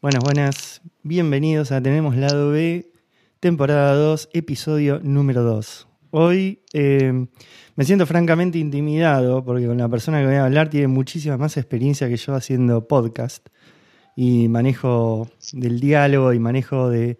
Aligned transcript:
Buenas, 0.00 0.24
buenas. 0.24 0.80
Bienvenidos 1.02 1.72
a 1.72 1.82
Tenemos 1.82 2.16
Lado 2.16 2.50
B, 2.50 2.90
temporada 3.38 3.94
2, 3.94 4.30
episodio 4.32 4.98
número 5.02 5.42
2. 5.42 5.89
Hoy 6.12 6.60
eh, 6.72 7.26
me 7.76 7.84
siento 7.84 8.04
francamente 8.04 8.58
intimidado 8.58 9.44
porque 9.44 9.66
con 9.66 9.78
la 9.78 9.88
persona 9.88 10.20
que 10.20 10.26
voy 10.26 10.34
a 10.34 10.44
hablar 10.44 10.68
tiene 10.68 10.88
muchísima 10.88 11.36
más 11.36 11.56
experiencia 11.56 12.08
que 12.08 12.16
yo 12.16 12.34
haciendo 12.34 12.88
podcast 12.88 13.48
y 14.16 14.48
manejo 14.48 15.28
del 15.52 15.78
diálogo 15.78 16.32
y 16.32 16.40
manejo 16.40 16.90
de 16.90 17.18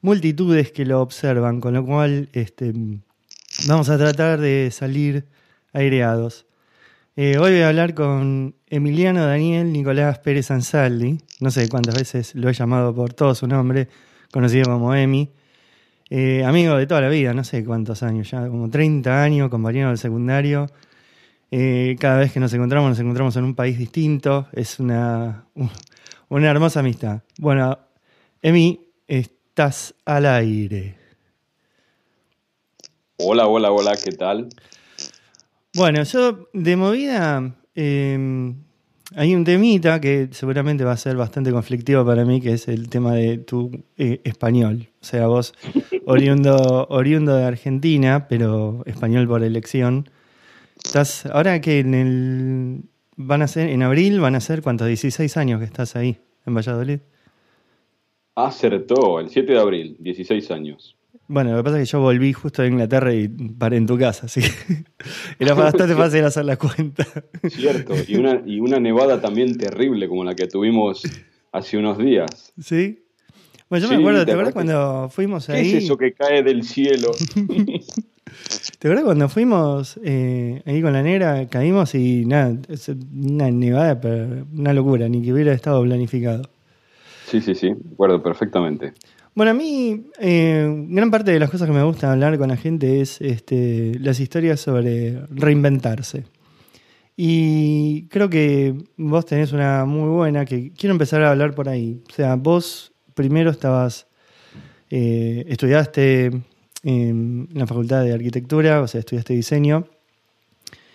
multitudes 0.00 0.72
que 0.72 0.86
lo 0.86 1.02
observan, 1.02 1.60
con 1.60 1.74
lo 1.74 1.84
cual 1.84 2.30
este, 2.32 2.72
vamos 3.66 3.90
a 3.90 3.98
tratar 3.98 4.40
de 4.40 4.70
salir 4.72 5.26
aireados. 5.74 6.46
Eh, 7.14 7.36
hoy 7.36 7.52
voy 7.52 7.60
a 7.60 7.68
hablar 7.68 7.92
con 7.92 8.54
Emiliano 8.68 9.26
Daniel 9.26 9.70
Nicolás 9.70 10.18
Pérez 10.20 10.50
Ansaldi. 10.50 11.18
No 11.40 11.50
sé 11.50 11.68
cuántas 11.68 11.96
veces 11.96 12.34
lo 12.34 12.48
he 12.48 12.54
llamado 12.54 12.94
por 12.94 13.12
todo 13.12 13.34
su 13.34 13.46
nombre, 13.46 13.88
conocido 14.32 14.64
como 14.70 14.94
Emi. 14.94 15.30
Eh, 16.14 16.44
amigo 16.44 16.76
de 16.76 16.86
toda 16.86 17.00
la 17.00 17.08
vida, 17.08 17.32
no 17.32 17.42
sé 17.42 17.64
cuántos 17.64 18.02
años 18.02 18.30
ya, 18.30 18.46
como 18.46 18.68
30 18.68 19.22
años, 19.22 19.48
compañero 19.48 19.88
del 19.88 19.96
secundario. 19.96 20.66
Eh, 21.50 21.96
cada 21.98 22.18
vez 22.18 22.30
que 22.30 22.38
nos 22.38 22.52
encontramos, 22.52 22.90
nos 22.90 23.00
encontramos 23.00 23.34
en 23.36 23.44
un 23.44 23.54
país 23.54 23.78
distinto. 23.78 24.46
Es 24.52 24.78
una, 24.78 25.46
una 26.28 26.50
hermosa 26.50 26.80
amistad. 26.80 27.22
Bueno, 27.38 27.78
Emi, 28.42 28.78
estás 29.08 29.94
al 30.04 30.26
aire. 30.26 30.96
Hola, 33.16 33.46
hola, 33.46 33.72
hola, 33.72 33.96
¿qué 33.96 34.12
tal? 34.12 34.50
Bueno, 35.72 36.02
yo 36.02 36.50
de 36.52 36.76
movida 36.76 37.54
eh, 37.74 38.52
hay 39.16 39.34
un 39.34 39.44
temita 39.44 40.00
que 40.00 40.28
seguramente 40.32 40.84
va 40.84 40.92
a 40.92 40.96
ser 40.96 41.16
bastante 41.16 41.50
conflictivo 41.50 42.04
para 42.04 42.24
mí, 42.24 42.40
que 42.40 42.52
es 42.52 42.68
el 42.68 42.88
tema 42.88 43.14
de 43.14 43.38
tu 43.38 43.70
eh, 43.96 44.20
español. 44.24 44.88
O 45.00 45.04
sea, 45.04 45.26
vos 45.26 45.54
oriundo, 46.06 46.86
oriundo 46.90 47.34
de 47.34 47.44
Argentina, 47.44 48.26
pero 48.28 48.82
español 48.86 49.26
por 49.28 49.42
elección. 49.42 50.08
Estás, 50.82 51.26
ahora 51.26 51.60
que 51.60 51.80
en 51.80 51.94
el 51.94 52.82
van 53.16 53.42
a 53.42 53.48
ser, 53.48 53.68
en 53.68 53.82
abril 53.82 54.20
van 54.20 54.34
a 54.34 54.40
ser 54.40 54.62
cuántos, 54.62 54.86
16 54.88 55.36
años 55.36 55.58
que 55.58 55.66
estás 55.66 55.96
ahí, 55.96 56.18
en 56.46 56.54
Valladolid. 56.54 57.00
Acertó, 58.34 59.20
el 59.20 59.28
7 59.28 59.52
de 59.52 59.58
abril, 59.58 59.96
16 60.00 60.50
años. 60.50 60.96
Bueno, 61.28 61.52
lo 61.52 61.58
que 61.58 61.62
pasa 61.64 61.80
es 61.80 61.88
que 61.88 61.92
yo 61.92 62.00
volví 62.00 62.32
justo 62.32 62.62
de 62.62 62.68
Inglaterra 62.68 63.14
y 63.14 63.28
paré 63.28 63.76
en 63.76 63.86
tu 63.86 63.96
casa, 63.98 64.26
así 64.26 64.40
que 64.42 64.48
era 65.38 65.54
bastante 65.54 65.94
fácil 65.94 66.24
hacer 66.24 66.44
la 66.44 66.56
cuenta. 66.56 67.06
Cierto, 67.48 67.94
y 68.06 68.16
una, 68.16 68.42
y 68.44 68.60
una 68.60 68.78
nevada 68.80 69.20
también 69.20 69.56
terrible 69.56 70.08
como 70.08 70.24
la 70.24 70.34
que 70.34 70.46
tuvimos 70.46 71.02
hace 71.52 71.78
unos 71.78 71.98
días. 71.98 72.52
¿Sí? 72.60 73.04
Bueno, 73.70 73.86
yo 73.86 73.94
me 73.94 74.00
acuerdo, 74.00 74.26
¿te 74.26 74.32
acuerdas 74.32 74.52
cuando 74.52 75.08
fuimos 75.10 75.48
ahí? 75.48 75.62
¿Qué 75.62 75.78
es 75.78 75.84
eso 75.84 75.96
que 75.96 76.12
cae 76.12 76.42
del 76.42 76.62
cielo? 76.62 77.10
¿Te 78.78 78.88
acuerdas 78.88 79.04
cuando 79.04 79.28
fuimos 79.28 79.98
eh, 80.04 80.62
ahí 80.66 80.82
con 80.82 80.92
la 80.92 81.02
negra? 81.02 81.46
Caímos 81.48 81.94
y 81.94 82.26
nada, 82.26 82.56
es 82.68 82.88
una 82.88 83.50
nevada, 83.50 84.00
pero 84.00 84.46
una 84.52 84.72
locura, 84.72 85.08
ni 85.08 85.22
que 85.22 85.32
hubiera 85.32 85.52
estado 85.52 85.82
planificado. 85.82 86.42
Sí, 87.26 87.40
sí, 87.40 87.54
sí, 87.54 87.72
recuerdo 87.90 88.22
perfectamente. 88.22 88.92
Bueno, 89.34 89.52
a 89.52 89.54
mí 89.54 90.10
eh, 90.18 90.86
gran 90.88 91.10
parte 91.10 91.32
de 91.32 91.40
las 91.40 91.48
cosas 91.48 91.66
que 91.66 91.72
me 91.72 91.82
gusta 91.82 92.12
hablar 92.12 92.36
con 92.36 92.48
la 92.48 92.56
gente 92.58 93.00
es 93.00 93.18
este, 93.22 93.98
las 93.98 94.20
historias 94.20 94.60
sobre 94.60 95.22
reinventarse. 95.30 96.24
Y 97.16 98.08
creo 98.08 98.28
que 98.28 98.74
vos 98.98 99.24
tenés 99.24 99.52
una 99.52 99.86
muy 99.86 100.10
buena 100.10 100.44
que 100.44 100.72
quiero 100.72 100.92
empezar 100.92 101.22
a 101.22 101.30
hablar 101.30 101.54
por 101.54 101.70
ahí. 101.70 102.02
O 102.10 102.12
sea, 102.12 102.36
vos 102.36 102.92
primero 103.14 103.50
estabas, 103.50 104.06
eh, 104.90 105.44
estudiaste 105.48 106.42
en 106.82 107.48
la 107.54 107.66
Facultad 107.66 108.04
de 108.04 108.12
Arquitectura, 108.12 108.82
o 108.82 108.88
sea, 108.88 109.00
estudiaste 109.00 109.32
diseño. 109.32 109.86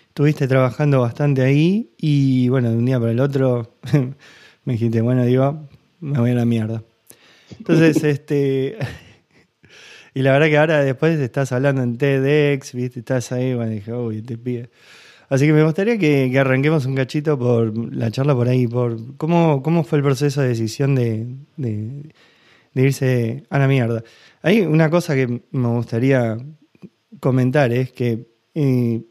Estuviste 0.08 0.46
trabajando 0.46 1.00
bastante 1.00 1.42
ahí 1.42 1.90
y 1.96 2.48
bueno, 2.50 2.70
de 2.70 2.76
un 2.76 2.84
día 2.84 3.00
para 3.00 3.12
el 3.12 3.20
otro 3.20 3.74
me 4.64 4.72
dijiste, 4.74 5.00
bueno, 5.00 5.24
digo, 5.24 5.68
me 6.00 6.20
voy 6.20 6.30
a 6.30 6.34
la 6.34 6.44
mierda. 6.44 6.84
Entonces, 7.58 8.02
este. 8.04 8.78
Y 10.14 10.22
la 10.22 10.32
verdad 10.32 10.48
que 10.48 10.58
ahora 10.58 10.82
después 10.82 11.20
estás 11.20 11.52
hablando 11.52 11.80
en 11.80 11.96
TEDx, 11.96 12.72
¿viste? 12.72 13.00
Estás 13.00 13.30
ahí, 13.30 13.54
bueno, 13.54 13.70
dije, 13.70 13.92
uy, 13.92 14.20
te 14.20 14.36
pide. 14.36 14.68
Así 15.28 15.46
que 15.46 15.52
me 15.52 15.62
gustaría 15.62 15.98
que, 15.98 16.36
arranquemos 16.38 16.86
un 16.86 16.94
cachito 16.94 17.38
por 17.38 17.94
la 17.94 18.10
charla 18.10 18.34
por 18.34 18.48
ahí, 18.48 18.66
por 18.66 19.16
cómo, 19.16 19.62
cómo 19.62 19.84
fue 19.84 19.98
el 19.98 20.04
proceso 20.04 20.40
de 20.40 20.48
decisión 20.48 20.94
de, 20.94 21.26
de, 21.56 22.12
irse 22.74 23.44
a 23.50 23.58
la 23.58 23.68
mierda. 23.68 24.02
Hay 24.42 24.62
una 24.62 24.88
cosa 24.88 25.14
que 25.14 25.42
me 25.50 25.68
gustaría 25.68 26.38
comentar, 27.20 27.72
es 27.72 27.92
que 27.92 28.26
eh, 28.54 29.02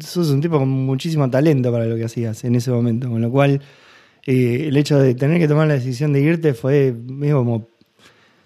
sos 0.00 0.30
un 0.30 0.40
tipo 0.40 0.58
con 0.58 0.68
muchísimo 0.68 1.30
talento 1.30 1.72
para 1.72 1.86
lo 1.86 1.96
que 1.96 2.04
hacías 2.04 2.44
en 2.44 2.54
ese 2.56 2.70
momento, 2.70 3.08
con 3.08 3.22
lo 3.22 3.30
cual 3.30 3.62
eh, 4.26 4.66
el 4.68 4.76
hecho 4.76 4.98
de 4.98 5.14
tener 5.14 5.38
que 5.40 5.48
tomar 5.48 5.68
la 5.68 5.74
decisión 5.74 6.12
de 6.12 6.20
irte 6.20 6.52
fue 6.52 6.92
medio 6.92 7.38
como 7.38 7.68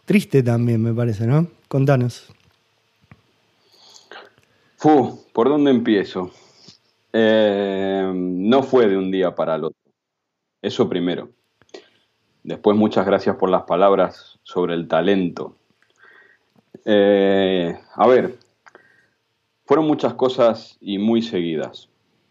triste 0.04 0.42
también, 0.42 0.82
me 0.82 0.92
parece, 0.92 1.26
¿no? 1.26 1.46
Contanos. 1.68 2.32
Fu, 4.76 5.24
¿por 5.32 5.48
dónde 5.48 5.70
empiezo? 5.70 6.30
Eh, 7.12 8.10
no 8.14 8.62
fue 8.62 8.88
de 8.88 8.96
un 8.96 9.10
día 9.10 9.34
para 9.34 9.56
el 9.56 9.64
otro. 9.64 9.78
Eso 10.62 10.88
primero. 10.88 11.28
Después, 12.42 12.76
muchas 12.76 13.04
gracias 13.04 13.36
por 13.36 13.50
las 13.50 13.64
palabras 13.64 14.38
sobre 14.42 14.74
el 14.74 14.88
talento. 14.88 15.56
Eh, 16.84 17.78
a 17.94 18.06
ver, 18.06 18.38
fueron 19.66 19.86
muchas 19.86 20.14
cosas 20.14 20.78
y 20.80 20.98
muy 20.98 21.22
seguidas. 21.22 21.88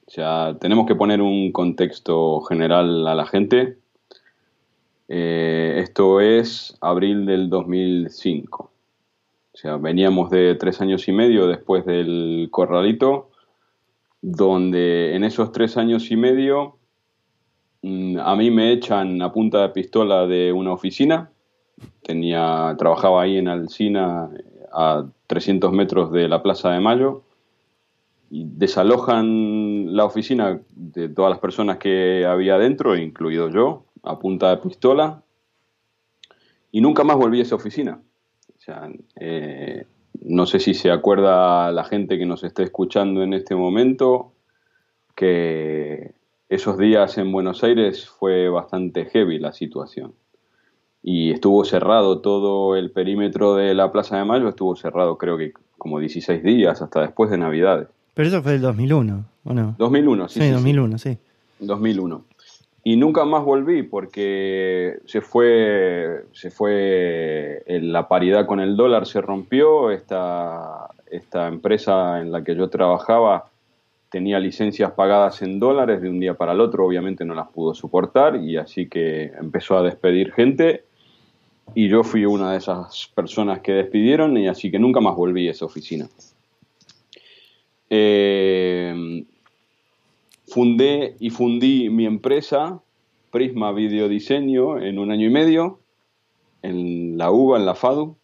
O 0.07 0.11
sea, 0.11 0.57
tenemos 0.59 0.87
que 0.87 0.95
poner 0.95 1.21
un 1.21 1.51
contexto 1.51 2.41
general 2.41 3.07
a 3.07 3.13
la 3.13 3.27
gente. 3.27 3.77
Eh, 5.11 5.79
esto 5.81 6.21
es 6.21 6.77
abril 6.81 7.25
del 7.25 7.49
2005. 7.49 8.71
O 9.51 9.57
sea, 9.57 9.77
veníamos 9.77 10.29
de 10.29 10.53
tres 10.55 10.79
años 10.81 11.07
y 11.07 11.11
medio 11.11 11.47
después 11.47 11.83
del 11.85 12.47
corralito, 12.51 13.31
donde 14.21 15.15
en 15.15 15.23
esos 15.23 15.51
tres 15.51 15.77
años 15.77 16.11
y 16.11 16.15
medio 16.15 16.77
mm, 17.81 18.19
a 18.19 18.35
mí 18.35 18.51
me 18.51 18.71
echan 18.71 19.19
a 19.23 19.33
punta 19.33 19.63
de 19.63 19.69
pistola 19.69 20.27
de 20.27 20.53
una 20.53 20.73
oficina. 20.73 21.31
Tenía, 22.03 22.75
trabajaba 22.77 23.23
ahí 23.23 23.37
en 23.37 23.47
Alcina 23.47 24.29
a 24.71 25.05
300 25.25 25.71
metros 25.73 26.11
de 26.11 26.27
la 26.27 26.43
Plaza 26.43 26.69
de 26.69 26.81
Mayo 26.81 27.23
y 28.29 28.45
desalojan 28.45 29.95
la 29.95 30.05
oficina 30.05 30.61
de 30.75 31.09
todas 31.09 31.31
las 31.31 31.39
personas 31.39 31.79
que 31.79 32.25
había 32.27 32.59
dentro, 32.59 32.95
incluido 32.95 33.49
yo, 33.49 33.85
a 34.03 34.19
punta 34.19 34.49
de 34.49 34.57
pistola, 34.57 35.21
y 36.71 36.81
nunca 36.81 37.03
más 37.03 37.17
volví 37.17 37.39
a 37.39 37.43
esa 37.43 37.55
oficina. 37.55 38.01
O 38.57 38.61
sea, 38.61 38.89
eh, 39.19 39.85
no 40.21 40.45
sé 40.45 40.59
si 40.59 40.73
se 40.73 40.91
acuerda 40.91 41.71
la 41.71 41.83
gente 41.83 42.17
que 42.17 42.25
nos 42.25 42.43
está 42.43 42.63
escuchando 42.63 43.23
en 43.23 43.33
este 43.33 43.55
momento 43.55 44.33
que 45.15 46.13
esos 46.49 46.77
días 46.77 47.17
en 47.17 47.31
Buenos 47.31 47.63
Aires 47.63 48.07
fue 48.07 48.49
bastante 48.49 49.05
heavy 49.05 49.39
la 49.39 49.53
situación. 49.53 50.13
Y 51.01 51.31
estuvo 51.31 51.63
cerrado 51.63 52.19
todo 52.19 52.75
el 52.75 52.91
perímetro 52.91 53.55
de 53.55 53.73
la 53.73 53.91
Plaza 53.91 54.17
de 54.17 54.25
Mayo, 54.25 54.49
estuvo 54.49 54.75
cerrado 54.75 55.17
creo 55.17 55.37
que 55.37 55.53
como 55.77 55.99
16 55.99 56.43
días 56.43 56.81
hasta 56.81 57.01
después 57.01 57.29
de 57.29 57.37
Navidades. 57.37 57.87
Pero 58.13 58.27
eso 58.27 58.43
fue 58.43 58.55
el 58.55 58.61
2001, 58.61 59.25
¿o 59.45 59.53
no? 59.53 59.75
2001, 59.77 60.29
sí. 60.29 60.41
Sí, 60.41 60.49
2001, 60.49 60.97
sí. 60.97 61.17
2001. 61.59 62.25
Y 62.83 62.95
nunca 62.95 63.25
más 63.25 63.43
volví 63.43 63.83
porque 63.83 64.99
se 65.05 65.21
fue, 65.21 66.23
se 66.31 66.49
fue 66.49 67.63
la 67.67 68.07
paridad 68.07 68.45
con 68.45 68.59
el 68.59 68.77
dólar, 68.77 69.05
se 69.05 69.21
rompió. 69.21 69.91
Esta, 69.91 70.89
esta 71.11 71.47
empresa 71.47 72.21
en 72.21 72.31
la 72.31 72.43
que 72.43 72.55
yo 72.55 72.69
trabajaba 72.69 73.49
tenía 74.09 74.39
licencias 74.39 74.91
pagadas 74.91 75.41
en 75.41 75.59
dólares 75.59 76.01
de 76.01 76.09
un 76.09 76.19
día 76.19 76.33
para 76.33 76.53
el 76.53 76.61
otro, 76.61 76.85
obviamente 76.85 77.25
no 77.25 77.35
las 77.35 77.47
pudo 77.49 77.75
soportar 77.75 78.37
y 78.37 78.57
así 78.57 78.89
que 78.89 79.31
empezó 79.39 79.77
a 79.77 79.83
despedir 79.83 80.31
gente 80.33 80.85
y 81.75 81.87
yo 81.87 82.03
fui 82.03 82.25
una 82.25 82.51
de 82.51 82.57
esas 82.57 83.11
personas 83.13 83.59
que 83.59 83.73
despidieron 83.73 84.35
y 84.37 84.47
así 84.47 84.71
que 84.71 84.79
nunca 84.79 84.99
más 84.99 85.15
volví 85.15 85.47
a 85.47 85.51
esa 85.51 85.65
oficina. 85.65 86.09
Eh, 87.89 89.23
fundé 90.49 91.15
y 91.19 91.29
fundí 91.29 91.89
mi 91.89 92.05
empresa, 92.05 92.81
Prisma 93.31 93.71
Videodiseño, 93.71 94.79
en 94.79 94.99
un 94.99 95.11
año 95.11 95.27
y 95.27 95.31
medio, 95.31 95.79
en 96.61 97.17
la 97.17 97.31
UBA, 97.31 97.59
en 97.59 97.65
la 97.65 97.75
FADU. 97.75 98.15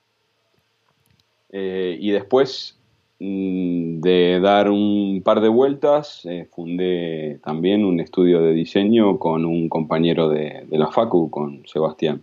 Eh, 1.51 1.97
y 2.01 2.11
después 2.11 2.77
mm, 3.19 4.01
de 4.01 4.39
dar 4.41 4.69
un 4.69 5.21
par 5.23 5.39
de 5.39 5.47
vueltas, 5.47 6.25
eh, 6.25 6.47
fundé 6.51 7.39
también 7.43 7.85
un 7.85 7.99
estudio 7.99 8.41
de 8.41 8.53
diseño 8.53 9.19
con 9.19 9.45
un 9.45 9.69
compañero 9.69 10.27
de, 10.27 10.65
la 10.69 10.91
FACU, 10.91 11.29
con 11.29 11.65
Sebastián. 11.65 12.21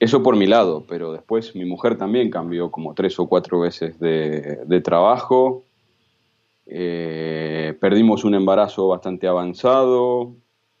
Eso 0.00 0.22
por 0.22 0.36
mi 0.36 0.46
lado, 0.46 0.84
pero 0.86 1.12
después 1.12 1.56
mi 1.56 1.64
mujer 1.64 1.98
también 1.98 2.30
cambió 2.30 2.70
como 2.70 2.94
tres 2.94 3.18
o 3.18 3.26
cuatro 3.26 3.60
veces 3.60 3.98
de, 3.98 4.80
trabajo. 4.84 5.64
Eh, 6.70 7.76
perdimos 7.80 8.24
un 8.24 8.34
embarazo 8.34 8.88
bastante 8.88 9.26
avanzado. 9.26 10.34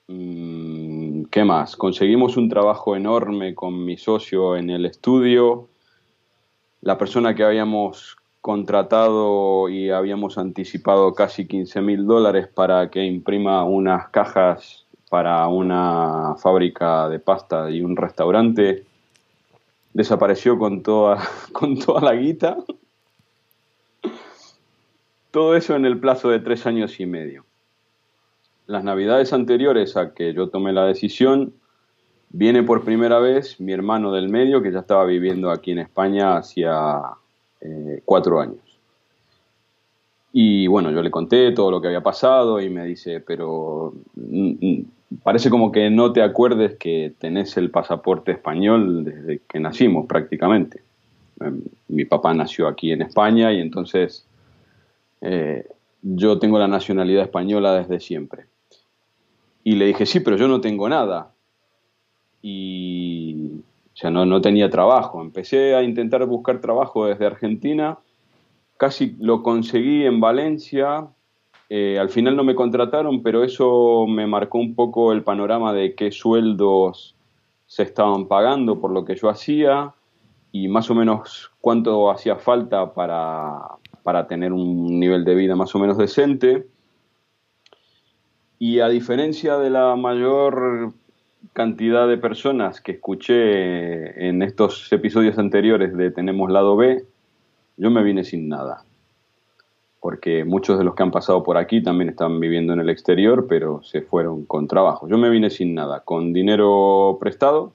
Mm, 0.06 1.24
¿Qué 1.24 1.44
más? 1.44 1.76
Conseguimos 1.76 2.36
un 2.36 2.48
trabajo 2.48 2.94
enorme 2.94 3.54
con 3.54 3.84
mi 3.84 3.96
socio 3.96 4.56
en 4.56 4.68
el 4.68 4.84
estudio. 4.84 5.68
La 6.82 6.98
persona 6.98 7.34
que 7.34 7.42
habíamos 7.42 8.16
contratado 8.42 9.68
y 9.68 9.90
habíamos 9.90 10.38
anticipado 10.38 11.12
casi 11.14 11.46
15 11.46 11.80
mil 11.80 12.06
dólares 12.06 12.48
para 12.48 12.90
que 12.90 13.04
imprima 13.04 13.64
unas 13.64 14.08
cajas 14.10 14.86
para 15.10 15.48
una 15.48 16.34
fábrica 16.36 17.08
de 17.08 17.18
pasta 17.18 17.70
y 17.70 17.80
un 17.80 17.96
restaurante 17.96 18.84
desapareció 19.94 20.58
con 20.58 20.82
toda, 20.82 21.18
con 21.52 21.78
toda 21.78 22.02
la 22.02 22.14
guita. 22.14 22.58
Todo 25.30 25.56
eso 25.56 25.76
en 25.76 25.84
el 25.84 25.98
plazo 25.98 26.30
de 26.30 26.40
tres 26.40 26.66
años 26.66 26.98
y 27.00 27.06
medio. 27.06 27.44
Las 28.66 28.84
navidades 28.84 29.32
anteriores 29.32 29.96
a 29.96 30.14
que 30.14 30.32
yo 30.32 30.48
tomé 30.48 30.72
la 30.72 30.86
decisión, 30.86 31.52
viene 32.30 32.62
por 32.62 32.84
primera 32.84 33.18
vez 33.18 33.60
mi 33.60 33.72
hermano 33.72 34.12
del 34.12 34.28
medio, 34.28 34.62
que 34.62 34.72
ya 34.72 34.80
estaba 34.80 35.04
viviendo 35.04 35.50
aquí 35.50 35.72
en 35.72 35.78
España 35.80 36.36
hacía 36.36 37.02
eh, 37.60 38.02
cuatro 38.04 38.40
años. 38.40 38.58
Y 40.32 40.66
bueno, 40.66 40.90
yo 40.90 41.02
le 41.02 41.10
conté 41.10 41.52
todo 41.52 41.70
lo 41.70 41.80
que 41.80 41.88
había 41.88 42.02
pasado 42.02 42.60
y 42.60 42.68
me 42.68 42.84
dice, 42.84 43.20
pero 43.20 43.94
mm, 44.14 44.52
mm, 44.60 44.84
parece 45.22 45.50
como 45.50 45.72
que 45.72 45.90
no 45.90 46.12
te 46.12 46.22
acuerdes 46.22 46.76
que 46.76 47.12
tenés 47.18 47.56
el 47.56 47.70
pasaporte 47.70 48.32
español 48.32 49.04
desde 49.04 49.40
que 49.48 49.58
nacimos 49.58 50.06
prácticamente. 50.06 50.82
Em, 51.40 51.62
mi 51.88 52.04
papá 52.04 52.34
nació 52.34 52.68
aquí 52.68 52.92
en 52.92 53.02
España 53.02 53.52
y 53.52 53.60
entonces 53.60 54.27
eh, 55.20 55.66
yo 56.02 56.38
tengo 56.38 56.58
la 56.58 56.68
nacionalidad 56.68 57.24
española 57.24 57.74
desde 57.74 58.00
siempre. 58.00 58.46
Y 59.64 59.76
le 59.76 59.86
dije, 59.86 60.06
sí, 60.06 60.20
pero 60.20 60.36
yo 60.36 60.48
no 60.48 60.60
tengo 60.60 60.88
nada. 60.88 61.32
Y, 62.40 63.60
o 63.92 63.96
sea, 63.96 64.10
no, 64.10 64.24
no 64.24 64.40
tenía 64.40 64.70
trabajo. 64.70 65.20
Empecé 65.20 65.74
a 65.74 65.82
intentar 65.82 66.24
buscar 66.26 66.60
trabajo 66.60 67.06
desde 67.06 67.26
Argentina. 67.26 67.98
Casi 68.76 69.16
lo 69.18 69.42
conseguí 69.42 70.04
en 70.04 70.20
Valencia, 70.20 71.08
eh, 71.70 71.98
al 71.98 72.08
final 72.08 72.34
no 72.34 72.44
me 72.44 72.54
contrataron, 72.54 73.22
pero 73.22 73.44
eso 73.44 74.06
me 74.08 74.26
marcó 74.26 74.58
un 74.58 74.74
poco 74.74 75.12
el 75.12 75.22
panorama 75.22 75.72
de 75.74 75.94
qué 75.94 76.10
sueldos 76.10 77.14
se 77.66 77.82
estaban 77.82 78.26
pagando 78.26 78.80
por 78.80 78.90
lo 78.90 79.04
que 79.04 79.16
yo 79.16 79.28
hacía 79.28 79.92
y 80.50 80.68
más 80.68 80.90
o 80.90 80.94
menos 80.94 81.50
cuánto 81.60 82.10
hacía 82.10 82.36
falta 82.36 82.94
para, 82.94 83.58
para 84.08 84.26
tener 84.26 84.54
un 84.54 84.98
nivel 84.98 85.22
de 85.26 85.34
vida 85.34 85.54
más 85.54 85.74
o 85.74 85.78
menos 85.78 85.98
decente. 85.98 86.66
Y 88.58 88.80
a 88.80 88.88
diferencia 88.88 89.58
de 89.58 89.68
la 89.68 89.96
mayor 89.96 90.94
cantidad 91.52 92.08
de 92.08 92.16
personas 92.16 92.80
que 92.80 92.92
escuché 92.92 94.26
en 94.26 94.40
estos 94.40 94.90
episodios 94.94 95.36
anteriores 95.36 95.94
de 95.94 96.10
Tenemos 96.10 96.50
Lado 96.50 96.74
B, 96.74 97.04
yo 97.76 97.90
me 97.90 98.02
vine 98.02 98.24
sin 98.24 98.48
nada 98.48 98.82
porque 100.00 100.46
muchos 100.46 100.78
de 100.78 100.84
los 100.84 100.94
que 100.94 101.02
han 101.02 101.10
pasado 101.10 101.42
por 101.42 101.58
aquí 101.58 101.82
también 101.82 102.08
están 102.08 102.40
viviendo 102.40 102.72
en 102.72 102.80
el 102.80 102.88
exterior, 102.88 103.46
pero 103.46 103.82
se 103.82 104.00
fueron 104.00 104.46
con 104.46 104.68
trabajo. 104.68 105.06
Yo 105.06 105.18
me 105.18 105.28
vine 105.28 105.50
sin 105.50 105.74
nada, 105.74 106.00
con 106.00 106.32
dinero 106.32 107.18
prestado 107.20 107.74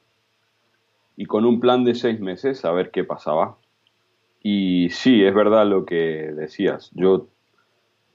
y 1.16 1.28
con 1.28 1.46
un 1.46 1.60
plan 1.60 1.84
de 1.84 1.94
seis 1.94 2.20
meses 2.20 2.66
a 2.66 2.72
ver 2.72 2.90
qué 2.90 3.04
pasaba. 3.04 3.58
Y 4.44 4.90
sí, 4.90 5.24
es 5.24 5.34
verdad 5.34 5.66
lo 5.66 5.86
que 5.86 5.96
decías. 6.36 6.92
Yo 6.94 7.28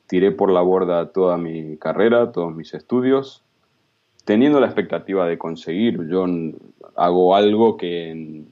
tiré 0.07 0.31
por 0.31 0.53
la 0.53 0.61
borda 0.61 1.11
toda 1.11 1.39
mi 1.39 1.79
carrera, 1.79 2.33
todos 2.33 2.55
mis 2.55 2.75
estudios, 2.75 3.43
teniendo 4.25 4.61
la 4.61 4.67
expectativa 4.67 5.27
de 5.27 5.39
conseguir. 5.39 6.07
Yo 6.09 6.27
hago 6.97 7.35
algo 7.35 7.79
que 7.79 8.45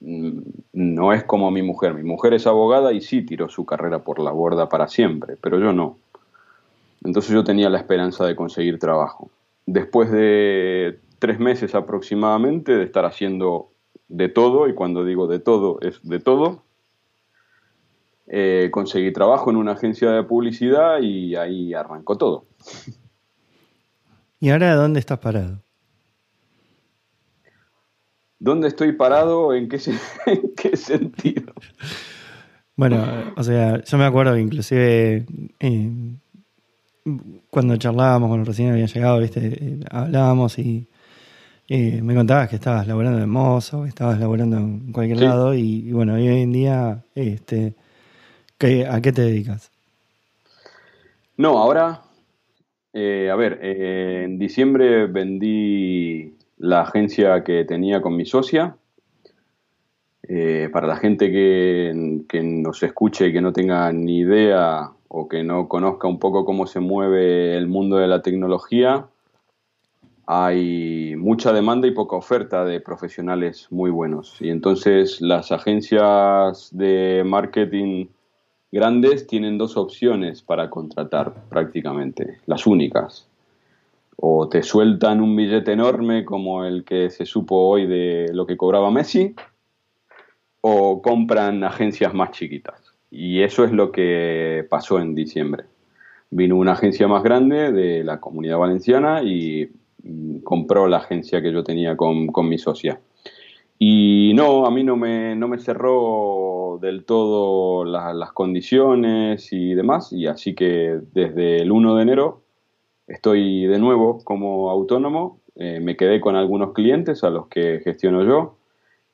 no 0.00 1.12
es 1.12 1.24
como 1.24 1.50
mi 1.50 1.62
mujer. 1.62 1.94
Mi 1.94 2.04
mujer 2.04 2.34
es 2.34 2.46
abogada 2.46 2.92
y 2.92 3.00
sí 3.00 3.22
tiró 3.22 3.48
su 3.48 3.64
carrera 3.64 4.00
por 4.00 4.20
la 4.20 4.30
borda 4.30 4.68
para 4.68 4.86
siempre, 4.86 5.36
pero 5.40 5.58
yo 5.58 5.72
no. 5.72 5.96
Entonces 7.02 7.32
yo 7.32 7.42
tenía 7.42 7.68
la 7.68 7.78
esperanza 7.78 8.24
de 8.26 8.36
conseguir 8.36 8.78
trabajo. 8.78 9.30
Después 9.66 10.10
de 10.10 10.98
tres 11.18 11.38
meses 11.38 11.74
aproximadamente 11.74 12.76
de 12.76 12.84
estar 12.84 13.04
haciendo 13.04 13.70
de 14.08 14.28
todo, 14.28 14.68
y 14.68 14.74
cuando 14.74 15.04
digo 15.04 15.26
de 15.26 15.38
todo 15.38 15.78
es 15.80 16.00
de 16.02 16.20
todo, 16.20 16.62
eh, 18.26 18.68
conseguí 18.70 19.12
trabajo 19.12 19.50
en 19.50 19.56
una 19.56 19.72
agencia 19.72 20.10
de 20.10 20.22
publicidad 20.22 21.00
y 21.00 21.36
ahí 21.36 21.74
arrancó 21.74 22.16
todo. 22.16 22.46
¿Y 24.40 24.50
ahora 24.50 24.74
dónde 24.74 25.00
estás 25.00 25.18
parado? 25.18 25.62
¿Dónde 28.38 28.68
estoy 28.68 28.92
parado? 28.92 29.54
¿En 29.54 29.68
qué, 29.68 29.78
qué 30.56 30.76
sentido? 30.76 31.52
Bueno, 32.76 33.32
o 33.36 33.42
sea, 33.44 33.82
yo 33.84 33.98
me 33.98 34.04
acuerdo 34.04 34.34
que 34.34 34.40
inclusive 34.40 35.26
eh, 35.60 35.90
cuando 37.50 37.76
charlábamos, 37.76 38.28
cuando 38.28 38.44
recién 38.46 38.72
había 38.72 38.86
llegado, 38.86 39.20
viste, 39.20 39.46
eh, 39.46 39.80
hablábamos 39.90 40.58
y 40.58 40.88
eh, 41.68 42.02
me 42.02 42.14
contabas 42.14 42.48
que 42.48 42.56
estabas 42.56 42.86
laborando 42.86 43.22
en 43.22 43.30
Mozo, 43.30 43.82
que 43.84 43.90
estabas 43.90 44.18
laborando 44.18 44.56
en 44.56 44.92
cualquier 44.92 45.20
lado 45.20 45.54
y, 45.54 45.92
bueno, 45.92 46.14
hoy 46.14 46.26
en 46.26 46.52
día, 46.52 47.04
este, 47.14 47.74
¿a 48.60 49.00
qué 49.00 49.12
te 49.12 49.22
dedicas? 49.22 49.70
No, 51.36 51.58
ahora, 51.58 52.02
a 52.94 53.36
ver, 53.36 53.58
en 53.62 54.38
diciembre 54.38 55.06
vendí 55.06 56.34
la 56.58 56.82
agencia 56.82 57.42
que 57.44 57.64
tenía 57.64 58.00
con 58.00 58.16
mi 58.16 58.24
socia. 58.26 58.76
Eh, 60.26 60.70
para 60.72 60.86
la 60.86 60.96
gente 60.96 61.30
que, 61.30 62.22
que, 62.26 62.42
nos 62.42 62.82
escuche 62.82 63.28
y 63.28 63.32
que 63.32 63.42
no 63.42 63.52
tenga 63.52 63.92
ni 63.92 64.20
idea 64.20 64.90
o 65.08 65.28
que 65.28 65.44
no 65.44 65.68
conozca 65.68 66.08
un 66.08 66.18
poco 66.18 66.46
cómo 66.46 66.66
se 66.66 66.80
mueve 66.80 67.58
el 67.58 67.66
mundo 67.66 67.98
de 67.98 68.08
la 68.08 68.22
tecnología, 68.22 69.06
hay 70.26 71.14
mucha 71.16 71.52
demanda 71.52 71.86
y 71.86 71.90
poca 71.90 72.16
oferta 72.16 72.64
de 72.64 72.80
profesionales 72.80 73.68
muy 73.70 73.90
buenos. 73.90 74.40
Y 74.40 74.48
entonces 74.48 75.20
las 75.20 75.52
agencias 75.52 76.70
de 76.72 77.22
marketing 77.26 78.06
grandes 78.74 79.26
tienen 79.26 79.56
dos 79.56 79.76
opciones 79.76 80.42
para 80.42 80.68
contratar 80.68 81.32
prácticamente, 81.48 82.40
las 82.46 82.66
únicas 82.66 83.28
o 84.16 84.48
te 84.48 84.62
sueltan 84.62 85.20
un 85.20 85.34
billete 85.34 85.72
enorme 85.72 86.24
como 86.24 86.64
el 86.64 86.84
que 86.84 87.10
se 87.10 87.26
supo 87.26 87.56
hoy 87.56 87.86
de 87.86 88.30
lo 88.32 88.46
que 88.46 88.56
cobraba 88.56 88.90
Messi, 88.90 89.34
o 90.60 91.02
compran 91.02 91.62
agencias 91.64 92.14
más 92.14 92.30
chiquitas. 92.30 92.94
Y 93.10 93.42
eso 93.42 93.64
es 93.64 93.72
lo 93.72 93.92
que 93.92 94.66
pasó 94.70 94.98
en 94.98 95.14
diciembre. 95.14 95.64
Vino 96.30 96.56
una 96.56 96.72
agencia 96.72 97.06
más 97.06 97.22
grande 97.22 97.70
de 97.70 98.02
la 98.02 98.18
comunidad 98.18 98.58
valenciana 98.58 99.22
y 99.22 99.70
mm, 100.02 100.38
compró 100.38 100.88
la 100.88 100.98
agencia 100.98 101.42
que 101.42 101.52
yo 101.52 101.62
tenía 101.62 101.96
con, 101.96 102.30
mi 102.48 102.58
socia. 102.58 102.98
Y 103.78 104.32
no, 104.34 104.66
a 104.66 104.70
mí 104.70 104.84
no 104.84 104.96
me, 104.96 105.34
no 105.36 105.48
me 105.48 105.58
cerró 105.58 106.78
del 106.80 107.04
todo 107.04 107.84
las 107.84 108.32
condiciones 108.32 109.52
y 109.52 109.74
demás, 109.74 110.12
y 110.12 110.26
así 110.26 110.54
que 110.54 111.00
desde 111.12 111.58
el 111.62 111.72
1 111.72 111.96
de 111.96 112.02
enero 112.02 112.44
Estoy 113.06 113.66
de 113.66 113.78
nuevo 113.78 114.24
como 114.24 114.70
autónomo, 114.70 115.40
eh, 115.56 115.78
me 115.80 115.96
quedé 115.96 116.20
con 116.20 116.36
algunos 116.36 116.72
clientes 116.72 117.22
a 117.22 117.30
los 117.30 117.48
que 117.48 117.80
gestiono 117.84 118.24
yo. 118.24 118.56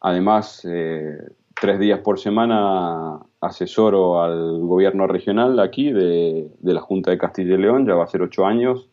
Además, 0.01 0.65
eh, 0.65 1.19
tres 1.61 1.81
días 1.81 1.99
por 2.01 2.21
semana 2.21 3.19
asesoro 3.41 4.23
al 4.23 4.61
gobierno 4.61 5.09
regional 5.09 5.59
aquí 5.59 5.91
de, 5.91 6.49
la 6.63 6.81
Junta 6.81 7.11
de 7.11 7.19
Castilla 7.19 7.55
y 7.55 7.59
León, 7.59 7.87
ya 7.87 7.95
va 7.95 8.05
a 8.05 8.09
ser 8.09 8.23
ocho 8.23 8.47
años. 8.47 8.89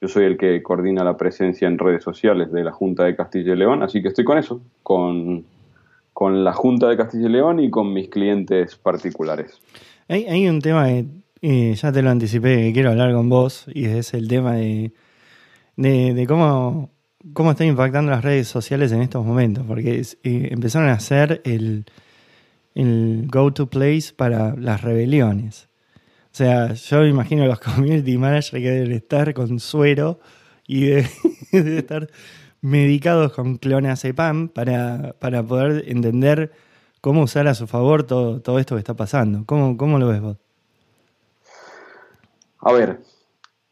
Yo 0.00 0.08
soy 0.08 0.24
el 0.24 0.36
que 0.36 0.62
coordina 0.62 1.02
la 1.04 1.16
presencia 1.16 1.66
en 1.66 1.78
redes 1.78 2.04
sociales 2.04 2.52
de 2.52 2.62
la 2.64 2.72
Junta 2.72 3.04
de 3.04 3.16
Castilla 3.16 3.54
y 3.54 3.56
León, 3.56 3.82
así 3.82 4.02
que 4.02 4.08
estoy 4.08 4.24
con 4.24 4.36
eso, 4.36 4.60
con, 4.82 5.44
con 6.12 6.44
la 6.44 6.52
Junta 6.52 6.88
de 6.88 6.96
Castilla 6.96 7.28
y 7.28 7.32
León 7.32 7.60
y 7.60 7.70
con 7.70 7.92
mis 7.92 8.08
clientes 8.08 8.76
particulares. 8.76 9.58
Hay, 10.08 10.46
un 10.48 10.60
tema 10.60 10.86
que 10.86 11.06
Y 11.40 11.74
ya 11.74 11.92
te 11.92 12.02
lo 12.02 12.10
anticipé 12.10 12.56
que 12.56 12.72
quiero 12.72 12.90
hablar 12.90 13.12
con 13.12 13.28
vos 13.28 13.66
y 13.72 13.86
es 13.86 14.14
el 14.14 14.28
tema 14.28 14.54
de, 14.54 14.92
de, 15.76 16.26
cómo, 16.28 16.90
cómo 17.32 17.52
están 17.52 17.66
impactando 17.66 18.10
las 18.10 18.22
redes 18.22 18.48
sociales 18.48 18.92
en 18.92 19.00
estos 19.00 19.24
momentos, 19.24 19.64
porque 19.66 20.00
eh, 20.00 20.48
empezaron 20.52 20.90
a 20.90 21.00
ser 21.00 21.40
el, 21.44 21.86
el 22.74 23.28
go-to 23.32 23.66
place 23.66 24.12
para 24.14 24.54
las 24.56 24.82
rebeliones. 24.82 25.68
O 26.36 26.38
sea, 26.38 26.74
yo 26.74 26.98
me 26.98 27.08
imagino 27.08 27.46
los 27.46 27.58
community 27.60 28.18
managers 28.18 28.50
que 28.50 28.70
deben 28.70 28.92
estar 28.92 29.32
con 29.32 29.58
suero 29.58 30.20
y 30.66 30.84
deben 31.50 31.78
estar 31.78 32.10
medicados 32.60 33.32
con 33.32 33.56
clonazepam 33.56 34.50
para, 34.50 35.14
para 35.18 35.42
poder 35.42 35.84
entender 35.86 36.52
cómo 37.00 37.22
usar 37.22 37.48
a 37.48 37.54
su 37.54 37.66
favor 37.66 38.02
todo, 38.02 38.42
todo 38.42 38.58
esto 38.58 38.74
que 38.74 38.80
está 38.80 38.92
pasando. 38.92 39.44
¿Cómo, 39.46 39.78
cómo 39.78 39.98
lo 39.98 40.08
ves 40.08 40.20
vos? 40.20 40.36
A 42.58 42.70
ver, 42.70 43.00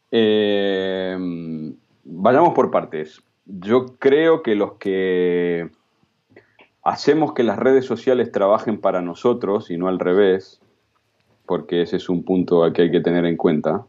eh, 0.09 1.15
vayamos 2.03 2.55
por 2.55 2.71
partes. 2.71 3.21
Yo 3.45 3.95
creo 3.99 4.41
que 4.41 4.55
los 4.55 4.73
que 4.79 5.69
hacemos 6.81 7.33
que 7.33 7.43
las 7.43 7.59
redes 7.59 7.85
sociales 7.85 8.31
trabajen 8.31 8.81
para 8.81 9.03
nosotros 9.03 9.69
y 9.69 9.77
no 9.77 9.87
al 9.87 9.99
revés, 9.99 10.61
porque 11.45 11.81
ese 11.81 11.97
es 11.97 12.09
un 12.09 12.23
punto 12.23 12.71
que 12.73 12.83
hay 12.83 12.91
que 12.91 13.01
tener 13.01 13.25
en 13.25 13.37
cuenta. 13.37 13.85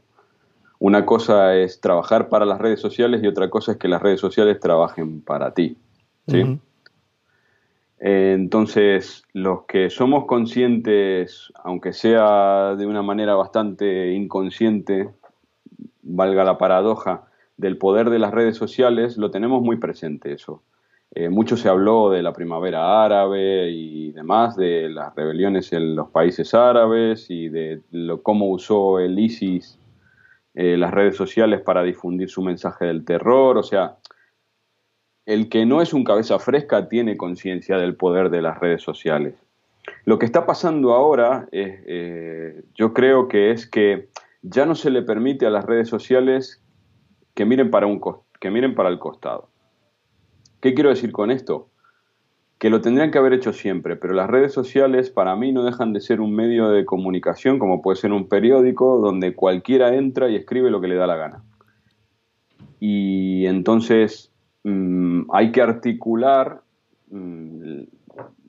Una 0.78 1.06
cosa 1.06 1.56
es 1.56 1.80
trabajar 1.80 2.28
para 2.28 2.44
las 2.44 2.60
redes 2.60 2.80
sociales 2.80 3.22
y 3.22 3.26
otra 3.26 3.48
cosa 3.48 3.72
es 3.72 3.78
que 3.78 3.88
las 3.88 4.02
redes 4.02 4.20
sociales 4.20 4.60
trabajen 4.60 5.22
para 5.22 5.54
ti. 5.54 5.76
¿sí? 6.28 6.58
entonces, 7.98 9.24
los 9.32 9.62
que 9.62 9.90
somos 9.90 10.26
conscientes, 10.26 11.52
aunque 11.64 11.92
sea 11.92 12.74
de 12.76 12.86
una 12.86 13.02
manera 13.02 13.34
bastante 13.34 14.12
inconsciente, 14.12 15.08
valga 16.02 16.44
la 16.44 16.58
paradoja, 16.58 17.24
del 17.56 17.78
poder 17.78 18.10
de 18.10 18.18
las 18.18 18.32
redes 18.32 18.56
sociales, 18.56 19.16
lo 19.16 19.30
tenemos 19.30 19.62
muy 19.62 19.76
presente 19.76 20.32
eso. 20.32 20.62
Eh, 21.18 21.30
mucho 21.30 21.56
se 21.56 21.70
habló 21.70 22.10
de 22.10 22.22
la 22.22 22.34
primavera 22.34 23.02
árabe 23.02 23.70
y 23.70 24.12
demás, 24.12 24.54
de 24.54 24.90
las 24.90 25.14
rebeliones 25.14 25.72
en 25.72 25.96
los 25.96 26.10
países 26.10 26.52
árabes 26.52 27.30
y 27.30 27.48
de 27.48 27.80
cómo 28.22 28.50
usó 28.50 28.98
el 28.98 29.18
ISIS 29.18 29.78
eh, 30.54 30.76
las 30.76 30.90
redes 30.90 31.16
sociales 31.16 31.62
para 31.62 31.82
difundir 31.84 32.28
su 32.28 32.42
mensaje 32.42 32.84
del 32.84 33.06
terror. 33.06 33.56
O 33.56 33.62
sea, 33.62 33.96
el 35.24 35.48
que 35.48 35.64
no 35.64 35.80
es 35.80 35.94
un 35.94 36.04
cabeza 36.04 36.38
fresca 36.38 36.86
tiene 36.86 37.16
conciencia 37.16 37.78
del 37.78 37.96
poder 37.96 38.28
de 38.28 38.42
las 38.42 38.60
redes 38.60 38.82
sociales. 38.82 39.36
Lo 40.04 40.18
que 40.18 40.26
está 40.26 40.44
pasando 40.44 40.92
ahora, 40.92 41.48
eh, 41.50 42.62
yo 42.74 42.92
creo 42.92 43.26
que 43.28 43.52
es 43.52 43.66
que 43.66 44.10
ya 44.42 44.66
no 44.66 44.74
se 44.74 44.90
le 44.90 45.00
permite 45.00 45.46
a 45.46 45.50
las 45.50 45.64
redes 45.64 45.88
sociales 45.88 46.62
que 47.32 47.46
miren 47.46 47.70
para, 47.70 47.86
un, 47.86 48.02
que 48.38 48.50
miren 48.50 48.74
para 48.74 48.90
el 48.90 48.98
costado. 48.98 49.48
¿Qué 50.66 50.74
quiero 50.74 50.90
decir 50.90 51.12
con 51.12 51.30
esto? 51.30 51.68
Que 52.58 52.70
lo 52.70 52.80
tendrían 52.80 53.10
que 53.10 53.18
haber 53.18 53.34
hecho 53.34 53.52
siempre, 53.52 53.96
pero 53.96 54.14
las 54.14 54.28
redes 54.28 54.52
sociales 54.52 55.10
para 55.10 55.36
mí 55.36 55.52
no 55.52 55.64
dejan 55.64 55.92
de 55.92 56.00
ser 56.00 56.20
un 56.20 56.34
medio 56.34 56.70
de 56.70 56.84
comunicación, 56.84 57.58
como 57.58 57.82
puede 57.82 57.96
ser 57.96 58.12
un 58.12 58.28
periódico, 58.28 58.98
donde 58.98 59.34
cualquiera 59.34 59.94
entra 59.94 60.28
y 60.28 60.36
escribe 60.36 60.70
lo 60.70 60.80
que 60.80 60.88
le 60.88 60.96
da 60.96 61.06
la 61.06 61.16
gana. 61.16 61.44
Y 62.80 63.46
entonces 63.46 64.32
Mm, 64.68 65.30
hay 65.30 65.52
que 65.52 65.62
articular 65.62 66.60
mm, 67.10 67.82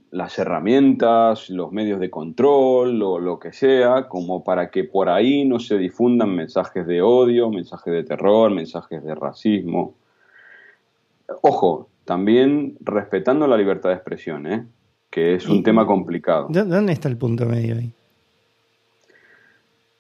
las 0.10 0.40
herramientas, 0.40 1.48
los 1.52 1.72
medios 1.72 2.00
de 2.00 2.10
control 2.10 3.04
o 3.04 3.20
lo 3.20 3.38
que 3.38 3.54
sea, 3.54 4.08
como 4.08 4.44
para 4.44 4.72
que 4.72 4.84
por 4.84 5.10
ahí 5.10 5.46
no 5.46 5.60
se 5.60 5.78
difundan 5.78 6.36
mensajes 6.36 6.88
de 6.88 7.04
odio, 7.04 7.52
mensajes 7.52 7.94
de 7.94 8.04
terror, 8.04 8.50
mensajes 8.50 9.04
de 9.04 9.14
racismo. 9.14 9.94
Ojo, 11.44 11.88
también 12.08 12.78
respetando 12.80 13.46
la 13.48 13.58
libertad 13.58 13.90
de 13.90 13.96
expresión, 13.96 14.48
¿eh? 14.48 14.66
que 15.12 15.36
es 15.36 15.48
un 15.48 15.62
tema 15.62 15.86
complicado. 15.86 16.48
¿Dónde 16.50 16.94
está 16.94 17.10
el 17.10 17.18
punto 17.18 17.46
medio 17.46 17.76
ahí? 17.76 17.92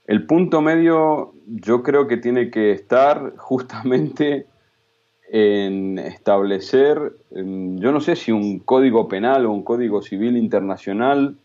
El 0.05 0.25
punto 0.25 0.61
medio 0.61 1.33
yo 1.45 1.83
creo 1.83 2.07
que 2.07 2.15
tiene 2.15 2.49
que 2.49 2.71
estar 2.71 3.33
justamente 3.35 4.45
en 5.29 5.99
establecer, 5.99 7.11
yo 7.29 7.91
no 7.91 7.99
sé 7.99 8.15
si 8.15 8.31
un 8.31 8.59
código 8.59 9.09
penal 9.09 9.45
o 9.45 9.51
un 9.51 9.63
código 9.63 10.01
civil 10.01 10.37
internacional, 10.37 11.35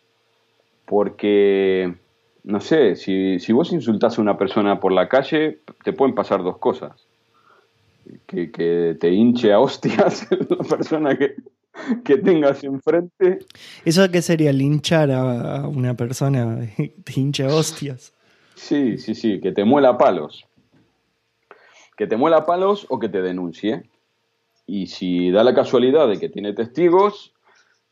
porque, 0.87 1.93
no 2.45 2.61
sé, 2.61 2.95
si, 2.95 3.41
si 3.41 3.53
vos 3.53 3.73
insultás 3.73 4.17
a 4.17 4.23
una 4.23 4.39
persona 4.39 4.79
por 4.79 4.93
la 4.93 5.09
calle, 5.09 5.59
te 5.83 5.93
pueden 5.93 6.15
pasar 6.15 6.45
dos 6.45 6.59
cosas. 6.59 7.09
Que, 8.27 8.51
que 8.51 8.97
te 8.99 9.11
hinche 9.11 9.53
a 9.53 9.61
hostias 9.61 10.27
la 10.49 10.65
persona 10.65 11.17
que, 11.17 11.37
que 12.05 12.19
tengas 12.19 12.63
enfrente. 12.65 13.41
¿Eso 13.85 14.11
qué 14.11 14.23
sería 14.23 14.53
linchar 14.53 15.11
a 15.11 15.69
una 15.69 15.95
persona? 15.95 16.69
¿Te 16.77 17.21
hinche 17.21 17.45
a 17.45 17.55
hostias? 17.55 18.13
Sí, 18.55 18.99
sí, 18.99 19.15
sí, 19.15 19.41
que 19.41 19.53
te 19.53 19.65
muela 19.65 19.99
palos 19.99 20.47
que 21.97 22.07
te 22.07 22.17
muela 22.17 22.47
palos 22.47 22.87
o 22.89 22.99
que 22.99 23.09
te 23.09 23.23
denuncie. 23.23 23.85
Y 24.67 24.87
si 24.87 25.31
da 25.31 25.45
la 25.45 25.55
casualidad 25.55 26.09
de 26.09 26.19
que 26.19 26.29
tiene 26.29 26.53
testigos, 26.53 27.33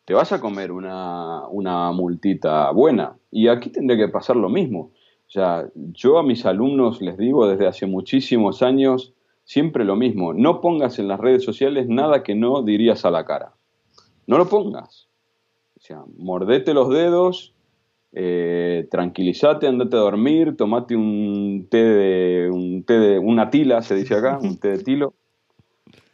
te 0.04 0.14
vas 0.14 0.32
a 0.32 0.40
comer 0.40 0.72
una, 0.72 1.46
una 1.48 1.92
multita 1.92 2.70
buena. 2.72 3.16
Y 3.30 3.48
aquí 3.48 3.70
tendría 3.70 4.06
que 4.06 4.12
pasar 4.12 4.36
lo 4.36 4.48
mismo. 4.48 4.90
O 5.28 5.30
sea, 5.30 5.68
yo 5.74 6.18
a 6.18 6.22
mis 6.22 6.44
alumnos 6.44 7.00
les 7.00 7.16
digo 7.18 7.46
desde 7.46 7.68
hace 7.68 7.86
muchísimos 7.86 8.62
años 8.62 9.12
siempre 9.50 9.84
lo 9.84 9.96
mismo. 9.96 10.32
No 10.32 10.60
pongas 10.60 11.00
en 11.00 11.08
las 11.08 11.18
redes 11.18 11.42
sociales 11.42 11.88
nada 11.88 12.22
que 12.22 12.36
no 12.36 12.62
dirías 12.62 13.04
a 13.04 13.10
la 13.10 13.24
cara. 13.24 13.52
No 14.28 14.38
lo 14.38 14.48
pongas. 14.48 15.08
O 15.76 15.80
sea, 15.80 16.04
mordete 16.16 16.72
los 16.72 16.88
dedos 16.88 17.52
eh, 18.12 18.86
tranquilízate, 18.90 19.66
andate 19.66 19.96
a 19.96 20.00
dormir, 20.00 20.56
tomate 20.56 20.96
un 20.96 21.66
té 21.70 21.84
de, 21.84 22.50
un 22.50 22.82
té 22.84 22.98
de, 22.98 23.18
una 23.18 23.50
tila, 23.50 23.82
se 23.82 23.94
dice 23.94 24.14
acá, 24.14 24.38
un 24.42 24.58
té 24.58 24.76
de 24.76 24.84
tilo, 24.84 25.14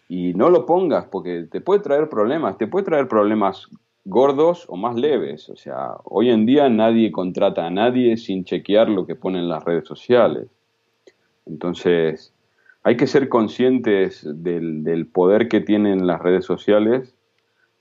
y 0.08 0.34
no 0.34 0.50
lo 0.50 0.66
pongas 0.66 1.06
porque 1.06 1.46
te 1.50 1.60
puede 1.62 1.80
traer 1.80 2.08
problemas, 2.10 2.58
te 2.58 2.66
puede 2.66 2.84
traer 2.84 3.08
problemas 3.08 3.68
gordos 4.04 4.66
o 4.68 4.76
más 4.76 4.94
leves. 4.94 5.48
O 5.48 5.56
sea, 5.56 5.96
hoy 6.04 6.30
en 6.30 6.44
día 6.44 6.68
nadie 6.68 7.10
contrata 7.10 7.66
a 7.66 7.70
nadie 7.70 8.16
sin 8.18 8.44
chequear 8.44 8.88
lo 8.90 9.06
que 9.06 9.14
ponen 9.14 9.48
las 9.48 9.64
redes 9.64 9.88
sociales. 9.88 10.48
Entonces, 11.46 12.34
hay 12.86 12.96
que 12.96 13.08
ser 13.08 13.28
conscientes 13.28 14.22
del, 14.24 14.84
del 14.84 15.06
poder 15.06 15.48
que 15.48 15.60
tienen 15.60 16.06
las 16.06 16.20
redes 16.20 16.44
sociales, 16.44 17.16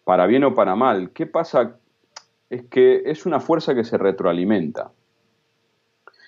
para 0.03 0.25
bien 0.25 0.43
o 0.43 0.55
para 0.55 0.75
mal. 0.75 1.11
¿Qué 1.11 1.27
pasa 1.27 1.77
es 2.49 2.63
que 2.65 3.03
es 3.05 3.25
una 3.25 3.39
fuerza 3.39 3.75
que 3.75 3.83
se 3.83 3.97
retroalimenta. 3.97 4.91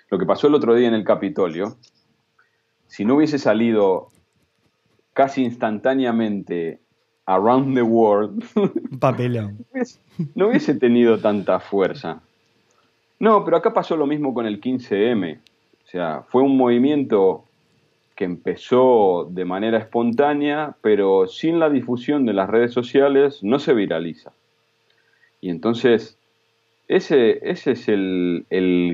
Lo 0.09 0.17
que 0.17 0.25
pasó 0.25 0.47
el 0.47 0.55
otro 0.55 0.73
día 0.73 0.87
en 0.87 0.93
el 0.93 1.03
Capitolio, 1.03 1.77
si 2.87 3.05
no 3.05 3.15
hubiese 3.15 3.39
salido 3.39 4.09
casi 5.13 5.43
instantáneamente 5.43 6.79
Around 7.25 7.75
the 7.75 7.81
World, 7.81 8.43
papelón. 8.99 9.65
no 10.35 10.49
hubiese 10.49 10.75
tenido 10.75 11.19
tanta 11.19 11.59
fuerza. 11.59 12.21
No, 13.19 13.43
pero 13.43 13.57
acá 13.57 13.73
pasó 13.73 13.97
lo 13.97 14.05
mismo 14.05 14.33
con 14.33 14.45
el 14.45 14.61
15M. 14.61 15.39
O 15.39 15.89
sea, 15.89 16.23
fue 16.27 16.43
un 16.43 16.55
movimiento 16.55 17.46
que 18.17 18.25
empezó 18.25 19.29
de 19.29 19.45
manera 19.45 19.77
espontánea, 19.77 20.75
pero 20.81 21.27
sin 21.27 21.59
la 21.59 21.69
difusión 21.69 22.25
de 22.25 22.33
las 22.33 22.49
redes 22.49 22.73
sociales 22.73 23.43
no 23.43 23.59
se 23.59 23.75
viraliza. 23.75 24.31
Y 25.39 25.51
entonces, 25.51 26.17
ese, 26.87 27.39
ese 27.47 27.73
es 27.73 27.87
el, 27.87 28.43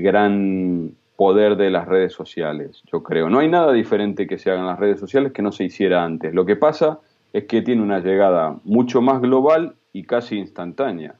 gran 0.02 0.92
poder 1.16 1.56
de 1.56 1.70
las 1.70 1.88
redes 1.88 2.12
sociales, 2.12 2.82
yo 2.92 3.02
creo. 3.02 3.30
No 3.30 3.38
hay 3.38 3.48
nada 3.48 3.72
diferente 3.72 4.26
que 4.26 4.36
se 4.36 4.50
haga 4.50 4.60
en 4.60 4.66
las 4.66 4.78
redes 4.78 5.00
sociales 5.00 5.32
que 5.32 5.40
no 5.40 5.52
se 5.52 5.64
hiciera 5.64 6.04
antes. 6.04 6.34
Lo 6.34 6.44
que 6.44 6.56
pasa 6.56 7.00
es 7.32 7.44
que 7.44 7.62
tiene 7.62 7.82
una 7.82 8.00
llegada 8.00 8.58
mucho 8.64 9.00
más 9.00 9.22
global 9.22 9.74
y 9.94 10.02
casi 10.02 10.36
instantánea. 10.36 11.14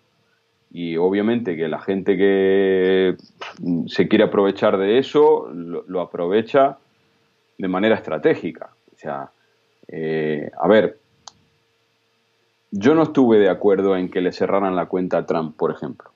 Y 0.70 0.98
obviamente 0.98 1.56
que 1.56 1.68
la 1.68 1.78
gente 1.78 2.18
que 2.18 3.16
se 3.86 4.08
quiere 4.08 4.24
aprovechar 4.24 4.76
de 4.76 4.98
eso 4.98 5.48
lo, 5.54 6.00
aprovecha 6.02 6.76
de 7.58 7.68
manera 7.68 7.96
estratégica. 7.96 8.70
O 8.92 8.98
sea, 8.98 9.30
eh, 9.88 10.50
a 10.60 10.68
ver, 10.68 10.98
yo 12.70 12.94
no 12.94 13.04
estuve 13.04 13.38
de 13.38 13.48
acuerdo 13.48 13.96
en 13.96 14.10
que 14.10 14.20
le 14.20 14.32
cerraran 14.32 14.76
la 14.76 14.86
cuenta 14.86 15.18
a 15.18 15.26
Trump, 15.26 15.56
por 15.56 15.70
ejemplo. 15.70 16.10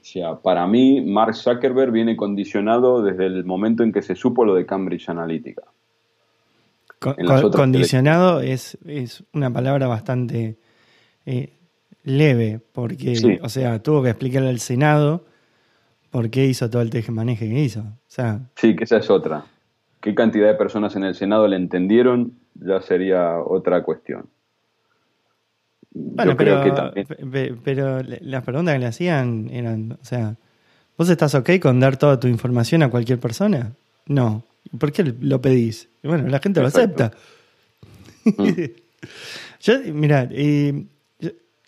O 0.00 0.04
sea, 0.04 0.36
para 0.36 0.66
mí, 0.66 1.02
Mark 1.02 1.34
Zuckerberg 1.34 1.92
viene 1.92 2.16
condicionado 2.16 3.02
desde 3.02 3.26
el 3.26 3.44
momento 3.44 3.82
en 3.82 3.92
que 3.92 4.02
se 4.02 4.16
supo 4.16 4.44
lo 4.44 4.54
de 4.54 4.66
Cambridge 4.66 5.08
Analytica. 5.08 5.62
condicionado 7.52 8.40
es, 8.40 8.78
una 9.32 9.52
palabra 9.52 9.86
bastante 9.86 10.56
eh, 11.26 11.52
leve, 12.02 12.60
porque, 12.72 13.38
o 13.42 13.48
sea, 13.48 13.82
tuvo 13.82 14.02
que 14.02 14.10
explicarle 14.10 14.48
al 14.48 14.60
Senado 14.60 15.26
por 16.10 16.30
qué 16.30 16.46
hizo 16.46 16.68
todo 16.70 16.82
el 16.82 16.90
teje-maneje 16.90 17.48
que 17.48 17.60
hizo. 17.60 17.80
O 17.80 18.08
sea, 18.08 18.40
sí, 18.56 18.74
que 18.74 18.84
esa 18.84 18.96
es 18.96 19.10
otra. 19.10 19.44
¿Qué 20.00 20.14
cantidad 20.14 20.46
de 20.48 20.54
personas 20.54 20.96
en 20.96 21.04
el 21.04 21.14
Senado 21.14 21.46
le 21.46 21.56
entendieron? 21.56 22.32
Ya 22.54 22.80
sería 22.80 23.38
otra 23.38 23.82
cuestión. 23.82 24.26
Bueno, 25.92 26.36
pero, 26.36 26.62
pero 27.64 28.00
las 28.02 28.44
preguntas 28.44 28.74
que 28.74 28.78
le 28.78 28.86
hacían 28.86 29.50
eran, 29.52 29.92
o 30.00 30.04
sea, 30.04 30.36
¿vos 30.96 31.10
estás 31.10 31.34
ok 31.34 31.50
con 31.60 31.80
dar 31.80 31.96
toda 31.96 32.20
tu 32.20 32.28
información 32.28 32.82
a 32.82 32.90
cualquier 32.90 33.18
persona? 33.18 33.72
No. 34.06 34.44
¿Por 34.78 34.92
qué 34.92 35.14
lo 35.20 35.40
pedís? 35.40 35.88
bueno, 36.02 36.28
la 36.28 36.38
gente 36.38 36.60
lo 36.60 36.68
acepta. 36.68 37.12
Mm. 38.24 38.48
Yo, 39.60 39.74
mira, 39.92 40.28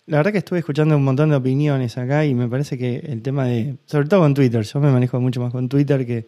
la 0.07 0.17
verdad 0.17 0.33
que 0.33 0.39
estuve 0.39 0.61
escuchando 0.61 0.97
un 0.97 1.05
montón 1.05 1.31
de 1.31 1.37
opiniones 1.37 1.99
acá 1.99 2.25
y 2.25 2.35
me 2.35 2.49
parece 2.49 2.79
que 2.79 2.97
el 2.97 3.23
tema 3.23 3.45
de, 3.47 3.77
sobre 3.87 4.09
todo 4.09 4.21
con 4.21 4.35
Twitter, 4.35 4.62
yo 4.62 4.81
me 4.81 4.91
manejo 4.91 5.21
mucho 5.21 5.41
más 5.41 5.53
con 5.53 5.69
Twitter 5.69 6.07
que, 6.07 6.27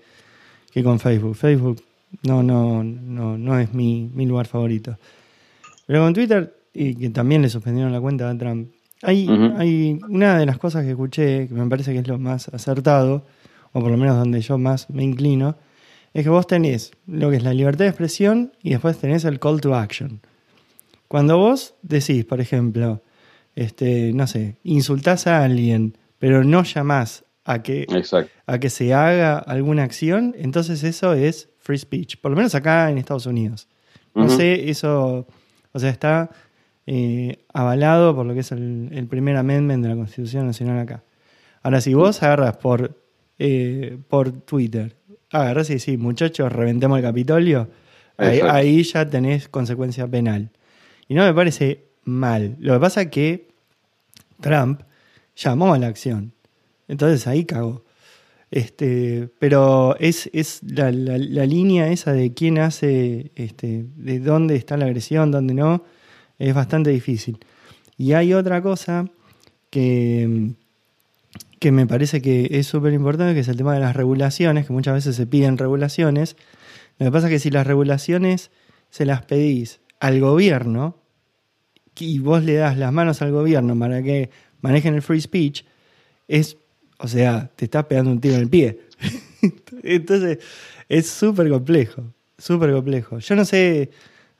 que 0.70 0.82
con 0.82 1.00
Facebook. 1.00 1.36
Facebook 1.36 1.82
no, 2.22 2.42
no, 2.42 2.84
no, 2.84 3.38
no 3.38 3.58
es 3.58 3.72
mi, 3.74 4.10
mi 4.12 4.26
lugar 4.26 4.46
favorito. 4.46 4.98
Pero 5.86 6.02
con 6.02 6.14
Twitter 6.14 6.54
y 6.74 6.96
que 6.96 7.10
también 7.10 7.40
le 7.40 7.48
suspendieron 7.48 7.92
la 7.92 8.00
cuenta 8.00 8.28
a 8.28 8.36
Trump. 8.36 8.72
Hay, 9.02 9.28
hay 9.56 10.00
una 10.08 10.38
de 10.38 10.46
las 10.46 10.58
cosas 10.58 10.84
que 10.84 10.90
escuché 10.90 11.46
que 11.46 11.54
me 11.54 11.68
parece 11.68 11.92
que 11.92 12.00
es 12.00 12.08
lo 12.08 12.18
más 12.18 12.48
acertado, 12.48 13.24
o 13.72 13.80
por 13.80 13.90
lo 13.90 13.96
menos 13.96 14.16
donde 14.16 14.40
yo 14.40 14.58
más 14.58 14.90
me 14.90 15.04
inclino, 15.04 15.56
es 16.12 16.24
que 16.24 16.30
vos 16.30 16.46
tenés 16.46 16.92
lo 17.06 17.30
que 17.30 17.36
es 17.36 17.42
la 17.42 17.54
libertad 17.54 17.84
de 17.84 17.90
expresión 17.90 18.52
y 18.62 18.70
después 18.70 18.98
tenés 18.98 19.24
el 19.24 19.38
call 19.38 19.60
to 19.60 19.74
action. 19.74 20.20
Cuando 21.06 21.38
vos 21.38 21.74
decís, 21.82 22.24
por 22.24 22.40
ejemplo, 22.40 23.02
este, 23.54 24.12
no 24.12 24.26
sé, 24.26 24.56
insultás 24.64 25.26
a 25.26 25.44
alguien, 25.44 25.96
pero 26.18 26.42
no 26.44 26.64
llamás 26.64 27.24
a 27.44 27.62
que, 27.62 27.86
a 28.46 28.58
que 28.58 28.70
se 28.70 28.94
haga 28.94 29.38
alguna 29.38 29.82
acción, 29.82 30.34
entonces 30.38 30.82
eso 30.82 31.12
es 31.14 31.50
free 31.64 31.78
speech, 31.78 32.18
por 32.20 32.30
lo 32.30 32.36
menos 32.36 32.54
acá 32.54 32.90
en 32.90 32.98
Estados 32.98 33.26
Unidos. 33.26 33.68
No 34.14 34.28
sé, 34.28 34.70
eso, 34.70 35.26
o 35.72 35.78
sea, 35.78 35.90
está 35.90 36.30
eh, 36.86 37.38
avalado 37.52 38.14
por 38.14 38.26
lo 38.26 38.34
que 38.34 38.40
es 38.40 38.52
el, 38.52 39.06
primer 39.08 39.36
amendment 39.36 39.82
de 39.82 39.88
la 39.88 39.96
Constitución 39.96 40.46
Nacional 40.46 40.78
acá. 40.78 41.02
Ahora, 41.62 41.80
si 41.80 41.94
vos 41.94 42.22
agarras 42.22 42.58
por, 42.58 43.00
eh, 43.38 43.96
por 44.08 44.30
Twitter, 44.30 44.94
agarras 45.30 45.70
y 45.70 45.74
decís, 45.74 45.98
muchachos, 45.98 46.52
reventemos 46.52 46.98
el 46.98 47.04
Capitolio, 47.04 47.68
ahí, 48.18 48.82
ya 48.82 49.08
tenés 49.08 49.48
consecuencia 49.48 50.06
penal. 50.06 50.50
Y 51.08 51.14
no 51.14 51.24
me 51.24 51.32
parece 51.32 51.86
mal. 52.04 52.56
Lo 52.60 52.74
que 52.74 52.80
pasa 52.80 53.02
es 53.02 53.08
que 53.08 53.48
Trump 54.40 54.82
llamó 55.34 55.72
a 55.72 55.78
la 55.78 55.86
acción. 55.86 56.34
Entonces 56.88 57.26
ahí 57.26 57.46
cagó. 57.46 57.83
Este, 58.54 59.30
pero 59.40 59.96
es, 59.98 60.30
es 60.32 60.60
la, 60.62 60.92
la, 60.92 61.44
línea 61.44 61.90
esa 61.90 62.12
de 62.12 62.34
quién 62.34 62.60
hace, 62.60 63.32
este, 63.34 63.84
de 63.96 64.20
dónde 64.20 64.54
está 64.54 64.76
la 64.76 64.84
agresión, 64.84 65.32
dónde 65.32 65.54
no, 65.54 65.82
es 66.38 66.54
bastante 66.54 66.90
difícil. 66.90 67.40
Y 67.98 68.12
hay 68.12 68.32
otra 68.32 68.62
cosa 68.62 69.10
que, 69.70 70.52
que 71.58 71.72
me 71.72 71.88
parece 71.88 72.22
que 72.22 72.46
es 72.52 72.68
súper 72.68 72.92
importante, 72.92 73.34
que 73.34 73.40
es 73.40 73.48
el 73.48 73.56
tema 73.56 73.74
de 73.74 73.80
las 73.80 73.96
regulaciones, 73.96 74.68
que 74.68 74.72
muchas 74.72 74.94
veces 74.94 75.16
se 75.16 75.26
piden 75.26 75.58
regulaciones. 75.58 76.36
Lo 77.00 77.06
que 77.06 77.10
pasa 77.10 77.26
es 77.26 77.32
que 77.32 77.38
si 77.40 77.50
las 77.50 77.66
regulaciones 77.66 78.52
se 78.88 79.04
las 79.04 79.24
pedís 79.24 79.80
al 79.98 80.20
gobierno 80.20 80.96
y 81.98 82.20
vos 82.20 82.44
le 82.44 82.54
das 82.54 82.78
las 82.78 82.92
manos 82.92 83.20
al 83.20 83.32
gobierno 83.32 83.76
para 83.76 84.00
que 84.00 84.30
manejen 84.60 84.94
el 84.94 85.02
free 85.02 85.20
speech, 85.20 85.64
es, 86.28 86.56
o 87.04 87.08
sea, 87.08 87.50
te 87.54 87.66
estás 87.66 87.84
pegando 87.84 88.10
un 88.10 88.18
tiro 88.18 88.36
en 88.36 88.40
el 88.40 88.48
pie. 88.48 88.80
Entonces, 89.82 90.38
es 90.88 91.06
súper 91.06 91.50
complejo, 91.50 92.02
súper 92.38 92.72
complejo. 92.72 93.18
Yo 93.18 93.36
no 93.36 93.44
sé 93.44 93.90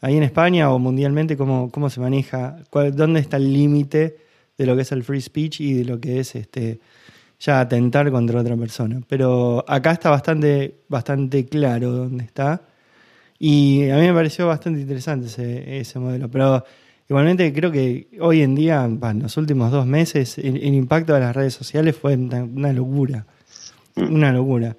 ahí 0.01 0.17
en 0.17 0.23
España 0.23 0.73
o 0.73 0.79
mundialmente 0.79 1.37
cómo, 1.37 1.71
cómo 1.71 1.91
se 1.91 2.01
maneja, 2.01 2.57
dónde 2.73 3.21
está 3.21 3.37
el 3.37 3.53
límite 3.53 4.17
de 4.57 4.67
lo 4.67 4.75
que 4.77 4.83
es 4.83 4.93
el 4.93 5.05
free 5.05 5.21
speech 5.21 5.61
y 5.61 5.75
de 5.75 5.85
lo 5.85 6.01
que 6.01 6.21
es 6.21 6.35
este 6.37 6.81
ya 7.39 7.61
atentar 7.61 8.11
contra 8.11 8.41
otra 8.41 8.57
persona. 8.57 9.03
Pero 9.09 9.63
acá 9.69 9.93
está 9.93 10.09
bastante, 10.09 10.85
bastante 10.89 11.45
claro 11.45 11.93
dónde 11.93 12.25
está. 12.25 12.63
Y 13.39 13.91
a 13.91 13.97
mí 13.97 14.07
me 14.07 14.15
pareció 14.15 14.47
bastante 14.47 14.81
interesante 14.81 15.27
ese, 15.27 15.81
ese 15.81 15.99
modelo. 15.99 16.31
Pero 16.31 16.65
igualmente 17.09 17.53
creo 17.53 17.71
que 17.71 18.09
hoy 18.21 18.43
en 18.43 18.55
día, 18.55 18.85
en 18.85 19.23
los 19.23 19.37
últimos 19.37 19.71
dos 19.71 19.87
meses, 19.87 20.39
el, 20.39 20.75
impacto 20.75 21.15
de 21.15 21.21
las 21.21 21.35
redes 21.35 21.55
sociales 21.55 21.97
fue 21.97 22.15
una, 22.17 22.73
locura. 22.73 23.27
Mm. 23.97 24.15
Una 24.15 24.33
locura. 24.33 24.77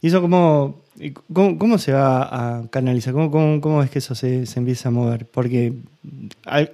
Y 0.00 0.08
eso 0.08 0.20
como 0.20 0.86
¿Cómo, 1.30 1.58
¿Cómo, 1.58 1.76
se 1.76 1.92
va 1.92 2.22
a 2.22 2.68
canalizar? 2.70 3.12
¿Cómo, 3.12 3.30
cómo, 3.30 3.60
cómo 3.60 3.82
es 3.82 3.90
que 3.90 3.98
eso 3.98 4.14
se, 4.14 4.46
se, 4.46 4.58
empieza 4.58 4.88
a 4.88 4.92
mover? 4.92 5.26
Porque 5.26 5.74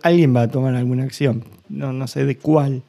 alguien 0.02 0.34
va 0.34 0.42
a 0.42 0.48
tomar 0.48 0.76
alguna 0.76 1.02
acción, 1.02 1.42
no, 1.68 1.92
no 1.92 2.06
sé 2.06 2.24
de 2.24 2.36
cuál. 2.36 2.82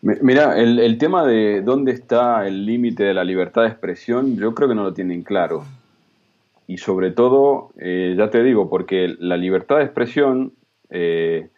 Mira, 0.00 0.58
el, 0.58 0.78
el 0.78 0.96
tema 0.96 1.26
de 1.26 1.60
dónde 1.60 1.92
está 1.92 2.46
el 2.46 2.64
límite 2.64 3.04
de 3.04 3.12
la 3.12 3.24
libertad 3.24 3.62
de 3.62 3.68
expresión, 3.68 4.36
yo 4.38 4.54
creo 4.54 4.70
que 4.70 4.74
no 4.74 4.84
lo 4.84 4.94
tienen 4.94 5.22
claro. 5.22 5.64
Y 6.70 6.78
sobre 6.78 7.10
todo, 7.10 7.72
eh, 7.80 8.14
ya 8.16 8.30
te 8.30 8.44
digo, 8.44 8.70
porque 8.70 9.16
la 9.18 9.36
libertad 9.36 9.78
de 9.78 9.82
expresión 9.82 10.52
eh, 10.88 11.48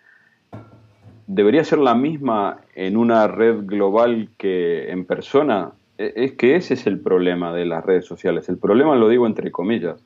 debería 1.26 1.64
ser 1.64 1.80
la 1.80 1.94
misma 1.94 2.62
en 2.74 2.96
una 2.96 3.28
red 3.28 3.66
global 3.66 4.30
que 4.38 4.90
en 4.90 5.04
persona 5.04 5.72
e, 5.98 6.14
es 6.16 6.32
que 6.32 6.56
ese 6.56 6.72
es 6.72 6.86
el 6.86 6.98
problema 6.98 7.52
de 7.52 7.66
las 7.66 7.84
redes 7.84 8.06
sociales. 8.06 8.48
El 8.48 8.56
problema 8.56 8.96
lo 8.96 9.10
digo 9.10 9.26
entre 9.26 9.50
comillas, 9.50 10.02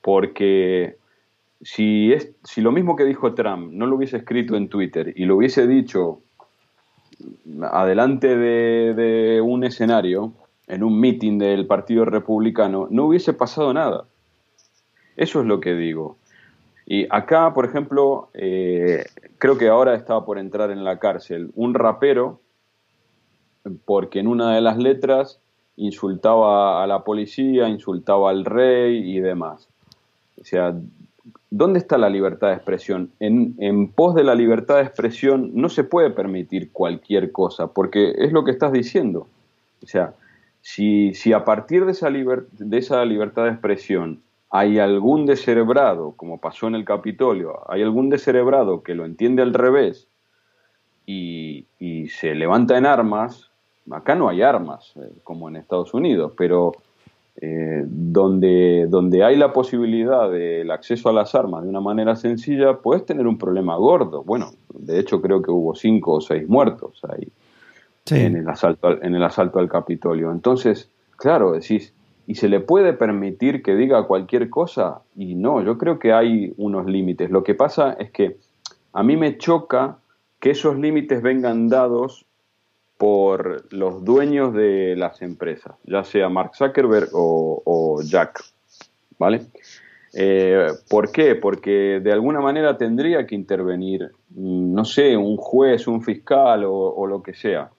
porque 0.00 0.96
si, 1.60 2.14
es, 2.14 2.32
si 2.42 2.62
lo 2.62 2.72
mismo 2.72 2.96
que 2.96 3.04
dijo 3.04 3.34
Trump 3.34 3.70
no 3.74 3.84
lo 3.84 3.96
hubiese 3.96 4.16
escrito 4.16 4.56
en 4.56 4.70
Twitter 4.70 5.12
y 5.16 5.26
lo 5.26 5.36
hubiese 5.36 5.66
dicho 5.66 6.22
adelante 7.70 8.38
de, 8.38 9.42
un 9.42 9.64
escenario, 9.64 10.32
en 10.66 10.82
un 10.82 10.98
meeting 10.98 11.36
del 11.36 11.66
Partido 11.66 12.06
Republicano, 12.06 12.88
no 12.90 13.04
hubiese 13.04 13.34
pasado 13.34 13.74
nada. 13.74 14.06
Eso 15.16 15.40
es 15.40 15.46
lo 15.46 15.60
que 15.60 15.74
digo. 15.74 16.16
Y 16.86 17.06
acá, 17.10 17.54
por 17.54 17.64
ejemplo, 17.64 18.30
eh, 18.34 19.04
creo 19.38 19.58
que 19.58 19.68
ahora 19.68 19.94
estaba 19.94 20.24
por 20.24 20.38
entrar 20.38 20.70
en 20.70 20.84
la 20.84 20.98
cárcel 20.98 21.50
un 21.54 21.74
rapero 21.74 22.40
porque 23.84 24.18
en 24.18 24.26
una 24.26 24.54
de 24.54 24.60
las 24.60 24.78
letras 24.78 25.40
insultaba 25.76 26.82
a 26.82 26.86
la 26.86 27.04
policía, 27.04 27.68
insultaba 27.68 28.30
al 28.30 28.44
rey 28.44 29.16
y 29.16 29.20
demás. 29.20 29.68
O 30.40 30.44
sea, 30.44 30.74
¿dónde 31.50 31.78
está 31.78 31.98
la 31.98 32.08
libertad 32.08 32.48
de 32.48 32.54
expresión? 32.54 33.10
En, 33.20 33.54
en, 33.58 33.88
pos 33.88 34.14
de 34.14 34.24
la 34.24 34.34
libertad 34.34 34.76
de 34.76 34.82
expresión 34.82 35.50
no 35.54 35.68
se 35.68 35.84
puede 35.84 36.10
permitir 36.10 36.72
cualquier 36.72 37.32
cosa, 37.32 37.68
porque 37.68 38.14
es 38.18 38.32
lo 38.32 38.44
que 38.44 38.50
estás 38.50 38.72
diciendo. 38.72 39.26
O 39.82 39.86
sea, 39.86 40.14
si, 40.62 41.32
a 41.32 41.44
partir 41.44 41.84
de 41.86 41.92
esa, 41.92 42.10
de 42.10 42.78
esa 42.78 43.04
libertad 43.04 43.44
de 43.44 43.50
expresión 43.50 44.20
hay 44.50 44.78
algún 44.78 45.26
descerebrado, 45.26 46.12
como 46.16 46.38
pasó 46.38 46.66
en 46.66 46.74
el 46.74 46.84
Capitolio, 46.84 47.60
hay 47.70 47.82
algún 47.82 48.08
descerebrado 48.10 48.82
que 48.82 48.94
lo 48.94 49.04
entiende 49.04 49.42
al 49.42 49.54
revés 49.54 50.08
y, 51.06 51.66
y 51.78 52.08
se 52.08 52.34
levanta 52.34 52.76
en 52.76 52.86
armas, 52.86 53.50
acá 53.90 54.14
no 54.14 54.28
hay 54.28 54.42
armas, 54.42 54.92
eh, 54.96 55.12
como 55.24 55.48
en 55.48 55.56
Estados 55.56 55.94
Unidos, 55.94 56.32
pero 56.36 56.72
eh, 57.42 57.84
donde, 57.86 58.86
donde 58.88 59.24
hay 59.24 59.36
la 59.36 59.52
posibilidad 59.52 60.30
del 60.30 60.70
acceso 60.70 61.08
a 61.08 61.12
las 61.12 61.34
armas 61.34 61.62
de 61.62 61.70
una 61.70 61.80
manera 61.80 62.14
sencilla, 62.16 62.78
puedes 62.78 63.06
tener 63.06 63.26
un 63.26 63.38
problema 63.38 63.76
gordo. 63.76 64.22
Bueno, 64.24 64.50
de 64.74 64.98
hecho 64.98 65.22
creo 65.22 65.40
que 65.40 65.50
hubo 65.50 65.74
cinco 65.74 66.14
o 66.14 66.20
seis 66.20 66.46
muertos 66.48 67.00
ahí 67.08 67.28
en, 68.10 68.36
el 68.36 68.48
asalto, 68.48 69.02
en 69.02 69.14
el 69.14 69.22
asalto 69.22 69.58
al 69.58 69.68
Capitolio. 69.68 70.30
Entonces, 70.32 70.90
claro, 71.16 71.52
decís, 71.52 71.94
¿y 72.30 72.36
se 72.36 72.48
le 72.48 72.60
puede 72.60 72.92
permitir 72.92 73.60
que 73.60 73.74
diga 73.74 74.06
cualquier 74.06 74.50
cosa? 74.50 75.00
Y 75.16 75.34
no, 75.34 75.64
yo 75.64 75.76
creo 75.78 75.98
que 75.98 76.12
hay 76.12 76.54
unos 76.58 76.86
límites. 76.86 77.28
Lo 77.28 77.42
que 77.42 77.56
pasa 77.56 77.96
es 77.98 78.12
que 78.12 78.36
a 78.92 79.02
mí 79.02 79.16
me 79.16 79.36
choca 79.36 79.98
que 80.38 80.50
esos 80.50 80.78
límites 80.78 81.22
vengan 81.22 81.68
dados 81.68 82.24
por 82.98 83.64
los 83.74 84.04
dueños 84.04 84.54
de 84.54 84.94
las 84.96 85.22
empresas, 85.22 85.74
ya 85.82 86.04
sea 86.04 86.28
Mark 86.28 86.52
Zuckerberg 86.54 87.08
o, 87.14 88.00
Jack, 88.04 88.44
¿vale? 89.18 89.46
Eh, 90.14 90.68
¿Por 90.88 91.10
qué? 91.10 91.34
Porque 91.34 91.98
de 92.00 92.12
alguna 92.12 92.40
manera 92.40 92.78
tendría 92.78 93.26
que 93.26 93.34
intervenir, 93.34 94.08
mm, 94.28 94.72
no 94.72 94.84
sé, 94.84 95.16
un 95.16 95.36
juez, 95.36 95.88
un 95.88 96.00
fiscal 96.00 96.62
o, 96.64 97.04
lo 97.08 97.24
que 97.24 97.34
sea, 97.34 97.70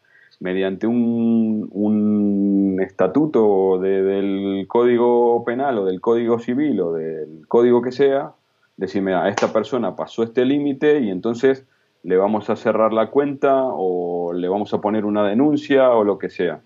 mediante 0.41 0.88
un, 0.88 2.80
estatuto 2.82 3.80
del 3.80 4.65
Código 4.67 5.43
Penal 5.45 5.77
o 5.77 5.86
del 5.86 6.01
Código 6.01 6.39
Civil 6.39 6.82
o 6.82 6.93
del 6.93 7.47
Código 7.47 7.82
que 7.82 7.91
sea, 7.91 8.34
decirme, 8.75 9.13
a 9.13 9.30
esta 9.30 9.54
persona 9.54 9.95
pasó 9.95 10.23
este 10.23 10.43
límite 10.43 10.99
y 10.99 11.12
entonces 11.12 11.65
le 12.04 12.17
vamos 12.17 12.49
a 12.49 12.56
cerrar 12.56 12.91
la 12.91 13.12
cuenta 13.12 13.54
o 13.63 14.34
le 14.34 14.49
vamos 14.49 14.73
a 14.73 14.82
poner 14.82 15.06
una 15.06 15.27
denuncia 15.27 15.91
o 15.91 16.04
lo 16.04 16.17
que 16.17 16.30
sea. 16.30 16.62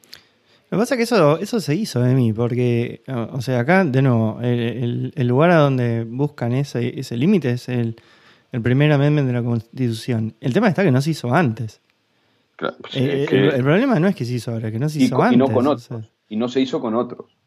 Lo 0.70 0.78
que 0.78 0.82
pasa 0.82 0.96
es 0.96 0.98
que 0.98 1.04
eso, 1.04 1.38
eso 1.38 1.60
se 1.60 1.76
hizo 1.76 2.02
de 2.02 2.16
mí, 2.16 2.32
porque, 2.32 3.04
o 3.34 3.42
sea, 3.42 3.60
acá, 3.60 3.84
de 3.84 4.02
nuevo, 4.02 4.40
el, 4.42 5.12
lugar 5.28 5.52
a 5.52 5.58
donde 5.58 6.06
buscan 6.06 6.54
ese, 6.54 6.98
ese 6.98 7.18
límite 7.18 7.52
es 7.52 7.68
el, 7.68 7.98
el 8.54 8.62
primer 8.62 8.92
amendment 8.94 9.28
de 9.28 9.34
la 9.34 9.44
Constitución. 9.44 10.34
El 10.40 10.54
tema 10.54 10.70
está 10.70 10.84
que 10.84 10.92
no 10.92 11.02
se 11.02 11.12
hizo 11.12 11.34
antes. 11.34 11.82
Pues 12.58 12.96
eh, 12.96 13.26
el, 13.30 13.64
problema 13.64 14.00
no 14.00 14.08
es 14.08 14.16
que 14.16 14.26
se 14.26 14.34
hizo 14.34 14.52
ahora, 14.52 14.72
que 14.72 14.80
no 14.80 14.90
se 14.90 15.04
hizo 15.04 15.22
antes. 15.22 15.36
Y 15.36 15.38
no 15.38 15.48
con 15.50 15.68
otros. 15.68 16.12
y 16.30 16.38
no 16.38 16.48
se 16.48 16.62
hizo 16.62 16.80
con 16.80 16.96
otros. 16.96 17.38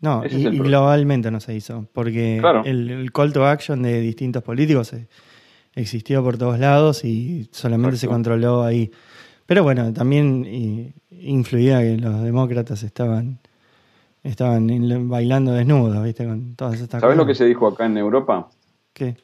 No, 0.00 0.22
y, 0.24 0.58
globalmente 0.58 1.30
no 1.30 1.40
se 1.40 1.54
hizo, 1.54 1.86
porque 1.92 2.40
el, 2.64 3.10
call 3.12 3.32
to 3.32 3.46
action 3.46 3.82
de 3.82 4.00
distintos 4.00 4.42
políticos 4.42 4.94
existió 5.74 6.22
por 6.24 6.38
todos 6.38 6.58
lados 6.58 7.04
y 7.04 7.48
solamente 7.52 7.98
se 7.98 8.08
controló 8.08 8.64
ahí. 8.64 8.90
Pero 9.44 9.62
bueno, 9.62 9.92
también 9.92 10.94
influía 11.10 11.80
que 11.80 11.98
los 11.98 12.22
demócratas 12.22 12.82
estaban 12.82 13.40
estaban 14.22 15.08
bailando 15.08 15.52
desnudos, 15.52 16.02
¿viste? 16.02 16.26
Con 16.26 16.54
todas 16.54 16.80
estas 16.80 17.00
¿Sabes 17.00 17.16
lo 17.16 17.26
que 17.26 17.34
se 17.34 17.44
dijo 17.46 17.66
acá 17.66 17.86
en 17.86 17.96
Europa? 17.96 18.48
¿Qué? 18.92 19.16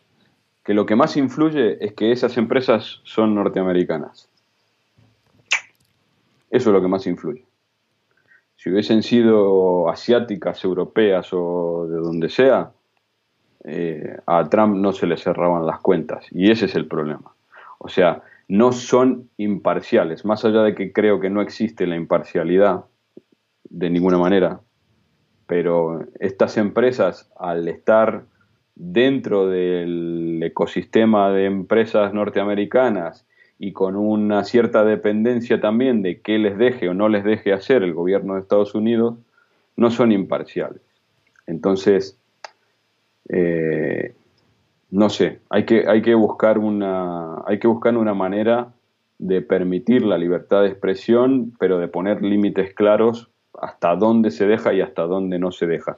Que 0.65 0.75
lo 0.75 0.87
que 0.87 0.97
más 0.97 1.17
influye 1.17 1.85
es 1.85 1.93
que 1.93 2.13
esas 2.13 2.37
empresas 2.37 3.01
son 3.05 3.35
norteamericanas. 3.35 4.29
Eso 6.57 6.71
es 6.71 6.75
lo 6.75 6.81
que 6.81 6.89
más 6.89 7.07
influye. 7.07 7.45
Si 8.57 8.71
hubiesen 8.71 9.03
sido 9.03 9.91
asiáticas, 9.91 10.65
europeas 10.65 11.29
o 11.33 11.87
de 11.87 11.99
donde 11.99 12.31
sea, 12.31 12.73
eh, 13.65 14.17
a 14.25 14.49
Trump 14.49 14.77
no 14.77 14.95
se 14.95 15.07
le 15.07 15.19
cerraban 15.19 15.67
las 15.67 15.81
cuentas. 15.81 16.25
Y 16.31 16.51
ese 16.51 16.65
es 16.65 16.75
el 16.75 16.87
problema. 16.87 17.35
O 17.79 17.89
sea, 17.89 18.23
no 18.49 18.73
son 18.73 19.29
imparciales. 19.37 20.25
Más 20.25 20.47
allá 20.47 20.63
de 20.63 20.75
que 20.75 20.95
creo 20.95 21.21
que 21.21 21.29
no 21.29 21.43
existe 21.43 21.87
la 21.87 21.97
imparcialidad 21.97 22.87
de 23.69 23.91
ninguna 23.91 24.17
manera, 24.17 24.61
pero 25.47 26.07
estas 26.21 26.57
empresas, 26.57 27.31
al 27.39 27.69
estar 27.69 28.25
dentro 28.75 29.47
del 29.47 30.43
ecosistema 30.43 31.31
de 31.31 31.45
empresas 31.45 32.15
norteamericanas 32.15 33.27
y 33.59 33.73
con 33.73 33.97
una 33.97 34.45
cierta 34.45 34.85
dependencia 34.85 35.61
también 35.61 36.03
de 36.03 36.21
qué 36.21 36.39
les 36.39 36.59
deje 36.59 36.89
o 36.89 36.95
no 36.95 37.09
les 37.09 37.25
deje 37.25 37.53
hacer 37.53 37.83
el 37.83 37.95
gobierno 37.95 38.35
de 38.35 38.41
Estados 38.41 38.75
Unidos, 38.75 39.17
no 39.77 39.91
son 39.91 40.13
imparciales. 40.13 40.83
Entonces, 41.47 42.19
eh, 43.29 44.15
no 44.91 45.09
sé, 45.09 45.41
hay 45.49 45.65
que, 45.65 45.89
hay 45.89 46.03
que, 46.03 46.15
buscar 46.15 46.59
una, 46.59 47.43
hay 47.47 47.59
que 47.59 47.69
buscar 47.69 47.97
una 47.97 48.15
manera 48.15 48.73
de 49.19 49.41
permitir 49.43 50.03
la 50.05 50.19
libertad 50.19 50.63
de 50.63 50.69
expresión, 50.69 51.53
pero 51.59 51.79
de 51.79 51.89
poner 51.89 52.23
límites 52.23 52.75
claros 52.75 53.31
hasta 53.61 53.97
dónde 53.97 54.31
se 54.31 54.47
deja 54.47 54.75
y 54.75 54.83
hasta 54.83 55.03
dónde 55.03 55.39
no 55.39 55.51
se 55.51 55.67
deja. 55.67 55.97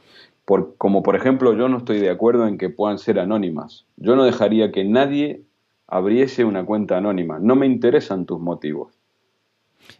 Como 0.78 1.02
por 1.02 1.14
ejemplo, 1.14 1.54
yo 1.54 1.68
no 1.68 1.78
estoy 1.78 1.98
de 1.98 2.08
acuerdo 2.08 2.46
en 2.46 2.56
que 2.56 2.70
puedan 2.70 2.98
ser 2.98 3.18
anónimas. 3.18 3.84
Yo 3.96 4.16
no 4.16 4.24
dejaría 4.24 4.72
que 4.72 4.84
nadie 4.84 5.42
abriese 5.88 6.44
una 6.44 6.64
cuenta 6.64 6.98
anónima. 6.98 7.38
No 7.40 7.56
me 7.56 7.66
interesan 7.66 8.26
tus 8.26 8.38
motivos. 8.38 8.92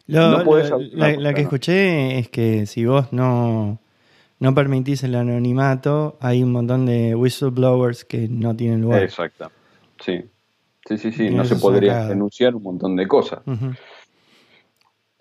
la, 0.06 1.34
que 1.34 1.40
escuché 1.40 2.18
es 2.18 2.28
que 2.28 2.66
si 2.66 2.84
vos 2.84 3.12
no, 3.12 3.80
no 4.38 4.54
permitís 4.54 5.02
el 5.02 5.14
anonimato, 5.14 6.18
hay 6.20 6.42
un 6.42 6.52
montón 6.52 6.86
de 6.86 7.14
whistleblowers 7.14 8.04
que 8.04 8.28
no 8.28 8.54
tienen 8.54 8.82
lugar. 8.82 9.02
Exacto. 9.02 9.50
Sí. 10.00 10.24
Sí, 10.86 10.96
sí, 10.96 11.12
sí. 11.12 11.30
no 11.30 11.44
se 11.44 11.56
podría 11.56 12.06
denunciar 12.06 12.54
un 12.54 12.62
montón 12.62 12.96
de 12.96 13.06
cosas. 13.06 13.40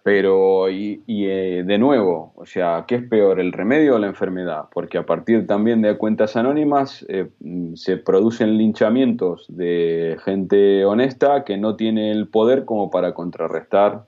Pero, 0.08 0.70
y, 0.70 1.04
eh, 1.06 1.64
de 1.66 1.78
nuevo, 1.78 2.32
o 2.38 2.46
sea, 2.46 2.86
¿qué 2.88 2.96
es 2.96 3.04
peor, 3.10 3.42
el 3.42 3.52
remedio 3.52 3.96
o 3.96 4.00
la 4.00 4.08
enfermedad? 4.08 4.68
Porque 4.72 4.98
a 4.98 5.06
partir 5.06 5.46
también 5.46 5.82
de 5.82 5.98
cuentas 5.98 6.38
anónimas 6.38 7.06
eh, 7.10 7.28
se 7.76 7.98
producen 7.98 8.58
linchamientos 8.58 9.44
de 9.50 10.18
gente 10.24 10.86
honesta 10.86 11.44
que 11.44 11.58
no 11.58 11.76
tiene 11.76 12.14
el 12.14 12.30
poder 12.30 12.64
como 12.64 12.90
para 12.90 13.14
contrarrestar 13.14 14.06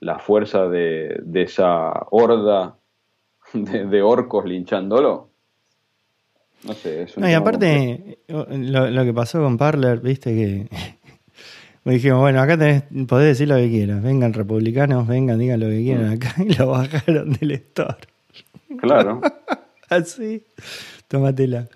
la 0.00 0.18
fuerza 0.18 0.68
de, 0.68 1.22
esa 1.32 1.94
horda 2.10 2.76
de, 3.54 4.02
orcos 4.02 4.44
linchándolo. 4.44 5.30
No 6.62 6.74
sé, 6.74 7.04
es 7.04 7.16
un 7.16 7.22
no, 7.22 7.30
Y 7.30 7.32
aparte, 7.32 8.18
lo, 8.28 8.90
lo, 8.90 9.02
que 9.02 9.14
pasó 9.14 9.40
con 9.42 9.56
Parler, 9.56 10.00
viste 10.00 10.34
que 10.34 10.68
me 11.88 11.94
dijimos, 11.94 12.20
bueno, 12.20 12.42
acá 12.42 12.58
tenés, 12.58 12.82
podés 13.06 13.28
decir 13.28 13.48
lo 13.48 13.56
que 13.56 13.70
quieras. 13.70 14.02
Vengan 14.02 14.34
republicanos, 14.34 15.06
vengan, 15.06 15.38
digan 15.38 15.58
lo 15.58 15.68
que 15.68 15.82
quieran 15.82 16.10
mm. 16.10 16.12
acá. 16.12 16.34
Y 16.46 16.52
lo 16.52 16.66
bajaron 16.66 17.32
del 17.32 17.52
store. 17.52 17.96
Claro. 18.78 19.22
Así. 19.88 20.44
Tómatela. 21.08 21.66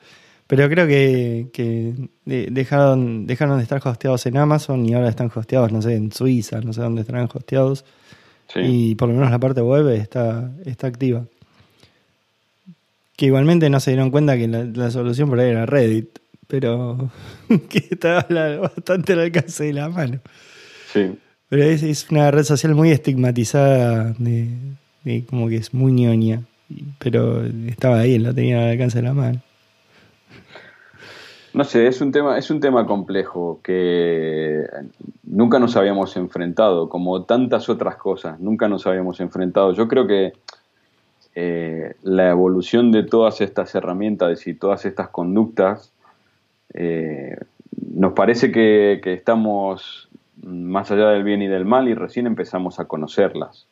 Pero 0.47 0.69
creo 0.69 0.87
que, 0.87 2.11
dejaron, 2.27 3.27
dejaron 3.27 3.57
de 3.57 3.63
estar 3.63 3.81
hosteados 3.83 4.27
en 4.27 4.37
Amazon 4.37 4.87
y 4.87 4.93
ahora 4.93 5.09
están 5.09 5.33
hosteados, 5.35 5.73
no 5.73 5.81
sé, 5.81 5.95
en 5.95 6.13
Suiza, 6.13 6.61
no 6.61 6.75
sé 6.75 6.83
dónde 6.83 7.01
estarán 7.01 7.31
hosteados. 7.33 7.87
Y 8.55 8.97
por 8.97 9.09
lo 9.09 9.15
menos 9.15 9.31
la 9.31 9.39
parte 9.39 9.63
web 9.63 9.89
está, 9.89 10.53
está 10.67 10.89
activa. 10.89 11.25
Que 13.17 13.25
igualmente 13.25 13.71
no 13.71 13.81
se 13.81 13.93
dieron 13.93 14.11
cuenta 14.11 14.37
que 14.37 14.47
la, 14.47 14.65
la 14.65 14.91
solución 14.91 15.31
por 15.31 15.41
ahí 15.41 15.49
era 15.49 15.65
Reddit 15.65 16.19
pero 16.53 16.99
que 17.71 17.79
estaba 17.79 18.27
bastante 18.61 19.15
al 19.15 19.21
alcance 19.21 19.65
de 19.65 19.73
la 19.73 19.89
mano. 19.89 20.21
Sí. 20.93 21.19
Pero 21.49 21.63
es, 21.63 22.11
una 22.11 22.31
red 22.31 22.45
social 22.45 22.75
muy 22.75 22.91
estigmatizada, 22.91 24.15
de, 24.19 25.25
como 25.31 25.49
que 25.49 25.57
es 25.57 25.73
muy 25.73 25.93
ñoña, 25.93 26.43
pero 26.99 27.43
estaba 27.67 28.01
ahí, 28.01 28.19
lo 28.19 28.35
tenía 28.35 28.65
al 28.65 28.71
alcance 28.73 28.99
de 28.99 29.05
la 29.05 29.15
mano. 29.15 29.41
No 31.55 31.65
sé, 31.65 31.87
es 31.87 32.03
un 32.03 32.13
tema, 32.13 32.37
es 32.37 32.51
un 32.51 32.61
tema 32.61 32.87
complejo 32.87 33.61
que 33.63 34.63
nunca 35.23 35.59
nos 35.59 35.75
habíamos 35.77 36.19
enfrentado, 36.19 36.91
como 36.91 37.25
tantas 37.25 37.71
otras 37.71 37.97
cosas, 37.97 38.41
nunca 38.41 38.69
nos 38.69 38.87
habíamos 38.87 39.21
enfrentado. 39.21 39.73
Yo 39.73 39.89
creo 39.89 40.07
que 40.07 40.35
eh, 41.35 41.95
la 42.03 42.29
evolución 42.29 42.93
de 42.93 43.05
todas 43.05 43.41
estas 43.41 43.75
herramientas 43.75 44.47
y 44.47 44.53
todas 44.53 44.85
estas 44.85 45.09
conductas 45.09 45.92
eh, 46.75 47.37
nos 47.95 48.13
parece 48.13 48.51
que, 48.53 49.01
estamos 49.05 50.09
más 50.43 50.91
allá 50.91 51.11
del 51.11 51.25
bien 51.25 51.43
y 51.43 51.47
del 51.47 51.65
mal 51.65 51.89
y 51.89 51.95
recién 51.95 52.27
empezamos 52.27 52.81
a 52.81 52.87
conocerlas. 52.87 53.67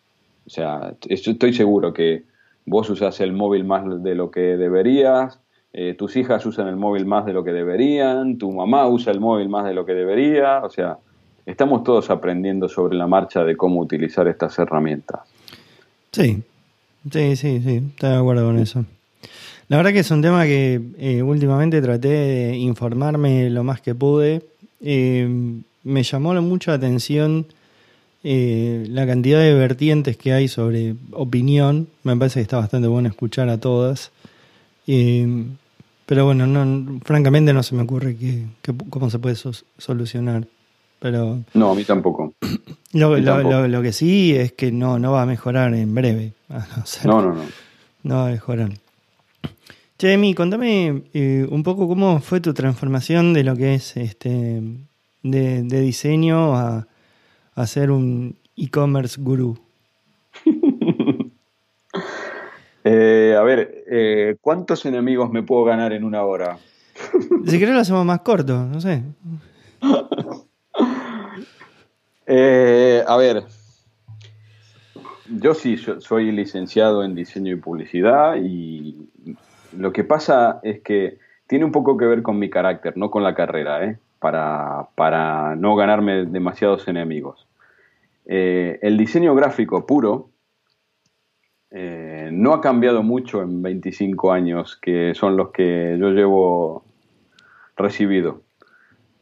O 0.46 0.50
sea, 0.50 0.94
estoy 1.08 1.52
seguro 1.52 1.92
que 1.92 2.24
vos 2.66 2.88
usas 2.90 3.20
el 3.20 3.32
móvil 3.32 3.64
más 3.64 3.84
de 4.02 4.14
lo 4.14 4.30
que 4.30 4.40
deberías, 4.40 5.40
eh, 5.72 5.94
tus 5.94 6.16
hijas 6.16 6.44
usan 6.46 6.66
el 6.66 6.76
móvil 6.76 7.06
más 7.06 7.24
de 7.26 7.32
lo 7.32 7.44
que 7.44 7.52
deberían, 7.52 8.38
tu 8.38 8.50
mamá 8.50 8.88
usa 8.88 9.12
el 9.12 9.20
móvil 9.20 9.48
más 9.48 9.64
de 9.64 9.74
lo 9.74 9.86
que 9.86 9.92
debería, 9.92 10.60
o 10.64 10.70
sea, 10.70 10.98
estamos 11.46 11.84
todos 11.84 12.10
aprendiendo 12.10 12.68
sobre 12.68 12.96
la 12.96 13.06
marcha 13.06 13.44
de 13.44 13.56
cómo 13.56 13.80
utilizar 13.80 14.26
estas 14.26 14.58
herramientas. 14.58 15.20
Sí, 16.10 16.42
sí, 17.10 17.36
sí, 17.36 17.60
sí, 17.60 17.82
estoy 17.90 18.10
de 18.10 18.16
acuerdo 18.16 18.46
con 18.46 18.58
eso. 18.58 18.84
La 19.70 19.76
verdad 19.76 19.92
que 19.92 20.00
es 20.00 20.10
un 20.10 20.20
tema 20.20 20.46
que 20.46 20.82
eh, 20.98 21.22
últimamente 21.22 21.80
traté 21.80 22.08
de 22.08 22.56
informarme 22.56 23.48
lo 23.50 23.62
más 23.62 23.80
que 23.80 23.94
pude. 23.94 24.42
Eh, 24.80 25.28
me 25.84 26.02
llamó 26.02 26.34
mucho 26.42 26.72
la 26.72 26.76
atención 26.78 27.46
eh, 28.24 28.84
la 28.88 29.06
cantidad 29.06 29.38
de 29.38 29.54
vertientes 29.54 30.16
que 30.16 30.32
hay 30.32 30.48
sobre 30.48 30.96
opinión. 31.12 31.86
Me 32.02 32.16
parece 32.16 32.40
que 32.40 32.42
está 32.42 32.56
bastante 32.56 32.88
bueno 32.88 33.08
escuchar 33.10 33.48
a 33.48 33.60
todas. 33.60 34.10
pero 34.84 36.24
bueno, 36.24 36.48
no, 36.48 36.98
francamente 37.04 37.52
no 37.52 37.62
se 37.62 37.76
me 37.76 37.82
ocurre 37.82 38.16
que, 38.16 38.46
cómo 38.90 39.08
se 39.08 39.20
puede 39.20 39.36
solucionar. 39.78 40.48
Pero 40.98 41.44
no, 41.54 41.70
a 41.70 41.74
mí 41.76 41.84
tampoco. 41.86 42.34
Lo, 42.92 43.16
lo, 43.68 43.82
que 43.82 43.92
sí 43.92 44.34
es 44.34 44.50
que 44.50 44.72
no, 44.72 44.98
no 44.98 45.12
va 45.12 45.22
a 45.22 45.26
mejorar 45.26 45.72
en 45.74 45.94
breve. 45.94 46.32
no, 47.04 47.22
no, 47.22 47.34
no. 47.36 47.42
No 48.02 48.14
va 48.16 48.26
a 48.26 48.30
mejorar. 48.30 48.70
Che, 50.00 50.16
contame 50.34 51.02
eh, 51.12 51.46
un 51.50 51.62
poco 51.62 51.86
cómo 51.86 52.20
fue 52.20 52.40
tu 52.40 52.54
transformación 52.54 53.34
de 53.34 53.44
lo 53.44 53.54
que 53.54 53.74
es 53.74 53.98
este 53.98 54.62
de, 55.22 55.62
diseño 55.62 56.56
a, 56.56 56.86
ser 57.66 57.90
un 57.90 58.34
e-commerce 58.56 59.20
gurú. 59.20 59.58
Eh, 62.82 63.36
a 63.38 63.42
ver, 63.42 63.84
eh, 63.90 64.36
¿cuántos 64.40 64.86
enemigos 64.86 65.30
me 65.30 65.42
puedo 65.42 65.64
ganar 65.64 65.92
en 65.92 66.02
una 66.02 66.24
hora? 66.24 66.56
si 67.46 67.58
querés 67.58 67.74
lo 67.74 67.80
hacemos 67.80 68.06
más 68.06 68.22
corto, 68.22 68.64
no 68.64 68.80
sé. 68.80 69.02
a 73.06 73.16
ver, 73.18 73.44
yo 75.28 75.52
sí 75.52 75.76
soy 75.76 76.32
licenciado 76.32 77.04
en 77.04 77.14
diseño 77.14 77.52
y 77.52 77.56
publicidad 77.56 78.36
y 78.42 78.96
lo 79.76 79.92
que 79.92 80.04
pasa 80.04 80.60
es 80.62 80.80
que 80.80 81.18
tiene 81.46 81.64
un 81.64 81.72
poco 81.72 81.96
que 81.96 82.06
ver 82.06 82.22
con 82.22 82.38
mi 82.38 82.50
carácter, 82.50 82.96
no 82.96 83.10
con 83.10 83.22
la 83.22 83.34
carrera, 83.34 83.84
¿eh? 83.84 83.98
para, 84.18 84.88
para 84.94 85.56
no 85.56 85.74
ganarme 85.74 86.26
demasiados 86.26 86.86
enemigos. 86.88 87.48
Eh, 88.26 88.78
el 88.82 88.96
diseño 88.96 89.34
gráfico 89.34 89.86
puro 89.86 90.30
eh, 91.70 92.30
no 92.32 92.52
ha 92.52 92.60
cambiado 92.60 93.02
mucho 93.02 93.42
en 93.42 93.62
25 93.62 94.32
años, 94.32 94.76
que 94.80 95.14
son 95.14 95.36
los 95.36 95.50
que 95.50 95.96
yo 95.98 96.10
llevo 96.10 96.84
recibido. 97.76 98.42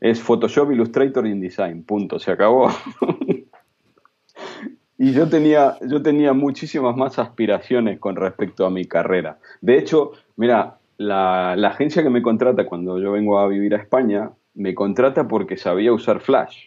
Es 0.00 0.20
Photoshop, 0.20 0.72
Illustrator, 0.72 1.26
InDesign, 1.26 1.84
punto, 1.84 2.18
se 2.18 2.32
acabó. 2.32 2.70
y 4.98 5.12
yo 5.12 5.28
tenía, 5.28 5.76
yo 5.86 6.02
tenía 6.02 6.32
muchísimas 6.32 6.96
más 6.96 7.18
aspiraciones 7.18 8.00
con 8.00 8.16
respecto 8.16 8.66
a 8.66 8.70
mi 8.70 8.84
carrera. 8.84 9.38
De 9.60 9.78
hecho, 9.78 10.12
mira, 10.36 10.78
la, 10.96 11.52
agencia 11.52 12.02
que 12.02 12.10
me 12.10 12.20
contrata 12.20 12.66
cuando 12.66 13.00
yo 13.00 13.12
vengo 13.12 13.38
a 13.38 13.46
vivir 13.46 13.74
a 13.74 13.78
España, 13.78 14.32
me 14.54 14.74
contrata 14.74 15.28
porque 15.28 15.56
sabía 15.56 15.92
usar 15.92 16.20
Flash, 16.20 16.66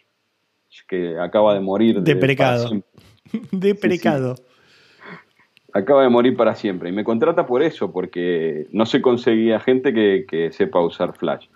que 0.87 1.19
acaba 1.19 1.53
de 1.53 1.59
morir. 1.59 2.01
De, 2.01 2.15
precado. 2.15 2.83
De 3.51 3.75
precado 3.75 4.35
acaba 5.73 6.03
de 6.03 6.09
morir 6.09 6.35
para 6.35 6.55
siempre. 6.55 6.89
Y 6.89 6.93
me 6.93 7.03
contrata 7.03 7.45
por 7.45 7.63
eso, 7.63 7.91
porque 7.91 8.67
no 8.71 8.85
se 8.85 9.01
conseguía 9.01 9.59
gente 9.59 9.93
que, 9.93 10.49
sepa 10.51 10.81
usar 10.81 11.13
Flash. 11.17 11.47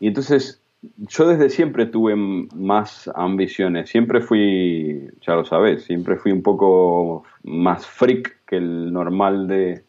Y 0.00 0.08
entonces 0.08 0.62
yo 0.96 1.28
desde 1.28 1.50
siempre 1.50 1.86
tuve 1.86 2.16
más 2.16 3.10
ambiciones. 3.14 3.88
Siempre 3.88 4.20
fui, 4.20 5.08
ya 5.26 5.34
lo 5.34 5.44
sabes, 5.44 5.84
siempre 5.84 6.16
fui 6.16 6.32
un 6.32 6.42
poco 6.42 7.24
más 7.44 7.86
freak 7.86 8.36
que 8.46 8.56
el 8.56 8.92
normal 8.92 9.48
de, 9.48 9.84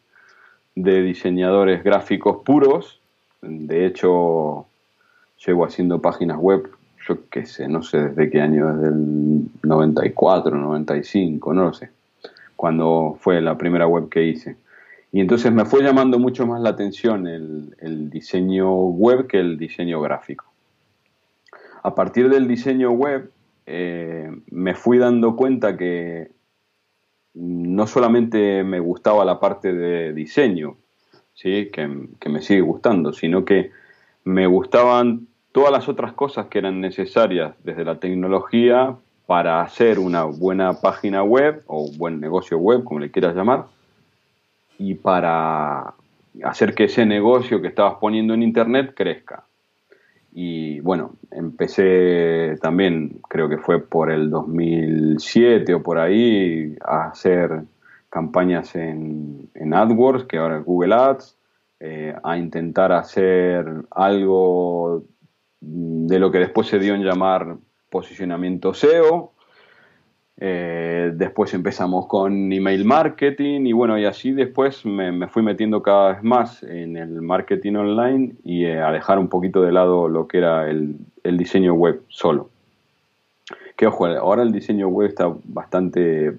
de 0.74 1.02
diseñadores 1.02 1.82
gráficos 1.84 2.42
puros. 2.44 3.00
De 3.42 3.86
hecho, 3.86 4.66
llevo 5.46 5.64
haciendo 5.64 6.00
páginas 6.00 6.38
web, 6.38 6.68
yo 7.06 7.18
qué 7.30 7.46
sé, 7.46 7.68
no 7.68 7.82
sé 7.82 8.08
desde 8.08 8.30
qué 8.30 8.40
año, 8.40 8.74
desde 8.74 8.88
el 8.88 9.44
94, 9.62 10.56
95, 10.56 11.54
no 11.54 11.64
lo 11.64 11.72
sé 11.72 11.90
cuando 12.58 13.16
fue 13.20 13.40
la 13.40 13.56
primera 13.56 13.86
web 13.86 14.08
que 14.08 14.24
hice. 14.24 14.56
Y 15.12 15.20
entonces 15.20 15.52
me 15.52 15.64
fue 15.64 15.80
llamando 15.80 16.18
mucho 16.18 16.44
más 16.44 16.60
la 16.60 16.70
atención 16.70 17.28
el, 17.28 18.10
diseño 18.10 18.68
web 18.74 19.28
que 19.28 19.38
el 19.38 19.56
diseño 19.56 20.00
gráfico. 20.00 20.44
A 21.82 21.94
partir 21.94 22.28
del 22.28 22.48
diseño 22.48 22.90
web 22.90 23.30
eh, 23.66 24.30
me 24.50 24.74
fui 24.74 24.98
dando 24.98 25.36
cuenta 25.36 25.76
que 25.76 26.30
no 27.34 27.86
solamente 27.86 28.64
me 28.64 28.80
gustaba 28.80 29.24
la 29.24 29.38
parte 29.38 29.72
de 29.72 30.12
diseño, 30.12 30.76
¿sí? 31.34 31.70
que, 31.72 32.08
que 32.18 32.28
me 32.28 32.42
sigue 32.42 32.62
gustando, 32.62 33.12
sino 33.12 33.44
que 33.44 33.70
me 34.24 34.46
gustaban 34.46 35.28
todas 35.52 35.72
las 35.72 35.88
otras 35.88 36.12
cosas 36.12 36.46
que 36.46 36.58
eran 36.58 36.80
necesarias 36.80 37.54
desde 37.64 37.84
la 37.84 37.98
tecnología 38.00 38.96
para 39.26 39.60
hacer 39.60 39.98
una 39.98 40.24
buena 40.24 40.80
página 40.80 41.22
web 41.22 41.62
o 41.66 41.82
un 41.82 41.98
buen 41.98 42.20
negocio 42.20 42.58
web, 42.58 42.82
como 42.84 43.00
le 43.00 43.10
quieras 43.10 43.36
llamar, 43.36 43.66
y 44.78 44.94
para 44.94 45.94
hacer 46.42 46.74
que 46.74 46.84
ese 46.84 47.04
negocio 47.04 47.60
que 47.60 47.68
estabas 47.68 47.96
poniendo 48.00 48.34
en 48.34 48.42
Internet 48.42 48.94
crezca. 48.96 49.44
Y 50.32 50.80
bueno, 50.80 51.14
empecé 51.30 52.56
también, 52.60 53.20
creo 53.28 53.48
que 53.48 53.58
fue 53.58 53.80
por 53.80 54.10
el 54.10 54.30
2007 54.30 55.74
o 55.74 55.82
por 55.82 55.98
ahí, 55.98 56.76
a 56.84 57.08
hacer 57.08 57.62
campañas 58.10 58.74
en, 58.74 59.50
AdWords, 59.72 60.24
que 60.24 60.38
ahora 60.38 60.58
es 60.58 60.64
Google 60.64 60.94
Ads, 60.94 61.36
eh, 61.80 62.14
a 62.22 62.38
intentar 62.38 62.92
hacer 62.92 63.66
algo 63.90 65.04
de 65.60 66.18
lo 66.18 66.30
que 66.30 66.38
después 66.38 66.68
se 66.68 66.78
dio 66.78 66.94
en 66.94 67.04
llamar 67.04 67.56
posicionamiento 67.90 68.74
SEO. 68.74 69.32
Eh, 70.40 71.10
después 71.16 71.52
empezamos 71.52 72.06
con 72.06 72.52
email 72.52 72.84
marketing 72.84 73.66
y 73.66 73.72
bueno, 73.72 73.98
y 73.98 74.04
así 74.04 74.30
después 74.30 74.86
me, 74.86 75.26
fui 75.26 75.42
metiendo 75.42 75.82
cada 75.82 76.12
vez 76.12 76.22
más 76.22 76.62
en 76.62 76.96
el 76.96 77.22
marketing 77.22 77.74
online 77.74 78.36
y 78.44 78.64
eh, 78.64 78.80
a 78.80 78.92
dejar 78.92 79.18
un 79.18 79.28
poquito 79.28 79.62
de 79.62 79.72
lado 79.72 80.08
lo 80.08 80.28
que 80.28 80.38
era 80.38 80.70
el, 80.70 80.96
diseño 81.24 81.74
web 81.74 82.02
solo. 82.08 82.50
Que 83.76 83.86
ojo, 83.86 84.06
ahora 84.06 84.42
el 84.42 84.52
diseño 84.52 84.88
web 84.88 85.08
está 85.08 85.32
bastante, 85.44 86.36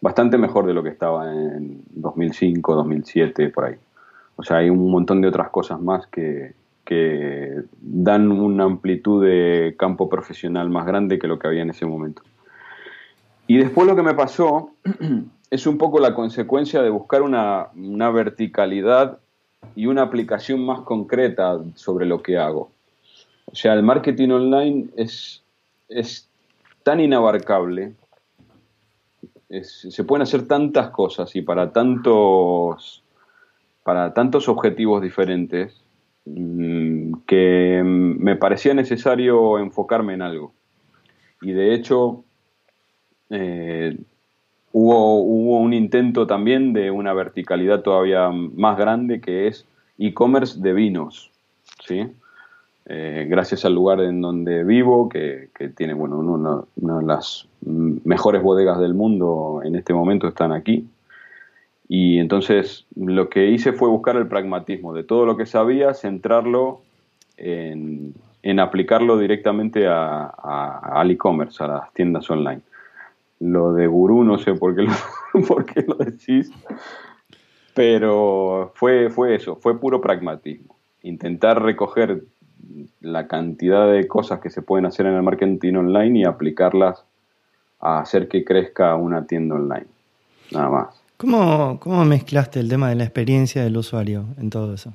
bastante 0.00 0.38
mejor 0.38 0.66
de 0.66 0.74
lo 0.74 0.82
que 0.82 0.88
estaba 0.88 1.30
en 1.30 1.82
2005, 1.90 2.74
2007, 2.74 3.50
por 3.50 3.66
ahí. 3.66 3.76
O 4.36 4.42
sea, 4.42 4.58
hay 4.58 4.70
un 4.70 4.90
montón 4.90 5.20
de 5.20 5.28
otras 5.28 5.50
cosas 5.50 5.80
más 5.80 6.06
que, 6.06 6.54
que 6.86 7.62
dan 7.80 8.32
una 8.32 8.64
amplitud 8.64 9.24
de 9.24 9.74
campo 9.78 10.08
profesional 10.08 10.70
más 10.70 10.86
grande 10.86 11.18
que 11.18 11.28
lo 11.28 11.38
que 11.38 11.48
había 11.48 11.62
en 11.62 11.70
ese 11.70 11.86
momento. 11.86 12.22
Y 13.52 13.58
después 13.58 13.86
lo 13.86 13.94
que 13.94 14.02
me 14.02 14.14
pasó 14.14 14.70
es 15.50 15.66
un 15.66 15.76
poco 15.76 16.00
la 16.00 16.14
consecuencia 16.14 16.80
de 16.82 16.90
buscar 16.90 17.22
una, 17.22 17.70
verticalidad 18.10 19.18
y 19.76 19.86
una 19.86 20.02
aplicación 20.02 20.64
más 20.64 20.80
concreta 20.80 21.60
sobre 21.74 22.06
lo 22.06 22.22
que 22.22 22.38
hago. 22.38 22.70
O 23.46 23.54
sea, 23.54 23.74
el 23.74 23.82
marketing 23.82 24.30
online 24.30 24.88
es, 24.96 25.42
es 25.88 26.28
tan 26.82 27.00
inabarcable, 27.00 27.92
se 29.60 30.04
pueden 30.04 30.22
hacer 30.22 30.48
tantas 30.48 30.88
cosas 30.88 31.36
y 31.36 31.42
para 31.42 31.72
tantos, 31.72 33.04
para 33.82 34.14
tantos 34.14 34.48
objetivos 34.48 35.02
diferentes 35.02 35.82
Mm, 36.24 37.14
que 37.26 37.82
me 37.84 38.36
parecía 38.36 38.74
necesario 38.74 39.58
enfocarme 39.58 40.14
en 40.14 40.22
algo. 40.22 40.54
Y 41.40 41.52
de 41.52 41.74
hecho, 41.74 42.24
eh, 43.32 43.96
hubo, 44.72 45.22
hubo 45.22 45.58
un 45.58 45.72
intento 45.72 46.26
también 46.26 46.72
de 46.74 46.90
una 46.90 47.14
verticalidad 47.14 47.80
todavía 47.80 48.30
más 48.30 48.76
grande 48.76 49.20
que 49.20 49.48
es 49.48 49.66
e-commerce 49.98 50.60
de 50.60 50.72
vinos. 50.74 51.30
¿sí? 51.86 52.06
Eh, 52.86 53.26
gracias 53.28 53.64
al 53.64 53.74
lugar 53.74 54.00
en 54.00 54.20
donde 54.20 54.64
vivo, 54.64 55.08
que, 55.08 55.48
tiene 55.76 55.94
bueno, 55.94 56.18
una, 56.18 57.00
de 57.00 57.06
las 57.06 57.48
mejores 57.62 58.42
bodegas 58.42 58.78
del 58.80 58.92
mundo 58.92 59.62
en 59.64 59.76
este 59.76 59.94
momento 59.94 60.28
están 60.28 60.52
aquí. 60.52 60.86
Y 61.88 62.18
entonces 62.18 62.86
lo 62.96 63.28
que 63.30 63.50
hice 63.50 63.72
fue 63.72 63.88
buscar 63.88 64.16
el 64.16 64.26
pragmatismo 64.26 64.92
de 64.92 65.04
todo 65.04 65.24
lo 65.24 65.36
que 65.36 65.46
sabía, 65.46 65.94
centrarlo 65.94 66.82
en, 67.36 68.14
aplicarlo 68.60 69.16
directamente 69.18 69.86
a, 69.86 70.26
al 70.26 71.10
e-commerce, 71.10 71.62
a 71.62 71.68
las 71.68 71.92
tiendas 71.94 72.28
online. 72.30 72.62
Lo 73.42 73.72
de 73.72 73.88
gurú 73.88 74.22
no 74.22 74.38
sé 74.38 74.54
por 74.54 74.76
qué 74.76 74.82
lo, 74.82 74.92
por 75.48 75.64
qué 75.64 75.84
lo 75.86 75.96
decís, 75.96 76.50
pero 77.74 78.72
fue, 78.74 79.10
fue 79.10 79.34
eso, 79.34 79.56
fue 79.56 79.80
puro 79.80 80.00
pragmatismo. 80.00 80.76
Intentar 81.02 81.60
recoger 81.60 82.22
la 83.00 83.26
cantidad 83.26 83.90
de 83.90 84.06
cosas 84.06 84.40
que 84.40 84.50
se 84.50 84.62
pueden 84.62 84.86
hacer 84.86 85.06
en 85.06 85.14
el 85.14 85.22
marketing 85.22 85.74
online 85.74 86.20
y 86.20 86.24
aplicarlas 86.24 87.04
a 87.80 87.98
hacer 87.98 88.28
que 88.28 88.44
crezca 88.44 88.94
una 88.94 89.26
tienda 89.26 89.56
online. 89.56 89.86
Nada 90.52 90.68
más. 90.70 91.02
¿Cómo, 91.16 92.04
mezclaste 92.04 92.60
el 92.60 92.68
tema 92.68 92.88
de 92.88 92.96
la 92.96 93.04
experiencia 93.04 93.62
del 93.62 93.76
usuario 93.76 94.26
en 94.38 94.50
todo 94.50 94.74
eso? 94.74 94.94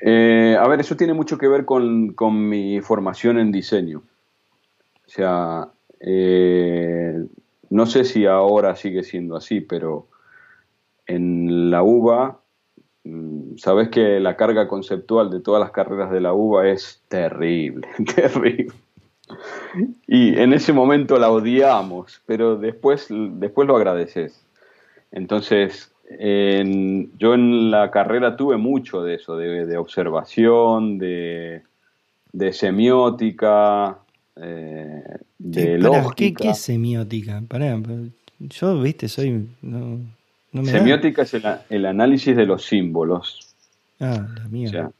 Eh, 0.00 0.56
a 0.58 0.66
ver, 0.68 0.80
eso 0.80 0.96
tiene 0.96 1.14
mucho 1.14 1.38
que 1.38 1.48
ver 1.48 1.64
con, 1.64 2.14
mi 2.48 2.80
formación 2.80 3.38
en 3.38 3.52
diseño. 3.52 4.02
O 5.06 5.10
sea, 5.10 5.68
eh, 6.00 7.24
no 7.70 7.86
sé 7.86 8.04
si 8.04 8.26
ahora 8.26 8.76
sigue 8.76 9.02
siendo 9.02 9.36
así, 9.36 9.60
pero 9.60 10.08
en 11.06 11.70
la 11.70 11.82
UBA, 11.82 12.40
mm, 13.04 13.56
sabes 13.56 13.88
que 13.88 14.20
la 14.20 14.36
carga 14.36 14.68
conceptual 14.68 15.30
de 15.30 15.40
todas 15.40 15.60
las 15.60 15.70
carreras 15.70 16.10
de 16.10 16.20
la 16.20 16.32
UBA 16.32 16.68
es 16.68 17.02
terrible, 17.08 17.88
terrible. 18.14 18.72
Y 20.06 20.38
en 20.38 20.52
ese 20.52 20.72
momento 20.72 21.18
la 21.18 21.30
odiamos, 21.30 22.22
pero 22.26 22.56
después, 22.56 23.08
después 23.10 23.66
lo 23.66 23.76
agradeces. 23.76 24.44
Entonces, 25.12 25.94
yo 26.08 27.34
en 27.34 27.70
la 27.70 27.90
carrera 27.90 28.36
tuve 28.36 28.56
mucho 28.56 29.02
de 29.02 29.14
eso, 29.14 29.36
de, 29.36 29.76
observación, 29.76 30.98
de, 30.98 31.62
semiótica, 32.52 33.98
eh, 34.36 35.02
de 35.38 35.78
lógica. 35.78 36.42
¿qué, 36.42 36.50
es 36.50 36.58
semiótica? 36.58 37.42
yo, 38.38 38.80
viste, 38.80 39.08
soy... 39.08 39.48
semiótica 40.64 41.22
es 41.22 41.36
el, 41.70 41.86
análisis 41.86 42.36
de 42.36 42.46
los 42.46 42.64
símbolos. 42.64 43.54
Ah, 44.00 44.26
la 44.36 44.48
mía 44.48 44.92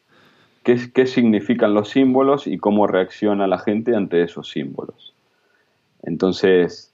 qué, 0.65 1.07
significan 1.07 1.75
los 1.75 1.91
símbolos 1.91 2.47
y 2.47 2.59
cómo 2.59 2.87
reacciona 2.87 3.47
la 3.47 3.59
gente 3.59 3.95
ante 3.95 4.23
esos 4.23 4.51
símbolos. 4.51 5.15
Entonces, 6.03 6.93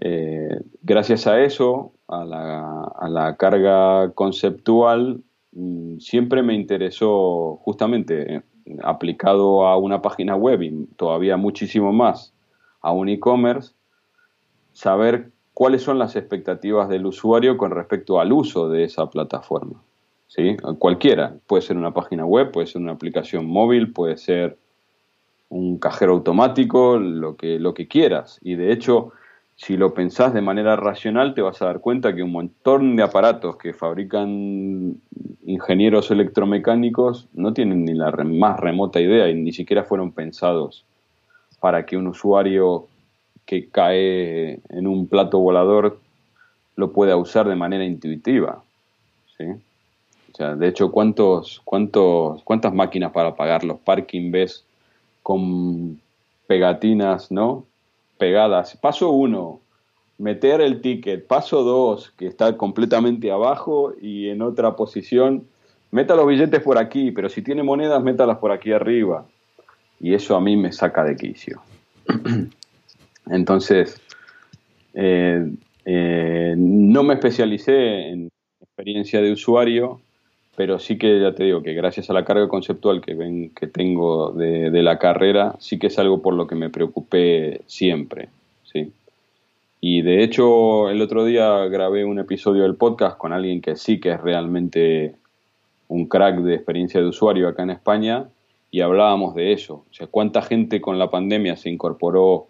eh, 0.00 0.60
gracias 0.82 1.26
a 1.26 1.40
eso, 1.40 1.92
a 2.08 2.24
la, 2.24 3.36
carga 3.38 4.12
conceptual, 4.12 5.22
mm, 5.52 5.98
siempre 5.98 6.42
me 6.42 6.54
interesó 6.54 7.60
justamente 7.62 8.42
aplicado 8.82 9.66
a 9.66 9.76
una 9.76 10.02
página 10.02 10.36
web 10.36 10.62
y 10.62 10.86
todavía 10.96 11.36
muchísimo 11.36 11.92
más 11.92 12.32
a 12.80 12.92
un 12.92 13.08
e-commerce, 13.08 13.72
saber 14.72 15.30
cuáles 15.54 15.82
son 15.82 15.98
las 15.98 16.16
expectativas 16.16 16.88
del 16.88 17.06
usuario 17.06 17.56
con 17.56 17.70
respecto 17.70 18.20
al 18.20 18.32
uso 18.32 18.68
de 18.68 18.84
esa 18.84 19.10
plataforma. 19.10 19.82
¿sí? 20.26 20.56
Cualquiera, 20.78 21.34
puede 21.46 21.62
ser 21.62 21.76
una 21.76 21.92
página 21.92 22.24
web, 22.24 22.50
puede 22.50 22.66
ser 22.66 22.80
una 22.80 22.92
aplicación 22.92 23.46
móvil, 23.46 23.92
puede 23.92 24.16
ser 24.16 24.56
un 25.50 25.78
cajero 25.78 26.12
automático, 26.12 26.98
lo 26.98 27.36
que, 27.36 27.58
lo 27.58 27.74
que 27.74 27.88
quieras. 27.88 28.38
Y 28.42 28.54
de 28.54 28.72
hecho, 28.72 29.12
si 29.60 29.76
lo 29.76 29.92
pensás 29.92 30.32
de 30.32 30.40
manera 30.40 30.74
racional, 30.74 31.34
te 31.34 31.42
vas 31.42 31.60
a 31.60 31.66
dar 31.66 31.80
cuenta 31.80 32.14
que 32.14 32.22
un 32.22 32.32
montón 32.32 32.96
de 32.96 33.02
aparatos 33.02 33.56
que 33.56 33.74
fabrican 33.74 34.96
ingenieros 35.44 36.10
electromecánicos 36.10 37.28
no 37.34 37.52
tienen 37.52 37.84
ni 37.84 37.92
la 37.92 38.10
más 38.10 38.58
remota 38.58 39.02
idea 39.02 39.28
y 39.28 39.34
ni 39.34 39.52
siquiera 39.52 39.84
fueron 39.84 40.12
pensados 40.12 40.86
para 41.60 41.84
que 41.84 41.98
un 41.98 42.06
usuario 42.06 42.86
que 43.44 43.68
cae 43.68 44.60
en 44.70 44.86
un 44.86 45.06
plato 45.08 45.38
volador 45.38 45.98
lo 46.76 46.92
pueda 46.92 47.16
usar 47.16 47.46
de 47.46 47.56
manera 47.56 47.84
intuitiva. 47.84 48.62
¿sí? 49.36 49.44
O 49.44 50.36
sea, 50.36 50.56
de 50.56 50.68
hecho, 50.68 50.90
¿cuántos, 50.90 51.60
cuántos, 51.66 52.42
¿cuántas 52.44 52.72
máquinas 52.72 53.12
para 53.12 53.34
pagar 53.34 53.64
los 53.64 53.78
parking 53.80 54.30
ves 54.30 54.64
con 55.22 56.00
pegatinas, 56.46 57.30
¿no? 57.30 57.66
Pegadas. 58.20 58.76
Paso 58.76 59.10
uno, 59.10 59.62
meter 60.18 60.60
el 60.60 60.82
ticket. 60.82 61.26
Paso 61.26 61.64
dos, 61.64 62.10
que 62.18 62.26
está 62.26 62.56
completamente 62.58 63.32
abajo 63.32 63.94
y 63.98 64.28
en 64.28 64.42
otra 64.42 64.76
posición. 64.76 65.46
Meta 65.90 66.14
los 66.14 66.26
billetes 66.26 66.60
por 66.60 66.76
aquí, 66.76 67.12
pero 67.12 67.30
si 67.30 67.40
tiene 67.40 67.62
monedas, 67.62 68.02
métalas 68.02 68.36
por 68.36 68.52
aquí 68.52 68.72
arriba. 68.72 69.26
Y 69.98 70.12
eso 70.12 70.36
a 70.36 70.40
mí 70.40 70.54
me 70.54 70.70
saca 70.70 71.02
de 71.02 71.16
quicio. 71.16 71.62
Entonces, 73.30 73.98
eh, 74.92 75.50
eh, 75.86 76.54
no 76.58 77.02
me 77.02 77.14
especialicé 77.14 78.10
en 78.10 78.28
experiencia 78.60 79.22
de 79.22 79.32
usuario, 79.32 80.02
pero 80.60 80.78
sí 80.78 80.98
que 80.98 81.18
ya 81.18 81.34
te 81.34 81.44
digo 81.44 81.62
que 81.62 81.72
gracias 81.72 82.10
a 82.10 82.12
la 82.12 82.26
carga 82.26 82.46
conceptual 82.46 83.00
que, 83.00 83.70
tengo 83.72 84.32
de, 84.32 84.82
la 84.82 84.98
carrera, 84.98 85.56
sí 85.58 85.78
que 85.78 85.86
es 85.86 85.98
algo 85.98 86.20
por 86.20 86.34
lo 86.34 86.46
que 86.46 86.54
me 86.54 86.68
preocupé 86.68 87.62
siempre, 87.64 88.28
¿sí? 88.64 88.92
Y 89.80 90.02
de 90.02 90.22
hecho, 90.22 90.90
el 90.90 91.00
otro 91.00 91.24
día 91.24 91.64
grabé 91.68 92.04
un 92.04 92.18
episodio 92.18 92.64
del 92.64 92.74
podcast 92.74 93.16
con 93.16 93.32
alguien 93.32 93.62
que 93.62 93.74
sí 93.74 94.00
que 94.00 94.10
es 94.10 94.20
realmente 94.20 95.14
un 95.88 96.06
crack 96.06 96.40
de 96.40 96.56
experiencia 96.56 97.00
de 97.00 97.06
usuario 97.06 97.48
acá 97.48 97.62
en 97.62 97.70
España 97.70 98.28
y 98.70 98.82
hablábamos 98.82 99.34
de 99.34 99.54
eso. 99.54 99.86
O 99.90 99.94
sea, 99.94 100.08
cuánta 100.08 100.42
gente 100.42 100.82
con 100.82 100.98
la 100.98 101.08
pandemia 101.08 101.56
se 101.56 101.70
incorporó 101.70 102.48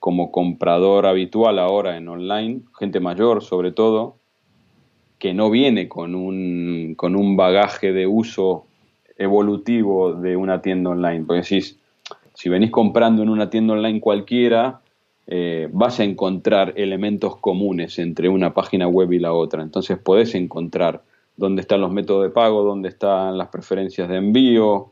como 0.00 0.32
comprador 0.32 1.06
habitual 1.06 1.60
ahora 1.60 1.96
en 1.96 2.08
online, 2.08 2.62
gente 2.76 2.98
mayor 2.98 3.40
sobre 3.40 3.70
todo, 3.70 4.16
que 5.22 5.34
no 5.34 5.50
viene 5.50 5.88
con 5.88 6.16
un, 6.16 6.94
con 6.96 7.14
un 7.14 7.36
bagaje 7.36 7.92
de 7.92 8.08
uso 8.08 8.66
evolutivo 9.16 10.14
de 10.14 10.36
una 10.36 10.60
tienda 10.60 10.90
online. 10.90 11.22
Porque 11.24 11.44
si, 11.44 11.60
si 12.34 12.48
venís 12.48 12.72
comprando 12.72 13.22
en 13.22 13.28
una 13.28 13.48
tienda 13.48 13.74
online 13.74 14.00
cualquiera, 14.00 14.80
eh, 15.28 15.68
vas 15.72 16.00
a 16.00 16.02
encontrar 16.02 16.72
elementos 16.74 17.36
comunes 17.36 18.00
entre 18.00 18.28
una 18.28 18.52
página 18.52 18.88
web 18.88 19.12
y 19.12 19.20
la 19.20 19.32
otra. 19.32 19.62
Entonces 19.62 19.96
podés 19.96 20.34
encontrar 20.34 21.02
dónde 21.36 21.60
están 21.62 21.82
los 21.82 21.92
métodos 21.92 22.24
de 22.24 22.30
pago, 22.30 22.64
dónde 22.64 22.88
están 22.88 23.38
las 23.38 23.46
preferencias 23.46 24.08
de 24.08 24.16
envío, 24.16 24.90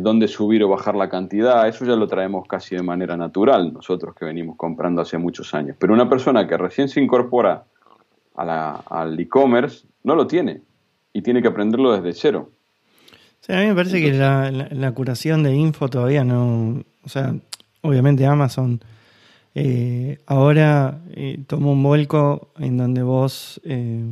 dónde 0.00 0.28
subir 0.28 0.64
o 0.64 0.68
bajar 0.70 0.94
la 0.94 1.10
cantidad. 1.10 1.68
Eso 1.68 1.84
ya 1.84 1.94
lo 1.94 2.06
traemos 2.06 2.48
casi 2.48 2.74
de 2.74 2.82
manera 2.82 3.18
natural 3.18 3.74
nosotros 3.74 4.14
que 4.14 4.24
venimos 4.24 4.56
comprando 4.56 5.02
hace 5.02 5.18
muchos 5.18 5.52
años. 5.52 5.76
Pero 5.78 5.92
una 5.92 6.08
persona 6.08 6.48
que 6.48 6.56
recién 6.56 6.88
se 6.88 7.02
incorpora 7.02 7.64
al 8.38 9.18
e-commerce, 9.18 9.86
no 10.04 10.14
lo 10.14 10.26
tiene 10.26 10.62
y 11.12 11.22
tiene 11.22 11.42
que 11.42 11.48
aprenderlo 11.48 11.92
desde 11.92 12.18
cero. 12.18 12.50
a 13.48 13.56
mí 13.56 13.66
me 13.66 13.74
parece 13.74 14.00
que 14.00 14.12
la, 14.12 14.92
curación 14.92 15.42
de 15.42 15.54
info 15.54 15.88
todavía 15.88 16.24
no, 16.24 16.82
o 17.02 17.08
sea, 17.08 17.34
obviamente 17.82 18.26
Amazon 18.26 18.80
eh, 19.54 20.18
ahora 20.26 21.00
eh, 21.10 21.42
tomó 21.46 21.72
un 21.72 21.82
vuelco 21.82 22.52
en 22.58 22.76
donde 22.76 23.02
vos 23.02 23.60
eh, 23.64 24.04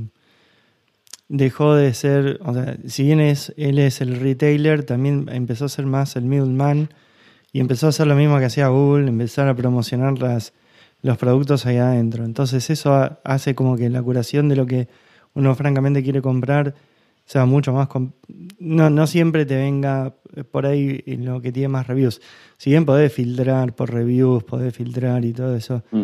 dejó 1.29 1.75
de 1.75 1.95
ser, 1.95 2.41
o 2.45 2.55
sea, 2.55 2.77
si 2.87 3.05
bien 3.05 3.21
es, 3.21 3.55
él 3.57 3.79
es 3.79 4.01
el 4.01 4.19
retailer, 4.19 4.85
también 4.85 5.29
empezó 5.31 5.67
a 5.67 5.69
ser 5.69 5.87
más 5.87 6.17
el 6.17 6.25
middleman 6.25 6.89
y 7.53 7.61
empezó 7.61 7.87
a 7.87 7.89
hacer 7.91 8.07
lo 8.07 8.17
mismo 8.17 8.39
que 8.39 8.47
hacía 8.47 8.69
Google, 8.69 9.09
empezar 9.09 9.49
a 9.49 9.55
promocionar 9.55 10.19
las, 10.19 10.53
los 11.07 11.19
productos 11.19 11.65
ahí 11.67 11.77
adentro. 11.77 12.25
Entonces 12.25 12.69
eso 12.69 13.19
hace 13.25 13.55
como 13.55 13.77
que 13.77 13.89
la 13.89 14.03
curación 14.03 14.49
de 14.49 14.57
lo 14.57 14.67
que 14.67 14.89
uno 15.35 15.55
francamente 15.55 16.03
quiere 16.03 16.21
comprar 16.21 16.75
sea 17.25 17.47
mucho 17.47 17.73
más... 17.73 17.89
No, 18.59 18.91
no 18.91 19.07
siempre 19.07 19.47
te 19.47 19.57
venga 19.57 20.15
por 20.51 20.67
ahí 20.67 21.03
en 21.07 21.25
lo 21.25 21.41
que 21.41 21.53
tiene 21.53 21.69
más 21.69 21.87
reviews. 21.87 22.21
Si 22.59 22.71
bien 22.71 22.85
podés 22.85 23.13
filtrar 23.13 23.75
por 23.75 23.93
reviews, 23.93 24.43
podés 24.45 24.75
filtrar 24.75 25.25
y 25.25 25.33
todo 25.33 25.55
eso, 25.57 25.83
mm. 25.93 26.03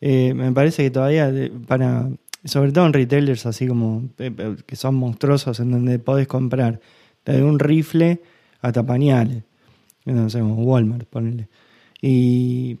eh, 0.00 0.34
me 0.34 0.52
parece 0.52 0.82
que 0.84 0.90
todavía 0.90 1.32
para... 1.66 2.08
Sobre 2.42 2.72
todo 2.72 2.86
en 2.86 2.94
retailers 2.94 3.44
así 3.44 3.66
como 3.66 4.08
que 4.16 4.74
son 4.74 4.94
monstruosos 4.94 5.60
en 5.60 5.72
donde 5.72 5.98
podés 5.98 6.26
comprar 6.26 6.80
desde 7.22 7.42
un 7.42 7.58
rifle 7.58 8.22
hasta 8.62 8.84
pañales. 8.84 9.44
No 10.06 10.30
sé, 10.30 10.40
como 10.40 10.54
Walmart, 10.54 11.06
ponele. 11.06 11.48
Y 12.00 12.78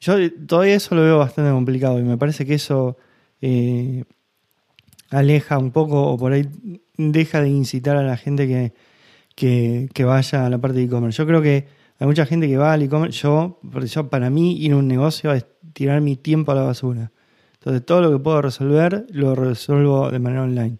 yo 0.00 0.14
todavía 0.46 0.76
eso 0.76 0.94
lo 0.94 1.02
veo 1.02 1.18
bastante 1.18 1.50
complicado 1.50 1.98
y 1.98 2.02
me 2.04 2.16
parece 2.16 2.46
que 2.46 2.54
eso 2.54 2.96
eh, 3.40 4.04
aleja 5.10 5.58
un 5.58 5.72
poco 5.72 6.02
o 6.02 6.16
por 6.16 6.32
ahí 6.32 6.48
deja 6.96 7.40
de 7.40 7.48
incitar 7.48 7.96
a 7.96 8.02
la 8.02 8.16
gente 8.16 8.46
que, 9.34 9.88
que, 9.92 10.04
vaya 10.04 10.46
a 10.46 10.50
la 10.50 10.58
parte 10.58 10.78
de 10.78 10.84
e-commerce. 10.84 11.18
Yo 11.18 11.26
creo 11.26 11.42
que 11.42 11.66
hay 11.98 12.06
mucha 12.06 12.26
gente 12.26 12.48
que 12.48 12.56
va 12.56 12.72
al 12.72 12.82
e-commerce. 12.82 13.18
Yo, 13.20 13.60
yo, 13.62 14.08
para 14.08 14.30
mí, 14.30 14.56
ir 14.56 14.72
a 14.72 14.76
un 14.76 14.88
negocio 14.88 15.32
es 15.32 15.46
tirar 15.72 16.00
mi 16.00 16.16
tiempo 16.16 16.52
a 16.52 16.54
la 16.56 16.62
basura. 16.62 17.10
Entonces, 17.54 17.84
todo 17.84 18.00
lo 18.00 18.12
que 18.12 18.18
puedo 18.22 18.42
resolver 18.42 19.06
lo 19.10 19.34
resuelvo 19.34 20.10
de 20.10 20.18
manera 20.18 20.42
online. 20.42 20.76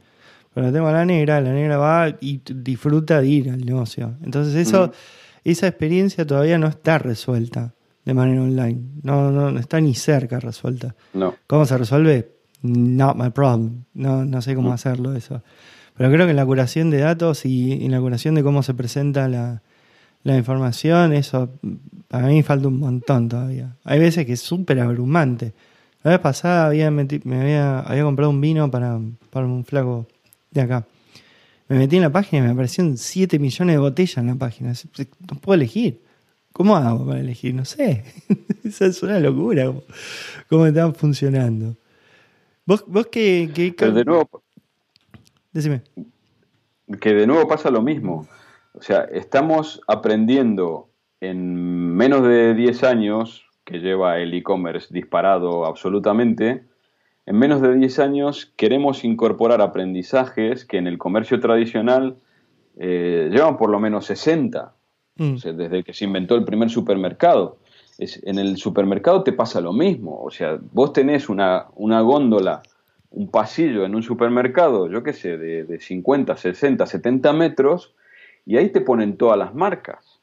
Pero 0.55 0.73
tengo 0.73 0.89
a 0.89 0.93
la 0.93 1.05
negra, 1.05 1.41
la 1.41 1.53
negra 1.53 1.77
va 1.77 2.09
y 2.21 2.41
disfruta 2.45 3.21
de 3.21 3.29
ir 3.29 3.51
al 3.51 3.65
negocio. 3.65 4.17
Entonces, 4.23 4.55
eso, 4.55 4.93
esa 5.45 5.69
experiencia 5.69 6.27
todavía 6.27 6.59
no 6.59 6.67
está 6.67 6.99
resuelta 6.99 7.75
de 8.09 8.15
manera 8.15 8.41
online. 8.41 8.81
No, 9.03 9.31
no, 9.31 9.59
está 9.59 9.83
ni 9.83 9.95
cerca 9.95 10.41
resuelta. 10.41 10.95
No. 11.13 11.35
¿Cómo 11.47 11.67
se 11.67 11.77
resuelve? 11.77 12.33
Not 12.63 13.17
my 13.17 13.29
problem. 13.29 13.85
No, 13.93 14.25
no 14.25 14.41
sé 14.41 14.55
cómo 14.55 14.71
mm. 14.71 14.73
hacerlo 14.73 15.15
eso. 15.15 15.43
Pero 15.95 16.11
creo 16.11 16.27
que 16.27 16.33
la 16.33 16.47
curación 16.47 16.89
de 16.89 17.01
datos 17.01 17.45
y, 17.45 17.87
la 17.87 18.01
curación 18.01 18.35
de 18.35 18.43
cómo 18.43 18.63
se 18.63 18.73
presenta 18.73 19.29
la, 19.29 19.61
información, 20.25 21.13
eso 21.13 21.51
para 22.09 22.29
mí 22.29 22.43
falta 22.43 22.69
un 22.69 22.79
montón 22.79 23.29
todavía. 23.29 23.77
Hay 23.85 23.99
veces 23.99 24.25
que 24.25 24.33
es 24.33 24.41
súper 24.41 24.81
abrumante. 24.81 25.53
La 26.03 26.13
vez 26.13 26.21
pasada 26.21 26.69
había 26.69 26.91
me 26.91 27.07
había, 27.43 27.81
había 27.81 28.05
comprado 28.05 28.31
un 28.31 28.41
vino 28.41 28.71
para, 28.71 28.99
para 29.29 29.45
un 29.45 29.67
flaco 29.67 30.07
de 30.51 30.63
acá. 30.63 30.87
Me 31.69 31.77
metí 31.77 31.97
en 31.97 32.03
la 32.03 32.11
página 32.11 32.43
y 32.43 32.47
me 32.47 32.53
aparecieron 32.53 32.97
7 32.97 33.39
millones 33.39 33.75
de 33.75 33.81
botellas 33.81 34.17
en 34.17 34.29
la 34.29 34.35
página. 34.35 34.73
No 35.31 35.39
puedo 35.39 35.57
elegir. 35.57 36.08
¿Cómo 36.59 36.75
hago 36.75 37.07
para 37.07 37.21
elegir? 37.21 37.55
No 37.55 37.65
sé. 37.65 38.03
Esa 38.65 38.87
es 38.87 39.01
una 39.05 39.21
locura 39.21 39.73
cómo, 40.49 40.67
están 40.67 40.93
funcionando. 40.93 41.77
¿Vos, 42.67 42.85
vos 42.89 43.07
qué, 43.07 43.47
de 43.47 44.05
nuevo... 44.05 44.29
Decime. 45.53 45.83
Que 47.01 47.15
de 47.15 47.29
nuevo 47.29 47.47
pasa 47.47 47.71
lo 47.71 47.81
mismo. 47.81 48.27
O 48.73 48.83
sea, 48.83 49.03
estamos 49.03 49.81
aprendiendo 49.87 50.89
en 51.21 51.95
menos 51.95 52.25
de 52.25 52.55
10 52.55 52.83
años, 52.83 53.47
que 53.65 53.79
lleva 53.79 54.19
el 54.19 54.35
e-commerce 54.35 54.93
disparado 54.93 55.65
absolutamente, 55.65 56.65
en 57.25 57.39
menos 57.39 57.63
de 57.63 57.77
10 57.77 58.01
años 58.01 58.53
queremos 58.57 59.05
incorporar 59.05 59.61
aprendizajes 59.61 60.65
que 60.65 60.79
en 60.79 60.89
el 60.89 60.99
comercio 60.99 61.39
tradicional 61.39 62.17
eh, 62.79 63.29
llevan 63.31 63.57
por 63.59 63.71
lo 63.71 63.79
menos 63.79 64.07
60. 64.07 64.75
Mm. 65.19 65.35
desde 65.35 65.83
que 65.83 65.93
se 65.93 66.05
inventó 66.05 66.37
el 66.37 66.45
primer 66.45 66.71
supermercado. 66.71 67.59
En 67.99 68.39
el 68.39 68.57
supermercado 68.57 69.25
te 69.25 69.33
pasa 69.33 69.61
lo 69.61 69.73
mismo. 69.73 70.23
O 70.23 70.31
sea, 70.31 70.59
vos 70.73 70.93
tenés 70.93 71.29
una, 71.29 71.67
una 71.75 72.01
góndola, 72.01 72.63
un 73.11 73.29
pasillo 73.29 73.85
en 73.85 73.95
un 73.95 74.03
supermercado, 74.03 74.89
yo 74.89 75.03
qué 75.03 75.13
sé, 75.13 75.37
de, 75.37 75.65
de 75.65 75.81
50, 75.81 76.37
60, 76.37 76.87
70 76.87 77.33
metros, 77.33 77.95
y 78.47 78.57
ahí 78.57 78.71
te 78.71 78.81
ponen 78.81 79.17
todas 79.17 79.37
las 79.37 79.55
marcas. 79.55 80.21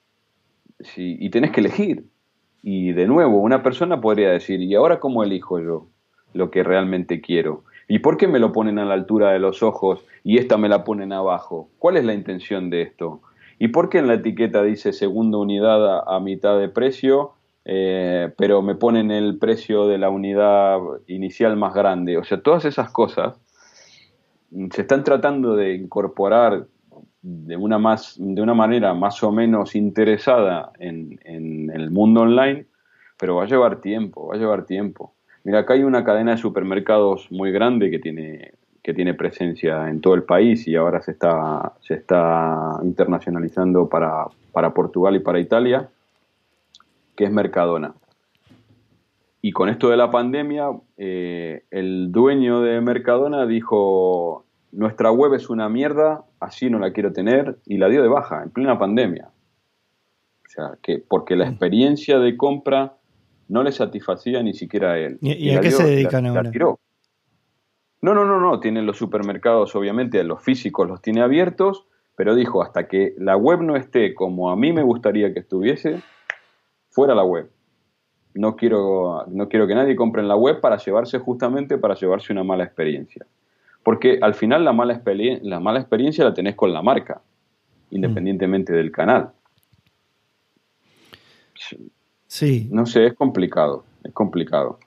y 0.96 1.30
tenés 1.30 1.52
que 1.52 1.60
elegir. 1.60 2.06
Y 2.64 2.94
de 2.94 3.06
nuevo, 3.06 3.42
una 3.42 3.62
persona 3.62 4.02
podría 4.02 4.32
decir, 4.32 4.60
¿y 4.62 4.74
ahora 4.74 5.00
cómo 5.00 5.24
elijo 5.24 5.60
yo 5.60 5.88
lo 6.34 6.50
que 6.50 6.64
realmente 6.64 7.22
quiero? 7.22 7.64
¿Y 7.88 8.00
por 8.00 8.18
qué 8.18 8.28
me 8.28 8.40
lo 8.40 8.52
ponen 8.52 8.80
a 8.80 8.86
la 8.86 8.96
altura 8.96 9.32
de 9.32 9.40
los 9.40 9.62
ojos 9.62 10.04
y 10.24 10.40
esta 10.40 10.58
me 10.58 10.70
la 10.70 10.84
ponen 10.84 11.14
abajo? 11.14 11.70
¿Cuál 11.78 11.98
es 11.98 12.06
la 12.06 12.14
intención 12.14 12.70
de 12.70 12.82
esto? 12.82 13.22
¿Y 13.60 13.70
por 13.70 13.90
qué 13.90 14.00
en 14.00 14.08
la 14.08 14.16
etiqueta 14.16 14.64
dice 14.64 14.94
segunda 14.94 15.38
unidad 15.38 16.04
a, 16.08 16.20
mitad 16.20 16.60
de 16.60 16.70
precio, 16.70 17.34
eh, 17.66 18.32
pero 18.38 18.62
me 18.62 18.76
ponen 18.76 19.12
el 19.12 19.38
precio 19.38 19.88
de 19.88 19.98
la 19.98 20.10
unidad 20.10 20.80
inicial 21.08 21.58
más 21.58 21.74
grande? 21.74 22.18
O 22.18 22.24
sea, 22.24 22.42
todas 22.42 22.66
esas 22.66 22.92
cosas 22.92 23.40
se 24.72 24.82
están 24.82 25.04
tratando 25.04 25.56
de 25.56 25.74
incorporar 25.74 26.68
de 27.22 27.58
una, 27.58 27.80
más, 27.80 28.16
de 28.20 28.42
una 28.42 28.54
manera 28.54 28.94
más 28.94 29.24
o 29.24 29.32
menos 29.32 29.76
interesada 29.76 30.72
en, 30.80 31.20
en 31.24 31.72
el 31.72 31.90
mundo 31.92 32.22
online, 32.22 32.68
pero 33.18 33.36
va 33.36 33.44
a 33.44 33.48
llevar 33.48 33.82
tiempo, 33.82 34.28
va 34.28 34.36
a 34.36 34.38
llevar 34.38 34.66
tiempo. 34.66 35.16
Mira, 35.46 35.60
acá 35.60 35.76
hay 35.76 35.84
una 35.84 36.04
cadena 36.04 36.32
de 36.32 36.38
supermercados 36.38 37.32
muy 37.32 37.52
grande 37.52 37.92
que 37.92 38.00
tiene, 38.00 38.54
que 38.86 38.94
tiene 38.94 39.16
presencia 39.16 39.90
en 39.90 40.00
todo 40.00 40.14
el 40.14 40.22
país 40.22 40.68
y 40.68 40.76
ahora 40.76 41.02
se 41.02 41.10
está, 41.10 41.74
se 41.82 41.96
está 41.96 42.78
internacionalizando 42.84 43.90
para, 43.90 44.28
para 44.52 44.76
Portugal 44.76 45.16
y 45.16 45.22
para 45.22 45.40
Italia, 45.40 45.90
que 47.16 47.24
es 47.24 47.32
Mercadona. 47.32 47.96
Y 49.42 49.54
con 49.54 49.70
esto 49.70 49.90
de 49.90 49.98
la 49.98 50.12
pandemia, 50.12 50.70
eh, 50.98 51.64
el 51.72 52.12
dueño 52.12 52.62
de 52.62 52.80
Mercadona 52.80 53.48
dijo, 53.48 54.46
nuestra 54.72 55.12
web 55.12 55.34
es 55.34 55.50
una 55.50 55.68
mierda, 55.68 56.24
así 56.40 56.70
no 56.70 56.78
la 56.78 56.94
quiero 56.94 57.12
tener, 57.12 57.58
y 57.66 57.80
la 57.80 57.90
dio 57.90 58.04
de 58.04 58.08
baja 58.08 58.44
en 58.44 58.52
plena 58.52 58.78
pandemia. 58.78 59.30
O 60.46 60.50
sea, 60.50 60.78
que 60.84 61.00
porque 61.00 61.36
la 61.36 61.46
mm. 61.46 61.50
experiencia 61.50 62.20
de 62.20 62.38
compra 62.38 62.94
no 63.48 63.64
le 63.64 63.72
satisfacía 63.72 64.44
ni 64.44 64.54
siquiera 64.54 64.92
a 64.92 65.00
él. 65.00 65.18
¿Y, 65.22 65.56
a 65.56 65.60
qué 65.60 65.72
se 65.72 65.84
dedican 65.84 66.28
ahora? 66.28 66.52
No, 68.06 68.14
no, 68.14 68.24
no, 68.24 68.40
no, 68.40 68.60
tienen 68.60 68.86
los 68.86 68.98
supermercados, 68.98 69.76
obviamente, 69.76 70.24
los 70.24 70.40
físicos 70.44 70.88
los 70.88 71.02
tiene 71.02 71.22
abiertos, 71.22 71.88
pero 72.16 72.36
dijo, 72.36 72.62
hasta 72.62 72.88
que 72.88 73.16
la 73.18 73.36
web 73.36 73.64
no 73.64 73.76
esté 73.76 74.14
como 74.14 74.52
a 74.52 74.56
mí 74.56 74.72
me 74.72 74.84
gustaría 74.84 75.34
que 75.34 75.40
estuviese, 75.40 76.04
fuera 76.92 77.16
la 77.16 77.24
web. 77.24 77.50
No 78.36 78.58
quiero, 78.58 79.26
no 79.28 79.50
quiero 79.50 79.66
que 79.66 79.74
nadie 79.74 79.96
compre 79.96 80.22
en 80.22 80.28
la 80.28 80.36
web 80.36 80.62
para 80.62 80.78
llevarse 80.78 81.18
justamente 81.18 81.80
para 81.80 81.96
llevarse 81.96 82.32
una 82.32 82.44
mala 82.44 82.64
experiencia. 82.64 83.26
Porque 83.82 84.20
al 84.22 84.36
final 84.36 84.64
la 84.64 84.72
mala, 84.72 85.02
la 85.42 85.60
mala 85.60 85.80
experiencia 85.80 86.24
la 86.24 86.36
tenés 86.36 86.54
con 86.54 86.74
la 86.74 86.84
marca, 86.84 87.24
independientemente 87.90 88.72
del 88.72 88.92
canal. 88.92 89.32
Sí. 92.28 92.70
No 92.72 92.86
sé, 92.86 93.08
es 93.08 93.16
complicado, 93.16 93.84
es 94.04 94.14
complicado. 94.14 94.78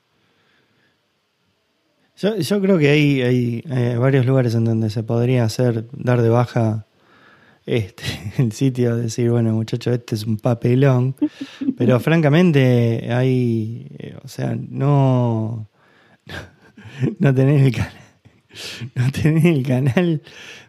Yo, 2.18 2.60
creo 2.60 2.78
que 2.78 2.88
hay, 2.88 3.22
hay, 3.22 3.64
eh, 3.70 3.96
varios 3.96 4.26
lugares 4.26 4.54
en 4.56 4.64
donde 4.64 4.90
se 4.90 5.04
podría 5.04 5.44
hacer, 5.44 5.84
dar 5.92 6.20
de 6.20 6.28
baja 6.28 6.86
este, 7.66 8.02
el 8.38 8.50
sitio, 8.52 8.96
decir, 8.96 9.30
bueno, 9.30 9.52
muchachos, 9.52 9.94
este 9.94 10.16
es 10.16 10.26
un 10.26 10.38
papelón. 10.38 11.14
Pero 11.78 12.00
francamente, 12.00 13.12
hay, 13.12 13.86
eh, 13.98 14.16
o 14.22 14.26
sea, 14.26 14.56
no, 14.56 15.68
no 17.18 17.34
tenés 17.34 17.62
el 17.62 17.72
canal 17.72 17.92
no 18.96 19.12
tenés 19.12 19.44
el 19.44 19.64
canal 19.64 20.22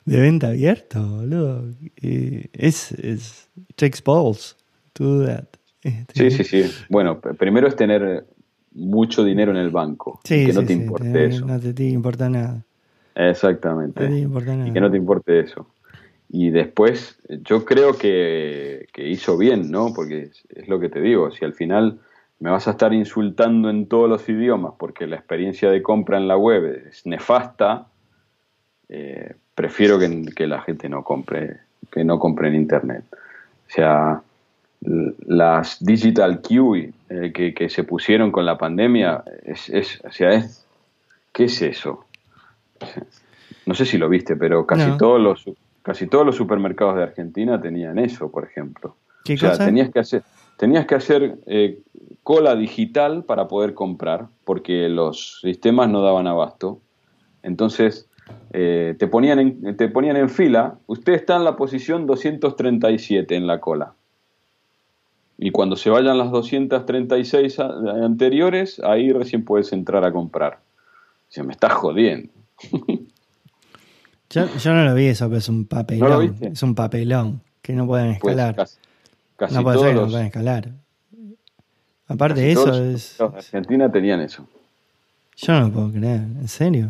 de 0.06 0.20
venta 0.20 0.50
abierto, 0.50 1.02
boludo. 1.02 1.74
es, 1.96 2.92
es 2.92 3.50
takes 3.76 4.00
balls 4.06 4.56
to 4.94 5.04
do 5.04 5.26
that. 5.26 5.46
Este, 5.82 6.30
sí, 6.30 6.44
sí, 6.44 6.44
sí. 6.44 6.72
Bueno, 6.90 7.20
primero 7.20 7.68
es 7.68 7.76
tener 7.76 8.28
mucho 8.74 9.24
dinero 9.24 9.52
en 9.52 9.58
el 9.58 9.70
banco. 9.70 10.20
que 10.24 10.54
no 10.54 10.64
te 10.64 10.74
importe 10.74 11.26
eso. 11.26 11.46
No 11.46 11.60
te, 11.60 11.84
importa 11.84 12.30
nada. 12.30 12.64
Exactamente. 13.16 14.06
Y 14.06 14.72
que 14.72 14.82
no 14.82 14.92
te 14.92 14.98
importe 14.98 15.40
eso. 15.40 15.68
Y 16.32 16.52
después, 16.52 17.20
yo 17.28 17.66
creo 17.66 17.98
que, 17.98 18.88
hizo 18.98 19.38
bien, 19.38 19.72
¿no? 19.72 19.94
Porque 19.94 20.30
es, 20.50 20.68
lo 20.68 20.80
que 20.80 20.90
te 20.90 21.02
digo, 21.02 21.32
si 21.32 21.44
al 21.44 21.54
final 21.54 22.00
me 22.40 22.52
vas 22.52 22.68
a 22.68 22.72
estar 22.72 22.94
insultando 22.94 23.70
en 23.70 23.88
todos 23.88 24.08
los 24.08 24.30
idiomas 24.30 24.74
porque 24.78 25.08
la 25.08 25.18
experiencia 25.18 25.70
de 25.70 25.82
compra 25.82 26.18
en 26.18 26.28
la 26.28 26.38
web 26.38 26.88
es 26.88 27.06
nefasta, 27.06 27.88
eh, 28.88 29.34
prefiero 29.56 29.98
que, 30.00 30.48
la 30.48 30.62
gente 30.62 30.88
no 30.88 31.04
compre, 31.04 31.58
que 31.92 32.04
no 32.04 32.20
compre 32.20 32.50
en 32.50 32.56
internet. 32.56 33.04
O 33.12 33.72
sea, 33.72 34.22
las 34.82 35.84
digital 35.84 36.42
eh, 37.10 37.34
que, 37.34 37.70
se 37.70 37.84
pusieron 37.84 38.32
con 38.32 38.46
la 38.46 38.58
pandemia, 38.58 39.24
es, 39.44 39.70
es, 39.70 40.02
o 40.06 40.12
sea, 40.12 40.32
es, 40.32 40.66
¿qué 41.34 41.46
es 41.46 41.62
eso? 41.62 42.06
No 43.66 43.76
sé 43.76 43.86
si 43.86 43.98
lo 43.98 44.10
viste, 44.10 44.36
pero 44.36 44.66
casi 44.66 44.98
todos 44.98 45.20
los 45.20 45.46
casi 45.82 46.08
todos 46.08 46.26
los 46.26 46.36
supermercados 46.36 46.96
de 46.96 47.04
Argentina 47.04 47.60
tenían 47.62 48.00
eso, 48.00 48.32
por 48.32 48.44
ejemplo. 48.46 48.96
¿Qué 49.24 49.34
o 49.34 49.38
sea, 49.38 49.58
tenías 49.58 49.90
que 49.92 50.00
hacer 50.00 50.24
tenías 50.60 50.86
que 50.86 50.96
hacer 50.96 51.40
eh, 51.46 51.82
cola 52.22 52.56
digital 52.56 53.24
para 53.24 53.48
poder 53.48 53.74
comprar, 53.74 54.28
porque 54.44 54.90
los 54.90 55.40
sistemas 55.42 55.90
no 55.90 56.02
daban 56.02 56.28
abasto. 56.28 56.82
Entonces, 57.44 58.10
eh, 58.52 58.94
te, 59.00 59.08
ponían 59.08 59.40
en, 59.40 59.78
te 59.78 59.88
ponían 59.88 60.18
en 60.18 60.30
fila, 60.30 60.78
usted 60.86 61.14
está 61.14 61.38
en 61.38 61.46
la 61.46 61.56
posición 61.56 62.06
237 62.06 63.36
en 63.36 63.48
la 63.48 63.62
cola. 63.62 63.94
Y 65.42 65.52
cuando 65.52 65.78
se 65.78 65.90
vayan 65.90 66.18
las 66.18 66.32
236 66.32 67.60
anteriores, 67.60 68.82
ahí 68.84 69.14
recién 69.14 69.46
puedes 69.46 69.72
entrar 69.72 70.04
a 70.04 70.12
comprar. 70.12 70.60
Se 71.30 71.44
me 71.44 71.54
está 71.54 71.70
jodiendo. 71.70 72.30
Yo, 74.30 74.46
no 74.66 74.84
lo 74.84 74.94
vi 74.94 75.06
eso, 75.08 75.28
pero 75.28 75.38
es 75.38 75.48
un 75.48 75.66
papelón. 75.66 76.36
es 76.42 76.62
un 76.62 76.76
papelón 76.76 77.42
que 77.62 77.74
no 77.74 77.88
pueden 77.88 78.20
pues 78.20 78.38
escalar. 78.38 78.68
no 79.52 79.64
puede 79.64 79.80
ser 79.80 79.96
que 79.96 80.02
no 80.02 80.08
pueden 80.10 80.26
escalar. 80.28 80.70
Aparte 82.08 82.42
de 82.42 82.52
eso 82.52 82.84
es... 82.84 83.20
Argentina 83.22 83.90
tenían 83.90 84.20
eso. 84.20 84.46
Yo 85.38 85.54
no 85.54 85.68
lo 85.68 85.72
puedo 85.72 85.92
creer, 85.92 86.20
¿en 86.20 86.48
serio? 86.50 86.90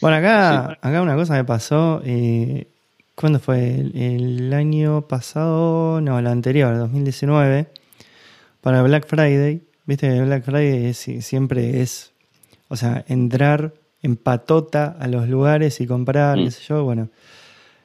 Bueno, 0.00 0.16
acá, 0.16 0.78
acá 0.80 1.00
una 1.00 1.14
cosa 1.14 1.34
me 1.34 1.44
pasó. 1.44 2.02
Eh, 2.04 2.66
¿Cuándo 3.14 3.38
fue? 3.38 3.74
El, 3.94 4.52
año 4.52 5.06
pasado, 5.08 6.00
no, 6.00 6.18
el 6.18 6.26
anterior, 6.26 6.76
2019, 6.76 7.68
para 8.60 8.82
Black 8.82 9.06
Friday. 9.06 9.62
Viste 9.86 10.08
que 10.08 10.22
Black 10.22 10.44
Friday 10.44 10.94
siempre 10.94 11.80
es, 11.80 12.12
o 12.68 12.76
sea, 12.76 13.04
entrar 13.08 13.74
en 14.02 14.16
patota 14.16 14.96
a 14.98 15.08
los 15.08 15.28
lugares 15.28 15.80
y 15.80 15.86
comprar, 15.86 16.36
qué 16.36 16.46
mm. 16.46 16.50
sé 16.50 16.62
yo. 16.68 16.84
Bueno, 16.84 17.10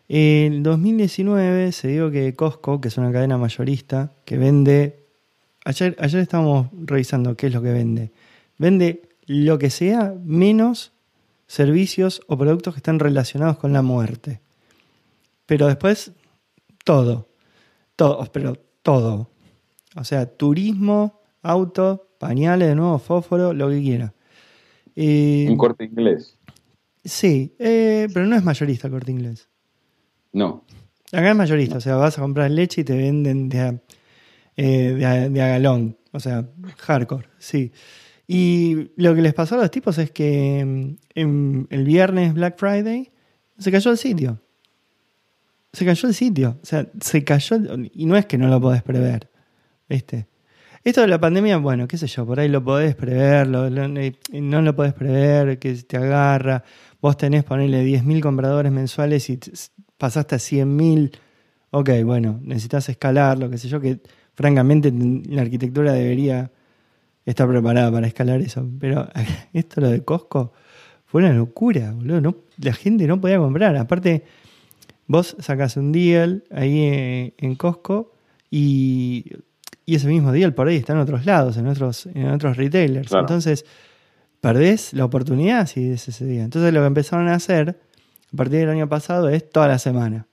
en 0.08 0.64
2019 0.64 1.72
se 1.72 1.88
dio 1.90 2.12
que 2.12 2.34
Costco, 2.34 2.82
que 2.82 2.88
es 2.88 2.98
una 2.98 3.12
cadena 3.12 3.38
mayorista, 3.38 4.12
que 4.26 4.38
vende 4.38 5.00
Ayer, 5.66 5.96
ayer 6.00 6.22
estábamos 6.22 6.68
revisando 6.74 7.36
qué 7.36 7.48
es 7.48 7.54
lo 7.54 7.62
que 7.62 7.72
vende. 7.72 8.12
Vende 8.58 9.04
lo 9.28 9.60
que 9.60 9.70
sea 9.70 10.16
menos 10.24 10.94
servicios 11.48 12.22
o 12.28 12.38
productos 12.38 12.74
que 12.74 12.80
están 12.80 13.00
relacionados 13.00 13.58
con 13.58 13.74
la 13.74 13.82
muerte. 13.82 14.40
Pero 15.50 15.66
después, 15.66 16.12
todo. 16.86 17.28
Todo, 17.96 18.24
pero 18.32 18.54
todo. 18.84 19.32
O 19.96 20.04
sea, 20.04 20.28
turismo, 20.28 21.22
auto, 21.42 22.08
pañales 22.20 22.68
de 22.68 22.76
nuevo, 22.76 23.00
fósforo, 23.00 23.52
lo 23.52 23.68
que 23.70 23.82
quiera. 23.82 24.14
Eh, 24.96 25.48
Un 25.50 25.58
corte 25.58 25.86
inglés. 25.86 26.38
Sí, 27.04 27.56
eh, 27.58 28.08
pero 28.14 28.28
no 28.28 28.36
es 28.36 28.44
mayorista 28.44 28.86
el 28.86 28.94
corte 28.94 29.12
inglés. 29.12 29.50
No. 30.34 30.66
Acá 31.12 31.32
es 31.32 31.36
mayorista, 31.36 31.78
o 31.78 31.82
sea, 31.82 31.96
vas 31.96 32.20
a 32.20 32.22
comprar 32.22 32.52
leche 32.52 32.82
y 32.82 32.84
te 32.84 32.96
venden 32.96 33.50
de 33.50 33.80
eh, 34.56 35.30
de, 35.32 35.42
agalón, 35.42 35.98
o 36.12 36.20
sea, 36.20 36.48
hardcore, 36.78 37.28
sí. 37.40 37.72
Y 38.28 38.92
lo 38.98 39.16
que 39.16 39.24
les 39.24 39.34
pasó 39.34 39.56
a 39.56 39.62
los 39.62 39.72
tipos 39.72 39.98
es 39.98 40.12
que 40.12 40.64
mm, 40.64 40.98
en, 41.16 41.68
el 41.72 41.86
viernes 41.86 42.36
Black 42.36 42.60
Friday 42.60 43.12
se 43.58 43.72
cayó 43.72 43.90
el 43.90 43.98
sitio. 43.98 44.40
Se 45.72 45.86
cayó 45.86 46.08
el 46.08 46.14
sitio. 46.14 46.58
O 46.62 46.66
sea, 46.66 46.88
se 47.00 47.24
cayó. 47.24 47.58
Y 47.94 48.06
no 48.06 48.16
es 48.18 48.26
que 48.26 48.38
no 48.38 48.48
lo 48.48 48.60
podés 48.60 48.84
prever. 48.84 49.30
¿Viste? 49.88 50.28
Esto 50.84 51.02
de 51.02 51.08
la 51.08 51.20
pandemia, 51.20 51.58
bueno, 51.58 51.88
qué 51.88 51.98
sé 51.98 52.08
yo, 52.08 52.26
por 52.26 52.40
ahí 52.40 52.48
lo 52.48 52.64
podés 52.64 52.96
prever, 52.96 53.48
eh, 53.52 54.14
no 54.42 54.62
lo 54.62 54.76
podés 54.76 54.94
prever, 54.94 55.60
que 55.60 55.74
te 55.76 55.98
agarra. 55.98 56.64
Vos 57.02 57.18
tenés, 57.18 57.44
ponerle 57.44 57.84
10.000 57.84 58.22
compradores 58.22 58.72
mensuales 58.72 59.30
y 59.30 59.40
pasaste 59.98 60.36
a 60.36 60.38
100.000. 60.38 61.12
Ok, 61.72 61.90
bueno, 62.06 62.40
necesitas 62.42 62.88
escalarlo, 62.88 63.50
qué 63.50 63.58
sé 63.58 63.68
yo, 63.68 63.82
que 63.82 64.00
francamente 64.34 64.92
la 65.30 65.42
arquitectura 65.42 65.92
debería 65.92 66.50
estar 67.26 67.48
preparada 67.48 67.92
para 67.92 68.08
escalar 68.08 68.40
eso. 68.42 68.66
Pero 68.80 69.08
esto 69.54 69.82
lo 69.82 69.90
de 69.90 70.04
Costco 70.04 70.54
fue 71.06 71.24
una 71.24 71.34
locura, 71.34 71.92
boludo. 71.92 72.22
No, 72.22 72.36
la 72.58 72.74
gente 72.74 73.06
no 73.06 73.20
podía 73.20 73.38
comprar. 73.38 73.76
Aparte, 73.76 74.24
vos 75.10 75.36
sacas 75.40 75.76
un 75.76 75.92
deal 75.92 76.44
ahí 76.52 77.34
en 77.38 77.56
Costco 77.56 78.14
y, 78.50 79.26
ese 79.86 80.08
mismo 80.08 80.32
deal 80.32 80.54
por 80.54 80.68
ahí 80.68 80.76
está 80.76 80.94
en 80.94 81.00
otros 81.00 81.26
lados, 81.26 81.58
en 81.58 81.66
otros, 81.66 82.06
en 82.06 82.30
otros 82.30 82.58
retailers. 82.58 83.12
Entonces, 83.12 83.66
perdés 84.40 84.94
la 84.94 85.04
oportunidad 85.04 85.66
si 85.66 85.90
es 85.90 86.08
ese 86.08 86.26
día. 86.26 86.44
Entonces, 86.44 86.72
lo 86.72 86.82
que 86.82 86.86
empezaron 86.86 87.28
a 87.28 87.34
hacer 87.34 87.82
a 88.32 88.38
partir 88.38 88.60
del 88.60 88.70
año 88.70 88.88
pasado 88.88 89.30
es 89.30 89.50
toda 89.50 89.68
la 89.68 89.80
semana. 89.80 90.28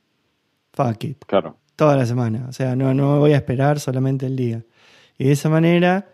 fuck 0.74 1.03
it. 1.05 1.24
Claro. 1.27 1.57
Toda 1.74 1.97
la 1.97 2.05
semana. 2.05 2.45
O 2.51 2.53
sea, 2.53 2.77
no, 2.77 2.93
no 2.93 3.18
voy 3.18 3.33
a 3.33 3.37
esperar 3.37 3.81
solamente 3.81 4.27
el 4.27 4.37
día. 4.37 4.62
Y 5.16 5.24
de 5.24 5.33
esa 5.33 5.49
manera 5.49 6.07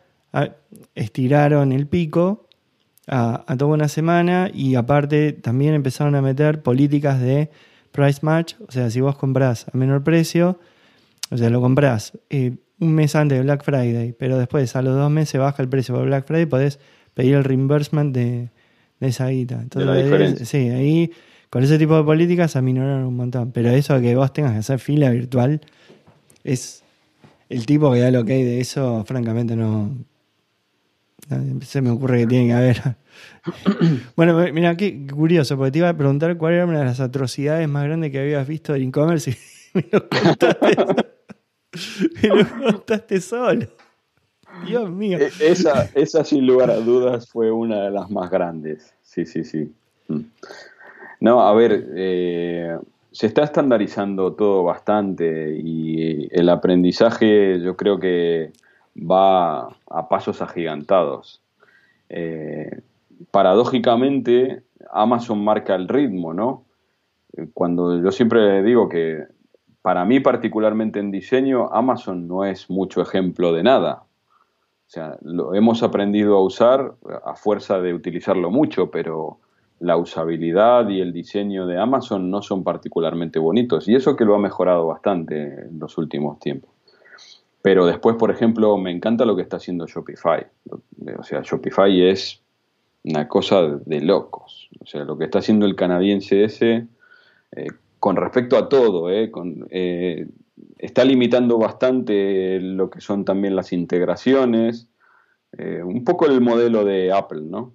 estiraron 0.94 1.72
el 1.72 1.88
pico 1.88 2.48
a, 3.08 3.44
toda 3.58 3.74
una 3.74 3.88
semana 3.88 4.50
y 4.54 4.76
aparte 4.76 5.32
también 5.32 5.74
empezaron 5.74 6.14
a 6.14 6.22
meter 6.22 6.62
políticas 6.62 7.20
de 7.20 7.50
price 7.92 8.20
match. 8.22 8.54
O 8.66 8.72
sea, 8.72 8.90
si 8.90 9.00
vos 9.00 9.16
comprás 9.16 9.66
a 9.72 9.76
menor 9.76 10.02
precio, 10.02 10.58
o 11.30 11.36
sea, 11.36 11.50
lo 11.50 11.60
comprás 11.60 12.18
eh, 12.30 12.56
un 12.80 12.94
mes 12.94 13.14
antes 13.14 13.38
de 13.38 13.44
Black 13.44 13.62
Friday, 13.64 14.14
pero 14.18 14.38
después 14.38 14.74
a 14.74 14.82
los 14.82 14.96
dos 14.96 15.10
meses 15.10 15.40
baja 15.40 15.62
el 15.62 15.68
precio 15.68 15.94
por 15.94 16.04
Black 16.06 16.26
Friday, 16.26 16.46
podés 16.46 16.80
pedir 17.14 17.34
el 17.34 17.44
reimbursement 17.44 18.14
de, 18.14 18.48
esa 19.00 19.28
guita. 19.28 19.60
Entonces, 19.60 20.48
sí, 20.48 20.68
ahí 20.68 21.10
con 21.50 21.62
ese 21.62 21.78
tipo 21.78 21.96
de 21.96 22.04
políticas 22.04 22.56
aminoraron 22.56 23.04
un 23.04 23.16
montón. 23.16 23.52
Pero 23.52 23.70
eso 23.70 23.94
de 23.94 24.02
que 24.02 24.16
vos 24.16 24.32
tengas 24.32 24.52
que 24.52 24.58
hacer 24.58 24.78
fila 24.78 25.10
virtual 25.10 25.60
es 26.44 26.82
el 27.48 27.66
tipo 27.66 27.92
que 27.92 28.00
da 28.00 28.10
lo 28.10 28.24
que 28.24 28.32
hay 28.32 28.42
de 28.42 28.60
eso, 28.60 29.04
francamente 29.06 29.54
no, 29.56 29.90
se 31.62 31.80
me 31.80 31.90
ocurre 31.90 32.20
que 32.20 32.26
tiene 32.26 32.46
que 32.48 32.52
haber. 32.52 32.96
bueno, 34.16 34.36
mira, 34.52 34.76
qué 34.76 35.06
curioso, 35.06 35.56
porque 35.56 35.72
te 35.72 35.78
iba 35.78 35.88
a 35.88 35.96
preguntar 35.96 36.36
cuál 36.36 36.54
era 36.54 36.66
una 36.66 36.80
de 36.80 36.84
las 36.86 37.00
atrocidades 37.00 37.68
más 37.68 37.84
grandes 37.84 38.10
que 38.10 38.20
habías 38.20 38.46
visto 38.46 38.74
en 38.74 38.88
e-commerce 38.88 39.30
y 39.30 39.36
me 39.74 39.86
lo 39.90 40.08
contaste, 40.08 40.76
me 42.22 42.28
lo 42.28 42.48
contaste 42.64 43.20
solo. 43.20 43.66
Dios 44.66 44.90
mío. 44.90 45.18
E, 45.18 45.30
esa, 45.40 45.88
esa, 45.94 46.24
sin 46.24 46.46
lugar 46.46 46.70
a 46.70 46.76
dudas, 46.76 47.28
fue 47.28 47.50
una 47.50 47.84
de 47.84 47.90
las 47.90 48.10
más 48.10 48.30
grandes. 48.30 48.94
Sí, 49.02 49.24
sí, 49.24 49.44
sí. 49.44 49.72
Mm. 50.08 50.20
No, 51.20 51.46
a 51.46 51.54
ver, 51.54 51.88
eh, 51.94 52.76
se 53.12 53.26
está 53.26 53.44
estandarizando 53.44 54.32
todo 54.34 54.64
bastante 54.64 55.56
y 55.56 56.28
el 56.32 56.48
aprendizaje 56.48 57.60
yo 57.60 57.76
creo 57.76 58.00
que 58.00 58.52
va 58.96 59.68
a 59.90 60.08
pasos 60.08 60.42
agigantados. 60.42 61.42
Eh, 62.08 62.82
paradójicamente, 63.30 64.62
Amazon 64.92 65.42
marca 65.42 65.74
el 65.74 65.88
ritmo, 65.88 66.34
¿no? 66.34 66.64
Eh, 67.36 67.48
cuando 67.54 68.02
yo 68.02 68.12
siempre 68.12 68.62
digo 68.62 68.88
que 68.88 69.24
para 69.80 70.04
mí 70.04 70.20
particularmente 70.20 71.00
en 71.00 71.10
diseño, 71.10 71.72
Amazon 71.72 72.28
no 72.28 72.44
es 72.44 72.70
mucho 72.70 73.02
ejemplo 73.02 73.52
de 73.52 73.62
nada. 73.62 74.04
O 74.86 74.90
sea, 74.92 75.16
lo 75.22 75.54
hemos 75.54 75.82
aprendido 75.82 76.36
a 76.36 76.44
usar 76.44 76.94
a 77.24 77.34
fuerza 77.34 77.80
de 77.80 77.94
utilizarlo 77.94 78.50
mucho, 78.50 78.90
pero 78.90 79.38
la 79.80 79.96
usabilidad 79.96 80.88
y 80.90 81.00
el 81.00 81.12
diseño 81.12 81.66
de 81.66 81.78
Amazon 81.80 82.30
no 82.30 82.42
son 82.42 82.62
particularmente 82.62 83.38
bonitos. 83.38 83.88
Y 83.88 83.96
eso 83.96 84.14
que 84.14 84.24
lo 84.24 84.34
ha 84.34 84.38
mejorado 84.38 84.86
bastante 84.86 85.66
en 85.66 85.78
los 85.80 85.98
últimos 85.98 86.38
tiempos. 86.38 86.71
Pero 87.62 87.86
después, 87.86 88.16
por 88.16 88.30
ejemplo, 88.30 88.76
me 88.76 88.90
encanta 88.90 89.24
lo 89.24 89.36
que 89.36 89.42
está 89.42 89.56
haciendo 89.56 89.86
Shopify. 89.86 90.46
O 91.16 91.22
sea, 91.22 91.42
Shopify 91.42 92.08
es 92.08 92.42
una 93.04 93.28
cosa 93.28 93.62
de 93.62 94.00
locos. 94.00 94.68
O 94.80 94.86
sea, 94.86 95.04
lo 95.04 95.16
que 95.16 95.24
está 95.24 95.38
haciendo 95.38 95.64
el 95.64 95.76
canadiense 95.76 96.44
ese, 96.44 96.88
eh, 97.52 97.68
con 98.00 98.16
respecto 98.16 98.56
a 98.56 98.68
todo, 98.68 99.10
eh, 99.10 99.30
eh, 99.70 100.26
está 100.78 101.04
limitando 101.04 101.56
bastante 101.56 102.58
lo 102.60 102.90
que 102.90 103.00
son 103.00 103.24
también 103.24 103.54
las 103.54 103.72
integraciones. 103.72 104.88
un 105.84 106.02
poco 106.02 106.24
el 106.26 106.40
modelo 106.40 106.82
de 106.82 107.12
Apple, 107.12 107.42
¿no? 107.42 107.74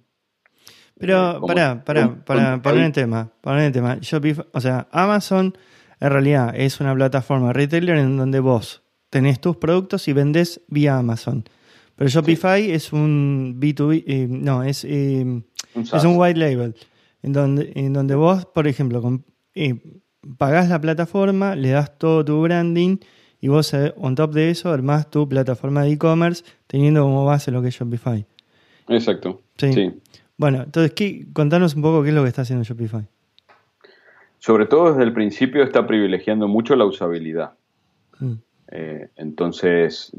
Pero, 0.98 1.40
para, 1.46 1.84
para, 1.84 2.24
para 2.24 2.60
poner 2.60 2.86
en 2.86 2.92
tema, 2.92 3.30
poner 3.40 3.66
en 3.66 3.72
tema, 3.72 3.98
Shopify, 4.00 4.44
o 4.52 4.60
sea, 4.60 4.88
Amazon 4.90 5.56
en 6.00 6.10
realidad 6.10 6.52
es 6.56 6.80
una 6.80 6.92
plataforma 6.92 7.52
retailer 7.52 7.98
en 7.98 8.16
donde 8.16 8.40
vos 8.40 8.82
tenés 9.10 9.40
tus 9.40 9.56
productos 9.56 10.08
y 10.08 10.12
vendes 10.12 10.60
vía 10.68 10.98
Amazon. 10.98 11.44
Pero 11.96 12.10
Shopify 12.10 12.70
es 12.70 12.92
un 12.92 13.56
B2B, 13.58 14.04
eh, 14.06 14.26
no, 14.30 14.62
es, 14.62 14.84
eh, 14.84 15.42
es 15.74 16.04
un 16.04 16.16
white 16.16 16.38
label, 16.38 16.76
en 17.22 17.32
donde, 17.32 17.72
en 17.74 17.92
donde 17.92 18.14
vos, 18.14 18.46
por 18.46 18.68
ejemplo, 18.68 19.02
eh, 19.54 19.74
pagás 20.36 20.68
la 20.68 20.80
plataforma, 20.80 21.56
le 21.56 21.70
das 21.70 21.98
todo 21.98 22.24
tu 22.24 22.40
branding 22.40 22.98
y 23.40 23.48
vos, 23.48 23.72
on 23.96 24.14
top 24.14 24.32
de 24.32 24.50
eso, 24.50 24.70
armás 24.70 25.10
tu 25.10 25.28
plataforma 25.28 25.82
de 25.82 25.92
e-commerce 25.92 26.44
teniendo 26.68 27.02
como 27.02 27.24
base 27.24 27.50
lo 27.50 27.62
que 27.62 27.68
es 27.68 27.74
Shopify. 27.74 28.24
Exacto. 28.88 29.42
Sí. 29.56 29.92
Bueno, 30.36 30.62
entonces, 30.62 30.92
¿qué, 30.92 31.26
contanos 31.32 31.74
un 31.74 31.82
poco 31.82 32.02
qué 32.04 32.10
es 32.10 32.14
lo 32.14 32.22
que 32.22 32.28
está 32.28 32.42
haciendo 32.42 32.64
Shopify. 32.64 33.06
Sobre 34.38 34.66
todo 34.66 34.90
desde 34.92 35.02
el 35.02 35.12
principio 35.12 35.64
está 35.64 35.84
privilegiando 35.84 36.46
mucho 36.46 36.76
la 36.76 36.84
usabilidad. 36.84 37.54
Mm. 38.20 38.34
Eh, 38.70 39.08
entonces, 39.16 40.12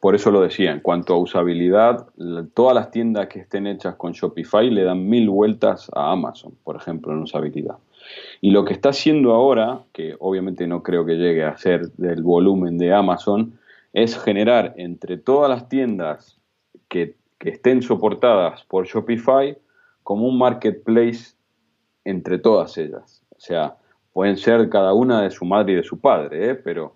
por 0.00 0.14
eso 0.14 0.30
lo 0.30 0.40
decía, 0.40 0.72
en 0.72 0.80
cuanto 0.80 1.14
a 1.14 1.18
usabilidad, 1.18 2.08
todas 2.54 2.74
las 2.74 2.90
tiendas 2.90 3.28
que 3.28 3.40
estén 3.40 3.66
hechas 3.66 3.94
con 3.94 4.12
Shopify 4.12 4.68
le 4.70 4.82
dan 4.82 5.08
mil 5.08 5.30
vueltas 5.30 5.90
a 5.94 6.10
Amazon, 6.10 6.54
por 6.64 6.76
ejemplo, 6.76 7.12
en 7.12 7.20
usabilidad. 7.22 7.76
Y 8.40 8.50
lo 8.50 8.64
que 8.64 8.72
está 8.72 8.88
haciendo 8.88 9.32
ahora, 9.32 9.82
que 9.92 10.16
obviamente 10.18 10.66
no 10.66 10.82
creo 10.82 11.06
que 11.06 11.14
llegue 11.14 11.44
a 11.44 11.56
ser 11.56 11.92
del 11.92 12.22
volumen 12.22 12.76
de 12.76 12.92
Amazon, 12.92 13.58
es 13.92 14.18
generar 14.18 14.74
entre 14.76 15.18
todas 15.18 15.50
las 15.50 15.68
tiendas 15.68 16.38
que, 16.88 17.16
estén 17.40 17.82
soportadas 17.82 18.62
por 18.66 18.86
Shopify 18.86 19.58
como 20.04 20.28
un 20.28 20.38
marketplace 20.38 21.34
entre 22.04 22.38
todas 22.38 22.78
ellas. 22.78 23.24
O 23.30 23.40
sea, 23.40 23.74
pueden 24.12 24.36
ser 24.36 24.68
cada 24.68 24.92
una 24.92 25.22
de 25.22 25.32
su 25.32 25.44
madre 25.44 25.72
y 25.72 25.76
de 25.76 25.82
su 25.82 25.98
padre, 25.98 26.50
¿eh? 26.50 26.54
pero 26.54 26.94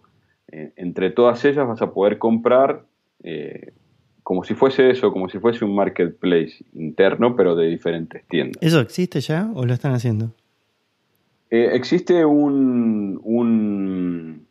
eh, 0.52 0.72
entre 0.76 1.10
todas 1.10 1.44
ellas 1.44 1.66
vas 1.66 1.82
a 1.82 1.92
poder 1.92 2.18
comprar 2.18 2.84
eh, 3.22 3.72
como 4.22 4.44
si 4.44 4.54
fuese 4.54 4.90
eso, 4.90 5.12
como 5.12 5.28
si 5.28 5.38
fuese 5.38 5.64
un 5.64 5.74
marketplace 5.74 6.64
interno, 6.74 7.36
pero 7.36 7.54
de 7.56 7.66
diferentes 7.66 8.24
tiendas. 8.28 8.62
¿Eso 8.62 8.80
existe 8.80 9.20
ya 9.20 9.50
o 9.54 9.64
lo 9.64 9.72
están 9.72 9.92
haciendo? 9.92 10.32
Eh, 11.50 11.70
existe 11.72 12.24
un, 12.24 13.20
un 13.22 14.46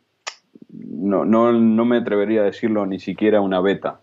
no, 0.70 1.24
no, 1.24 1.52
no, 1.52 1.84
me 1.84 1.98
atrevería 1.98 2.40
a 2.40 2.44
decirlo 2.44 2.86
ni 2.86 2.98
siquiera 2.98 3.40
una 3.40 3.60
beta. 3.60 4.00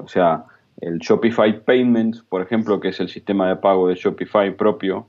o 0.00 0.08
sea, 0.08 0.44
el 0.80 0.98
Shopify 0.98 1.64
Payments, 1.64 2.22
por 2.22 2.42
ejemplo, 2.42 2.80
que 2.80 2.88
es 2.88 3.00
el 3.00 3.08
sistema 3.08 3.48
de 3.48 3.56
pago 3.56 3.88
de 3.88 3.96
Shopify 3.96 4.56
propio, 4.56 5.08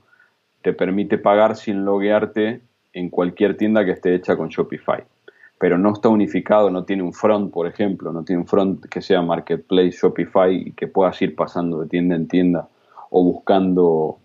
te 0.62 0.72
permite 0.72 1.16
pagar 1.16 1.56
sin 1.56 1.84
loguearte 1.84 2.60
en 2.92 3.08
cualquier 3.08 3.56
tienda 3.56 3.84
que 3.84 3.92
esté 3.92 4.14
hecha 4.14 4.36
con 4.36 4.48
Shopify 4.48 5.04
pero 5.62 5.78
no 5.78 5.92
está 5.92 6.08
unificado, 6.08 6.70
no 6.70 6.82
tiene 6.82 7.04
un 7.04 7.12
front, 7.12 7.52
por 7.52 7.68
ejemplo, 7.68 8.12
no 8.12 8.24
tiene 8.24 8.42
un 8.42 8.48
front 8.48 8.84
que 8.86 9.00
sea 9.00 9.22
Marketplace, 9.22 9.92
Shopify 9.92 10.52
y 10.52 10.72
que 10.72 10.88
puedas 10.88 11.22
ir 11.22 11.36
pasando 11.36 11.80
de 11.80 11.88
tienda 11.88 12.16
en 12.16 12.26
tienda 12.26 12.66
o 13.10 13.22
buscando 13.22 14.18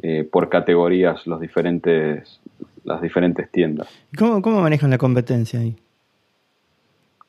eh, 0.00 0.22
por 0.22 0.48
categorías 0.48 1.26
los 1.26 1.40
diferentes, 1.40 2.40
las 2.84 3.02
diferentes 3.02 3.50
tiendas. 3.50 3.88
¿Cómo, 4.16 4.40
cómo 4.40 4.60
manejan 4.60 4.90
la 4.90 4.98
competencia 4.98 5.58
ahí? 5.58 5.74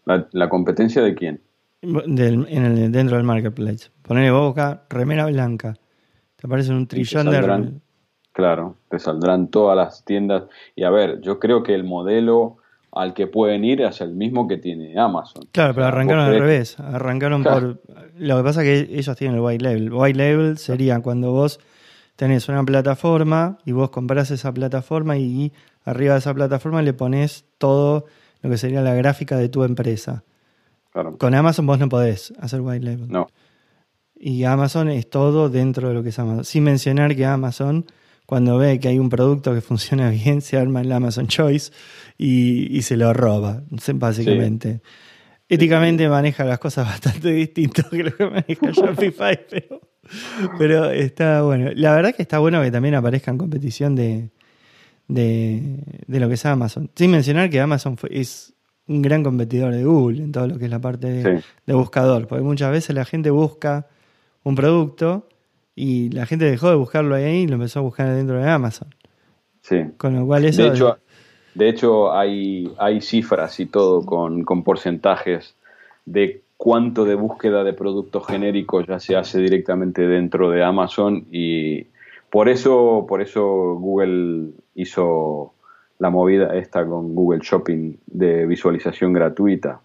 ¿La, 0.06 0.48
competencia 0.48 1.02
de 1.02 1.16
quién? 1.16 1.42
en 1.82 2.92
dentro 2.92 3.18
del 3.18 3.26
marketplace. 3.26 3.90
Ponerle 4.04 4.30
boca, 4.30 4.84
remera 4.92 5.26
blanca. 5.26 5.74
Te 6.36 6.46
aparece 6.46 6.72
un 6.72 6.86
trillón 6.86 7.32
de. 7.32 7.72
Claro, 8.32 8.76
te 8.90 9.00
saldrán 9.00 9.48
todas 9.48 9.76
las 9.76 10.06
tiendas. 10.06 10.44
Y 10.76 10.84
a 10.84 10.92
ver, 10.92 11.20
yo 11.22 11.40
creo 11.40 11.64
que 11.64 11.74
el 11.74 11.84
modelo 11.84 12.59
al 12.92 13.14
que 13.14 13.28
pueden 13.28 13.64
ir 13.64 13.82
es 13.82 14.02
el 14.02 14.14
mismo 14.14 14.48
que 14.48 14.58
tiene 14.58 15.00
Amazon. 15.00 15.44
Claro, 15.52 15.74
pero 15.74 15.88
arrancaron 15.88 16.26
al 16.26 16.40
revés. 16.40 16.80
Arrancaron 16.80 17.44
por. 17.44 17.82
Lo 18.18 18.38
que 18.38 18.44
pasa 18.44 18.64
es 18.64 18.88
que 18.88 18.98
ellos 18.98 19.16
tienen 19.18 19.38
el 19.38 19.42
white 19.42 19.64
label. 19.64 19.94
White 19.94 20.18
label 20.18 20.58
sería 20.58 21.00
cuando 21.02 21.32
vos 21.32 21.60
tenés 22.16 22.50
una 22.50 22.64
plataforma 22.64 23.58
y 23.66 23.72
vos 23.72 23.92
comprás 23.92 24.32
esa 24.32 24.54
plataforma 24.54 25.18
y 25.18 25.54
arriba 25.86 26.14
de 26.14 26.20
esa 26.20 26.34
plataforma 26.34 26.82
le 26.82 26.94
pones 26.94 27.46
todo 27.58 28.06
lo 28.42 28.50
que 28.50 28.58
sería 28.58 28.82
la 28.82 28.94
gráfica 28.94 29.38
de 29.38 29.50
tu 29.50 29.64
empresa. 29.64 30.24
Con 31.18 31.36
Amazon 31.36 31.66
vos 31.68 31.80
no 31.80 31.88
podés 31.88 32.34
hacer 32.40 32.62
white 32.62 32.84
label. 32.84 33.08
No. 33.10 33.28
Y 34.16 34.44
Amazon 34.44 34.90
es 34.90 35.10
todo 35.10 35.50
dentro 35.50 35.88
de 35.88 35.94
lo 35.94 36.04
que 36.04 36.10
es 36.10 36.20
Amazon. 36.20 36.44
Sin 36.44 36.64
mencionar 36.64 37.16
que 37.16 37.26
Amazon 37.26 37.86
cuando 38.30 38.60
ve 38.60 38.80
que 38.80 38.90
hay 38.90 39.00
un 39.00 39.10
producto 39.10 39.56
que 39.56 39.62
funciona 39.62 40.08
bien, 40.12 40.42
se 40.42 40.56
arma 40.56 40.82
el 40.82 40.92
Amazon 40.92 41.26
Choice 41.26 41.72
y, 42.16 42.80
se 42.84 42.96
lo 42.96 43.12
roba, 43.12 43.64
básicamente. 43.96 44.82
Éticamente 45.48 46.08
maneja 46.08 46.46
las 46.46 46.60
cosas 46.60 46.86
bastante 46.92 47.32
distinto 47.32 47.90
que 47.90 48.04
lo 48.04 48.16
que 48.16 48.26
maneja 48.26 48.70
Shopify, 48.72 49.40
pero, 50.60 50.92
está 50.92 51.42
bueno. 51.42 51.72
La 51.74 51.96
verdad 51.96 52.14
que 52.14 52.22
está 52.22 52.38
bueno 52.38 52.62
que 52.62 52.70
también 52.70 52.94
aparezca 52.94 53.32
en 53.32 53.40
competición 53.40 53.96
de, 53.96 54.30
de, 55.08 55.82
lo 56.08 56.28
que 56.28 56.36
es 56.36 56.46
Amazon. 56.46 56.92
Sin 56.96 57.10
mencionar 57.10 57.50
que 57.50 57.60
Amazon 57.60 57.98
es 58.12 58.54
un 58.86 59.02
gran 59.02 59.24
competidor 59.24 59.74
de 59.74 59.84
Google 59.84 60.22
en 60.22 60.32
todo 60.32 60.46
lo 60.46 60.60
que 60.60 60.66
es 60.66 60.72
la 60.72 60.80
parte 60.80 61.08
de, 61.08 61.44
de 61.66 61.74
buscador, 61.74 62.28
porque 62.28 62.44
muchas 62.44 62.72
veces 62.72 62.96
la 62.96 63.06
gente 63.06 63.32
busca 63.32 63.88
un 64.44 64.54
producto 64.54 65.28
y 65.80 66.10
la 66.10 66.26
gente 66.26 66.44
dejó 66.44 66.70
de 66.70 66.76
buscarlo 66.76 67.16
ahí 67.16 67.44
y 67.44 67.48
lo 67.48 67.54
empezó 67.56 67.80
a 67.80 67.84
buscar 67.84 68.14
dentro 68.14 68.38
de 68.38 68.50
Amazon. 68.50 68.90
Sí. 69.62 69.86
Con 69.96 70.14
lo 70.14 70.26
cual 70.26 70.44
eso... 70.44 70.64
De 70.64 70.68
hecho, 70.70 70.98
De 71.56 71.70
hecho, 71.70 72.12
hay, 72.12 72.70
hay 72.78 73.00
cifras 73.00 73.62
y 73.62 73.66
todo 73.66 74.06
con, 74.06 74.44
con 74.44 74.64
porcentajes 74.64 75.56
de 76.06 76.42
cuánto 76.58 77.06
de 77.06 77.16
búsqueda 77.16 77.64
de 77.64 77.72
productos 77.72 78.28
genéricos 78.28 78.86
ya 78.88 79.00
se 79.00 79.16
hace 79.16 79.40
directamente 79.40 80.06
dentro 80.06 80.50
de 80.50 80.66
Amazon 80.66 81.26
y 81.32 81.88
por 82.30 82.50
eso, 82.50 83.06
por 83.08 83.22
eso 83.22 83.76
Google 83.76 84.52
hizo 84.76 85.54
la 85.98 86.10
movida 86.10 86.58
esta 86.58 86.86
con 86.86 87.16
Google 87.16 87.40
Shopping 87.42 87.96
de 88.06 88.46
visualización 88.46 89.14
gratuita. 89.14 89.80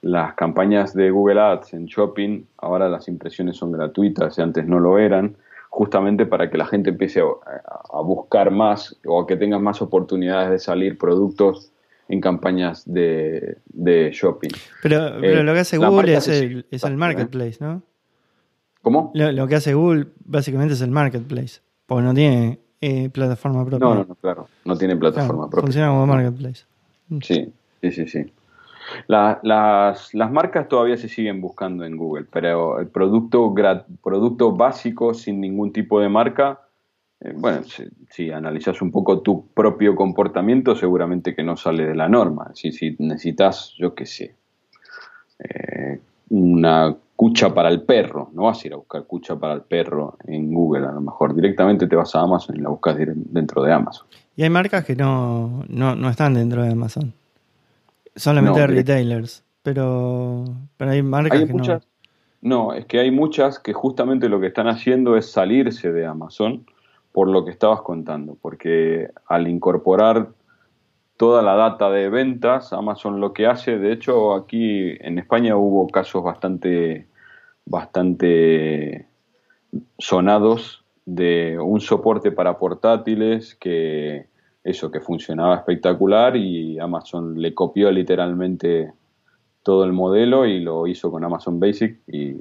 Las 0.00 0.34
campañas 0.34 0.94
de 0.94 1.10
Google 1.10 1.40
Ads 1.40 1.74
en 1.74 1.86
Shopping, 1.86 2.44
ahora 2.58 2.88
las 2.88 3.08
impresiones 3.08 3.56
son 3.56 3.72
gratuitas 3.72 4.38
y 4.38 4.42
antes 4.42 4.66
no 4.66 4.78
lo 4.78 4.98
eran, 4.98 5.36
justamente 5.70 6.24
para 6.26 6.50
que 6.50 6.56
la 6.56 6.66
gente 6.66 6.90
empiece 6.90 7.20
a, 7.20 8.00
buscar 8.00 8.50
más 8.50 8.96
o 9.06 9.26
que 9.26 9.36
tenga 9.36 9.58
más 9.58 9.82
oportunidades 9.82 10.50
de 10.50 10.58
salir 10.58 10.98
productos 10.98 11.72
en 12.08 12.20
campañas 12.20 12.84
de, 12.86 13.58
shopping. 14.12 14.50
Pero, 14.82 15.16
pero, 15.20 15.42
lo 15.42 15.52
que 15.52 15.60
hace 15.60 15.76
Google 15.76 16.14
es 16.14 16.28
el, 16.28 16.66
es 16.70 16.84
el, 16.84 16.96
marketplace, 16.96 17.58
¿no? 17.60 17.82
¿Cómo? 18.82 19.10
Lo, 19.14 19.46
que 19.46 19.56
hace 19.56 19.74
Google 19.74 20.06
básicamente 20.24 20.74
es 20.74 20.80
el 20.80 20.90
marketplace, 20.90 21.60
porque 21.86 22.04
no 22.04 22.14
tiene 22.14 22.60
eh, 22.80 23.10
plataforma 23.10 23.66
propia. 23.66 23.86
No, 23.86 23.94
no, 23.94 24.04
no, 24.04 24.14
claro, 24.14 24.48
no 24.64 24.76
tiene 24.76 24.96
plataforma 24.96 25.50
propia. 25.50 25.66
Funciona 25.66 25.88
como 25.88 26.06
marketplace. 26.06 26.64
Sí, 27.20 27.52
sí, 27.82 27.90
sí, 27.90 28.06
sí. 28.06 28.32
Las, 29.06 29.38
las, 29.42 30.30
marcas 30.30 30.68
todavía 30.68 30.96
se 30.96 31.08
siguen 31.08 31.40
buscando 31.40 31.84
en 31.84 31.96
Google, 31.96 32.26
pero 32.30 32.80
el 32.80 32.88
producto, 32.88 33.54
producto 34.02 34.52
básico 34.52 35.14
sin 35.14 35.40
ningún 35.40 35.72
tipo 35.72 36.00
de 36.00 36.08
marca 36.08 36.60
eh, 37.20 37.32
bueno, 37.34 37.62
si, 38.10 38.30
analizas 38.30 38.80
un 38.80 38.92
poco 38.92 39.20
tu 39.20 39.48
propio 39.48 39.96
comportamiento, 39.96 40.76
seguramente 40.76 41.34
que 41.34 41.42
no 41.42 41.56
sale 41.56 41.84
de 41.84 41.94
la 41.94 42.08
norma. 42.08 42.52
Si, 42.54 42.70
si 42.70 42.94
necesitas, 42.98 43.74
yo 43.76 43.94
qué 43.94 44.06
sé, 44.06 44.34
eh, 45.40 46.00
una 46.30 46.94
cucha 47.16 47.52
para 47.52 47.68
el 47.70 47.82
perro, 47.82 48.30
no 48.32 48.44
vas 48.44 48.62
a 48.62 48.66
ir 48.68 48.74
a 48.74 48.76
buscar 48.76 49.02
cucha 49.04 49.34
para 49.34 49.54
el 49.54 49.62
perro 49.62 50.16
en 50.26 50.52
Google, 50.52 50.86
a 50.86 50.92
lo 50.92 51.00
mejor 51.00 51.34
directamente 51.34 51.88
te 51.88 51.96
vas 51.96 52.14
a 52.14 52.20
Amazon 52.20 52.56
y 52.56 52.60
la 52.60 52.68
buscas 52.68 52.96
dentro 52.96 53.62
de 53.64 53.72
Amazon. 53.72 54.06
Y 54.36 54.44
hay 54.44 54.50
marcas 54.50 54.84
que 54.84 54.94
no, 54.94 55.64
no, 55.68 56.08
están 56.08 56.34
dentro 56.34 56.62
de 56.62 56.70
Amazon, 56.70 57.12
solamente 58.18 58.66
retailers, 58.66 59.44
pero, 59.62 60.44
pero 60.76 60.90
hay 60.90 61.02
marcas 61.02 61.44
que 61.44 61.52
no. 61.52 61.80
No, 62.40 62.72
es 62.72 62.86
que 62.86 63.00
hay 63.00 63.10
muchas 63.10 63.58
que 63.58 63.72
justamente 63.72 64.28
lo 64.28 64.40
que 64.40 64.46
están 64.46 64.68
haciendo 64.68 65.16
es 65.16 65.30
salirse 65.30 65.92
de 65.92 66.06
Amazon 66.06 66.66
por 67.12 67.28
lo 67.28 67.44
que 67.44 67.50
estabas 67.50 67.80
contando, 67.82 68.36
porque 68.40 69.10
al 69.26 69.48
incorporar 69.48 70.28
toda 71.16 71.42
la 71.42 71.56
data 71.56 71.90
de 71.90 72.08
ventas, 72.08 72.72
Amazon 72.72 73.20
lo 73.20 73.32
que 73.32 73.46
hace, 73.46 73.78
de 73.78 73.92
hecho 73.92 74.34
aquí 74.34 74.96
en 75.00 75.18
España 75.18 75.56
hubo 75.56 75.88
casos 75.88 76.22
bastante, 76.22 77.08
bastante 77.64 79.06
sonados 79.98 80.84
de 81.06 81.58
un 81.58 81.80
soporte 81.80 82.30
para 82.30 82.58
portátiles 82.58 83.56
que 83.56 84.26
eso 84.64 84.90
que 84.90 85.00
funcionaba 85.00 85.56
espectacular 85.56 86.36
y 86.36 86.78
Amazon 86.78 87.40
le 87.40 87.54
copió 87.54 87.90
literalmente 87.90 88.92
todo 89.62 89.84
el 89.84 89.92
modelo 89.92 90.46
y 90.46 90.60
lo 90.60 90.86
hizo 90.86 91.10
con 91.10 91.24
Amazon 91.24 91.60
Basic 91.60 91.98
y, 92.06 92.36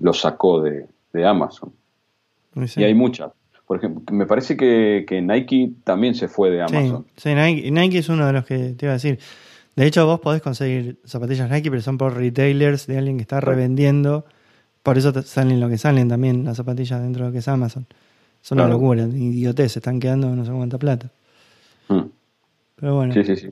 lo 0.00 0.12
sacó 0.12 0.60
de, 0.60 0.86
Amazon. 1.24 1.72
Y 2.76 2.84
hay 2.84 2.94
muchas. 2.94 3.32
Por 3.66 3.78
ejemplo, 3.78 4.02
me 4.14 4.26
parece 4.26 4.56
que, 4.56 5.20
Nike 5.22 5.72
también 5.82 6.14
se 6.14 6.28
fue 6.28 6.50
de 6.50 6.62
Amazon. 6.62 7.06
Sí, 7.16 7.34
Nike, 7.34 7.98
es 7.98 8.08
uno 8.08 8.26
de 8.26 8.32
los 8.32 8.44
que 8.44 8.74
te 8.74 8.86
iba 8.86 8.92
a 8.92 8.94
decir. 9.00 9.18
De 9.74 9.86
hecho, 9.86 10.06
vos 10.06 10.20
podés 10.20 10.40
conseguir 10.42 10.98
zapatillas 11.04 11.50
Nike, 11.50 11.70
pero 11.70 11.82
son 11.82 11.98
por 11.98 12.14
retailers 12.14 12.86
de 12.86 12.98
alguien 12.98 13.16
que 13.16 13.22
está 13.22 13.40
revendiendo. 13.40 14.24
Por 14.82 14.98
eso 14.98 15.12
salen 15.22 15.58
lo 15.58 15.68
que 15.68 15.78
salen 15.78 16.08
también 16.08 16.44
las 16.44 16.58
zapatillas 16.58 17.02
dentro 17.02 17.24
de 17.24 17.30
lo 17.30 17.32
que 17.32 17.38
es 17.38 17.48
Amazon. 17.48 17.86
Son 18.40 18.60
una 18.60 18.68
locura, 18.68 19.02
idiotez, 19.02 19.72
se 19.72 19.80
están 19.80 19.98
quedando 19.98 20.28
no 20.36 20.44
sé 20.44 20.52
cuánta 20.52 20.78
plata. 20.78 21.10
Mm. 21.88 22.02
Pero 22.76 22.94
bueno. 22.94 23.14
Sí, 23.14 23.24
sí, 23.24 23.36
sí. 23.36 23.50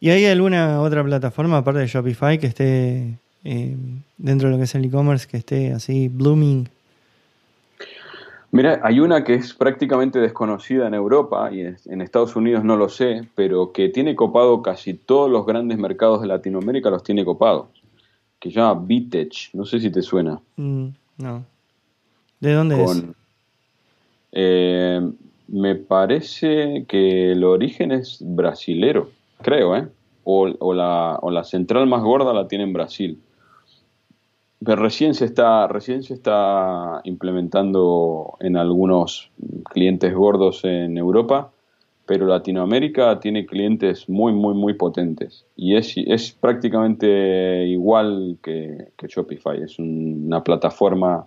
¿Y 0.00 0.10
hay 0.10 0.24
alguna 0.26 0.80
otra 0.80 1.04
plataforma, 1.04 1.58
aparte 1.58 1.80
de 1.80 1.86
Shopify, 1.86 2.38
que 2.38 2.46
esté 2.46 3.18
eh, 3.44 3.76
dentro 4.16 4.48
de 4.48 4.52
lo 4.52 4.58
que 4.58 4.64
es 4.64 4.74
el 4.74 4.84
e-commerce, 4.84 5.28
que 5.28 5.36
esté 5.36 5.72
así 5.72 6.08
blooming? 6.08 6.68
Mira, 8.52 8.80
hay 8.82 8.98
una 8.98 9.22
que 9.22 9.34
es 9.34 9.54
prácticamente 9.54 10.18
desconocida 10.18 10.88
en 10.88 10.94
Europa 10.94 11.50
y 11.52 11.60
en 11.60 12.00
Estados 12.00 12.34
Unidos 12.34 12.64
no 12.64 12.76
lo 12.76 12.88
sé, 12.88 13.28
pero 13.36 13.70
que 13.72 13.90
tiene 13.90 14.16
copado 14.16 14.60
casi 14.60 14.94
todos 14.94 15.30
los 15.30 15.46
grandes 15.46 15.78
mercados 15.78 16.20
de 16.20 16.26
Latinoamérica 16.26 16.90
los 16.90 17.04
tiene 17.04 17.24
copados, 17.24 17.68
que 18.40 18.50
se 18.50 18.56
llama 18.56 18.80
Vitech, 18.84 19.50
no 19.52 19.64
sé 19.64 19.78
si 19.78 19.90
te 19.90 20.02
suena. 20.02 20.40
Mm, 20.56 20.88
no. 21.18 21.44
¿De 22.40 22.52
dónde 22.52 22.82
es? 22.82 23.04
Eh, 24.32 25.12
me 25.50 25.74
parece 25.74 26.84
que 26.86 27.32
el 27.32 27.44
origen 27.44 27.92
es 27.92 28.22
brasilero, 28.24 29.10
creo, 29.42 29.76
¿eh? 29.76 29.88
O, 30.24 30.74
la, 30.74 31.18
o 31.22 31.30
la 31.30 31.42
central 31.42 31.88
más 31.88 32.02
gorda 32.02 32.32
la 32.32 32.46
tiene 32.46 32.64
en 32.64 32.72
Brasil. 32.72 33.20
Recién 34.60 35.14
se 35.14 35.24
está, 35.24 35.66
recién 35.66 36.04
se 36.04 36.14
está 36.14 37.00
implementando 37.04 38.36
en 38.38 38.56
algunos 38.56 39.30
clientes 39.70 40.14
gordos 40.14 40.64
en 40.64 40.98
Europa, 40.98 41.50
pero 42.06 42.26
Latinoamérica 42.26 43.18
tiene 43.18 43.46
clientes 43.46 44.08
muy, 44.08 44.32
muy, 44.32 44.54
muy 44.54 44.74
potentes. 44.74 45.46
Y 45.56 45.76
es, 45.76 45.94
es 45.96 46.32
prácticamente 46.32 47.66
igual 47.66 48.36
que, 48.42 48.92
Shopify. 49.08 49.62
Es 49.62 49.78
una 49.78 50.44
plataforma 50.44 51.26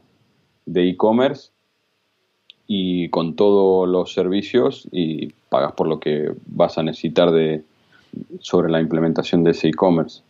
de 0.66 0.90
e-commerce 0.90 1.53
y 2.68 3.10
con 3.10 3.36
todos 3.36 3.88
los 3.88 4.14
servicios 4.14 4.88
y 4.92 5.34
pagas 5.50 5.74
por 5.74 5.88
lo 5.88 6.00
que 6.00 6.32
vas 6.48 6.78
a 6.78 6.84
necesitar 6.84 7.32
de, 7.32 7.64
sobre 8.40 8.72
la 8.72 8.82
implementación 8.82 9.44
de 9.44 9.52
ese 9.52 9.70
e-commerce 9.70 10.22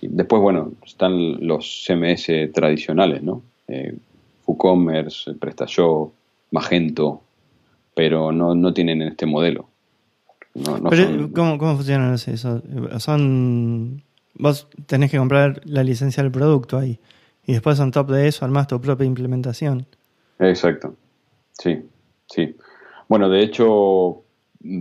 después, 0.00 0.42
bueno, 0.42 0.72
están 0.84 1.46
los 1.46 1.84
CMS 1.86 2.52
tradicionales, 2.52 3.22
¿no? 3.22 3.42
Eh, 3.68 3.96
WooCommerce, 4.46 5.34
PrestaShop, 5.34 6.12
Magento, 6.50 7.22
pero 7.94 8.32
no, 8.32 8.54
no 8.54 8.72
tienen 8.72 9.02
este 9.02 9.26
modelo. 9.26 9.68
¿cómo, 11.34 11.58
¿cómo, 11.58 11.76
funcionan 11.76 12.14
eso? 12.14 12.62
Son. 12.98 14.02
Vos 14.34 14.68
tenés 14.86 15.10
que 15.10 15.18
comprar 15.18 15.60
la 15.64 15.82
licencia 15.82 16.22
del 16.22 16.32
producto 16.32 16.78
ahí. 16.78 16.98
Y 17.46 17.52
después, 17.52 17.78
on 17.80 17.90
top 17.90 18.10
de 18.10 18.28
eso, 18.28 18.44
armás 18.44 18.66
tu 18.66 18.80
propia 18.80 19.06
implementación. 19.06 19.86
Exacto. 20.38 20.94
Sí, 21.52 21.82
sí. 22.26 22.56
Bueno, 23.08 23.28
de 23.28 23.42
hecho, 23.42 24.22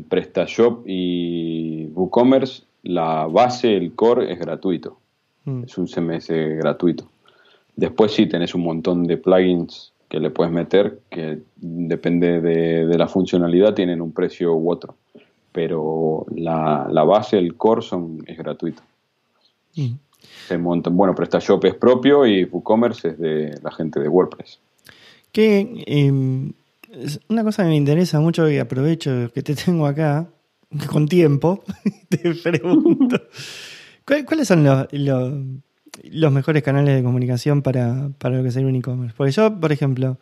PrestaShop 0.09 0.84
y 0.86 1.88
WooCommerce, 1.93 2.63
la 2.84 3.28
base, 3.28 3.76
el 3.76 3.93
core, 3.93 4.32
es 4.32 4.39
gratuito. 4.39 4.97
Mm. 5.45 5.63
Es 5.63 5.78
un 5.78 5.88
CMS 5.88 6.30
gratuito. 6.30 7.09
Después 7.76 8.11
sí 8.11 8.28
tenés 8.28 8.53
un 8.53 8.63
montón 8.63 9.05
de 9.05 9.17
plugins 9.17 9.93
que 10.07 10.19
le 10.19 10.30
puedes 10.30 10.51
meter 10.51 10.99
que 11.09 11.39
depende 11.55 12.41
de, 12.41 12.97
la 12.97 13.07
funcionalidad, 13.07 13.74
tienen 13.74 14.01
un 14.01 14.11
precio 14.11 14.53
u 14.53 14.69
otro. 14.69 14.95
Pero 15.53 16.26
la, 16.36 17.03
base, 17.05 17.38
el 17.38 17.55
core 17.55 17.82
son, 17.82 18.24
es 18.28 18.38
gratuito. 18.38 18.82
Mm. 19.76 19.93
Se 20.47 20.57
bueno, 20.57 21.15
PrestaShop 21.15 21.63
es 21.65 21.76
propio 21.76 22.26
y 22.26 22.43
WooCommerce 22.43 23.09
es 23.09 23.19
de 23.19 23.59
la 23.63 23.72
gente 23.72 23.99
de 23.99 24.09
WordPress. 24.09 24.59
Que 25.32 25.84
em, 25.88 26.51
una 27.30 27.44
cosa 27.44 27.64
que 27.64 27.70
me 27.70 27.76
interesa 27.76 28.20
mucho 28.20 28.50
y 28.50 28.58
aprovecho 28.58 29.32
que 29.34 29.42
te 29.42 29.56
tengo 29.56 29.86
acá 29.86 30.28
con 30.88 31.08
tiempo, 31.08 31.64
te 32.10 32.36
pregunto. 32.36 33.22
¿Cuáles 34.06 34.48
son 34.48 34.66
los, 34.92 36.32
mejores 36.32 36.64
canales 36.64 36.96
de 36.96 37.04
comunicación 37.04 37.62
para, 37.62 38.10
lo 38.24 38.44
que 38.44 38.50
es 38.50 38.56
un 38.58 38.76
e-commerce? 38.76 39.16
Porque 39.16 39.32
yo, 39.32 39.60
por 39.60 39.72
ejemplo, 39.72 40.18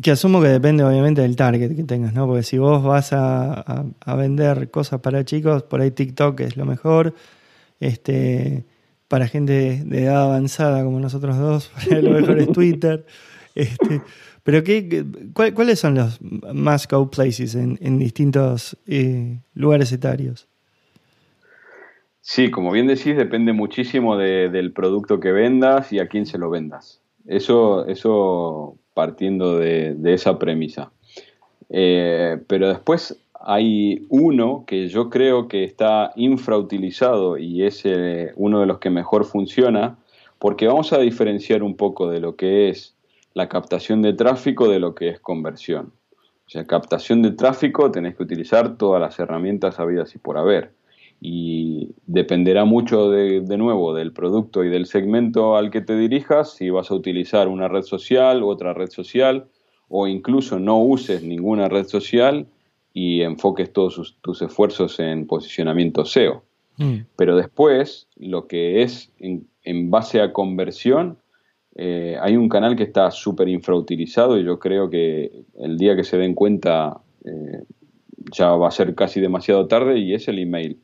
que 0.00 0.10
asumo 0.10 0.40
que 0.40 0.48
depende 0.48 0.84
obviamente 0.84 1.22
del 1.22 1.36
target 1.36 1.76
que 1.76 1.84
tengas, 1.84 2.12
¿no? 2.12 2.26
Porque 2.26 2.42
si 2.42 2.58
vos 2.58 2.82
vas 2.82 3.10
a, 3.12 3.84
vender 4.16 4.70
cosas 4.70 5.00
para 5.00 5.24
chicos, 5.24 5.62
por 5.62 5.80
ahí 5.80 5.90
TikTok 5.90 6.40
es 6.40 6.56
lo 6.56 6.64
mejor. 6.64 7.14
Este, 7.78 8.64
para 9.08 9.28
gente 9.28 9.82
de 9.84 10.04
edad 10.04 10.22
avanzada 10.22 10.82
como 10.84 10.98
nosotros 10.98 11.36
dos, 11.36 11.70
lo 11.90 12.10
mejor 12.10 12.38
es 12.38 12.50
Twitter. 12.52 13.04
Este, 13.54 14.00
pero 14.44 14.64
qué, 14.64 15.04
¿cuáles 15.54 15.78
son 15.78 15.94
los 15.94 16.20
más 16.20 16.88
go 16.88 17.10
places 17.10 17.54
en, 17.54 17.98
distintos 17.98 18.76
eh, 18.86 19.38
lugares 19.54 19.92
etarios? 19.92 20.48
Sí, 22.20 22.50
como 22.50 22.72
bien 22.72 22.86
decís, 22.86 23.16
depende 23.16 23.52
muchísimo 23.52 24.16
del 24.16 24.72
producto 24.72 25.20
que 25.20 25.32
vendas 25.32 25.92
y 25.92 25.98
a 25.98 26.08
quién 26.08 26.26
se 26.26 26.38
lo 26.38 26.50
vendas. 26.50 27.00
Eso, 27.26 27.86
eso 27.86 28.76
partiendo 28.94 29.58
de, 29.58 29.96
esa 30.06 30.38
premisa. 30.38 30.92
Eh, 31.68 32.38
pero 32.46 32.68
después 32.68 33.16
hay 33.40 34.06
uno 34.08 34.64
que 34.66 34.88
yo 34.88 35.10
creo 35.10 35.48
que 35.48 35.64
está 35.64 36.12
infrautilizado 36.16 37.38
y 37.38 37.64
es 37.64 37.82
eh, 37.84 38.32
uno 38.36 38.60
de 38.60 38.66
los 38.66 38.78
que 38.78 38.90
mejor 38.90 39.24
funciona, 39.24 39.98
porque 40.38 40.66
vamos 40.66 40.92
a 40.92 40.98
diferenciar 40.98 41.62
un 41.62 41.76
poco 41.76 42.08
de 42.08 42.20
lo 42.20 42.36
que 42.36 42.68
es 42.68 42.94
la 43.34 43.48
captación 43.48 44.02
de 44.02 44.12
tráfico 44.12 44.68
de 44.68 44.78
lo 44.78 44.94
que 44.94 45.08
es 45.08 45.20
conversión. 45.20 45.92
O 46.46 46.50
sea, 46.50 46.66
captación 46.66 47.22
de 47.22 47.30
tráfico 47.30 47.90
tenés 47.90 48.16
que 48.16 48.22
utilizar 48.22 48.76
todas 48.76 49.00
las 49.00 49.18
herramientas 49.18 49.80
habidas 49.80 50.14
y 50.14 50.18
por 50.18 50.36
haber. 50.36 50.72
Y 51.20 51.90
dependerá 52.06 52.64
mucho 52.64 53.10
de, 53.10 53.40
de 53.40 53.56
nuevo 53.56 53.94
del 53.94 54.12
producto 54.12 54.64
y 54.64 54.68
del 54.68 54.86
segmento 54.86 55.56
al 55.56 55.70
que 55.70 55.80
te 55.80 55.96
dirijas, 55.96 56.54
si 56.54 56.68
vas 56.70 56.90
a 56.90 56.94
utilizar 56.94 57.48
una 57.48 57.68
red 57.68 57.82
social, 57.82 58.42
otra 58.42 58.74
red 58.74 58.90
social, 58.90 59.46
o 59.88 60.08
incluso 60.08 60.58
no 60.58 60.78
uses 60.82 61.22
ninguna 61.22 61.68
red 61.68 61.86
social 61.86 62.46
y 62.94 63.22
enfoques 63.22 63.72
todos 63.72 64.16
tus 64.20 64.42
esfuerzos 64.42 64.98
en 65.00 65.26
posicionamiento 65.26 66.04
SEO. 66.04 66.42
Mm. 66.78 67.00
Pero 67.16 67.36
después, 67.36 68.08
lo 68.16 68.46
que 68.46 68.82
es 68.82 69.12
en, 69.18 69.90
base 69.90 70.20
a 70.20 70.32
conversión, 70.32 71.18
eh, 71.74 72.16
hay 72.20 72.36
un 72.36 72.48
canal 72.48 72.76
que 72.76 72.82
está 72.82 73.10
súper 73.10 73.48
infrautilizado 73.48 74.38
y 74.38 74.44
yo 74.44 74.58
creo 74.58 74.90
que 74.90 75.44
el 75.58 75.78
día 75.78 75.96
que 75.96 76.04
se 76.04 76.18
den 76.18 76.34
cuenta 76.34 77.00
eh, 77.24 77.64
ya 78.32 78.50
va 78.50 78.68
a 78.68 78.72
ser 78.72 78.94
casi 78.94 79.20
demasiado 79.20 79.66
tarde 79.66 79.98
y 79.98 80.14
es 80.14 80.28
el 80.28 80.38
email. 80.38 80.78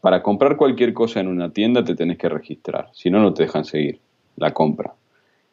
Para 0.00 0.22
comprar 0.22 0.56
cualquier 0.56 0.92
cosa 0.94 1.20
en 1.20 1.28
una 1.28 1.52
tienda 1.52 1.84
te 1.84 1.94
tenés 1.94 2.18
que 2.18 2.28
registrar, 2.28 2.90
si 2.92 3.10
no, 3.10 3.20
no 3.20 3.34
te 3.34 3.44
dejan 3.44 3.64
seguir 3.64 4.00
la 4.36 4.52
compra. 4.52 4.94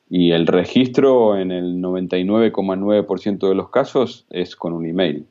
Y 0.09 0.31
el 0.31 0.45
registro 0.45 1.37
en 1.37 1.51
el 1.51 1.81
99,9% 1.81 3.49
de 3.49 3.55
los 3.55 3.69
casos 3.69 4.25
es 4.29 4.55
con 4.55 4.73
un 4.73 4.85
email. 4.85 5.25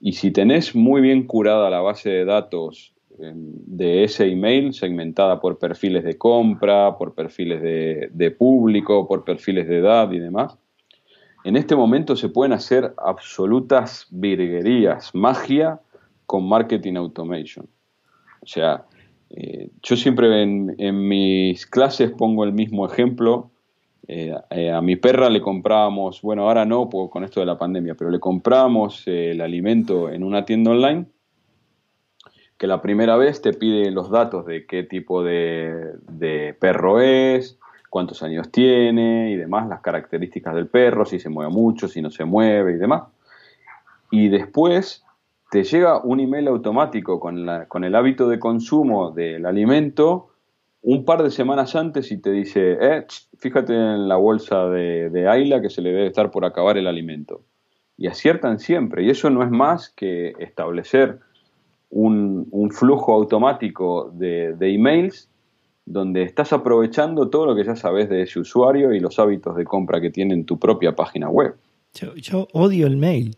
Y 0.00 0.12
si 0.12 0.30
tenés 0.32 0.74
muy 0.74 1.00
bien 1.00 1.24
curada 1.24 1.70
la 1.70 1.80
base 1.80 2.10
de 2.10 2.24
datos 2.24 2.94
de 3.18 4.04
ese 4.04 4.26
email, 4.26 4.72
segmentada 4.72 5.40
por 5.40 5.58
perfiles 5.58 6.04
de 6.04 6.16
compra, 6.16 6.96
por 6.96 7.14
perfiles 7.14 7.62
de, 7.62 8.08
de 8.12 8.30
público, 8.30 9.06
por 9.06 9.24
perfiles 9.24 9.68
de 9.68 9.78
edad 9.78 10.10
y 10.12 10.18
demás, 10.18 10.56
en 11.44 11.56
este 11.56 11.76
momento 11.76 12.16
se 12.16 12.28
pueden 12.28 12.52
hacer 12.52 12.94
absolutas 12.98 14.06
virguerías, 14.10 15.14
magia 15.14 15.80
con 16.26 16.48
marketing 16.48 16.94
automation. 16.94 17.66
O 18.42 18.46
sea, 18.46 18.84
eh, 19.30 19.70
yo 19.82 19.96
siempre 19.96 20.42
en, 20.42 20.74
en, 20.78 21.08
mis 21.08 21.66
clases 21.66 22.10
pongo 22.10 22.44
el 22.44 22.52
mismo 22.52 22.86
ejemplo 22.86 23.50
eh, 24.10 24.34
eh, 24.48 24.70
a 24.70 24.80
mi 24.80 24.96
perra 24.96 25.28
le 25.28 25.42
comprábamos, 25.42 26.22
bueno, 26.22 26.48
ahora 26.48 26.64
no 26.64 26.88
con 26.88 27.24
esto 27.24 27.40
de 27.40 27.46
la 27.46 27.58
pandemia, 27.58 27.94
pero 27.94 28.10
le 28.10 28.18
comprábamos 28.18 29.06
eh, 29.06 29.32
el 29.32 29.42
alimento 29.42 30.10
en 30.10 30.24
una 30.24 30.46
tienda 30.46 30.70
online 30.70 31.04
que 32.58 32.66
la 32.66 32.82
primera 32.82 33.16
vez 33.16 33.40
te 33.40 33.52
pide 33.52 33.90
los 33.90 34.10
datos 34.10 34.44
de 34.44 34.66
qué 34.66 34.82
tipo 34.82 35.22
de, 35.22 36.56
perro 36.58 37.00
es, 37.00 37.58
cuántos 37.88 38.22
años 38.22 38.50
tiene 38.50 39.30
y 39.30 39.36
demás, 39.36 39.68
las 39.68 39.80
características 39.80 40.54
del 40.54 40.66
perro, 40.66 41.04
si 41.04 41.18
se 41.18 41.28
mueve 41.28 41.50
mucho, 41.52 41.88
si 41.88 42.02
no 42.02 42.10
se 42.10 42.24
mueve 42.24 42.72
y 42.72 42.76
demás. 42.76 43.04
Y 44.10 44.28
después 44.28 45.04
te 45.50 45.64
llega 45.64 46.02
un 46.02 46.20
email 46.20 46.48
automático 46.48 47.20
con 47.20 47.84
el 47.84 47.94
hábito 47.94 48.28
de 48.28 48.38
consumo 48.38 49.12
del 49.12 49.46
alimento 49.46 50.28
un 50.82 51.04
par 51.04 51.22
de 51.22 51.30
semanas 51.30 51.74
antes 51.74 52.10
y 52.12 52.18
te 52.18 52.30
dice, 52.30 52.78
eh, 52.80 53.06
fíjate 53.38 53.74
en 53.74 54.08
la 54.08 54.16
bolsa 54.16 54.68
de, 54.68 55.10
de 55.10 55.28
Ayla 55.28 55.60
que 55.60 55.70
se 55.70 55.82
le 55.82 55.90
debe 55.90 56.06
estar 56.06 56.30
por 56.30 56.44
acabar 56.44 56.78
el 56.78 56.86
alimento. 56.86 57.42
Y 57.96 58.06
aciertan 58.06 58.60
siempre. 58.60 59.02
Y 59.02 59.10
eso 59.10 59.28
no 59.28 59.42
es 59.42 59.50
más 59.50 59.90
que 59.90 60.34
establecer 60.38 61.18
un, 61.90 62.70
flujo 62.70 63.14
automático 63.14 64.10
de, 64.14 64.54
emails 64.60 65.28
donde 65.86 66.22
estás 66.22 66.52
aprovechando 66.52 67.30
todo 67.30 67.46
lo 67.46 67.56
que 67.56 67.64
ya 67.64 67.74
sabes 67.74 68.10
de 68.10 68.22
ese 68.22 68.40
usuario 68.40 68.92
y 68.92 69.00
los 69.00 69.18
hábitos 69.18 69.56
de 69.56 69.64
compra 69.64 70.00
que 70.00 70.10
tiene 70.10 70.34
en 70.34 70.44
tu 70.44 70.58
propia 70.58 70.94
página 70.94 71.30
web. 71.30 71.54
Yo, 72.16 72.46
odio 72.52 72.86
el 72.86 72.98
mail. 72.98 73.36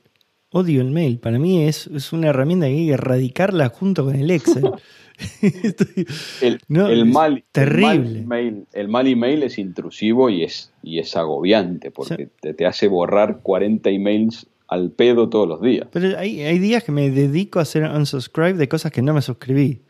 Odio 0.53 0.81
el 0.81 0.91
mail. 0.91 1.21
Para 1.21 1.39
mí 1.39 1.63
es, 1.63 1.87
es 1.87 2.13
una 2.13 2.29
herramienta 2.29 2.67
que 2.67 2.73
hay 2.73 2.87
que 2.87 2.93
erradicarla 2.95 3.69
junto 3.69 4.05
con 4.05 4.17
el 4.17 4.31
Excel. 4.33 4.65
el, 6.41 7.07
mal, 7.07 7.45
terrible. 7.53 8.21
email, 8.21 8.67
el 8.73 8.89
mal 8.89 9.07
email 9.07 9.43
es 9.43 9.59
intrusivo 9.59 10.31
y 10.31 10.45
es, 10.45 10.73
y 10.83 10.99
es 10.99 11.17
agobiante 11.17 11.91
porque 11.91 12.29
te, 12.41 12.67
hace 12.67 12.89
borrar 12.89 13.41
40 13.43 13.91
emails 13.91 14.47
al 14.71 14.91
pedo 14.93 15.29
todos 15.29 15.47
los 15.47 15.61
días. 15.61 15.89
Pero 15.93 16.19
hay, 16.19 16.41
hay 16.41 16.59
días 16.59 16.83
que 16.85 16.93
me 16.93 17.11
dedico 17.11 17.59
a 17.59 17.63
hacer 17.63 17.83
unsubscribe 17.85 18.55
de 18.55 18.69
cosas 18.69 18.93
que 18.93 19.03
no 19.03 19.13
me 19.13 19.21
suscribí. 19.21 19.83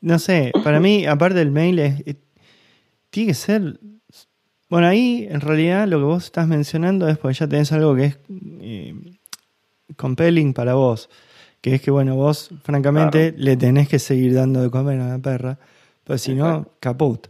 no 0.00 0.18
sé, 0.18 0.52
para 0.62 0.80
mí, 0.80 1.06
aparte 1.06 1.38
del 1.38 1.50
mail, 1.50 1.78
es, 1.78 2.02
tiene 3.10 3.28
que 3.28 3.34
ser. 3.34 3.80
Bueno, 4.68 4.88
ahí 4.88 5.26
en 5.30 5.40
realidad 5.40 5.86
lo 5.88 5.98
que 5.98 6.04
vos 6.04 6.24
estás 6.24 6.48
mencionando 6.48 7.08
es 7.08 7.16
porque 7.16 7.38
ya 7.38 7.48
tenés 7.48 7.72
algo 7.72 7.94
que 7.94 8.04
es 8.04 8.18
eh, 8.60 8.94
compelling 9.96 10.52
para 10.52 10.74
vos 10.74 11.08
que 11.64 11.76
es 11.76 11.80
que, 11.80 11.90
bueno, 11.90 12.14
vos, 12.14 12.50
francamente, 12.62 13.32
le 13.38 13.56
tenés 13.56 13.88
que 13.88 13.98
seguir 13.98 14.34
dando 14.34 14.60
de 14.60 14.68
comer 14.68 15.00
a 15.00 15.08
la 15.08 15.18
perra, 15.18 15.58
pues 16.04 16.20
si 16.20 16.34
no, 16.34 16.68
caput. 16.78 17.26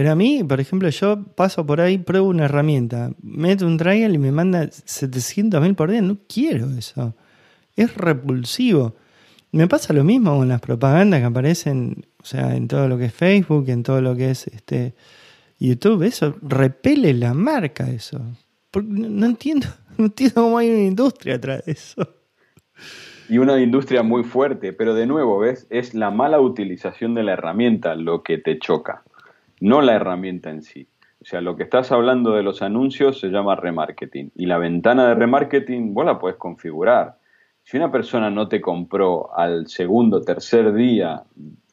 Pero 0.00 0.12
a 0.12 0.14
mí, 0.14 0.42
por 0.42 0.58
ejemplo, 0.60 0.88
yo 0.88 1.22
paso 1.34 1.66
por 1.66 1.78
ahí, 1.78 1.98
pruebo 1.98 2.28
una 2.28 2.46
herramienta, 2.46 3.10
meto 3.20 3.66
un 3.66 3.76
trial 3.76 4.14
y 4.14 4.16
me 4.16 4.32
manda 4.32 4.66
700 4.70 5.60
mil 5.60 5.74
por 5.74 5.90
día. 5.90 6.00
No 6.00 6.16
quiero 6.26 6.70
eso. 6.70 7.14
Es 7.76 7.94
repulsivo. 7.98 8.96
Me 9.52 9.68
pasa 9.68 9.92
lo 9.92 10.02
mismo 10.02 10.34
con 10.38 10.48
las 10.48 10.62
propagandas 10.62 11.20
que 11.20 11.26
aparecen, 11.26 12.06
o 12.18 12.24
sea, 12.24 12.56
en 12.56 12.66
todo 12.66 12.88
lo 12.88 12.96
que 12.96 13.04
es 13.04 13.12
Facebook, 13.12 13.68
en 13.68 13.82
todo 13.82 14.00
lo 14.00 14.16
que 14.16 14.30
es 14.30 14.46
este 14.46 14.94
YouTube. 15.58 16.04
Eso 16.04 16.34
repele 16.40 17.12
la 17.12 17.34
marca, 17.34 17.86
eso. 17.90 18.22
no 18.82 19.26
entiendo, 19.26 19.66
no 19.98 20.06
entiendo 20.06 20.34
cómo 20.36 20.56
hay 20.56 20.70
una 20.70 20.80
industria 20.80 21.34
atrás 21.34 21.62
de 21.66 21.72
eso 21.72 22.08
y 23.30 23.38
una 23.38 23.60
industria 23.60 24.02
muy 24.02 24.24
fuerte, 24.24 24.72
pero 24.72 24.92
de 24.92 25.06
nuevo, 25.06 25.38
¿ves? 25.38 25.64
Es 25.70 25.94
la 25.94 26.10
mala 26.10 26.40
utilización 26.40 27.14
de 27.14 27.22
la 27.22 27.34
herramienta 27.34 27.94
lo 27.94 28.24
que 28.24 28.38
te 28.38 28.58
choca, 28.58 29.04
no 29.60 29.80
la 29.80 29.94
herramienta 29.94 30.50
en 30.50 30.62
sí. 30.62 30.86
O 31.22 31.24
sea, 31.24 31.40
lo 31.40 31.56
que 31.56 31.64
estás 31.64 31.92
hablando 31.92 32.32
de 32.32 32.42
los 32.42 32.62
anuncios 32.62 33.20
se 33.20 33.28
llama 33.28 33.54
remarketing 33.54 34.32
y 34.36 34.46
la 34.46 34.58
ventana 34.58 35.08
de 35.08 35.14
remarketing 35.14 35.92
vos 35.92 36.06
la 36.06 36.18
puedes 36.18 36.38
configurar. 36.38 37.16
Si 37.62 37.76
una 37.76 37.92
persona 37.92 38.30
no 38.30 38.48
te 38.48 38.60
compró 38.60 39.36
al 39.36 39.68
segundo, 39.68 40.22
tercer 40.22 40.72
día 40.72 41.22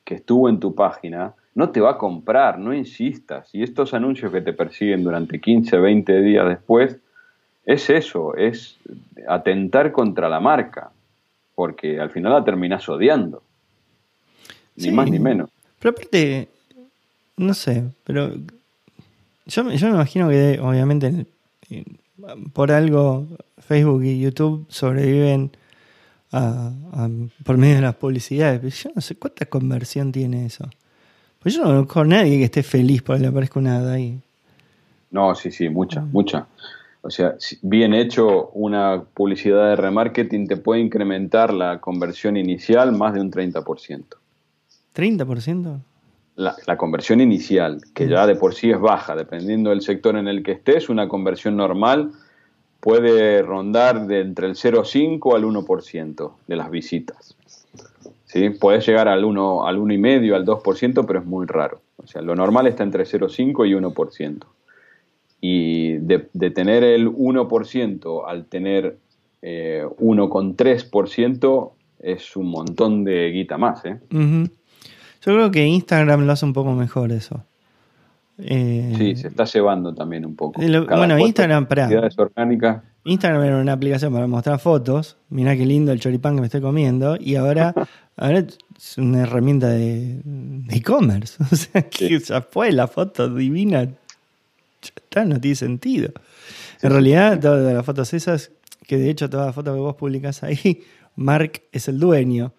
que 0.03 0.15
estuvo 0.15 0.49
en 0.49 0.59
tu 0.59 0.75
página, 0.75 1.33
no 1.55 1.69
te 1.69 1.79
va 1.79 1.91
a 1.91 1.97
comprar, 1.97 2.59
no 2.59 2.73
insistas. 2.73 3.49
Y 3.55 3.63
estos 3.63 3.93
anuncios 3.93 4.31
que 4.31 4.41
te 4.41 4.53
persiguen 4.53 5.03
durante 5.03 5.39
15, 5.39 5.77
20 5.77 6.21
días 6.21 6.47
después, 6.47 6.97
es 7.65 7.89
eso, 7.89 8.35
es 8.35 8.77
atentar 9.27 9.91
contra 9.91 10.29
la 10.29 10.39
marca 10.39 10.91
porque 11.57 11.99
al 11.99 12.11
final 12.11 12.33
la 12.33 12.43
terminas 12.43 12.87
odiando. 12.87 13.41
Ni 14.75 14.91
más 14.91 15.09
ni 15.09 15.17
menos. 15.17 15.49
Pero 15.79 15.89
aparte, 15.89 16.49
no 17.37 17.53
sé, 17.53 17.85
pero 18.03 18.33
yo, 19.45 19.71
yo 19.71 19.87
me 19.87 19.93
imagino 19.93 20.29
que 20.29 20.59
obviamente 20.59 21.25
por 22.53 22.71
algo 22.71 23.27
Facebook 23.59 24.03
y 24.03 24.19
YouTube 24.19 24.65
sobreviven 24.69 25.51
por 27.43 27.57
medio 27.57 27.75
de 27.75 27.81
las 27.81 27.95
publicidades, 27.95 28.59
pero 28.59 28.73
yo 28.73 28.89
no 28.95 29.01
sé 29.01 29.15
cuánta 29.15 29.45
conversión 29.45 30.11
tiene 30.11 30.45
eso. 30.45 30.69
Pues 31.39 31.55
yo 31.55 31.61
no 31.61 31.67
conozco 31.67 31.99
a 32.01 32.05
nadie 32.05 32.37
que 32.37 32.45
esté 32.45 32.63
feliz 32.63 33.01
porque 33.01 33.21
le 33.21 33.27
aparezca 33.27 33.59
una 33.59 33.91
ahí. 33.91 34.19
No, 35.11 35.33
sí, 35.35 35.51
sí, 35.51 35.69
mucha, 35.69 36.01
mucha. 36.01 36.47
O 37.01 37.09
sea, 37.09 37.35
bien 37.61 37.93
hecho, 37.93 38.49
una 38.49 39.01
publicidad 39.01 39.69
de 39.69 39.75
remarketing 39.77 40.47
te 40.47 40.57
puede 40.57 40.81
incrementar 40.81 41.53
la 41.53 41.79
conversión 41.79 42.35
inicial 42.35 42.91
más 42.91 43.13
de 43.13 43.21
un 43.21 43.31
30%. 43.31 44.03
¿30%? 44.93 45.79
La, 46.37 46.77
conversión 46.77 47.19
inicial, 47.19 47.81
que 47.93 48.07
ya 48.07 48.27
de 48.27 48.35
por 48.35 48.53
sí 48.53 48.69
es 48.69 48.79
baja, 48.79 49.15
dependiendo 49.15 49.71
del 49.71 49.81
sector 49.81 50.15
en 50.15 50.27
el 50.27 50.43
que 50.43 50.51
estés, 50.51 50.87
una 50.87 51.07
conversión 51.07 51.57
normal 51.57 52.11
puede 52.79 53.41
rondar 53.41 54.05
de 54.05 54.21
entre 54.21 54.45
el 54.45 54.53
0,5 54.53 55.35
al 55.35 55.43
1% 55.43 56.31
de 56.47 56.55
las 56.55 56.69
visitas. 56.69 57.35
¿Sí? 58.25 58.51
Puedes 58.51 58.85
llegar 58.85 59.07
al 59.07 59.25
1, 59.25 59.65
al 59.65 59.79
1,5, 59.79 60.35
al 60.35 60.45
2%, 60.45 61.05
pero 61.07 61.19
es 61.19 61.25
muy 61.25 61.47
raro. 61.47 61.81
O 61.97 62.05
sea, 62.05 62.21
lo 62.21 62.35
normal 62.35 62.67
está 62.67 62.83
entre 62.83 63.03
0,5 63.03 63.67
y 63.67 63.73
1% 63.73 64.45
y 65.41 65.93
de, 65.97 66.19
tener 66.51 66.83
el 66.83 67.09
1% 67.09 68.23
al 68.27 68.45
tener 68.45 68.97
eh, 69.41 69.85
1,3% 69.99 71.71
es 71.99 72.35
un 72.35 72.47
montón 72.47 73.03
de 73.03 73.31
guita 73.31 73.57
más. 73.57 73.85
¿eh? 73.85 73.99
Yo 75.25 75.33
creo 75.33 75.51
que 75.51 75.65
Instagram 75.65 76.25
lo 76.25 76.33
hace 76.33 76.45
un 76.45 76.53
poco 76.53 76.73
mejor 76.73 77.11
eso. 77.11 77.43
Eh, 78.39 78.93
sí, 78.97 79.15
se 79.15 79.29
está 79.29 79.47
cebando 79.47 79.93
también 79.95 80.25
un 80.25 80.35
poco. 80.35 80.61
bueno, 80.61 81.17
Instagram, 81.17 81.65
para. 81.65 81.89
orgánicas. 82.17 82.83
Instagram 83.03 83.43
era 83.43 83.57
una 83.57 83.73
aplicación 83.73 84.13
para 84.13 84.27
mostrar 84.27 84.59
fotos. 84.59 85.17
Mirá 85.29 85.55
qué 85.55 85.65
lindo 85.65 85.91
el 85.91 85.99
choripán 85.99 86.35
que 86.35 86.41
me 86.41 86.47
estoy 86.47 86.61
comiendo. 86.61 87.17
Y 87.19 87.35
ahora, 87.35 87.73
ahora 88.17 88.39
es 88.39 88.97
una 88.97 89.21
herramienta 89.21 89.69
de 89.69 90.21
e-commerce. 90.69 91.41
o 91.51 91.55
sea, 91.55 91.83
que 91.83 92.19
ya 92.19 92.41
fue 92.41 92.71
la 92.71 92.87
foto 92.87 93.33
divina. 93.33 93.85
Ya 93.85 93.93
está, 94.81 95.25
no 95.25 95.39
tiene 95.39 95.55
sentido. 95.55 96.11
En 96.81 96.91
realidad, 96.91 97.39
todas 97.39 97.73
las 97.73 97.85
fotos 97.85 98.13
esas, 98.13 98.51
que 98.85 98.97
de 98.97 99.09
hecho 99.09 99.29
todas 99.29 99.47
las 99.47 99.55
fotos 99.55 99.73
que 99.73 99.79
vos 99.79 99.95
publicás 99.95 100.43
ahí, 100.43 100.83
Mark 101.15 101.61
es 101.71 101.87
el 101.87 101.99
dueño. 101.99 102.53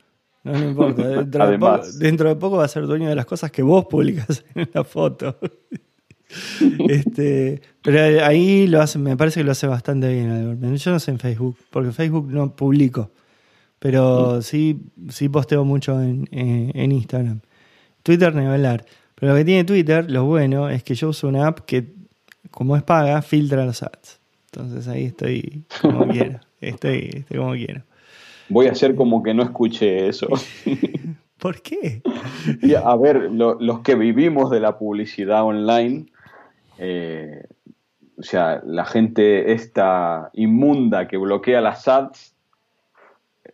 No, 0.52 0.68
importa. 0.68 1.02
Dentro, 1.08 1.50
de 1.50 1.58
poco, 1.58 1.80
dentro 1.98 2.28
de 2.28 2.36
poco 2.36 2.56
va 2.56 2.64
a 2.64 2.68
ser 2.68 2.86
dueño 2.86 3.08
de 3.08 3.14
las 3.14 3.26
cosas 3.26 3.50
que 3.50 3.62
vos 3.62 3.86
publicás 3.86 4.44
en 4.54 4.68
la 4.72 4.84
foto. 4.84 5.38
este, 6.88 7.60
pero 7.82 8.24
ahí 8.24 8.66
lo 8.66 8.80
hace, 8.80 8.98
me 8.98 9.16
parece 9.16 9.40
que 9.40 9.44
lo 9.44 9.52
hace 9.52 9.66
bastante 9.66 10.12
bien. 10.12 10.76
Yo 10.76 10.90
no 10.92 10.98
sé 10.98 11.10
en 11.10 11.18
Facebook, 11.18 11.56
porque 11.70 11.92
Facebook 11.92 12.30
no 12.30 12.54
publico. 12.54 13.10
Pero 13.78 14.38
mm. 14.38 14.42
sí, 14.42 14.80
sí 15.08 15.28
posteo 15.28 15.64
mucho 15.64 16.00
en, 16.00 16.28
en 16.30 16.92
Instagram. 16.92 17.40
Twitter 18.02 18.34
ni 18.34 18.44
hablar. 18.46 18.84
Pero 19.14 19.32
lo 19.32 19.38
que 19.38 19.44
tiene 19.44 19.64
Twitter, 19.64 20.10
lo 20.10 20.24
bueno, 20.24 20.68
es 20.68 20.82
que 20.82 20.94
yo 20.94 21.08
uso 21.08 21.28
una 21.28 21.46
app 21.46 21.60
que, 21.60 21.92
como 22.50 22.76
es 22.76 22.82
paga, 22.82 23.20
filtra 23.22 23.64
los 23.64 23.82
ads. 23.82 24.20
Entonces 24.46 24.88
ahí 24.88 25.06
estoy 25.06 25.64
como 25.82 26.08
quiero. 26.08 26.40
Estoy, 26.60 27.10
estoy 27.14 27.38
como 27.38 27.52
quiero. 27.52 27.82
Voy 28.48 28.66
a 28.66 28.72
hacer 28.72 28.94
como 28.94 29.22
que 29.22 29.34
no 29.34 29.42
escuché 29.42 30.08
eso. 30.08 30.28
¿Por 31.38 31.62
qué? 31.62 32.02
a 32.84 32.96
ver, 32.96 33.30
los 33.30 33.80
que 33.80 33.94
vivimos 33.94 34.50
de 34.50 34.60
la 34.60 34.76
publicidad 34.78 35.44
online, 35.44 36.06
eh, 36.78 37.44
o 38.18 38.22
sea, 38.22 38.60
la 38.64 38.84
gente 38.84 39.52
esta 39.52 40.30
inmunda 40.32 41.06
que 41.06 41.16
bloquea 41.16 41.60
las 41.60 41.86
ads, 41.86 42.34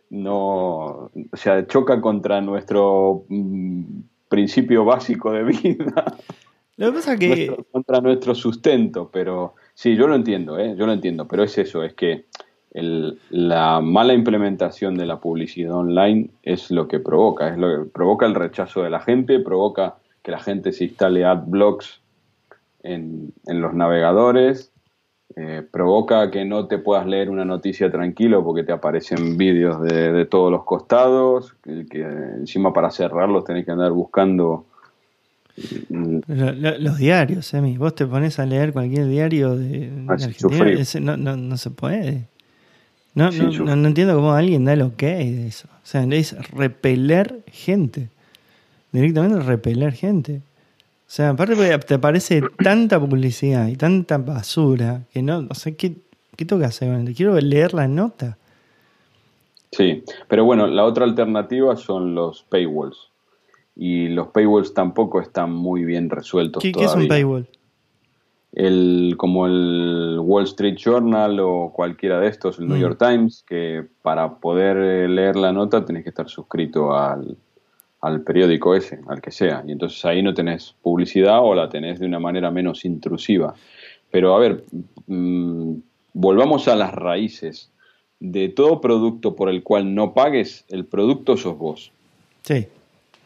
no, 0.09 1.11
o 1.11 1.11
sea, 1.33 1.67
choca 1.67 2.01
contra 2.01 2.41
nuestro 2.41 3.25
mm, 3.29 3.83
principio 4.29 4.85
básico 4.85 5.31
de 5.31 5.43
vida. 5.43 6.17
Lo 6.77 6.87
que 6.87 6.93
pasa 6.93 7.17
que... 7.17 7.55
contra 7.71 8.01
nuestro 8.01 8.33
sustento, 8.33 9.09
pero 9.11 9.55
sí, 9.75 9.95
yo 9.95 10.07
lo 10.07 10.15
entiendo, 10.15 10.57
¿eh? 10.57 10.75
yo 10.77 10.85
lo 10.85 10.93
entiendo, 10.93 11.27
pero 11.27 11.43
es 11.43 11.57
eso, 11.57 11.83
es 11.83 11.93
que 11.93 12.25
la 13.29 13.79
mala 13.79 14.13
implementación 14.13 14.95
de 14.95 15.05
la 15.05 15.19
publicidad 15.19 15.73
online 15.73 16.29
es 16.43 16.71
lo 16.71 16.87
que 16.87 16.99
provoca, 16.99 17.49
es 17.49 17.57
lo 17.57 17.69
que 17.69 17.89
provoca 17.89 18.25
el 18.25 18.35
rechazo 18.35 18.83
de 18.83 18.89
la 18.89 18.99
gente, 18.99 19.39
provoca 19.39 19.95
que 20.21 20.31
la 20.31 20.39
gente 20.39 20.73
se 20.73 20.85
instale 20.85 21.23
adblocks 21.23 22.01
en, 22.83 23.31
en 23.47 23.61
los 23.61 23.73
navegadores, 23.73 24.73
eh, 25.37 25.63
provoca 25.69 26.31
que 26.31 26.45
no 26.45 26.67
te 26.67 26.77
puedas 26.77 27.05
leer 27.05 27.29
una 27.29 27.43
noticia 27.43 27.91
tranquilo 27.91 28.43
porque 28.43 28.63
te 28.63 28.71
aparecen 28.71 29.37
vídeos 29.37 29.81
de, 29.81 30.25
todos 30.25 30.51
los 30.51 30.63
costados, 30.63 31.55
que, 31.63 32.01
encima 32.39 32.71
para 32.71 32.91
cerrarlos 32.91 33.43
tenés 33.43 33.65
que 33.65 33.71
andar 33.71 33.91
buscando... 33.91 34.65
Mm, 35.89 36.19
los 36.79 36.97
diarios, 36.97 37.53
Emi, 37.53 37.77
vos 37.77 37.95
te 37.95 38.05
pones 38.05 38.39
a 38.39 38.45
leer 38.45 38.73
cualquier 38.73 39.07
diario 39.07 39.55
de, 39.55 39.89
ah, 40.07 40.13
Argentina, 40.13 41.17
no, 41.17 41.37
no 41.37 41.57
se 41.57 41.71
puede. 41.71 42.27
No, 43.15 43.31
no, 43.31 43.75
no, 43.75 43.87
entiendo 43.87 44.13
cómo 44.13 44.33
alguien 44.33 44.65
da 44.65 44.73
el 44.73 44.81
ok 44.81 45.01
de 45.01 45.47
eso. 45.47 45.67
O 45.71 45.85
sea, 45.85 46.03
es 46.03 46.35
repeler 46.51 47.43
gente. 47.47 48.09
Directamente 48.91 49.39
repeler 49.39 49.93
gente. 49.93 50.41
O 51.07 51.11
sea, 51.15 51.29
aparte 51.29 51.55
te 51.79 51.93
aparece 51.93 52.41
tanta 52.61 52.99
publicidad 52.99 53.67
y 53.67 53.77
tanta 53.77 54.17
basura 54.17 55.03
que 55.13 55.21
no, 55.21 55.41
no 55.41 55.55
sé 55.55 55.75
qué, 55.75 55.95
qué 56.35 56.45
tengo 56.45 56.59
que 56.59 56.65
hacer. 56.65 57.13
Quiero 57.13 57.39
leer 57.39 57.73
la 57.73 57.87
nota. 57.87 58.37
Sí, 59.71 60.03
pero 60.27 60.43
bueno, 60.43 60.67
la 60.67 60.83
otra 60.83 61.05
alternativa 61.05 61.75
son 61.77 62.15
los 62.15 62.43
paywalls. 62.43 63.11
Y 63.77 64.09
los 64.09 64.27
paywalls 64.27 64.73
tampoco 64.73 65.21
están 65.21 65.51
muy 65.51 65.85
bien 65.85 66.09
resueltos. 66.09 66.63
¿Qué, 66.63 66.71
¿qué 66.71 66.85
es 66.85 66.95
un 66.95 67.07
paywall? 67.07 67.47
El, 68.55 69.15
como 69.17 69.45
el 69.45 70.17
Wall 70.21 70.45
Street 70.45 70.77
Journal 70.77 71.39
o 71.41 71.71
cualquiera 71.73 72.19
de 72.21 72.29
estos, 72.29 72.57
el 72.57 72.67
New 72.67 72.77
mm. 72.77 72.81
York 72.81 72.97
Times, 72.97 73.43
que 73.47 73.85
para 74.01 74.35
poder 74.35 74.77
eh, 74.77 75.07
leer 75.09 75.35
la 75.35 75.51
nota 75.51 75.85
tenés 75.85 76.03
que 76.03 76.09
estar 76.09 76.29
suscrito 76.29 76.95
al, 76.95 77.37
periódico 78.25 78.73
ese, 78.73 79.01
al 79.07 79.21
que 79.21 79.31
sea. 79.31 79.63
Y 79.67 79.73
entonces 79.73 80.03
ahí 80.05 80.23
no 80.23 80.33
tenés 80.33 80.73
publicidad 80.81 81.39
o 81.43 81.53
la 81.53 81.67
tenés 81.67 81.99
de 81.99 82.05
una 82.05 82.19
manera 82.19 82.49
menos 82.49 82.85
intrusiva. 82.85 83.53
Pero 84.09 84.33
a 84.33 84.39
ver, 84.39 84.63
mm, 85.07 85.73
volvamos 86.13 86.67
a 86.67 86.75
las 86.75 86.93
raíces. 86.93 87.71
De 88.21 88.47
todo 88.47 88.79
producto 88.79 89.35
por 89.35 89.49
el 89.49 89.61
cual 89.61 89.93
no 89.93 90.13
pagues, 90.13 90.63
el 90.69 90.85
producto 90.85 91.35
sos 91.35 91.57
vos. 91.57 91.91
Sí. 92.43 92.65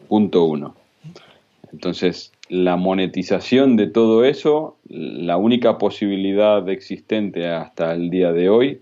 Punto 0.07 0.45
uno. 0.45 0.78
Entonces, 1.71 2.31
la 2.49 2.75
monetización 2.75 3.75
de 3.75 3.87
todo 3.87 4.25
eso, 4.25 4.77
la 4.87 5.37
única 5.37 5.77
posibilidad 5.77 6.67
existente 6.67 7.47
hasta 7.47 7.93
el 7.93 8.09
día 8.09 8.31
de 8.33 8.49
hoy 8.49 8.81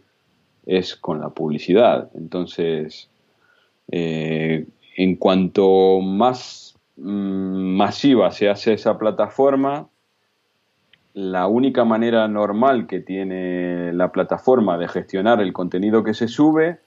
es 0.65 0.95
con 0.95 1.19
la 1.19 1.29
publicidad. 1.29 2.09
Entonces, 2.15 3.09
eh, 3.91 4.65
en 4.95 5.15
cuanto 5.15 5.99
más 6.01 6.77
mm, 6.95 7.75
masiva 7.75 8.31
se 8.31 8.49
hace 8.49 8.73
esa 8.73 8.97
plataforma, 8.97 9.89
la 11.13 11.47
única 11.47 11.83
manera 11.83 12.27
normal 12.27 12.88
que 12.88 12.99
tiene 12.99 13.91
la 13.93 14.11
plataforma 14.11 14.77
de 14.77 14.88
gestionar 14.88 15.41
el 15.41 15.51
contenido 15.51 16.03
que 16.03 16.13
se 16.13 16.27
sube 16.27 16.79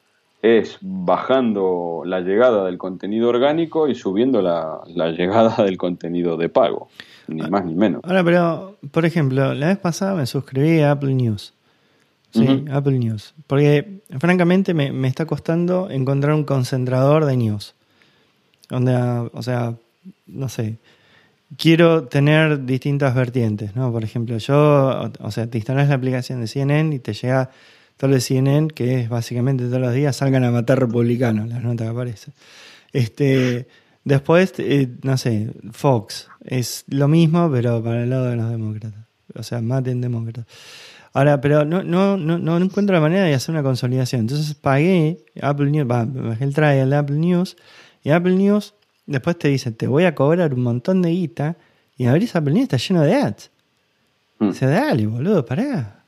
es 0.43 0.79
bajando 0.81 2.03
la 2.05 2.21
llegada 2.21 2.65
del 2.65 2.79
contenido 2.79 3.29
orgánico 3.29 3.89
y 3.89 3.95
subiendo 3.95 4.41
la, 4.41 4.83
llegada 5.13 5.65
del 5.65 5.77
contenido 5.77 6.37
de 6.37 6.49
pago, 6.49 6.89
ni 7.29 7.43
más 7.43 7.65
ni 7.65 7.75
menos. 7.75 8.01
Ahora, 8.05 8.25
pero, 8.25 8.77
por 8.91 9.05
ejemplo, 9.05 9.55
la 9.55 9.69
vez 9.69 9.79
pasada 9.79 10.15
me 10.15 10.27
suscribí 10.27 10.81
a 10.81 10.93
Apple 10.93 11.15
News. 11.15 11.55
Sí, 12.33 12.65
Apple 12.71 12.99
News. 12.99 13.35
Porque, 13.47 14.03
francamente, 14.19 14.73
me, 14.73 15.09
está 15.09 15.27
costando 15.27 15.91
encontrar 15.91 16.35
un 16.35 16.45
concentrador 16.45 17.25
de 17.25 17.37
news. 17.37 17.75
Donde, 18.69 18.95
o 18.95 19.43
sea, 19.43 19.75
no 20.27 20.49
sé, 20.49 20.79
quiero 21.59 22.05
tener 22.05 22.65
distintas 22.65 23.17
vertientes, 23.17 23.75
¿no? 23.75 23.91
Por 23.91 24.05
ejemplo, 24.05 24.39
yo, 24.39 25.11
o 25.19 25.31
sea, 25.33 25.49
te 25.49 25.59
instalas 25.59 25.89
la 25.89 25.97
aplicación 25.97 26.41
de 26.41 26.47
CNN 26.47 26.95
y 26.95 27.01
te 27.01 27.15
llega 27.15 27.51
el 28.09 28.23
CNN, 28.23 28.69
que 28.69 29.01
es 29.01 29.09
básicamente 29.09 29.65
todos 29.65 29.81
los 29.81 29.93
días 29.93 30.17
salgan 30.17 30.45
a 30.45 30.51
matar 30.51 30.81
republicanos, 30.81 31.49
las 31.49 31.63
notas 31.63 31.87
que 31.87 31.91
aparecen. 31.91 32.35
Este, 32.93 33.69
después, 34.05 34.55
eh, 34.59 34.89
no 35.03 35.19
sé, 35.19 35.51
Fox, 35.73 36.29
es 36.45 36.85
lo 36.89 37.09
mismo, 37.09 37.51
pero 37.51 37.83
para 37.83 38.03
el 38.03 38.11
lado 38.11 38.27
de 38.27 38.37
los 38.37 38.51
demócratas. 38.51 39.05
O 39.35 39.43
sea, 39.43 39.61
maten 39.61 40.01
demócratas. 40.01 40.47
Ahora, 41.13 41.41
pero 41.41 41.65
no, 41.65 41.83
no, 41.83 42.17
no, 42.17 42.39
no 42.39 42.57
encuentro 42.59 42.95
la 42.95 43.01
manera 43.01 43.25
de 43.25 43.35
hacer 43.35 43.53
una 43.53 43.63
consolidación. 43.63 44.23
Entonces 44.23 44.55
pagué 44.55 45.25
Apple 45.43 45.71
News, 45.71 45.87
bajé 45.87 46.45
el 46.45 46.55
trial 46.55 46.91
de 46.91 46.97
Apple 46.97 47.17
News, 47.17 47.57
y 48.03 48.11
Apple 48.11 48.37
News 48.37 48.75
después 49.07 49.39
te 49.39 49.49
dice, 49.49 49.73
te 49.73 49.87
voy 49.87 50.05
a 50.05 50.15
cobrar 50.15 50.55
un 50.55 50.63
montón 50.63 51.03
de 51.03 51.11
guita, 51.11 51.57
y 51.97 52.07
abrís 52.07 52.35
Apple 52.37 52.55
News 52.55 52.63
está 52.65 52.77
lleno 52.77 53.03
de 53.03 53.15
ads. 53.15 53.51
Mm. 54.39 54.53
Sea, 54.53 54.69
dale, 54.69 55.07
boludo, 55.07 55.45
pará. 55.45 56.05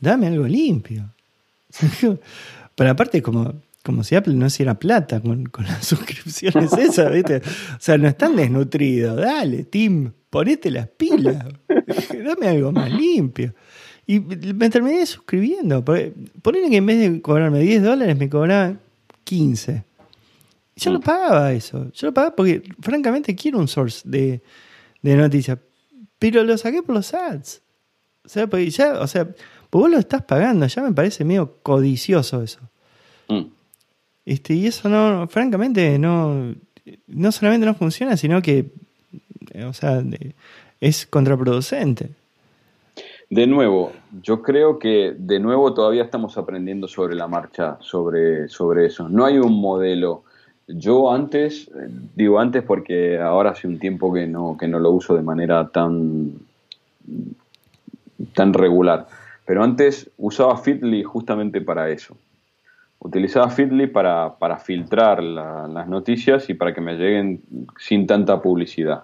Dame 0.00 0.26
algo 0.26 0.46
limpio. 0.46 1.10
Pero 2.74 2.90
aparte, 2.90 3.22
como, 3.22 3.54
como 3.82 4.04
si 4.04 4.14
Apple 4.14 4.34
no 4.34 4.46
hiciera 4.46 4.78
plata 4.78 5.20
con, 5.20 5.50
las 5.58 5.86
suscripciones 5.86 6.72
esas, 6.72 7.12
¿viste? 7.12 7.36
O 7.38 7.80
sea, 7.80 7.98
no 7.98 8.08
están 8.08 8.36
desnutridos. 8.36 9.16
Dale, 9.16 9.64
Tim, 9.64 10.12
ponete 10.30 10.70
las 10.70 10.88
pilas. 10.88 11.44
Dame 12.24 12.48
algo 12.48 12.72
más 12.72 12.90
limpio. 12.90 13.54
Y 14.06 14.20
me 14.20 14.68
terminé 14.70 15.06
suscribiendo. 15.06 15.84
Ponele 15.84 16.68
que 16.68 16.76
en 16.76 16.86
vez 16.86 16.98
de 16.98 17.22
cobrarme 17.22 17.60
10 17.60 17.82
dólares, 17.82 18.18
me 18.18 18.28
cobraban 18.28 18.80
15. 19.24 19.84
Yo 20.76 20.90
lo 20.90 20.98
mm. 20.98 21.02
pagaba 21.02 21.52
eso. 21.52 21.92
Yo 21.92 22.08
lo 22.08 22.14
pagaba 22.14 22.34
porque, 22.34 22.62
francamente, 22.80 23.36
quiero 23.36 23.58
un 23.58 23.68
source 23.68 24.02
de, 24.04 24.42
de 25.02 25.16
noticias. 25.16 25.58
Pero 26.18 26.42
lo 26.42 26.56
saqué 26.58 26.82
por 26.82 26.94
los 26.96 27.14
ads. 27.14 27.62
O 28.24 28.28
sea, 28.28 28.46
porque 28.46 28.68
ya, 28.70 28.98
o 29.00 29.06
sea, 29.06 29.28
pues 29.70 29.82
vos 29.82 29.90
lo 29.90 29.98
estás 29.98 30.22
pagando, 30.22 30.66
ya 30.66 30.82
me 30.82 30.92
parece 30.92 31.24
medio 31.24 31.56
codicioso 31.62 32.42
eso. 32.42 32.60
Mm. 33.28 33.46
Este, 34.26 34.54
y 34.54 34.66
eso 34.66 34.88
no, 34.88 35.26
francamente, 35.28 35.98
no, 35.98 36.54
no 37.06 37.32
solamente 37.32 37.66
no 37.66 37.74
funciona, 37.74 38.16
sino 38.16 38.42
que, 38.42 38.72
o 39.66 39.72
sea, 39.72 40.02
es 40.80 41.06
contraproducente. 41.06 42.10
De 43.28 43.46
nuevo, 43.46 43.92
yo 44.22 44.42
creo 44.42 44.80
que 44.80 45.14
de 45.16 45.38
nuevo 45.38 45.72
todavía 45.72 46.02
estamos 46.02 46.36
aprendiendo 46.36 46.88
sobre 46.88 47.14
la 47.14 47.28
marcha, 47.28 47.78
sobre, 47.80 48.48
sobre 48.48 48.86
eso. 48.86 49.08
No 49.08 49.24
hay 49.24 49.38
un 49.38 49.60
modelo. 49.60 50.24
Yo 50.66 51.12
antes, 51.12 51.70
digo 52.16 52.40
antes 52.40 52.64
porque 52.64 53.20
ahora 53.20 53.50
hace 53.50 53.68
un 53.68 53.78
tiempo 53.78 54.12
que 54.12 54.26
no, 54.26 54.56
que 54.58 54.66
no 54.66 54.80
lo 54.80 54.90
uso 54.90 55.14
de 55.14 55.22
manera 55.22 55.68
tan 55.68 56.40
tan 58.34 58.52
regular. 58.52 59.06
Pero 59.50 59.64
antes 59.64 60.08
usaba 60.16 60.56
Feedly 60.56 61.02
justamente 61.02 61.60
para 61.60 61.90
eso. 61.90 62.16
Utilizaba 63.00 63.50
Feedly 63.50 63.88
para, 63.88 64.36
filtrar 64.64 65.20
las 65.20 65.88
noticias 65.88 66.48
y 66.48 66.54
para 66.54 66.72
que 66.72 66.80
me 66.80 66.94
lleguen 66.94 67.42
sin 67.76 68.06
tanta 68.06 68.40
publicidad. 68.40 69.02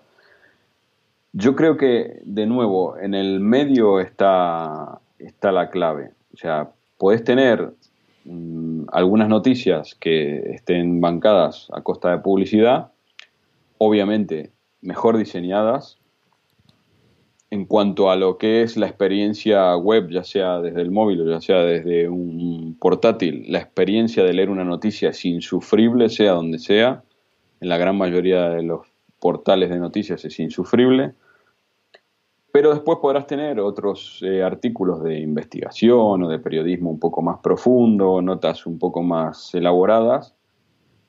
Yo 1.33 1.57
creo 1.57 1.77
que, 1.77 2.21
de 2.25 2.47
nuevo, 2.47 2.97
en 2.97 3.15
el 3.15 3.41
medio 3.41 3.99
está, 3.99 5.01
está 5.19 5.51
la 5.51 5.69
clave. 5.69 6.13
O 6.33 6.37
sea, 6.37 6.71
puedes 6.97 7.25
tener 7.25 7.73
mm, 8.25 8.85
algunas 8.93 9.29
noticias 9.29 9.97
que 9.97 10.53
estén 10.53 11.01
bancadas 11.01 11.67
a 11.73 11.81
costa 11.81 12.13
de 12.13 12.19
publicidad, 12.19 12.93
obviamente 13.79 14.53
mejor 14.81 15.17
diseñadas, 15.17 15.99
en 17.51 17.65
cuanto 17.65 18.11
a 18.11 18.17
lo 18.17 18.39
que 18.39 18.63
es 18.63 18.77
la 18.77 18.87
experiencia 18.87 19.77
web, 19.77 20.09
ya 20.11 20.25
sea 20.25 20.61
desde 20.61 20.83
el 20.83 20.91
móvil 20.91 21.21
o 21.21 21.31
ya 21.31 21.41
sea 21.41 21.59
desde 21.63 22.09
un 22.09 22.77
portátil, 22.81 23.45
la 23.49 23.59
experiencia 23.59 24.25
de 24.25 24.33
leer 24.35 24.51
una 24.51 24.65
noticia 24.65 25.11
es 25.11 25.25
insufrible, 25.25 26.09
sea 26.09 26.33
donde 26.33 26.59
sea. 26.59 27.05
En 27.61 27.69
la 27.69 27.79
gran 27.79 27.97
mayoría 27.97 28.49
de 28.51 28.63
los 28.63 28.87
portales 29.21 29.71
de 29.71 29.79
noticias 29.79 30.25
es 30.25 30.39
insufrible. 30.41 31.15
Pero 32.53 32.71
después 32.71 32.99
podrás 33.01 33.27
tener 33.27 33.61
otros 33.61 34.21
eh, 34.23 34.43
artículos 34.43 35.03
de 35.03 35.21
investigación 35.21 36.23
o 36.23 36.29
de 36.29 36.39
periodismo 36.39 36.91
un 36.91 36.99
poco 36.99 37.21
más 37.21 37.39
profundo, 37.41 38.23
notas 38.23 38.67
un 38.67 38.79
poco 38.79 39.03
más 39.03 39.55
elaboradas, 39.55 40.35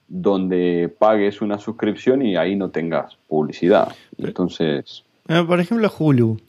donde 0.10 0.94
pagues 1.00 1.42
una 1.42 1.58
suscripción 1.58 2.22
y 2.22 2.36
ahí 2.36 2.56
no 2.56 2.70
tengas 2.70 3.16
publicidad. 3.28 3.94
Entonces, 4.18 5.06
por 5.28 5.60
ejemplo, 5.60 5.92
Hulu. 5.98 6.40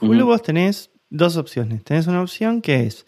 Hulu 0.00 0.26
vos 0.26 0.42
tenés 0.42 0.90
dos 1.10 1.36
opciones. 1.36 1.84
Tenés 1.84 2.06
una 2.06 2.22
opción 2.22 2.60
que 2.60 2.86
es 2.86 3.06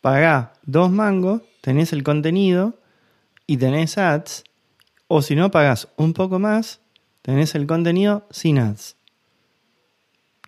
pagar 0.00 0.54
dos 0.64 0.90
mangos, 0.90 1.42
tenés 1.60 1.92
el 1.92 2.02
contenido 2.02 2.78
y 3.46 3.56
tenés 3.56 3.98
ads. 3.98 4.44
O 5.08 5.22
si 5.22 5.34
no, 5.34 5.50
pagás 5.50 5.88
un 5.96 6.12
poco 6.12 6.38
más, 6.38 6.80
tenés 7.22 7.54
el 7.54 7.66
contenido 7.66 8.26
sin 8.30 8.58
ads. 8.58 8.96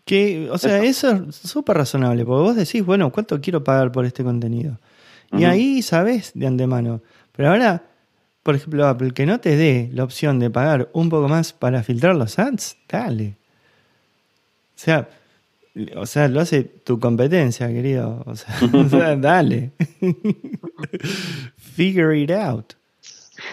Que, 0.05 0.49
o 0.51 0.59
sea, 0.59 0.83
eso, 0.83 1.27
es 1.29 1.37
súper 1.37 1.77
razonable, 1.77 2.25
porque 2.25 2.43
vos 2.43 2.57
decís, 2.57 2.85
bueno, 2.85 3.11
¿cuánto 3.13 3.41
quiero 3.41 3.63
pagar 3.63 3.93
por 3.93 4.05
este 4.05 4.25
contenido? 4.25 4.79
Y 5.33 5.45
ahí 5.45 5.81
sabés 5.83 6.33
de 6.35 6.47
antemano. 6.47 7.03
Pero 7.33 7.51
ahora, 7.51 7.85
por 8.43 8.55
ejemplo, 8.55 8.87
Apple, 8.87 9.13
que 9.13 9.27
no 9.27 9.41
te 9.41 9.57
dé 9.57 9.91
la 9.93 10.05
opción 10.05 10.39
de 10.39 10.51
pagar 10.51 10.91
un 10.93 11.09
poco 11.09 11.29
más 11.29 11.53
para 11.53 11.83
filtrar 11.83 12.17
los 12.17 12.39
ads, 12.39 12.77
dale. 12.89 13.37
O 14.83 14.85
sea, 14.85 15.09
o 15.97 16.07
sea, 16.07 16.27
lo 16.27 16.41
hace 16.41 16.65
tu 16.65 16.99
competencia, 16.99 17.69
querido. 17.69 18.25
O 18.27 18.35
sea, 18.35 19.17
dale. 19.17 19.71
Figure 21.57 22.19
it 22.19 22.33
out. 22.33 22.73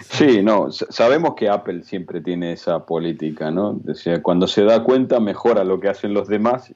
Sí, 0.09 0.41
no, 0.43 0.71
sabemos 0.71 1.35
que 1.35 1.49
Apple 1.49 1.83
siempre 1.83 2.21
tiene 2.21 2.53
esa 2.53 2.85
política, 2.85 3.51
¿no? 3.51 3.79
O 3.87 3.93
sea, 3.93 4.23
cuando 4.23 4.47
se 4.47 4.63
da 4.63 4.83
cuenta, 4.83 5.19
mejora 5.19 5.63
lo 5.63 5.79
que 5.79 5.89
hacen 5.89 6.13
los 6.13 6.27
demás 6.27 6.73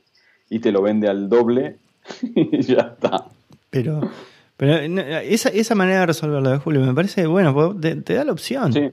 y 0.50 0.60
te 0.60 0.72
lo 0.72 0.84
vende 0.84 1.10
al 1.10 1.30
doble 1.30 1.78
y 2.22 2.62
ya 2.62 2.94
está. 2.94 3.26
Pero, 3.72 4.02
pero 4.56 4.76
esa, 4.76 5.50
esa 5.50 5.74
manera 5.74 6.02
de 6.02 6.06
resolverlo 6.08 6.52
de 6.52 6.58
Julio 6.60 6.82
me 6.82 6.94
parece, 6.94 7.26
bueno, 7.26 7.76
te, 7.80 7.96
te 7.98 8.14
da 8.14 8.24
la 8.24 8.32
opción. 8.32 8.72
Sí. 8.72 8.92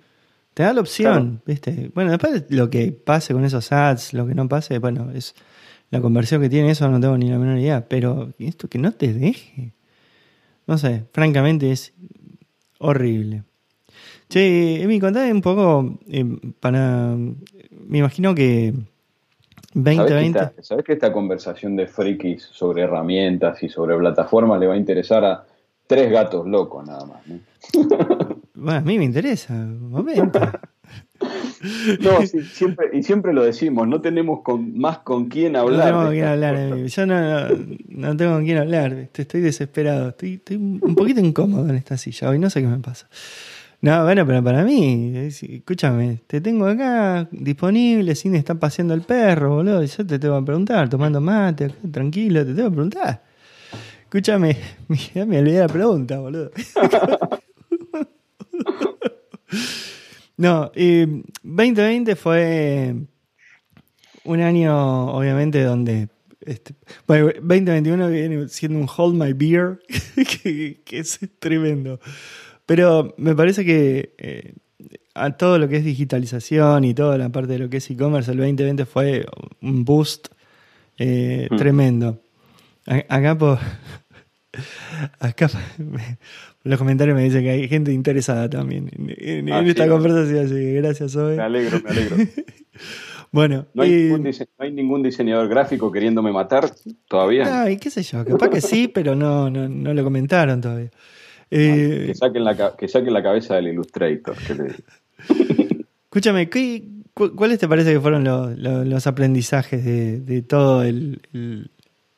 Te 0.55 0.65
da 0.65 0.73
la 0.73 0.81
opción, 0.81 1.43
¿viste? 1.47 1.91
Bueno, 1.95 2.11
después 2.11 2.45
lo 2.49 2.69
que 2.71 2.91
pase 2.93 3.33
con 3.35 3.45
esos 3.45 3.71
ads, 3.73 4.15
lo 4.15 4.27
que 4.27 4.35
no 4.35 4.49
pase, 4.49 4.79
bueno, 4.79 5.11
es 5.15 5.35
la 5.91 6.01
conversión 6.01 6.41
que 6.41 6.49
tiene 6.49 6.71
eso, 6.71 6.89
no 6.89 7.01
tengo 7.01 7.19
ni 7.19 7.29
la 7.29 7.39
menor 7.39 7.59
idea. 7.59 7.87
Pero 7.89 8.33
esto 8.39 8.69
que 8.69 8.79
no 8.79 8.93
te 8.93 9.13
deje. 9.13 9.73
No 10.67 10.79
sé, 10.79 11.05
francamente 11.13 11.73
es 11.73 11.93
horrible. 12.79 13.43
Che, 14.29 14.83
Emi, 14.83 15.01
contame 15.01 15.33
un 15.33 15.43
poco 15.43 15.99
eh, 16.09 16.25
para. 16.61 17.17
Me 17.17 17.99
imagino 17.99 18.35
que 18.35 18.73
2020. 19.75 20.63
¿Sabes 20.63 20.85
que, 20.85 20.93
esta, 20.93 21.13
conversación 21.13 21.75
de 21.75 21.89
frikis 21.89 22.43
sobre 22.43 22.83
herramientas 22.83 23.63
y 23.63 23.69
sobre 23.69 23.97
plataformas 23.97 24.61
le 24.61 24.69
va 24.69 24.75
a 24.75 24.77
interesar 24.77 25.25
a 25.25 25.45
tres 25.87 26.11
gatos 26.11 26.47
locos 26.47 26.87
nada 26.87 27.05
más? 27.05 27.23
Bueno, 28.55 28.79
a 28.79 28.83
mí 28.83 28.99
me 28.99 29.05
interesa. 29.05 29.55
Momento. 29.55 30.39
No, 32.01 32.27
siempre, 32.27 32.89
y 32.93 33.03
siempre 33.03 33.35
lo 33.35 33.43
decimos, 33.43 33.87
no 33.87 34.01
tenemos 34.01 34.41
con, 34.43 34.79
más 34.79 34.99
con 34.99 35.29
quién 35.29 35.57
hablar. 35.57 35.79
No 35.79 35.85
tengo 35.85 36.03
con 36.05 36.13
quién 36.13 36.25
hablar, 36.25 36.85
yo 36.87 37.07
no, 37.07 38.17
tengo 38.17 38.33
con 38.33 38.45
quién 38.45 38.59
hablar, 38.59 39.09
estoy 39.13 39.41
desesperado, 39.41 40.09
estoy, 40.11 40.35
estoy, 40.35 40.57
un 40.57 40.95
poquito 40.95 41.21
incómodo 41.21 41.69
en 41.69 41.77
esta 41.77 41.99
silla 41.99 42.31
hoy, 42.31 42.39
no 42.39 42.49
sé 42.49 42.63
qué 42.63 42.67
me 42.67 42.79
pasa. 42.79 43.09
No, 43.83 44.05
bueno, 44.05 44.27
pero 44.27 44.45
para 44.45 44.63
mí, 44.63 45.13
escúchame, 45.17 46.21
te 46.27 46.43
tengo 46.43 46.67
acá 46.67 47.27
disponible 47.31 48.15
sin 48.15 48.35
estar 48.35 48.59
paseando 48.59 48.93
el 48.93 49.01
perro, 49.01 49.55
boludo, 49.55 49.83
yo 49.83 50.07
te 50.07 50.19
tengo 50.19 50.39
que 50.41 50.47
preguntar, 50.47 50.89
tomando 50.91 51.21
mate, 51.21 51.71
tranquilo, 51.91 52.45
te 52.45 52.53
tengo 52.55 52.69
que 52.69 52.75
preguntar. 52.75 53.23
Escúchame, 54.03 54.57
ya 55.15 55.25
me 55.25 55.39
olvidé 55.39 55.61
la 55.61 55.69
pregunta, 55.69 56.19
boludo. 56.19 56.51
No, 60.41 60.73
y 60.75 61.05
2020 61.43 62.17
fue 62.17 62.95
un 64.25 64.41
año, 64.41 65.13
obviamente, 65.13 65.63
donde. 65.63 66.09
Este, 66.41 66.73
bueno, 67.07 67.27
2021 67.27 68.09
viene 68.09 68.49
siendo 68.49 68.79
un 68.79 68.89
Hold 68.89 69.23
My 69.23 69.35
Beer, 69.35 69.81
que, 70.43 70.81
es 70.93 71.21
tremendo. 71.39 72.01
Pero 72.65 73.15
me 73.19 73.35
parece 73.35 73.67
que 73.67 74.15
eh, 74.17 74.55
a 75.13 75.33
todo 75.33 75.59
lo 75.59 75.69
que 75.69 75.77
es 75.77 75.85
digitalización 75.85 76.85
y 76.85 76.95
toda 76.95 77.19
la 77.19 77.29
parte 77.29 77.53
de 77.53 77.59
lo 77.59 77.69
que 77.69 77.77
es 77.77 77.91
e-commerce, 77.91 78.31
el 78.31 78.39
2020 78.39 78.87
fue 78.87 79.27
un 79.61 79.85
boost 79.85 80.29
eh, 80.97 81.49
mm. 81.51 81.57
tremendo. 81.57 82.23
acá 83.11 83.37
por. 83.37 83.59
Acá 85.21 85.49
los 86.63 86.79
comentarios 86.79 87.17
me 87.17 87.25
dicen 87.25 87.43
que 87.43 87.51
hay 87.51 87.69
gente 87.69 87.93
interesada 87.93 88.51
también 88.51 88.91
en, 89.17 89.51
ah, 89.51 89.63
esta 89.65 89.89
conversación, 89.89 90.45
así 90.45 90.55
que 90.55 90.73
gracias, 90.75 91.17
hoy. 91.17 91.37
Me 91.37 91.43
alegro, 91.43 91.81
me 91.83 91.91
alegro. 91.91 92.17
bueno, 93.33 93.67
no 93.73 93.83
hay, 93.83 94.71
ningún 94.71 95.03
diseñador 95.03 95.49
gráfico 95.49 95.91
queriéndome 95.91 96.33
matar 96.33 96.71
todavía. 97.09 97.63
Ay, 97.63 97.79
qué 97.79 97.89
sé 97.91 98.03
yo, 98.03 98.25
capaz 98.27 98.51
que 98.51 98.61
sí, 98.61 98.89
pero 98.95 99.15
no, 99.15 99.49
no, 99.49 99.95
lo 99.95 100.05
comentaron 100.05 100.61
todavía. 100.61 100.91
Eh, 101.51 102.05
que, 102.09 102.15
saquen 102.15 102.45
la, 102.45 102.77
que 102.77 102.89
saquen 102.89 103.13
la 103.13 103.23
cabeza 103.23 103.57
del 103.57 103.69
Illustrator. 103.69 104.37
Escúchame, 106.05 106.51
¿cuáles 107.15 107.59
te 107.59 107.69
parece 107.69 107.93
que 107.93 108.01
fueron 108.01 108.25
los, 108.25 109.07
aprendizajes 109.07 109.83
de, 109.83 110.43
todo 110.43 110.83
el, 110.83 111.23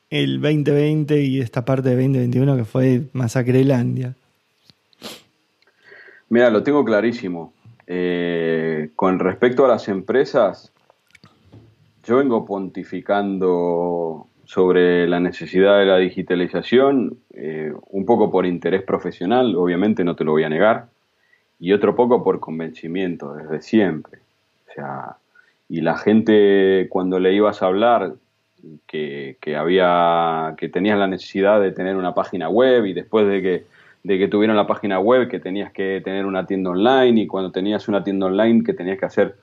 el, 0.09 0.41
2020 0.41 1.21
y 1.23 1.39
esta 1.39 1.63
parte 1.63 1.89
de 1.89 1.95
2021 1.95 2.57
que 2.57 2.65
fue 2.65 3.03
Masacrelandia? 3.13 4.15
Mira, 6.29 6.49
lo 6.49 6.63
tengo 6.63 6.83
clarísimo. 6.83 7.53
Eh, 7.85 8.91
con 8.95 9.19
respecto 9.19 9.65
a 9.65 9.67
las 9.67 9.87
empresas, 9.87 10.71
yo 12.03 12.17
vengo 12.17 12.45
pontificando 12.45 14.27
sobre 14.45 15.07
la 15.07 15.19
necesidad 15.19 15.79
de 15.79 15.85
la 15.85 15.97
digitalización, 15.97 17.17
eh, 17.33 17.73
un 17.89 18.05
poco 18.05 18.29
por 18.29 18.45
interés 18.45 18.83
profesional, 18.83 19.55
obviamente 19.55 20.03
no 20.03 20.15
te 20.15 20.23
lo 20.23 20.31
voy 20.31 20.43
a 20.43 20.49
negar, 20.49 20.87
y 21.59 21.71
otro 21.71 21.95
poco 21.95 22.23
por 22.23 22.39
convencimiento, 22.39 23.33
desde 23.33 23.61
siempre. 23.61 24.19
O 24.69 24.73
sea, 24.73 25.17
y 25.69 25.81
la 25.81 25.97
gente 25.97 26.87
cuando 26.89 27.19
le 27.19 27.33
ibas 27.33 27.63
a 27.63 27.67
hablar 27.67 28.15
que, 28.85 29.37
que 29.39 29.55
había, 29.55 30.55
que 30.57 30.69
tenías 30.69 30.97
la 30.99 31.07
necesidad 31.07 31.61
de 31.61 31.71
tener 31.71 31.95
una 31.95 32.13
página 32.13 32.49
web 32.49 32.85
y 32.85 32.93
después 32.93 33.27
de 33.27 33.41
que 33.41 33.63
de 34.03 34.19
que 34.19 34.27
tuvieron 34.27 34.55
la 34.55 34.67
página 34.67 34.99
web, 34.99 35.29
que 35.29 35.39
tenías 35.39 35.71
que 35.71 36.01
tener 36.03 36.25
una 36.25 36.45
tienda 36.45 36.71
online 36.71 37.21
y 37.21 37.27
cuando 37.27 37.51
tenías 37.51 37.87
una 37.87 38.03
tienda 38.03 38.25
online 38.25 38.63
que 38.63 38.73
tenías 38.73 38.99
que 38.99 39.05
hacer 39.05 39.35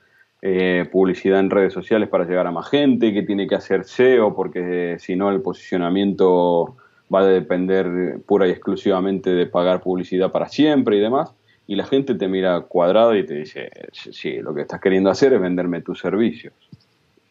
eh, 0.42 0.86
publicidad 0.92 1.40
en 1.40 1.50
redes 1.50 1.72
sociales 1.72 2.08
para 2.08 2.24
llegar 2.24 2.46
a 2.46 2.50
más 2.50 2.68
gente, 2.68 3.12
que 3.12 3.22
tiene 3.22 3.46
que 3.46 3.54
hacer 3.54 3.84
SEO 3.84 4.34
porque 4.34 4.96
si 4.98 5.16
no 5.16 5.30
el 5.30 5.40
posicionamiento 5.40 6.76
va 7.12 7.20
a 7.20 7.26
depender 7.26 8.20
pura 8.26 8.46
y 8.46 8.50
exclusivamente 8.50 9.30
de 9.30 9.46
pagar 9.46 9.80
publicidad 9.80 10.30
para 10.30 10.48
siempre 10.48 10.96
y 10.96 11.00
demás. 11.00 11.34
Y 11.66 11.76
la 11.76 11.86
gente 11.86 12.14
te 12.14 12.28
mira 12.28 12.60
cuadrado 12.62 13.16
y 13.16 13.24
te 13.24 13.34
dice, 13.34 13.70
sí, 13.92 14.38
lo 14.38 14.54
que 14.54 14.62
estás 14.62 14.80
queriendo 14.80 15.08
hacer 15.08 15.32
es 15.32 15.40
venderme 15.40 15.80
tus 15.82 16.00
servicios. 16.00 16.52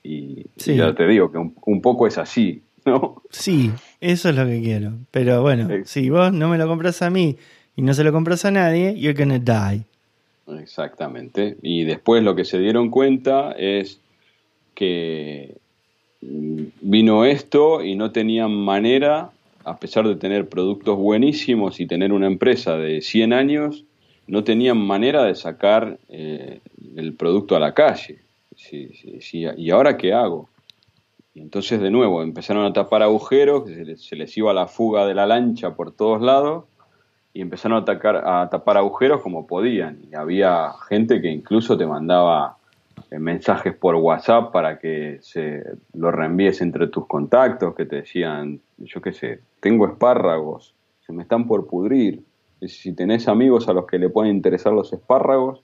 Y, 0.02 0.46
ya 0.56 0.96
te 0.96 1.06
digo 1.08 1.30
que 1.30 1.38
un 1.38 1.82
poco 1.82 2.08
es 2.08 2.18
así. 2.18 2.64
¿no? 2.86 3.22
Sí, 3.30 3.72
eso 4.02 4.30
es 4.30 4.36
lo 4.36 4.46
que 4.46 4.62
quiero. 4.62 4.94
Pero 5.12 5.42
bueno, 5.42 5.68
si 5.86 6.10
vos 6.10 6.34
no 6.34 6.50
me 6.50 6.58
lo 6.58 6.68
compras 6.68 7.02
a 7.02 7.10
mí 7.10 7.38
y 7.76 7.82
no 7.82 7.94
se 7.94 8.04
lo 8.04 8.12
compras 8.12 8.46
a 8.46 8.52
nadie, 8.52 8.96
you're 9.00 9.14
gonna 9.14 9.40
die. 9.40 9.84
Exactamente. 10.60 11.58
Y 11.62 11.84
después 11.84 12.24
lo 12.24 12.36
que 12.36 12.46
se 12.46 12.60
dieron 12.60 12.90
cuenta 12.90 13.52
es 13.52 14.00
que 14.74 15.58
vino 16.22 17.26
esto 17.26 17.84
y 17.84 17.96
no 17.96 18.12
tenían 18.12 18.52
manera, 18.52 19.32
a 19.64 19.78
pesar 19.78 20.08
de 20.08 20.16
tener 20.16 20.50
productos 20.50 20.98
buenísimos 20.98 21.80
y 21.80 21.86
tener 21.86 22.12
una 22.12 22.28
empresa 22.28 22.78
de 22.78 23.02
100 23.02 23.34
años, 23.34 23.86
no 24.28 24.44
tenían 24.44 24.78
manera 24.78 25.24
de 25.24 25.36
sacar 25.36 25.98
eh, 26.10 26.60
el 26.96 27.14
producto 27.14 27.56
a 27.56 27.60
la 27.60 27.74
calle. 27.74 28.20
¿Y 29.32 29.70
ahora 29.72 29.98
qué 29.98 30.14
hago? 30.14 30.50
Y 31.34 31.42
entonces 31.42 31.80
de 31.80 31.92
nuevo 31.92 32.24
empezaron 32.24 32.66
a 32.66 32.74
tapar 32.74 33.04
agujeros, 33.04 33.70
se 33.98 34.16
les, 34.16 34.38
iba 34.38 34.54
la 34.54 34.68
fuga 34.68 35.06
de 35.06 35.14
la 35.14 35.28
lancha 35.28 35.76
por 35.76 35.92
todos 35.92 36.22
lados 36.22 36.66
y 37.34 37.42
empezaron 37.42 37.84
a, 37.88 38.50
tapar 38.50 38.78
agujeros 38.78 39.22
como 39.22 39.46
podían. 39.46 40.00
Y 40.12 40.16
había 40.16 40.72
gente 40.88 41.22
que 41.22 41.30
incluso 41.30 41.78
te 41.78 41.86
mandaba 41.86 42.58
eh, 43.12 43.20
mensajes 43.20 43.76
por 43.76 43.96
WhatsApp 43.96 44.52
para 44.52 44.80
que 44.80 45.20
se 45.22 45.64
lo 45.94 46.12
reenvíes 46.12 46.62
entre 46.62 46.88
tus 46.88 47.06
contactos, 47.06 47.76
que 47.76 47.86
te 47.86 47.98
decían, 47.98 48.60
yo 48.78 49.02
qué 49.02 49.14
sé, 49.14 49.42
tengo 49.60 49.88
espárragos, 49.88 50.74
se 51.06 51.14
me 51.14 51.24
están 51.24 51.48
por 51.48 51.68
pudrir. 51.68 52.24
Si 52.68 52.94
tenés 52.94 53.28
amigos 53.28 53.70
a 53.70 53.74
los 53.74 53.86
que 53.86 54.00
le 54.00 54.10
pueden 54.10 54.36
interesar 54.36 54.74
los 54.74 54.92
espárragos, 54.92 55.64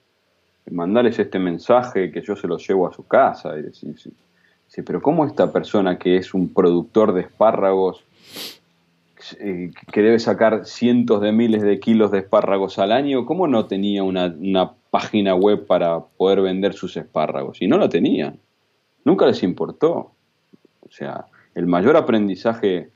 mandarles 0.70 1.18
este 1.18 1.38
mensaje 1.38 2.10
que 2.10 2.22
yo 2.22 2.36
se 2.36 2.48
los 2.48 2.66
llevo 2.66 2.88
a 2.88 2.92
su 2.92 3.06
casa. 3.06 3.58
Y 3.58 3.62
decir, 3.62 3.94
pero 4.82 5.00
¿cómo 5.00 5.24
esta 5.24 5.52
persona 5.52 5.98
que 5.98 6.16
es 6.16 6.34
un 6.34 6.52
productor 6.52 7.12
de 7.14 7.22
espárragos, 7.22 8.04
eh, 9.38 9.70
que 9.92 10.02
debe 10.02 10.18
sacar 10.18 10.66
cientos 10.66 11.20
de 11.20 11.32
miles 11.32 11.62
de 11.62 11.80
kilos 11.80 12.10
de 12.10 12.18
espárragos 12.18 12.78
al 12.78 12.92
año, 12.92 13.24
cómo 13.26 13.48
no 13.48 13.66
tenía 13.66 14.02
una, 14.02 14.26
una 14.26 14.72
página 14.90 15.34
web 15.34 15.66
para 15.66 16.00
poder 16.00 16.42
vender 16.42 16.74
sus 16.74 16.96
espárragos? 16.96 17.62
Y 17.62 17.68
no 17.68 17.78
la 17.78 17.88
tenían. 17.88 18.38
Nunca 19.04 19.26
les 19.26 19.42
importó. 19.42 20.12
O 20.80 20.90
sea, 20.90 21.26
el 21.54 21.66
mayor 21.66 21.96
aprendizaje 21.96 22.90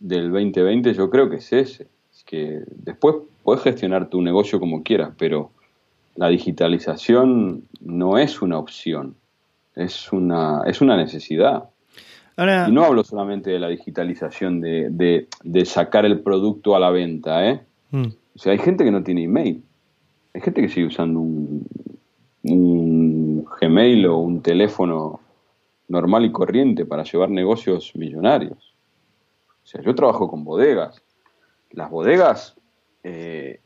del 0.00 0.30
2020 0.32 0.94
yo 0.94 1.10
creo 1.10 1.30
que 1.30 1.36
es 1.36 1.52
ese. 1.52 1.88
Es 2.12 2.24
que 2.24 2.62
después 2.68 3.16
puedes 3.42 3.62
gestionar 3.62 4.08
tu 4.08 4.22
negocio 4.22 4.60
como 4.60 4.82
quieras, 4.82 5.12
pero 5.18 5.50
la 6.16 6.28
digitalización 6.28 7.64
no 7.80 8.18
es 8.18 8.40
una 8.40 8.58
opción, 8.58 9.16
es 9.74 10.12
una, 10.12 10.62
es 10.66 10.80
una 10.80 10.96
necesidad. 10.96 11.64
y 12.36 12.72
no 12.72 12.84
hablo 12.84 13.04
solamente 13.04 13.50
de 13.50 13.58
la 13.58 13.68
digitalización 13.68 14.60
de, 14.60 15.28
sacar 15.64 16.04
el 16.04 16.20
producto 16.20 16.74
a 16.74 16.80
la 16.80 16.90
venta, 16.90 17.48
¿eh? 17.48 17.60
Mm. 17.90 18.06
O 18.36 18.38
sea, 18.38 18.52
hay 18.52 18.58
gente 18.58 18.84
que 18.84 18.90
no 18.90 19.02
tiene 19.02 19.24
email. 19.24 19.62
Hay 20.34 20.40
gente 20.40 20.60
que 20.60 20.68
sigue 20.68 20.86
usando 20.86 21.20
un, 21.20 21.66
un 22.42 23.44
Gmail 23.60 24.06
o 24.06 24.18
un 24.18 24.42
teléfono 24.42 25.20
normal 25.86 26.24
y 26.24 26.32
corriente 26.32 26.84
para 26.84 27.04
llevar 27.04 27.30
negocios 27.30 27.94
millonarios. 27.94 28.74
O 29.62 29.66
sea, 29.66 29.82
yo 29.82 29.94
trabajo 29.94 30.28
con 30.28 30.42
bodegas. 30.42 31.00
Las 31.70 31.90
bodegas 31.90 32.56
eh, 33.04 33.60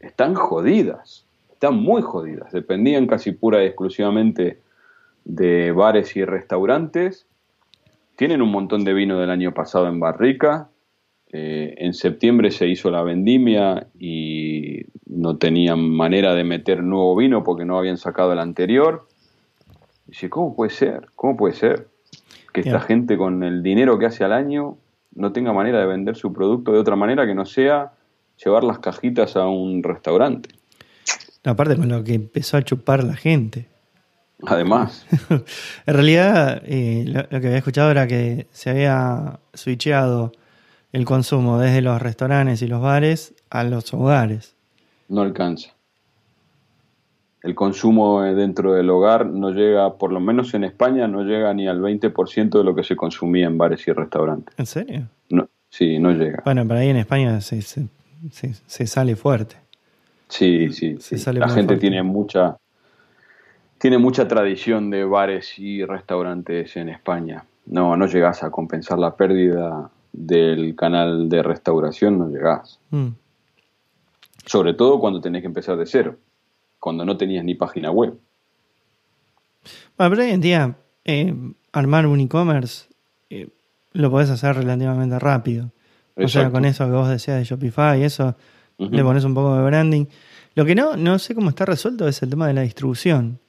están 0.00 0.34
jodidas 0.34 1.24
están 1.64 1.82
muy 1.82 2.02
jodidas. 2.02 2.52
Dependían 2.52 3.06
casi 3.06 3.32
pura 3.32 3.62
y 3.62 3.68
exclusivamente 3.68 4.58
de 5.24 5.72
bares 5.72 6.16
y 6.16 6.24
restaurantes. 6.24 7.26
Tienen 8.16 8.42
un 8.42 8.50
montón 8.50 8.84
de 8.84 8.94
vino 8.94 9.18
del 9.18 9.30
año 9.30 9.52
pasado 9.52 9.88
en 9.88 9.98
barrica. 9.98 10.68
Eh, 11.32 11.74
en 11.78 11.94
septiembre 11.94 12.50
se 12.50 12.68
hizo 12.68 12.90
la 12.90 13.02
vendimia 13.02 13.88
y 13.98 14.82
no 15.06 15.36
tenían 15.36 15.90
manera 15.90 16.34
de 16.34 16.44
meter 16.44 16.82
nuevo 16.82 17.16
vino 17.16 17.42
porque 17.42 17.64
no 17.64 17.76
habían 17.76 17.96
sacado 17.96 18.32
el 18.32 18.38
anterior. 18.38 19.08
dice, 20.06 20.30
¿cómo 20.30 20.54
puede 20.54 20.70
ser? 20.70 21.08
¿Cómo 21.16 21.36
puede 21.36 21.54
ser 21.54 21.88
que 22.52 22.60
esta 22.60 22.80
gente 22.80 23.16
con 23.16 23.42
el 23.42 23.64
dinero 23.64 23.98
que 23.98 24.06
hace 24.06 24.22
al 24.22 24.32
año 24.32 24.76
no 25.12 25.32
tenga 25.32 25.52
manera 25.52 25.80
de 25.80 25.86
vender 25.86 26.14
su 26.14 26.32
producto 26.32 26.72
de 26.72 26.78
otra 26.78 26.94
manera 26.94 27.26
que 27.26 27.34
no 27.34 27.46
sea 27.46 27.92
llevar 28.42 28.62
las 28.62 28.78
cajitas 28.78 29.36
a 29.36 29.48
un 29.48 29.82
restaurante? 29.82 30.50
aparte 31.44 31.76
con 31.76 31.88
lo 31.88 32.02
que 32.04 32.14
empezó 32.14 32.56
a 32.56 32.62
chupar 32.62 33.04
la 33.04 33.16
gente. 33.16 33.73
Además. 34.46 35.06
en 35.86 35.94
realidad, 35.94 36.62
eh, 36.66 37.04
lo, 37.06 37.40
que 37.40 37.46
había 37.46 37.58
escuchado 37.58 37.90
era 37.90 38.06
que 38.06 38.46
se 38.52 38.70
había 38.70 39.38
switcheado 39.54 40.32
el 40.92 41.04
consumo 41.04 41.58
desde 41.58 41.82
los 41.82 42.00
restaurantes 42.00 42.62
y 42.62 42.68
los 42.68 42.80
bares 42.80 43.34
a 43.50 43.64
los 43.64 43.92
hogares. 43.94 44.54
No 45.08 45.22
alcanza. 45.22 45.70
El 47.42 47.54
consumo 47.54 48.22
dentro 48.22 48.72
del 48.72 48.88
hogar 48.88 49.26
no 49.26 49.50
llega, 49.50 49.94
por 49.94 50.12
lo 50.12 50.20
menos 50.20 50.54
en 50.54 50.64
España, 50.64 51.06
no 51.06 51.22
llega 51.22 51.52
ni 51.52 51.68
al 51.68 51.80
20% 51.80 52.58
de 52.58 52.64
lo 52.64 52.74
que 52.74 52.84
se 52.84 52.96
consumía 52.96 53.46
en 53.46 53.58
bares 53.58 53.86
y 53.86 53.92
restaurantes. 53.92 54.54
¿En 54.58 54.66
serio? 54.66 55.08
No, 55.28 55.48
sí, 55.68 55.98
no 55.98 56.12
llega. 56.12 56.42
Bueno, 56.44 56.66
pero 56.66 56.80
ahí 56.80 56.88
en 56.88 56.96
España 56.96 57.40
se, 57.42 57.60
se 57.60 58.86
sale 58.86 59.14
fuerte. 59.14 59.56
Sí, 60.28 60.70
sí, 60.72 60.96
La 61.32 61.48
gente 61.48 61.76
tiene 61.76 62.02
mucha 62.02 62.56
tiene 63.78 63.98
mucha 63.98 64.26
tradición 64.28 64.90
de 64.90 65.04
bares 65.04 65.58
y 65.58 65.84
restaurantes 65.84 66.76
en 66.76 66.88
España. 66.88 67.44
No, 67.66 67.96
no 67.96 68.06
llegas 68.06 68.42
a 68.42 68.50
compensar 68.50 68.98
la 68.98 69.16
pérdida 69.16 69.90
del 70.12 70.76
canal 70.76 71.28
de 71.28 71.42
restauración, 71.42 72.18
no 72.18 72.28
llegas. 72.28 72.78
Mm. 72.90 73.08
Sobre 74.46 74.74
todo 74.74 75.00
cuando 75.00 75.20
tenés 75.20 75.42
que 75.42 75.48
empezar 75.48 75.76
de 75.76 75.86
cero, 75.86 76.16
cuando 76.78 77.04
no 77.04 77.16
tenías 77.16 77.44
ni 77.44 77.54
página 77.54 77.90
web. 77.90 78.14
Bueno, 79.96 80.10
pero 80.10 80.22
hoy 80.22 80.30
en 80.30 80.40
día 80.40 80.76
eh, 81.04 81.34
armar 81.72 82.06
un 82.06 82.20
e-commerce 82.20 82.86
eh, 83.30 83.48
lo 83.92 84.10
podés 84.10 84.30
hacer 84.30 84.56
relativamente 84.56 85.18
rápido. 85.18 85.70
O 86.16 86.28
sea, 86.28 86.50
con 86.50 86.64
eso 86.64 86.84
que 86.84 86.92
vos 86.92 87.08
decías 87.08 87.38
de 87.38 87.44
Shopify 87.44 88.00
y 88.00 88.04
eso, 88.04 88.36
le 88.78 89.02
pones 89.02 89.24
un 89.24 89.34
poco 89.34 89.56
de 89.56 89.64
branding. 89.64 90.06
Lo 90.54 90.64
que 90.64 90.76
no, 90.76 90.96
no 90.96 91.18
sé 91.18 91.34
cómo 91.34 91.50
está 91.50 91.64
resuelto 91.64 92.06
es 92.06 92.22
el 92.22 92.30
tema 92.30 92.46
de 92.46 92.54
la 92.54 92.60
distribución. 92.60 93.40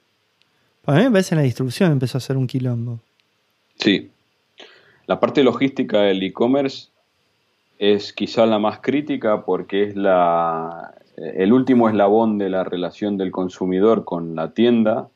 Para 0.86 0.98
mí 0.98 1.04
me 1.06 1.10
parece 1.10 1.30
que 1.30 1.36
la 1.36 1.42
distribución 1.42 1.90
empezó 1.90 2.16
a 2.16 2.20
ser 2.20 2.36
un 2.36 2.46
quilombo. 2.46 3.00
Sí. 3.76 4.08
La 5.08 5.18
parte 5.18 5.42
logística 5.42 6.02
del 6.02 6.22
e-commerce 6.22 6.88
es 7.78 8.12
quizá 8.12 8.46
la 8.46 8.60
más 8.60 8.78
crítica 8.78 9.44
porque 9.44 9.82
es 9.82 9.96
la, 9.96 10.94
el 11.16 11.52
último 11.52 11.88
eslabón 11.88 12.38
de 12.38 12.50
la 12.50 12.62
relación 12.62 13.18
del 13.18 13.32
consumidor 13.32 14.04
con 14.04 14.36
la 14.36 14.52
tienda 14.52 15.08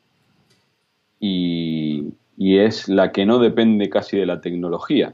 y, 1.21 2.13
y 2.37 2.57
es 2.57 2.89
la 2.89 3.13
que 3.13 3.25
no 3.25 3.39
depende 3.39 3.89
casi 3.89 4.17
de 4.17 4.25
la 4.25 4.41
tecnología. 4.41 5.13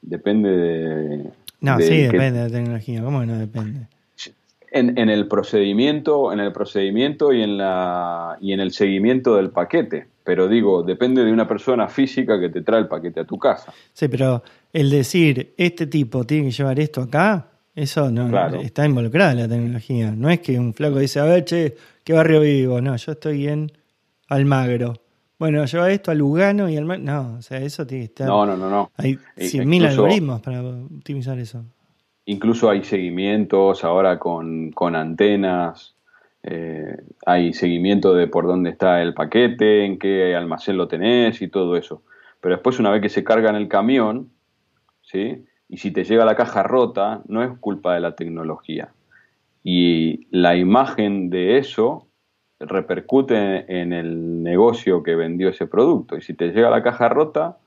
Depende 0.00 0.50
de... 0.50 1.30
No, 1.60 1.78
sí, 1.78 2.02
depende 2.02 2.40
de 2.40 2.48
la 2.48 2.54
tecnología. 2.54 3.02
¿Cómo 3.02 3.20
que 3.20 3.26
no 3.26 3.38
depende? 3.38 3.86
En, 4.74 5.08
el 5.08 5.28
procedimiento, 5.28 6.32
en 6.32 6.40
el 6.40 6.52
procedimiento 6.52 7.32
y 7.32 7.42
en 7.42 7.56
la 7.58 8.36
y 8.40 8.52
en 8.52 8.60
el 8.60 8.72
seguimiento 8.72 9.36
del 9.36 9.50
paquete. 9.50 10.08
Pero 10.24 10.48
digo, 10.48 10.82
depende 10.82 11.24
de 11.24 11.32
una 11.32 11.46
persona 11.46 11.86
física 11.86 12.40
que 12.40 12.48
te 12.48 12.62
trae 12.62 12.80
el 12.80 12.88
paquete 12.88 13.20
a 13.20 13.24
tu 13.24 13.38
casa. 13.38 13.72
Sí, 13.92 14.08
pero 14.08 14.42
el 14.72 14.90
decir 14.90 15.54
este 15.56 15.86
tipo 15.86 16.24
tiene 16.24 16.46
que 16.46 16.50
llevar 16.50 16.80
esto 16.80 17.02
acá, 17.02 17.46
eso 17.74 18.10
no 18.10 18.56
está 18.60 18.84
involucrada 18.84 19.32
en 19.32 19.38
la 19.38 19.48
tecnología. 19.48 20.12
No 20.12 20.28
es 20.28 20.40
que 20.40 20.58
un 20.58 20.74
flaco 20.74 20.98
dice, 20.98 21.20
a 21.20 21.24
ver, 21.24 21.44
che, 21.44 21.76
¿qué 22.02 22.12
barrio 22.12 22.40
vivo? 22.40 22.80
No, 22.80 22.96
yo 22.96 23.12
estoy 23.12 23.46
en 23.46 23.70
Almagro. 24.28 24.94
Bueno, 25.38 25.64
lleva 25.66 25.90
esto 25.90 26.10
a 26.10 26.14
Lugano 26.14 26.68
y 26.68 26.76
Almagro. 26.76 27.04
No, 27.04 27.36
o 27.38 27.42
sea, 27.42 27.58
eso 27.58 27.86
tiene 27.86 28.04
que 28.04 28.10
estar. 28.10 28.26
No, 28.26 28.44
no, 28.46 28.56
no. 28.56 28.70
no. 28.70 28.90
Hay 28.96 29.18
100.000 29.36 29.88
algoritmos 29.88 30.40
para 30.40 30.62
optimizar 30.62 31.38
eso. 31.38 31.64
Incluso 32.26 32.70
hay 32.70 32.84
seguimientos 32.84 33.84
ahora 33.84 34.18
con, 34.18 34.72
antenas, 34.94 35.94
eh, 36.42 36.96
hay 37.26 37.52
seguimiento 37.52 38.14
de 38.14 38.28
por 38.28 38.46
dónde 38.46 38.70
está 38.70 39.02
el 39.02 39.12
paquete, 39.12 39.84
en 39.84 39.98
qué 39.98 40.34
almacén 40.34 40.76
lo 40.76 40.88
tenés 40.88 41.42
y 41.42 41.48
todo 41.48 41.76
eso. 41.76 42.02
Pero 42.40 42.54
después 42.54 42.78
una 42.78 42.90
vez 42.90 43.02
que 43.02 43.08
se 43.10 43.24
carga 43.24 43.50
en 43.50 43.56
el 43.56 43.68
camión, 43.68 44.30
¿sí? 45.02 45.44
y 45.68 45.78
si 45.78 45.90
te 45.90 46.04
llega 46.04 46.24
la 46.24 46.36
caja 46.36 46.62
rota, 46.62 47.22
no 47.26 47.42
es 47.42 47.58
culpa 47.58 47.94
de 47.94 48.00
la 48.00 48.14
tecnología. 48.14 48.92
Y 49.62 50.26
la 50.30 50.56
imagen 50.56 51.30
de 51.30 51.58
eso 51.58 52.06
repercute 52.58 53.80
en 53.80 53.92
el 53.92 54.42
negocio 54.42 55.02
que 55.02 55.14
vendió 55.14 55.50
ese 55.50 55.66
producto. 55.66 56.16
Y 56.16 56.22
si 56.22 56.34
te 56.34 56.52
llega 56.52 56.70
la 56.70 56.82
caja 56.82 57.08
rota, 57.08 57.58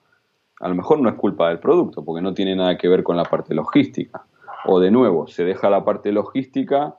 a 0.60 0.68
lo 0.68 0.76
mejor 0.76 1.00
no 1.00 1.10
es 1.10 1.16
culpa 1.16 1.50
del 1.50 1.60
producto, 1.60 2.04
porque 2.04 2.22
no 2.24 2.34
tiene 2.34 2.56
nada 2.56 2.78
que 2.78 2.88
ver 2.88 3.04
con 3.04 3.18
la 3.18 3.24
parte 3.24 3.54
logística 3.54 4.26
o 4.68 4.80
de 4.80 4.92
nuevo 4.92 5.28
se 5.28 5.44
deja 5.44 5.70
la 5.70 5.84
parte 5.84 6.12
logística 6.12 6.96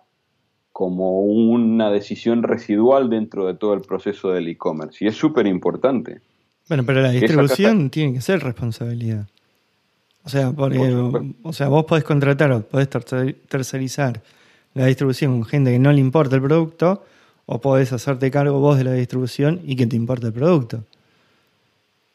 como 0.72 1.20
una 1.20 1.90
decisión 1.90 2.42
residual 2.42 3.10
dentro 3.10 3.46
de 3.46 3.54
todo 3.54 3.74
el 3.74 3.80
proceso 3.80 4.30
del 4.30 4.48
e-commerce. 4.48 5.04
Y 5.04 5.08
es 5.08 5.16
súper 5.16 5.46
importante. 5.46 6.20
Bueno, 6.68 6.84
pero 6.84 7.00
la 7.00 7.10
distribución 7.10 7.90
tiene 7.90 8.14
que 8.14 8.20
ser 8.20 8.40
responsabilidad. 8.42 9.26
O 10.24 10.28
sea, 10.28 10.50
o 10.50 11.52
sea, 11.52 11.68
vos 11.68 11.84
podés 11.84 12.04
contratar 12.04 12.52
o 12.52 12.60
podés 12.60 12.88
tercerizar 13.48 14.20
la 14.74 14.86
distribución 14.86 15.32
con 15.32 15.44
gente 15.48 15.72
que 15.72 15.78
no 15.78 15.92
le 15.92 16.00
importa 16.00 16.36
el 16.36 16.42
producto, 16.42 17.02
o 17.46 17.60
podés 17.60 17.92
hacerte 17.92 18.30
cargo 18.30 18.60
vos 18.60 18.76
de 18.76 18.84
la 18.84 18.92
distribución 18.92 19.60
y 19.64 19.74
que 19.74 19.86
te 19.86 19.96
importa 19.96 20.26
el 20.26 20.32
producto. 20.34 20.84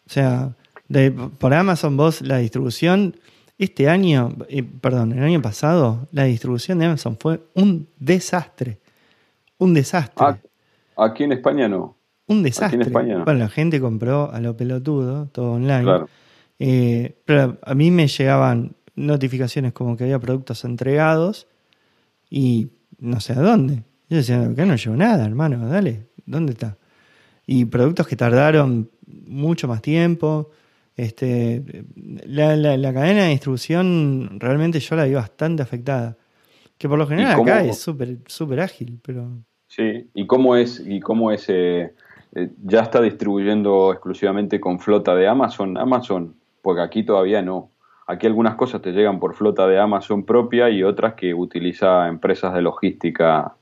O 0.05 0.09
sea, 0.09 0.53
De, 0.87 1.11
por 1.11 1.53
Amazon 1.53 1.97
vos 1.97 2.21
la 2.21 2.37
distribución, 2.37 3.15
este 3.63 3.89
año, 3.89 4.35
eh, 4.49 4.63
perdón, 4.63 5.13
el 5.13 5.23
año 5.23 5.41
pasado, 5.41 6.07
la 6.11 6.23
distribución 6.25 6.79
de 6.79 6.85
Amazon 6.85 7.17
fue 7.19 7.41
un 7.53 7.87
desastre. 7.99 8.79
Un 9.57 9.73
desastre. 9.73 10.25
Ah, 10.25 10.37
aquí 10.97 11.23
en 11.23 11.33
España 11.33 11.67
no. 11.67 11.95
Un 12.27 12.43
desastre. 12.43 12.75
en 12.75 12.81
España 12.83 13.17
no. 13.17 13.25
Bueno, 13.25 13.39
la 13.39 13.49
gente 13.49 13.79
compró 13.79 14.31
a 14.31 14.39
lo 14.39 14.55
pelotudo, 14.55 15.27
todo 15.27 15.53
online. 15.53 15.83
Claro. 15.83 16.09
Eh, 16.59 17.17
pero 17.25 17.57
a 17.61 17.73
mí 17.73 17.91
me 17.91 18.07
llegaban 18.07 18.75
notificaciones 18.95 19.73
como 19.73 19.97
que 19.97 20.05
había 20.05 20.19
productos 20.19 20.63
entregados 20.65 21.47
y 22.29 22.69
no 22.99 23.19
sé 23.19 23.33
a 23.33 23.41
dónde. 23.41 23.83
Yo 24.09 24.17
decía, 24.17 24.41
acá 24.41 24.65
no 24.65 24.75
llevo 24.75 24.95
nada, 24.95 25.25
hermano, 25.25 25.67
dale, 25.67 26.07
¿dónde 26.25 26.53
está? 26.53 26.77
Y 27.45 27.65
productos 27.65 28.07
que 28.07 28.15
tardaron 28.15 28.89
mucho 29.05 29.67
más 29.67 29.81
tiempo. 29.81 30.51
Este, 30.95 31.63
la, 32.25 32.55
la, 32.55 32.93
cadena 32.93 33.23
de 33.23 33.29
distribución 33.29 34.37
realmente 34.39 34.79
yo 34.79 34.95
la 34.95 35.05
vi 35.05 35.13
bastante 35.13 35.63
afectada. 35.63 36.17
Que 36.77 36.87
por 36.87 36.99
lo 36.99 37.07
general 37.07 37.39
acá 37.39 37.63
es 37.63 37.79
súper 37.79 38.17
super 38.27 38.59
ágil, 38.59 38.99
pero. 39.03 39.29
Sí, 39.67 40.09
¿y 40.13 40.27
cómo 40.27 40.55
es, 40.55 40.83
y 40.85 40.99
cómo 40.99 41.31
es 41.31 41.49
eh, 41.49 41.93
eh, 42.35 42.49
ya 42.63 42.81
está 42.81 43.01
distribuyendo 43.01 43.91
exclusivamente 43.91 44.59
con 44.59 44.79
flota 44.79 45.15
de 45.15 45.27
Amazon? 45.27 45.77
Amazon, 45.77 46.35
porque 46.61 46.81
aquí 46.81 47.03
todavía 47.03 47.41
no. 47.41 47.69
Aquí 48.05 48.27
algunas 48.27 48.55
cosas 48.55 48.81
te 48.81 48.91
llegan 48.91 49.19
por 49.19 49.33
flota 49.33 49.65
de 49.65 49.79
Amazon 49.79 50.25
propia 50.25 50.69
y 50.69 50.83
otras 50.83 51.13
que 51.13 51.33
utiliza 51.33 52.07
empresas 52.07 52.53
de 52.53 52.61
logística 52.61 53.55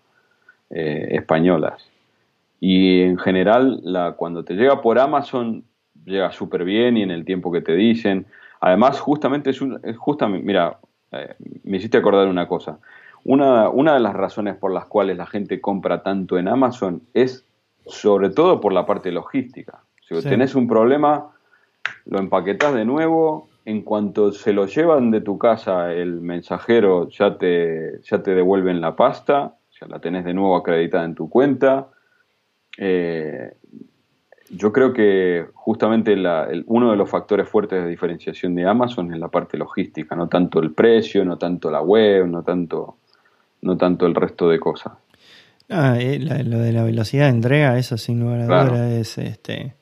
eh, 0.69 1.09
españolas. 1.11 1.87
Y 2.59 3.01
en 3.01 3.17
general, 3.17 3.81
la, 3.83 4.13
cuando 4.13 4.43
te 4.43 4.55
llega 4.55 4.81
por 4.81 4.99
Amazon, 4.99 5.63
llega 6.05 6.31
súper 6.31 6.63
bien 6.63 6.97
y 6.97 7.03
en 7.03 7.11
el 7.11 7.25
tiempo 7.25 7.51
que 7.51 7.61
te 7.61 7.75
dicen. 7.75 8.25
Además, 8.59 8.99
justamente 8.99 9.49
es, 9.49 9.61
un, 9.61 9.79
justamente, 9.95 10.45
mira, 10.45 10.77
eh, 11.11 11.35
me 11.63 11.77
hiciste 11.77 11.97
acordar 11.97 12.27
una 12.27 12.47
cosa. 12.47 12.79
Una, 13.23 13.69
una 13.69 13.93
de 13.93 13.99
las 13.99 14.13
razones 14.13 14.55
por 14.55 14.71
las 14.71 14.85
cuales 14.85 15.17
la 15.17 15.25
gente 15.25 15.61
compra 15.61 16.03
tanto 16.03 16.37
en 16.37 16.47
Amazon 16.47 17.01
es 17.13 17.45
sobre 17.85 18.29
todo 18.29 18.59
por 18.61 18.73
la 18.73 18.85
parte 18.85 19.11
logística. 19.11 19.79
Si 20.01 20.21
tenés 20.23 20.55
un 20.55 20.67
problema, 20.67 21.31
lo 22.05 22.19
empaquetás 22.19 22.73
de 22.73 22.85
nuevo, 22.85 23.47
en 23.65 23.81
cuanto 23.81 24.31
se 24.31 24.53
lo 24.53 24.65
llevan 24.65 25.11
de 25.11 25.21
tu 25.21 25.37
casa, 25.37 25.93
el 25.93 26.19
mensajero 26.21 27.09
ya 27.09 27.37
te, 27.37 28.01
ya 28.03 28.21
te 28.21 28.35
devuelven 28.35 28.81
la 28.81 28.95
pasta, 28.95 29.55
ya 29.79 29.87
la 29.87 29.99
tenés 29.99 30.25
de 30.25 30.33
nuevo 30.33 30.55
acreditada 30.55 31.05
en 31.05 31.15
tu 31.15 31.29
cuenta. 31.29 31.87
Eh, 32.77 33.53
yo 34.51 34.71
creo 34.71 34.93
que 34.93 35.47
justamente 35.53 36.15
uno 36.65 36.91
de 36.91 36.97
los 36.97 37.09
factores 37.09 37.47
fuertes 37.47 37.83
de 37.83 37.89
diferenciación 37.89 38.55
de 38.55 38.67
Amazon 38.67 39.13
es 39.13 39.19
la 39.19 39.29
parte 39.29 39.57
logística, 39.57 40.15
no 40.15 40.27
tanto 40.27 40.59
el 40.59 40.71
precio, 40.71 41.25
no 41.25 41.37
tanto 41.37 41.71
la 41.71 41.81
web, 41.81 42.27
no 42.27 42.43
tanto, 42.43 42.97
no 43.61 43.77
tanto 43.77 44.05
el 44.05 44.15
resto 44.15 44.49
de 44.49 44.59
cosas. 44.59 44.93
Ah, 45.69 45.97
eh, 45.99 46.19
lo 46.19 46.59
de 46.59 46.73
la 46.73 46.83
velocidad 46.83 47.25
de 47.25 47.31
entrega, 47.31 47.77
eso 47.77 47.97
sin 47.97 48.19
lugar 48.19 48.41
a 48.41 48.65
dudas 48.65 48.91
es 48.91 49.17
este 49.17 49.75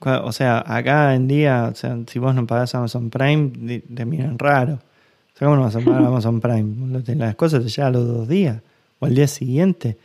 o 0.00 0.32
sea, 0.32 0.62
acá 0.66 1.14
en 1.14 1.26
día, 1.26 1.70
o 1.72 1.74
sea, 1.74 1.96
si 2.06 2.18
vos 2.18 2.34
no 2.34 2.46
pagás 2.46 2.74
Amazon 2.74 3.10
Prime, 3.10 3.82
te 3.94 4.04
miran 4.04 4.38
raro. 4.38 4.74
O 4.74 5.38
sea, 5.38 5.46
¿cómo 5.46 5.56
no 5.56 5.62
vas 5.62 5.76
a 5.76 5.80
pagar 5.80 6.02
Amazon 6.06 6.40
Prime? 6.40 7.02
Las 7.16 7.34
cosas 7.34 7.62
te 7.64 7.68
llegan 7.68 7.94
a 7.94 7.98
los 7.98 8.06
dos 8.06 8.28
días 8.28 8.62
o 8.98 9.06
al 9.06 9.14
día 9.14 9.26
siguiente. 9.26 9.98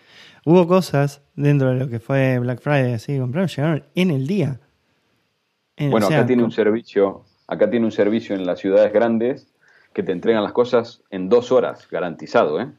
Hubo 0.43 0.67
cosas 0.67 1.21
dentro 1.35 1.69
de 1.69 1.75
lo 1.75 1.87
que 1.87 1.99
fue 1.99 2.39
Black 2.39 2.61
Friday, 2.61 2.93
así, 2.93 3.17
compraron, 3.19 3.47
llegaron 3.47 3.83
en 3.95 4.11
el 4.11 4.25
día. 4.27 4.59
bueno, 5.77 6.07
acá 6.07 6.25
tiene 6.25 6.43
un 6.43 6.51
servicio, 6.51 7.25
acá 7.47 7.69
tiene 7.69 7.85
un 7.85 7.91
servicio 7.91 8.35
en 8.35 8.45
las 8.45 8.59
ciudades 8.59 8.91
grandes 8.91 9.53
que 9.93 10.03
te 10.03 10.11
entregan 10.11 10.43
las 10.43 10.53
cosas 10.53 11.03
en 11.09 11.29
dos 11.29 11.51
horas, 11.51 11.87
garantizado, 11.89 12.59
¿eh? 12.59 12.71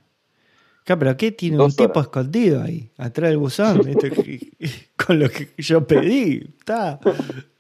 Claro, 0.85 0.99
pero 0.99 1.17
¿qué 1.17 1.31
tiene 1.31 1.63
un 1.63 1.71
tipo 1.71 2.01
escondido 2.01 2.61
ahí, 2.61 2.91
atrás 2.97 3.31
del 3.31 3.39
buzón? 3.39 3.81
con 5.07 5.21
lo 5.21 5.29
que 5.29 5.51
yo 5.59 5.87
pedí, 5.87 6.55
está. 6.59 6.99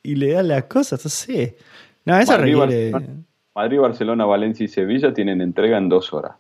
Y 0.02 0.16
le 0.16 0.32
dan 0.32 0.48
las 0.48 0.64
cosas, 0.64 1.04
no 1.04 1.10
sé. 1.10 1.56
No, 2.04 2.18
eso 2.18 2.32
Madrid, 2.32 2.56
requiere... 2.56 2.92
Madrid, 3.54 3.78
Barcelona, 3.78 4.24
Valencia 4.24 4.64
y 4.64 4.68
Sevilla 4.68 5.14
tienen 5.14 5.40
entrega 5.40 5.78
en 5.78 5.88
dos 5.88 6.12
horas. 6.12 6.34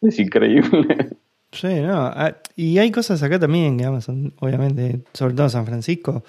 Es 0.00 0.18
increíble. 0.20 1.16
Sí, 1.54 1.80
no. 1.80 2.06
Ah, 2.06 2.36
y 2.56 2.78
hay 2.78 2.90
cosas 2.90 3.22
acá 3.22 3.38
también 3.38 3.78
que 3.78 3.84
Amazon, 3.84 4.34
obviamente, 4.40 5.02
sobre 5.12 5.34
todo 5.34 5.48
San 5.48 5.64
Francisco, 5.64 6.24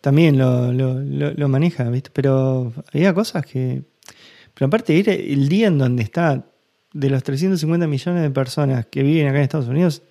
también 0.00 0.38
lo, 0.38 0.72
lo, 0.72 1.00
lo, 1.02 1.48
maneja, 1.48 1.88
¿viste? 1.90 2.10
Pero 2.12 2.72
había 2.92 3.14
cosas 3.14 3.46
que. 3.46 3.82
Pero 4.54 4.66
aparte, 4.66 4.94
ir 4.94 5.08
el 5.08 5.48
día 5.48 5.68
en 5.68 5.78
donde 5.78 6.02
está 6.02 6.44
de 6.92 7.10
los 7.10 7.22
350 7.22 7.86
millones 7.86 8.22
de 8.22 8.30
personas 8.30 8.86
que 8.86 9.02
viven 9.02 9.28
acá 9.28 9.38
en 9.38 9.44
Estados 9.44 9.68
Unidos, 9.68 10.02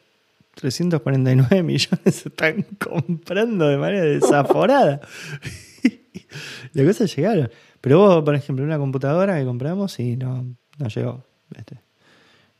349 0.55 1.63
millones 1.63 2.15
se 2.15 2.29
están 2.29 2.65
comprando 2.79 3.67
de 3.67 3.77
manera 3.77 4.05
desaforada. 4.05 5.01
Las 6.73 6.85
cosas 6.85 7.15
llegaron. 7.15 7.49
Pero 7.81 7.99
vos, 7.99 8.23
por 8.23 8.35
ejemplo, 8.35 8.65
una 8.65 8.77
computadora 8.77 9.37
que 9.37 9.45
compramos 9.45 9.99
y 9.99 10.15
no, 10.17 10.55
no 10.77 10.87
llegó. 10.87 11.25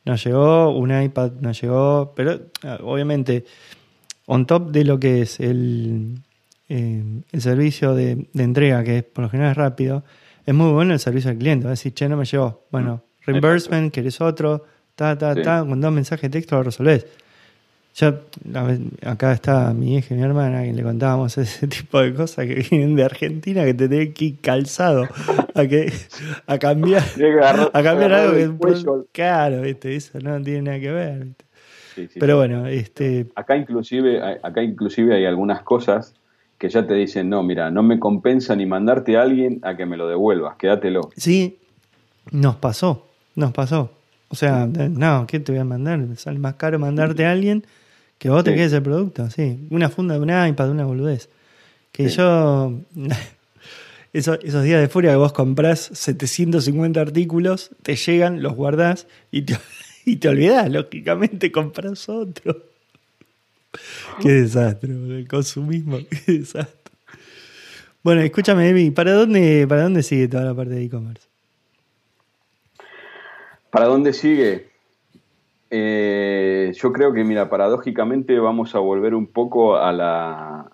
No 0.08 0.16
llegó, 0.16 0.70
un 0.70 1.02
iPad 1.02 1.32
no 1.42 1.52
llegó, 1.52 2.14
pero 2.16 2.40
ah, 2.62 2.78
obviamente, 2.82 3.44
on 4.24 4.46
top 4.46 4.70
de 4.70 4.82
lo 4.84 4.98
que 4.98 5.20
es 5.20 5.38
el, 5.38 6.14
eh, 6.70 7.02
el 7.30 7.40
servicio 7.42 7.94
de, 7.94 8.26
entrega, 8.32 8.82
que 8.82 9.02
por 9.02 9.24
lo 9.24 9.28
general 9.28 9.50
es 9.50 9.58
rápido, 9.58 10.04
es 10.46 10.54
muy 10.54 10.72
bueno 10.72 10.94
el 10.94 10.98
servicio 10.98 11.30
al 11.30 11.36
cliente. 11.36 11.64
Va 11.64 11.72
a 11.72 11.72
decir, 11.72 11.92
che, 11.92 12.08
no 12.08 12.16
me 12.16 12.24
llegó. 12.24 12.66
Bueno, 12.70 13.04
reimbursement, 13.26 13.92
querés 13.92 14.18
otro, 14.22 14.64
ta, 14.94 15.18
ta, 15.18 15.34
ta, 15.34 15.62
con 15.68 15.78
dos 15.78 15.92
mensajes 15.92 16.22
de 16.22 16.30
texto 16.30 16.56
lo 16.56 16.62
resolvés. 16.62 17.06
Yo, 17.98 18.14
acá 19.04 19.32
está 19.32 19.74
mi 19.74 19.96
hija 19.96 20.14
y 20.14 20.18
mi 20.18 20.22
hermana, 20.22 20.62
que 20.62 20.72
le 20.72 20.84
contábamos 20.84 21.36
ese 21.38 21.66
tipo 21.66 22.00
de 22.00 22.14
cosas 22.14 22.46
que 22.46 22.54
vienen 22.70 22.94
de 22.94 23.02
Argentina, 23.02 23.64
que 23.64 23.74
te 23.74 23.88
tenés 23.88 24.14
que 24.14 24.24
ir 24.26 24.40
calzado 24.40 25.08
a, 25.52 25.66
que, 25.66 25.92
a 26.46 26.58
cambiar, 26.58 27.02
a 27.72 27.82
cambiar 27.82 28.12
algo 28.12 28.34
que 28.34 29.06
claro, 29.10 29.62
¿viste? 29.62 29.96
eso 29.96 30.20
no 30.20 30.40
tiene 30.40 30.62
nada 30.62 30.78
que 30.78 30.92
ver. 30.92 31.26
Pero 32.20 32.36
bueno, 32.36 32.68
este... 32.68 33.26
Acá 33.34 33.56
inclusive, 33.56 34.22
acá 34.44 34.62
inclusive 34.62 35.16
hay 35.16 35.24
algunas 35.24 35.62
cosas 35.62 36.14
que 36.56 36.68
ya 36.68 36.86
te 36.86 36.94
dicen, 36.94 37.28
no, 37.28 37.42
mira, 37.42 37.72
no 37.72 37.82
me 37.82 37.98
compensa 37.98 38.54
ni 38.54 38.64
mandarte 38.64 39.16
a 39.16 39.22
alguien 39.22 39.58
a 39.62 39.76
que 39.76 39.86
me 39.86 39.96
lo 39.96 40.06
devuelvas, 40.08 40.56
quédatelo. 40.56 41.10
Sí, 41.16 41.58
nos 42.30 42.54
pasó. 42.54 43.08
Nos 43.34 43.52
pasó. 43.52 43.90
O 44.28 44.36
sea, 44.36 44.68
no, 44.68 45.26
¿qué 45.26 45.40
te 45.40 45.50
voy 45.50 45.60
a 45.60 45.64
mandar? 45.64 46.00
Sale 46.14 46.38
más 46.38 46.54
caro 46.54 46.78
mandarte 46.78 47.26
a 47.26 47.32
alguien 47.32 47.64
que 48.18 48.30
vos 48.30 48.44
te 48.44 48.54
quedes 48.54 48.72
el 48.72 48.82
producto, 48.82 49.30
sí. 49.30 49.66
Una 49.70 49.88
funda 49.88 50.14
de 50.14 50.20
un 50.20 50.48
iPad, 50.48 50.70
una 50.70 50.84
boludez. 50.84 51.28
Que 51.92 52.08
yo. 52.08 52.72
Esos, 54.10 54.38
esos, 54.42 54.64
días 54.64 54.80
de 54.80 54.88
furia 54.88 55.10
que 55.10 55.16
vos 55.16 55.34
comprás 55.34 55.90
750 55.92 56.98
artículos, 56.98 57.70
te 57.82 57.94
llegan, 57.94 58.42
los 58.42 58.54
guardás 58.54 59.06
y 59.30 59.42
te, 59.42 59.58
y 60.06 60.16
te 60.16 60.30
olvidás, 60.30 60.70
lógicamente 60.70 61.52
compras 61.52 62.08
otro. 62.08 62.56
Qué 64.22 64.32
desastre, 64.32 64.92
el 64.92 65.28
consumismo, 65.28 65.98
qué 66.26 66.32
desastre. 66.32 66.74
Bueno, 68.02 68.22
escúchame, 68.22 68.70
Emi, 68.70 68.90
¿para 68.90 69.12
dónde, 69.12 69.66
¿para 69.68 69.82
dónde 69.82 70.02
sigue 70.02 70.26
toda 70.26 70.44
la 70.44 70.54
parte 70.54 70.74
de 70.74 70.84
e-commerce? 70.84 71.26
¿Para 73.70 73.86
dónde 73.86 74.14
sigue? 74.14 74.67
Eh, 75.70 76.72
yo 76.74 76.92
creo 76.92 77.12
que, 77.12 77.24
mira, 77.24 77.48
paradójicamente 77.50 78.38
vamos 78.38 78.74
a 78.74 78.78
volver 78.78 79.14
un 79.14 79.26
poco 79.26 79.76
a 79.76 79.92
la, 79.92 80.66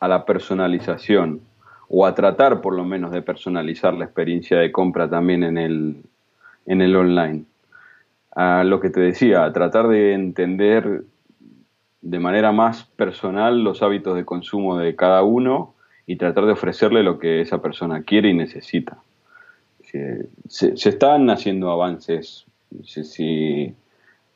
a 0.00 0.08
la 0.08 0.24
personalización 0.24 1.40
o 1.88 2.06
a 2.06 2.14
tratar 2.14 2.60
por 2.60 2.74
lo 2.74 2.84
menos 2.84 3.10
de 3.12 3.22
personalizar 3.22 3.94
la 3.94 4.04
experiencia 4.04 4.58
de 4.58 4.72
compra 4.72 5.10
también 5.10 5.42
en 5.42 5.58
el, 5.58 5.96
en 6.66 6.80
el 6.80 6.96
online. 6.96 7.44
A 8.34 8.64
lo 8.64 8.80
que 8.80 8.90
te 8.90 9.00
decía, 9.00 9.44
a 9.44 9.52
tratar 9.52 9.88
de 9.88 10.14
entender 10.14 11.02
de 12.00 12.18
manera 12.18 12.52
más 12.52 12.84
personal 12.84 13.62
los 13.62 13.82
hábitos 13.82 14.16
de 14.16 14.24
consumo 14.24 14.78
de 14.78 14.96
cada 14.96 15.22
uno 15.22 15.74
y 16.06 16.16
tratar 16.16 16.46
de 16.46 16.52
ofrecerle 16.52 17.02
lo 17.02 17.18
que 17.18 17.40
esa 17.40 17.60
persona 17.60 18.02
quiere 18.02 18.30
y 18.30 18.34
necesita 18.34 18.98
se, 20.48 20.88
están 20.88 21.30
haciendo 21.30 21.70
avances. 21.70 22.46
Si, 22.84 23.74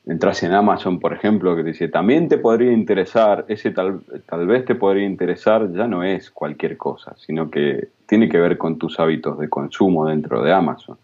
entras 0.06 0.42
en 0.44 0.52
Amazon, 0.52 1.00
por 1.00 1.12
ejemplo, 1.12 1.56
que 1.56 1.64
dice, 1.64 1.88
también 1.88 2.28
te 2.28 2.38
podría 2.38 2.72
interesar, 2.72 3.44
ese 3.48 3.72
tal, 3.72 4.00
tal 4.24 4.46
vez 4.46 4.64
te 4.64 4.76
podría 4.76 5.04
interesar, 5.04 5.70
ya 5.72 5.88
no 5.88 6.04
es 6.04 6.30
cualquier 6.30 6.76
cosa, 6.76 7.14
sino 7.18 7.50
que 7.50 7.88
tiene 8.06 8.28
que 8.28 8.38
ver 8.38 8.56
con 8.56 8.78
tus 8.78 8.98
hábitos 9.00 9.38
de 9.38 9.48
consumo 9.48 10.06
dentro 10.06 10.42
de 10.42 10.52
Amazon. 10.52 10.96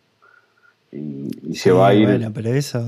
Y, 0.92 1.54
se 1.54 1.72
va 1.72 1.88
a 1.88 1.94
ir... 1.94 2.06
Bueno, 2.06 2.30
pero 2.32 2.50
eso 2.50 2.86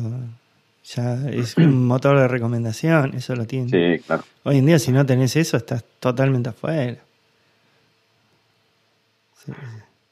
ya 0.85 1.29
es 1.31 1.57
un 1.57 1.85
motor 1.87 2.19
de 2.19 2.29
recomendación, 2.29 3.15
eso 3.15 3.35
lo 3.35 3.47
tiene. 3.47 3.69
Sí, 3.69 4.03
claro. 4.05 4.23
Hoy 4.45 4.59
en 4.59 4.67
día 4.67 4.79
si 4.79 4.93
no 4.93 5.05
tenés 5.05 5.35
eso 5.35 5.57
estás 5.57 5.85
totalmente 5.99 6.51
afuera. 6.51 6.99
Sí, 9.45 9.53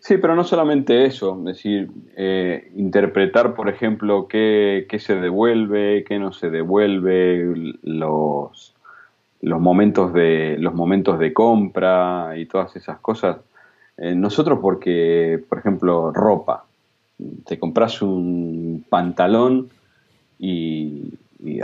pero 0.08 0.34
no 0.34 0.42
solamente 0.42 1.04
eso, 1.04 1.38
es 1.38 1.44
decir, 1.44 1.90
eh, 2.16 2.72
interpretar, 2.74 3.54
por 3.54 3.68
ejemplo, 3.68 4.26
qué, 4.28 4.86
se 4.98 5.14
devuelve, 5.14 6.04
qué 6.06 6.18
no 6.18 6.32
se 6.32 6.50
devuelve, 6.50 7.76
los, 7.82 8.74
los, 9.40 9.60
momentos 9.60 10.12
de, 10.12 10.56
los 10.58 10.74
momentos 10.74 11.20
de 11.20 11.32
compra 11.32 12.32
y 12.36 12.46
todas 12.46 12.74
esas 12.74 12.98
cosas. 12.98 13.38
Eh, 13.96 14.14
nosotros 14.14 14.58
porque, 14.60 15.40
por 15.48 15.58
ejemplo, 15.58 16.10
ropa, 16.10 16.64
te 17.46 17.58
compras 17.58 18.02
un 18.02 18.84
pantalón 18.88 19.70
y, 20.38 21.14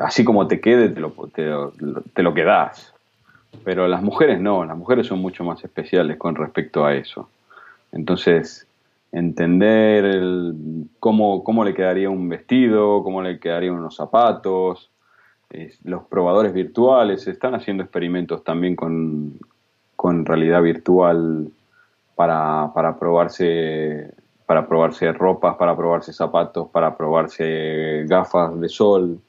así 0.00 0.24
como 0.24 0.46
te 0.46 0.60
quede, 0.60 0.90
te 0.90 1.00
lo, 1.00 1.10
te, 1.34 1.50
te 2.14 2.22
lo 2.22 2.34
quedas. 2.34 2.94
Pero 3.64 3.88
las 3.88 4.02
mujeres 4.02 4.40
no, 4.40 4.64
las 4.64 4.76
mujeres 4.76 5.08
son 5.08 5.18
mucho 5.18 5.42
más 5.42 5.64
especiales 5.64 6.16
con 6.18 6.36
respecto 6.36 6.84
a 6.84 6.94
eso. 6.94 7.28
Entonces, 7.92 8.66
entender 9.12 10.54
cómo, 11.00 11.42
cómo, 11.44 11.64
le 11.64 11.74
quedaría 11.74 12.10
un 12.10 12.28
vestido, 12.28 13.02
cómo 13.02 13.22
le 13.22 13.40
quedarían 13.40 13.74
unos 13.74 13.96
zapatos, 13.96 14.90
los 15.84 16.04
probadores 16.04 16.52
virtuales, 16.52 17.26
están 17.26 17.54
haciendo 17.54 17.82
experimentos 17.82 18.44
también 18.44 18.76
con, 18.76 19.38
realidad 20.24 20.62
virtual 20.62 21.50
para, 22.14 22.70
para, 22.74 22.98
probarse 22.98 24.12
para 24.46 24.66
probarse 24.66 25.12
ropas, 25.12 25.56
para 25.56 25.76
probarse 25.76 26.12
zapatos, 26.12 26.68
para 26.70 26.96
probarse 26.96 28.04
gafas 28.06 28.58
de 28.58 28.68
sol, 28.70 29.20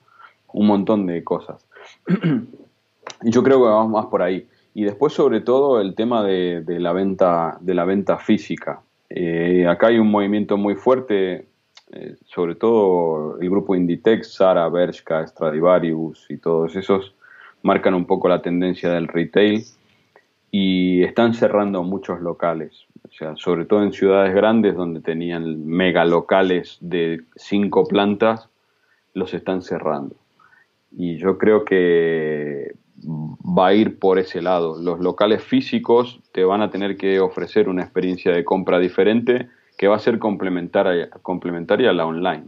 un 0.53 0.67
montón 0.67 1.05
de 1.05 1.23
cosas. 1.23 1.65
y 3.23 3.29
yo 3.29 3.43
creo 3.43 3.57
que 3.57 3.69
vamos 3.69 3.91
más 3.91 4.05
por 4.05 4.21
ahí. 4.21 4.47
Y 4.73 4.83
después, 4.83 5.13
sobre 5.13 5.41
todo, 5.41 5.81
el 5.81 5.95
tema 5.95 6.23
de, 6.23 6.63
la, 6.67 6.93
venta, 6.93 7.57
de 7.59 7.73
la 7.73 7.85
venta 7.85 8.17
física. 8.17 8.81
Eh, 9.09 9.65
acá 9.67 9.87
hay 9.87 9.99
un 9.99 10.11
movimiento 10.11 10.57
muy 10.57 10.75
fuerte, 10.75 11.47
eh, 11.91 12.15
sobre 12.25 12.55
todo 12.55 13.39
el 13.39 13.49
grupo 13.49 13.75
Inditex, 13.75 14.33
Sara, 14.33 14.69
Bershka, 14.69 15.25
Stradivarius 15.25 16.27
y 16.29 16.37
todos 16.37 16.75
esos 16.75 17.15
marcan 17.63 17.93
un 17.93 18.05
poco 18.05 18.29
la 18.29 18.41
tendencia 18.41 18.91
del 18.91 19.07
retail 19.07 19.63
y 20.51 21.03
están 21.03 21.33
cerrando 21.33 21.83
muchos 21.83 22.21
locales. 22.21 22.85
O 23.07 23.11
sea, 23.11 23.35
sobre 23.35 23.65
todo 23.65 23.83
en 23.83 23.91
ciudades 23.91 24.33
grandes 24.33 24.75
donde 24.75 25.01
tenían 25.01 25.65
mega 25.65 26.05
locales 26.05 26.77
de 26.79 27.23
cinco 27.35 27.85
plantas, 27.85 28.49
los 29.13 29.33
están 29.33 29.61
cerrando. 29.61 30.15
Y 30.91 31.17
yo 31.17 31.37
creo 31.37 31.65
que 31.65 32.73
va 33.05 33.67
a 33.67 33.73
ir 33.73 33.99
por 33.99 34.19
ese 34.19 34.41
lado. 34.41 34.81
Los 34.81 34.99
locales 34.99 35.43
físicos 35.43 36.19
te 36.31 36.43
van 36.43 36.61
a 36.61 36.69
tener 36.69 36.97
que 36.97 37.19
ofrecer 37.19 37.69
una 37.69 37.83
experiencia 37.83 38.31
de 38.31 38.43
compra 38.43 38.79
diferente 38.79 39.49
que 39.77 39.87
va 39.87 39.95
a 39.95 39.99
ser 39.99 40.19
complementaria, 40.19 41.09
complementaria 41.21 41.89
a 41.89 41.93
la 41.93 42.05
online. 42.05 42.45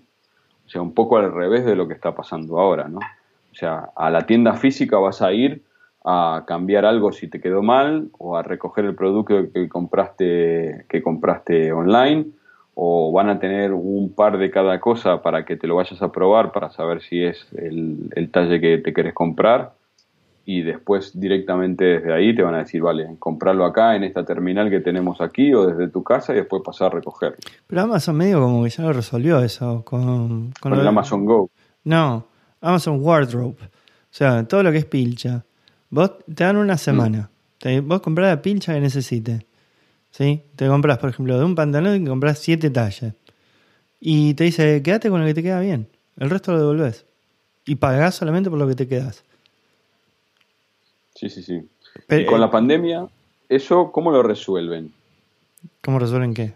O 0.65 0.69
sea, 0.69 0.81
un 0.81 0.93
poco 0.93 1.17
al 1.17 1.31
revés 1.33 1.65
de 1.65 1.75
lo 1.75 1.87
que 1.87 1.93
está 1.93 2.13
pasando 2.15 2.59
ahora, 2.59 2.87
¿no? 2.87 2.99
O 2.99 3.55
sea, 3.55 3.89
a 3.95 4.09
la 4.09 4.25
tienda 4.25 4.53
física 4.53 4.97
vas 4.97 5.21
a 5.21 5.33
ir 5.33 5.63
a 6.03 6.43
cambiar 6.47 6.85
algo 6.85 7.11
si 7.11 7.27
te 7.27 7.39
quedó 7.39 7.61
mal 7.61 8.09
o 8.17 8.35
a 8.35 8.43
recoger 8.43 8.85
el 8.85 8.95
producto 8.95 9.51
que 9.53 9.69
compraste, 9.69 10.85
que 10.89 11.01
compraste 11.01 11.71
online 11.71 12.27
o 12.73 13.11
van 13.11 13.29
a 13.29 13.39
tener 13.39 13.73
un 13.73 14.13
par 14.15 14.37
de 14.37 14.49
cada 14.49 14.79
cosa 14.79 15.21
para 15.21 15.45
que 15.45 15.57
te 15.57 15.67
lo 15.67 15.75
vayas 15.75 16.01
a 16.01 16.11
probar 16.11 16.51
para 16.51 16.71
saber 16.71 17.01
si 17.01 17.23
es 17.23 17.47
el, 17.53 18.09
el 18.15 18.31
talle 18.31 18.59
que 18.59 18.77
te 18.77 18.93
quieres 18.93 19.13
comprar 19.13 19.73
y 20.45 20.63
después 20.63 21.19
directamente 21.19 21.85
desde 21.85 22.13
ahí 22.13 22.35
te 22.35 22.41
van 22.41 22.55
a 22.55 22.59
decir, 22.59 22.81
vale, 22.81 23.15
comprarlo 23.19 23.65
acá 23.65 23.95
en 23.95 24.03
esta 24.03 24.25
terminal 24.25 24.69
que 24.69 24.79
tenemos 24.79 25.21
aquí 25.21 25.53
o 25.53 25.67
desde 25.67 25.87
tu 25.89 26.03
casa 26.03 26.33
y 26.33 26.37
después 26.37 26.61
pasar 26.63 26.87
a 26.87 26.95
recogerlo. 26.95 27.37
Pero 27.67 27.81
Amazon 27.81 28.15
medio 28.15 28.41
como 28.41 28.63
que 28.63 28.69
ya 28.69 28.83
lo 28.83 28.93
resolvió 28.93 29.39
eso 29.39 29.83
con, 29.85 30.51
con, 30.59 30.73
el 30.73 30.87
Amazon 30.87 31.25
Go. 31.25 31.49
No, 31.83 32.25
Amazon 32.59 32.99
Wardrobe. 33.01 33.55
O 33.61 34.13
sea, 34.13 34.45
todo 34.47 34.63
lo 34.63 34.71
que 34.71 34.79
es 34.79 34.85
pilcha. 34.85 35.45
Vos 35.89 36.19
te 36.25 36.43
dan 36.43 36.57
una 36.57 36.77
semana. 36.77 37.29
Mm. 37.63 37.87
vos 37.87 38.01
comprás 38.01 38.29
la 38.29 38.41
pilcha 38.41 38.73
que 38.73 38.81
necesites. 38.81 39.43
¿Sí? 40.09 40.43
Te 40.55 40.67
compras, 40.67 40.97
por 40.97 41.09
ejemplo, 41.09 41.37
de 41.37 41.45
un 41.45 41.55
pantalón 41.55 42.03
y 42.03 42.05
compras 42.05 42.39
siete 42.39 42.69
tallas. 42.69 43.13
Y 43.99 44.33
te 44.33 44.45
dice, 44.45 44.81
quédate 44.81 45.09
con 45.09 45.21
lo 45.21 45.27
que 45.27 45.33
te 45.33 45.43
queda 45.43 45.59
bien. 45.59 45.87
El 46.17 46.29
resto 46.29 46.51
lo 46.51 46.59
devolvés. 46.59 47.05
Y 47.65 47.75
pagás 47.75 48.15
solamente 48.15 48.49
por 48.49 48.59
lo 48.59 48.67
que 48.67 48.75
te 48.75 48.87
quedas. 48.87 49.23
Sí, 51.21 51.29
sí, 51.29 51.43
sí. 51.43 51.61
y 52.09 52.25
con 52.25 52.41
la 52.41 52.49
pandemia, 52.49 53.07
¿eso 53.47 53.91
cómo 53.91 54.09
lo 54.09 54.23
resuelven? 54.23 54.91
¿Cómo 55.83 55.99
resuelven 55.99 56.33
qué? 56.33 56.53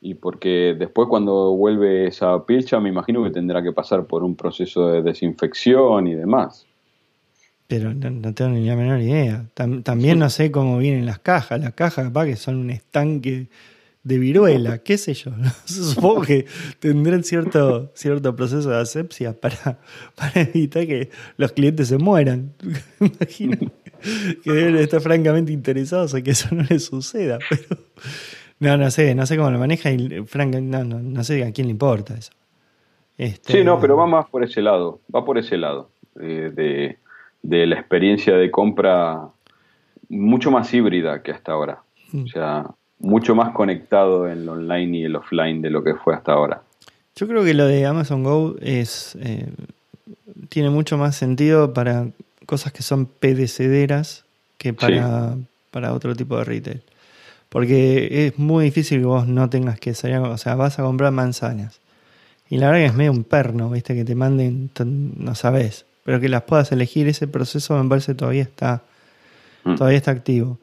Y 0.00 0.14
porque 0.14 0.74
después 0.78 1.06
cuando 1.06 1.54
vuelve 1.54 2.06
esa 2.06 2.46
pilcha, 2.46 2.80
me 2.80 2.88
imagino 2.88 3.22
que 3.22 3.30
tendrá 3.30 3.62
que 3.62 3.72
pasar 3.72 4.06
por 4.06 4.24
un 4.24 4.36
proceso 4.36 4.88
de 4.88 5.02
desinfección 5.02 6.06
y 6.06 6.14
demás. 6.14 6.64
Pero 7.66 7.92
no, 7.92 8.32
tengo 8.32 8.52
ni 8.52 8.64
la 8.64 8.74
menor 8.74 9.00
idea. 9.00 9.44
también 9.54 10.18
no 10.18 10.30
sé 10.30 10.50
cómo 10.50 10.78
vienen 10.78 11.04
las 11.04 11.18
cajas. 11.18 11.60
Las 11.60 11.74
cajas 11.74 12.06
capaz 12.06 12.24
que 12.24 12.36
son 12.36 12.56
un 12.56 12.70
estanque 12.70 13.48
de 14.02 14.18
viruela, 14.18 14.78
qué 14.78 14.98
sé 14.98 15.14
yo. 15.14 15.32
Supongo 15.64 16.22
que 16.22 16.46
tendrán 16.78 17.24
cierto, 17.24 17.90
cierto 17.94 18.34
proceso 18.34 18.70
de 18.70 18.80
asepsia 18.80 19.38
para, 19.38 19.78
para 20.14 20.40
evitar 20.42 20.86
que 20.86 21.10
los 21.36 21.52
clientes 21.52 21.88
se 21.88 21.98
mueran. 21.98 22.54
Imagino 23.00 23.56
que 24.42 24.52
deben 24.52 24.76
estar 24.76 25.00
francamente 25.00 25.52
interesados 25.52 26.14
en 26.14 26.22
que 26.22 26.30
eso 26.30 26.48
no 26.54 26.64
les 26.68 26.84
suceda. 26.84 27.38
Pero 27.48 27.80
no, 28.60 28.76
no 28.76 28.90
sé, 28.90 29.14
no 29.14 29.26
sé 29.26 29.36
cómo 29.36 29.50
lo 29.50 29.58
maneja 29.58 29.90
y 29.90 30.24
francamente 30.26 30.84
no, 30.84 31.00
no, 31.00 31.24
sé 31.24 31.44
a 31.44 31.52
quién 31.52 31.66
le 31.66 31.72
importa 31.72 32.14
eso. 32.14 32.32
Este, 33.16 33.52
sí, 33.52 33.64
no, 33.64 33.80
pero 33.80 33.96
va 33.96 34.06
más 34.06 34.26
por 34.26 34.44
ese 34.44 34.62
lado, 34.62 35.00
va 35.14 35.24
por 35.24 35.38
ese 35.38 35.56
lado, 35.56 35.90
eh, 36.20 36.52
de, 36.54 36.98
de 37.42 37.66
la 37.66 37.74
experiencia 37.74 38.36
de 38.36 38.50
compra 38.50 39.28
mucho 40.08 40.50
más 40.52 40.72
híbrida 40.72 41.22
que 41.22 41.32
hasta 41.32 41.52
ahora. 41.52 41.82
Mm. 42.12 42.22
O 42.22 42.28
sea, 42.28 42.66
mucho 43.00 43.34
más 43.34 43.50
conectado 43.52 44.28
en 44.28 44.38
el 44.38 44.48
online 44.48 44.98
y 44.98 45.04
el 45.04 45.16
offline 45.16 45.62
de 45.62 45.70
lo 45.70 45.82
que 45.82 45.94
fue 45.94 46.14
hasta 46.14 46.32
ahora. 46.32 46.62
Yo 47.16 47.26
creo 47.26 47.44
que 47.44 47.54
lo 47.54 47.66
de 47.66 47.84
Amazon 47.86 48.22
Go 48.22 48.56
es 48.60 49.16
eh, 49.20 49.48
tiene 50.48 50.70
mucho 50.70 50.98
más 50.98 51.16
sentido 51.16 51.74
para 51.74 52.06
cosas 52.46 52.72
que 52.72 52.82
son 52.82 53.06
pedecederas 53.06 54.24
que 54.56 54.72
para, 54.72 55.36
para 55.70 55.92
otro 55.92 56.14
tipo 56.14 56.38
de 56.38 56.44
retail. 56.44 56.82
Porque 57.48 58.26
es 58.26 58.38
muy 58.38 58.66
difícil 58.66 59.00
que 59.00 59.06
vos 59.06 59.26
no 59.26 59.48
tengas 59.48 59.80
que 59.80 59.94
salir, 59.94 60.18
o 60.18 60.38
sea, 60.38 60.54
vas 60.54 60.78
a 60.78 60.82
comprar 60.82 61.12
manzanas. 61.12 61.80
Y 62.50 62.58
la 62.58 62.66
verdad 62.66 62.80
que 62.80 62.86
es 62.86 62.94
medio 62.94 63.12
un 63.12 63.24
perno, 63.24 63.70
¿viste? 63.70 63.94
Que 63.94 64.04
te 64.04 64.14
manden, 64.14 64.70
no 65.16 65.34
sabes, 65.34 65.86
pero 66.04 66.20
que 66.20 66.28
las 66.28 66.42
puedas 66.42 66.72
elegir, 66.72 67.08
ese 67.08 67.26
proceso 67.26 67.82
me 67.82 67.88
parece 67.88 68.14
todavía 68.14 68.42
está, 68.42 68.82
mm. 69.64 69.76
todavía 69.76 69.98
está 69.98 70.10
activo. 70.10 70.58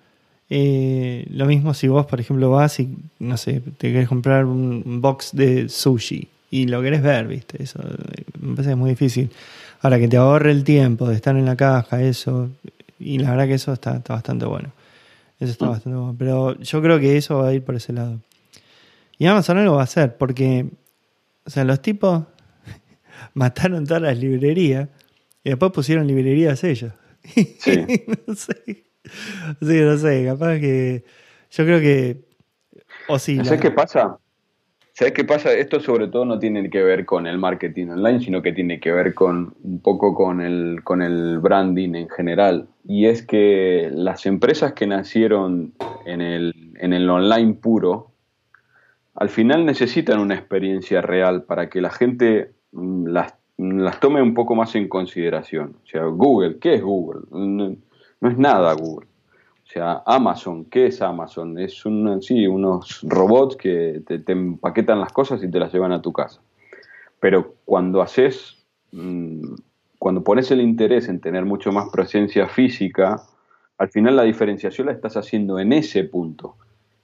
Eh, 0.50 1.26
lo 1.30 1.46
mismo 1.46 1.74
si 1.74 1.88
vos, 1.88 2.06
por 2.06 2.20
ejemplo, 2.20 2.50
vas 2.52 2.80
y, 2.80 2.96
no 3.20 3.38
sé, 3.38 3.62
te 3.78 3.92
querés 3.92 4.08
comprar 4.08 4.46
un 4.46 5.02
box 5.02 5.32
de 5.34 5.70
sushi 5.70 6.30
y 6.56 6.68
lo 6.68 6.82
querés 6.82 7.02
ver, 7.02 7.28
¿viste? 7.28 7.62
Eso 7.62 7.82
eh, 7.82 8.24
me 8.40 8.56
parece 8.56 8.76
muy 8.76 8.92
difícil. 8.92 9.30
Ahora, 9.82 10.00
que 10.00 10.08
te 10.08 10.18
ahorre 10.18 10.52
el 10.52 10.64
tiempo 10.64 11.08
de 11.08 11.16
estar 11.16 11.36
en 11.36 11.46
la 11.46 11.58
caja, 11.58 12.02
eso, 12.02 12.50
y 12.98 13.20
la 13.20 13.32
verdad 13.32 13.48
que 13.48 13.56
eso 13.56 13.74
está, 13.74 14.02
bastante 14.08 14.46
bueno. 14.46 14.72
Eso 15.40 15.52
está 15.52 15.66
mm. 15.66 15.70
bastante 15.70 15.98
bueno. 15.98 16.16
Pero 16.18 16.58
yo 16.60 16.82
creo 16.82 17.00
que 17.00 17.18
eso 17.18 17.40
va 17.40 17.50
a 17.50 17.54
ir 17.54 17.62
por 17.62 17.76
ese 17.76 17.92
lado. 17.92 18.20
Y 19.18 19.26
Amazon 19.26 19.58
no 19.58 19.64
lo 19.64 19.74
va 19.74 19.82
a 19.82 19.84
hacer 19.84 20.16
porque, 20.16 20.66
o 21.46 21.50
sea, 21.50 21.66
los 21.66 21.82
tipos 21.82 22.24
mataron 23.34 23.86
todas 23.86 24.04
las 24.04 24.18
librerías 24.18 24.88
y 25.44 25.50
después 25.50 25.74
pusieron 25.74 26.08
librerías 26.08 26.64
ellos. 26.64 26.94
Sí. 27.60 27.86
no 28.28 28.34
sé. 28.34 28.84
Sí, 29.62 29.82
no 29.82 29.98
sé, 29.98 30.26
capaz 30.26 30.60
que. 30.60 31.04
Yo 31.52 31.66
creo 31.66 31.80
que. 31.80 32.18
¿Sabes 33.44 33.62
qué 33.62 33.72
pasa? 33.72 34.18
¿Sabes 34.98 35.14
qué 35.14 35.26
pasa? 35.26 35.52
Esto 35.52 35.82
sobre 35.82 36.08
todo 36.08 36.24
no 36.24 36.40
tiene 36.40 36.70
que 36.70 36.82
ver 36.82 37.06
con 37.06 37.28
el 37.28 37.38
marketing 37.38 37.88
online, 37.88 38.22
sino 38.22 38.42
que 38.42 38.54
tiene 38.54 38.80
que 38.80 38.94
ver 38.94 39.14
con 39.14 39.54
un 39.62 39.82
poco 39.82 40.16
con 40.16 40.40
el, 40.40 40.84
con 40.86 41.02
el 41.02 41.40
branding 41.40 41.96
en 41.96 42.08
general. 42.08 42.70
Y 42.86 43.08
es 43.08 43.22
que 43.22 43.90
las 43.94 44.26
empresas 44.26 44.72
que 44.72 44.88
nacieron 44.88 45.74
en 46.06 46.22
el, 46.22 46.54
en 46.80 46.94
el 46.94 47.10
online 47.10 47.56
puro, 47.56 48.12
al 49.16 49.28
final 49.28 49.66
necesitan 49.66 50.20
una 50.22 50.36
experiencia 50.36 51.02
real 51.02 51.44
para 51.44 51.70
que 51.70 51.82
la 51.82 51.90
gente 51.90 52.52
mm, 52.72 53.08
las, 53.08 53.36
las 53.58 54.00
tome 54.00 54.22
un 54.22 54.34
poco 54.34 54.56
más 54.56 54.76
en 54.76 54.88
consideración. 54.88 55.76
O 55.84 55.88
sea, 55.88 56.06
Google, 56.06 56.58
¿qué 56.60 56.76
es 56.76 56.82
Google? 56.82 57.24
No 58.26 58.32
es 58.32 58.40
nada 58.40 58.74
Google. 58.74 59.06
O 59.64 59.68
sea, 59.68 60.02
Amazon, 60.04 60.66
¿qué 60.66 60.88
es 60.88 61.00
Amazon? 61.00 61.60
Es 61.60 61.86
un, 61.86 62.24
sí, 62.24 62.48
unos 62.48 63.02
robots 63.04 63.56
que 63.56 64.02
te, 64.04 64.32
empaquetan 64.32 65.00
las 65.00 65.14
cosas 65.14 65.44
y 65.44 65.52
te 65.52 65.60
las 65.60 65.72
llevan 65.72 65.92
a 65.92 66.02
tu 66.02 66.12
casa. 66.12 66.42
Pero 67.20 67.54
cuando 67.66 68.02
haces, 68.02 68.66
mm, 68.94 69.54
cuando 70.00 70.24
pones 70.24 70.50
el 70.50 70.62
interés 70.62 71.08
en 71.08 71.20
tener 71.20 71.46
mucho 71.46 71.72
más 71.72 71.90
presencia 71.92 72.48
física, 72.48 73.22
al 73.78 73.90
final 73.90 74.16
la 74.16 74.24
diferenciación 74.24 74.88
la 74.88 74.94
estás 74.94 75.18
haciendo 75.18 75.60
en 75.60 75.72
ese 75.72 76.04
punto. 76.04 76.56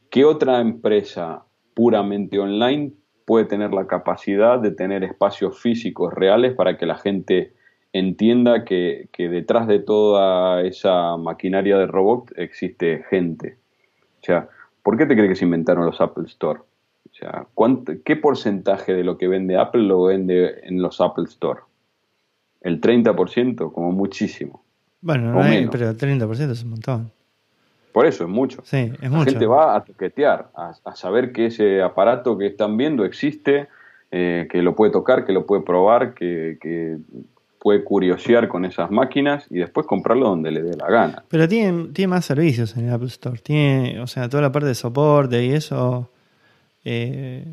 ¿qué 0.10 0.26
otra 0.26 0.60
empresa 0.60 1.46
puramente 1.76 2.40
online 2.40 2.94
puede 3.26 3.46
tener 3.46 3.74
la 3.74 3.86
capacidad 3.86 4.58
de 4.58 4.72
tener 4.72 5.04
espacios 5.04 5.62
físicos 5.62 6.12
reales 6.16 6.56
para 6.56 6.80
que 6.80 6.88
la 6.88 6.98
gente 6.98 7.54
entienda 7.94 8.66
que, 8.66 9.10
detrás 9.18 9.68
de 9.68 9.80
toda 9.80 10.62
esa 10.62 11.18
maquinaria 11.18 11.78
de 11.78 11.88
robot 11.88 12.32
existe 12.38 13.04
gente? 13.10 13.58
O 14.22 14.26
sea, 14.26 14.50
¿por 14.84 14.98
qué 14.98 15.06
te 15.06 15.16
crees 15.16 15.30
que 15.30 15.36
se 15.36 15.46
inventaron 15.46 15.86
los 15.86 16.00
Apple 16.02 16.26
Store? 16.28 16.60
O 16.60 17.14
sea, 17.14 17.46
¿qué 18.06 18.16
porcentaje 18.16 18.94
de 18.94 19.04
lo 19.04 19.18
que 19.18 19.28
vende 19.28 19.58
Apple 19.58 19.84
lo 19.84 20.04
vende 20.04 20.62
en 20.64 20.82
los 20.82 21.02
Apple 21.02 21.26
Store? 21.26 21.62
El 22.62 22.80
30%, 22.80 23.72
como 23.74 23.92
muchísimo. 23.92 24.64
Bueno, 25.02 25.34
no 25.34 25.42
hay, 25.42 25.68
pero 25.68 25.90
el 25.90 25.98
30% 25.98 26.52
es 26.52 26.64
un 26.64 26.70
montón. 26.70 27.12
Por 27.92 28.06
eso, 28.06 28.24
es 28.24 28.30
mucho. 28.30 28.62
Sí, 28.64 28.92
es 29.02 29.12
La 29.12 29.24
gente 29.26 29.46
va 29.46 29.76
a 29.76 29.84
toquetear, 29.84 30.50
a, 30.56 30.96
saber 30.96 31.32
que 31.34 31.48
ese 31.48 31.82
aparato 31.82 32.38
que 32.38 32.48
están 32.48 32.78
viendo 32.78 33.04
existe, 33.04 33.68
eh, 34.12 34.48
que 34.50 34.62
lo 34.62 34.76
puede 34.76 34.92
tocar, 34.92 35.26
que 35.26 35.34
lo 35.34 35.46
puede 35.46 35.64
probar, 35.64 36.14
que, 36.14 36.98
puede 37.62 37.84
curiosear 37.84 38.48
con 38.48 38.66
esas 38.66 38.90
máquinas 38.90 39.46
y 39.52 39.60
después 39.60 39.86
comprarlo 39.86 40.30
donde 40.30 40.50
le 40.50 40.64
dé 40.64 40.76
la 40.76 40.90
gana. 40.90 41.24
Pero 41.28 41.48
tiene, 41.48 41.90
tiene 41.94 42.08
más 42.08 42.26
servicios 42.26 42.76
en 42.76 42.88
el 42.88 42.94
Apple 42.94 43.08
Store. 43.08 43.40
Tiene, 43.40 44.00
o 44.00 44.08
sea, 44.08 44.28
toda 44.28 44.42
la 44.42 44.52
parte 44.52 44.68
de 44.68 44.76
soporte 44.76 45.46
y 45.46 45.52
eso. 45.52 46.10
Eh, 46.84 47.46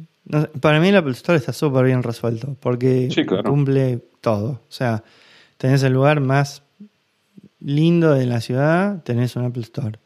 para 0.62 0.80
mí 0.80 0.88
el 0.88 0.96
Apple 0.96 1.12
Store 1.12 1.36
está 1.36 1.52
súper 1.52 1.84
bien 1.84 2.02
resuelto 2.02 2.56
porque 2.58 3.10
cumple 3.44 4.00
todo. 4.22 4.52
O 4.52 4.70
sea, 4.70 5.04
tenés 5.58 5.82
el 5.82 5.92
lugar 5.92 6.20
más 6.20 6.62
lindo 7.60 8.14
de 8.14 8.24
la 8.24 8.40
ciudad, 8.40 9.02
tenés 9.02 9.36
un 9.36 9.44
Apple 9.44 9.62
Store. 9.62 9.98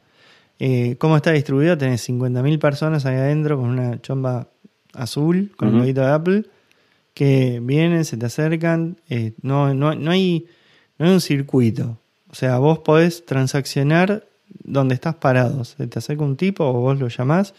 Eh, 0.58 0.96
¿Cómo 0.98 1.16
está 1.16 1.30
distribuido? 1.30 1.78
Tenés 1.78 2.08
50.000 2.08 2.58
personas 2.58 3.06
ahí 3.06 3.16
adentro 3.16 3.56
con 3.56 3.68
una 3.68 4.00
chomba 4.00 4.48
azul, 4.94 5.52
con 5.56 5.68
el 5.68 5.78
loguito 5.78 6.00
de 6.00 6.10
Apple, 6.10 6.44
que 7.14 7.60
vienen, 7.62 8.04
se 8.04 8.16
te 8.16 8.26
acercan. 8.26 9.00
Eh, 9.08 9.32
no, 9.42 9.74
no, 9.74 9.94
no, 9.94 10.10
hay, 10.10 10.46
no 10.98 11.06
hay 11.06 11.12
un 11.12 11.20
circuito. 11.20 11.98
O 12.30 12.34
sea, 12.34 12.58
vos 12.58 12.78
podés 12.80 13.24
transaccionar 13.26 14.26
donde 14.48 14.94
estás 14.94 15.16
parado. 15.16 15.64
Se 15.64 15.86
te 15.86 15.98
acerca 15.98 16.24
un 16.24 16.36
tipo 16.36 16.64
o 16.64 16.72
vos 16.74 16.98
lo 16.98 17.08
llamás 17.08 17.54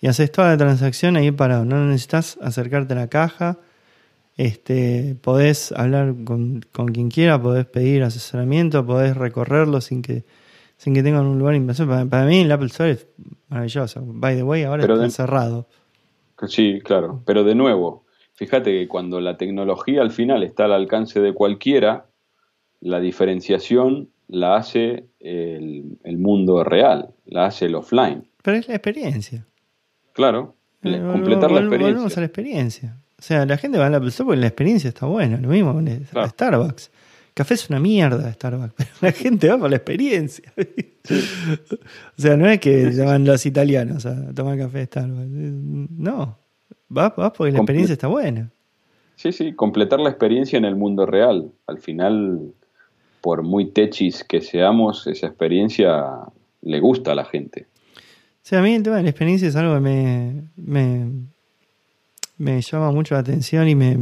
y 0.00 0.06
haces 0.06 0.30
toda 0.32 0.48
la 0.50 0.56
transacción 0.56 1.16
ahí 1.16 1.30
parado. 1.30 1.64
No 1.64 1.84
necesitas 1.86 2.38
acercarte 2.40 2.94
a 2.94 2.96
la 2.96 3.08
caja. 3.08 3.58
Este, 4.36 5.16
podés 5.20 5.72
hablar 5.72 6.14
con, 6.24 6.64
con 6.72 6.88
quien 6.88 7.10
quiera, 7.10 7.42
podés 7.42 7.66
pedir 7.66 8.04
asesoramiento, 8.04 8.86
podés 8.86 9.16
recorrerlo 9.16 9.80
sin 9.80 10.02
que 10.02 10.24
sin 10.78 10.94
que 10.94 11.02
tengan 11.02 11.26
un 11.26 11.38
lugar 11.38 11.54
invasión. 11.54 12.08
Para, 12.08 12.24
mí 12.24 12.40
el 12.40 12.50
Apple 12.50 12.68
Store 12.68 12.92
es 12.92 13.06
maravilloso. 13.48 14.00
By 14.04 14.36
the 14.36 14.42
way, 14.42 14.62
ahora 14.62 14.84
está 14.84 15.10
cerrado. 15.10 15.66
Sí, 16.46 16.80
claro. 16.82 17.20
Pero 17.26 17.44
de 17.44 17.54
nuevo, 17.56 18.04
fíjate 18.38 18.70
que 18.70 18.86
cuando 18.86 19.20
la 19.20 19.36
tecnología 19.36 20.00
al 20.00 20.12
final 20.12 20.44
está 20.44 20.66
al 20.66 20.72
alcance 20.72 21.20
de 21.20 21.34
cualquiera, 21.34 22.06
la 22.80 23.00
diferenciación 23.00 24.10
la 24.28 24.54
hace 24.54 25.06
el, 25.18 25.98
mundo 26.18 26.62
real, 26.62 27.10
la 27.26 27.46
hace 27.46 27.66
el 27.66 27.74
offline. 27.74 28.28
Pero 28.44 28.58
es 28.58 28.68
la 28.68 28.76
experiencia. 28.76 29.44
Claro, 30.12 30.54
eh, 30.84 31.02
completar 31.12 31.50
la 31.50 31.60
experiencia. 31.60 31.94
Volvemos 31.94 32.16
a 32.16 32.20
la 32.20 32.26
experiencia. 32.26 32.96
O 33.18 33.22
sea, 33.22 33.44
la 33.44 33.56
gente 33.56 33.76
va 33.76 33.88
al 33.88 33.94
Apple 33.96 34.10
Store 34.10 34.26
porque 34.26 34.40
la 34.40 34.46
experiencia 34.46 34.88
está 34.88 35.06
buena. 35.06 35.38
Lo 35.38 35.48
mismo 35.48 35.72
con 35.72 35.88
Starbucks. 35.88 36.92
Café 37.34 37.54
es 37.54 37.68
una 37.70 37.80
mierda 37.80 38.32
Starbucks, 38.32 38.74
pero 38.76 38.90
la 39.00 39.10
gente 39.10 39.48
va 39.48 39.58
por 39.58 39.70
la 39.70 39.76
experiencia. 39.76 40.52
o 40.56 42.20
sea, 42.20 42.36
no 42.36 42.48
es 42.48 42.60
que 42.60 42.92
llaman 42.92 43.24
los 43.24 43.44
italianos 43.46 44.06
a 44.06 44.32
tomar 44.32 44.56
café 44.56 44.78
de 44.78 44.84
Starbucks. 44.84 45.28
No, 45.28 46.38
vas, 46.88 47.12
porque 47.12 47.52
la 47.52 47.58
experiencia 47.58 47.92
está 47.92 48.08
buena. 48.08 48.50
Sí, 49.16 49.32
sí, 49.32 49.52
completar 49.52 50.00
la 50.00 50.10
experiencia 50.10 50.56
en 50.56 50.64
el 50.64 50.76
mundo 50.76 51.04
real. 51.04 51.50
Al 51.66 51.78
final, 51.78 52.52
por 53.20 53.42
muy 53.42 53.66
techis 53.70 54.22
que 54.24 54.40
seamos, 54.40 55.06
esa 55.06 55.26
experiencia 55.26 56.04
le 56.62 56.80
gusta 56.80 57.12
a 57.12 57.14
la 57.14 57.24
gente. 57.24 57.66
O 57.96 58.48
sea, 58.48 58.60
a 58.60 58.62
mí 58.62 58.74
el 58.74 58.82
tema 58.82 58.96
de 58.96 59.02
la 59.02 59.10
experiencia 59.10 59.48
es 59.48 59.56
algo 59.56 59.74
que 59.74 59.80
me, 59.80 60.42
me, 60.56 61.06
me 62.38 62.60
llama 62.62 62.92
mucho 62.92 63.14
la 63.14 63.20
atención 63.20 63.68
y 63.68 63.74
me, 63.74 63.96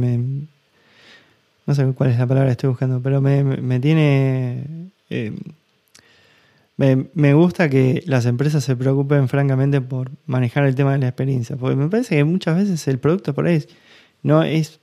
no 1.65 1.75
sé 1.75 1.91
cuál 1.93 2.11
es 2.11 2.19
la 2.19 2.27
palabra 2.27 2.49
que 2.49 2.53
estoy 2.53 2.69
buscando, 2.69 3.01
pero 3.01 3.19
me, 3.19 3.79
tiene... 3.79 4.91
Eh, 5.09 5.33
me, 6.77 7.33
gusta 7.33 7.69
que 7.69 8.03
las 8.05 8.25
empresas 8.27 8.63
se 8.63 8.75
preocupen 8.75 9.27
francamente 9.27 9.81
por 9.81 10.11
manejar 10.27 10.65
el 10.65 10.75
tema 10.75 10.93
de 10.93 10.99
la 10.99 11.07
experiencia, 11.07 11.55
porque 11.55 11.75
me 11.75 11.89
parece 11.89 12.15
que 12.15 12.23
muchas 12.23 12.55
veces 12.55 12.87
el 12.87 12.99
producto 12.99 13.33
por 13.33 13.47
ahí 13.47 13.65
no 14.21 14.43
es 14.43 14.79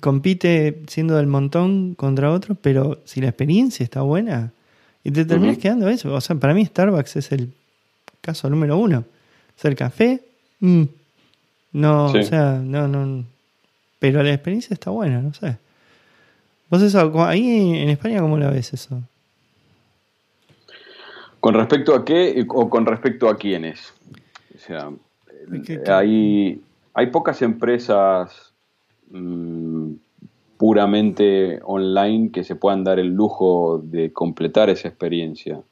compite 0.00 0.82
siendo 0.86 1.16
del 1.16 1.26
montón 1.26 1.94
contra 1.94 2.30
otro, 2.30 2.54
pero 2.54 3.00
si 3.06 3.20
la 3.20 3.28
experiencia 3.28 3.82
está 3.82 4.02
buena 4.02 4.52
y 5.02 5.10
te 5.10 5.24
terminas 5.24 5.58
quedando 5.58 5.88
eso, 5.88 6.12
o 6.14 6.20
sea, 6.20 6.36
para 6.36 6.54
mí 6.54 6.64
Starbucks 6.64 7.16
es 7.16 7.32
el 7.32 7.52
caso 8.20 8.48
número 8.50 8.76
uno. 8.76 9.04
Hacer 9.56 9.74
café, 9.74 10.22
mm, 10.60 10.82
no, 11.72 12.06
o 12.06 12.22
sea, 12.22 12.60
no, 12.62 12.86
no, 12.86 13.24
pero 13.98 14.22
la 14.22 14.32
experiencia 14.32 14.74
está 14.74 14.90
buena, 14.90 15.20
no 15.22 15.32
sé. 15.32 15.56
¿Vos 16.68 16.82
eso, 16.82 17.24
ahí 17.24 17.78
en 17.78 17.88
España 17.88 18.20
cómo 18.20 18.38
la 18.38 18.50
ves 18.50 18.72
eso? 18.74 19.02
¿Con 21.40 21.54
respecto 21.54 21.94
a 21.94 22.04
qué 22.04 22.44
o 22.48 22.68
con 22.68 22.86
respecto 22.86 23.28
a 23.28 23.36
quiénes? 23.36 23.94
O 24.54 24.58
sea, 24.58 24.90
Hay, 25.88 26.60
hay 26.94 27.06
pocas 27.06 27.40
empresas 27.40 28.52
mm, 29.10 29.92
puramente 30.58 31.60
online 31.64 32.30
que 32.30 32.44
se 32.44 32.56
puedan 32.56 32.84
dar 32.84 32.98
el 32.98 33.08
lujo 33.08 33.80
de 33.82 34.12
completar 34.12 34.68
esa 34.68 34.88
experiencia. 34.88 35.62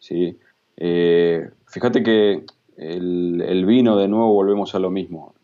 ¿sí? 0.00 0.36
Eh, 0.76 1.48
fíjate 1.66 2.02
que 2.02 2.44
el, 2.76 3.64
vino, 3.64 3.96
de 3.96 4.08
nuevo, 4.08 4.32
volvemos 4.32 4.74
a 4.74 4.80
lo 4.80 4.90
mismo. 4.90 5.34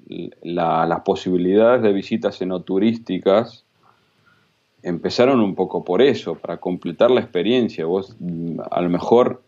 las 0.43 1.01
posibilidades 1.03 1.83
de 1.83 1.93
visitas 1.93 2.43
enoturísticas 2.43 3.65
empezaron 4.83 5.41
un 5.41 5.55
poco 5.55 5.85
por 5.85 6.03
eso, 6.03 6.35
para 6.35 6.59
completar 6.59 7.11
la 7.11 7.21
experiencia. 7.21 7.85
Vos 7.87 8.17
mm, 8.19 8.61
a 8.71 8.81
lo 8.81 8.89
mejor 8.89 9.43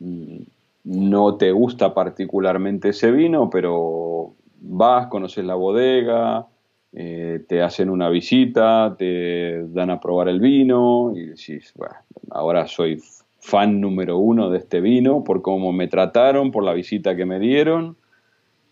mm, 0.00 0.38
no 0.84 1.36
te 1.36 1.52
gusta 1.52 1.94
particularmente 1.94 2.90
ese 2.90 3.10
vino, 3.10 3.50
pero 3.50 4.32
vas, 4.60 5.08
conoces 5.08 5.44
la 5.44 5.54
bodega, 5.54 6.46
eh, 6.92 7.42
te 7.48 7.62
hacen 7.62 7.90
una 7.90 8.08
visita, 8.08 8.94
te 8.96 9.66
dan 9.68 9.90
a 9.90 10.00
probar 10.00 10.28
el 10.28 10.40
vino 10.40 11.12
y 11.14 11.26
decís, 11.26 11.72
bueno, 11.74 11.96
ahora 12.30 12.66
soy 12.66 13.02
fan 13.40 13.80
número 13.80 14.18
uno 14.18 14.48
de 14.48 14.58
este 14.58 14.80
vino 14.80 15.24
por 15.24 15.42
cómo 15.42 15.72
me 15.72 15.88
trataron, 15.88 16.50
por 16.50 16.64
la 16.64 16.72
visita 16.72 17.16
que 17.16 17.26
me 17.26 17.38
dieron 17.38 17.96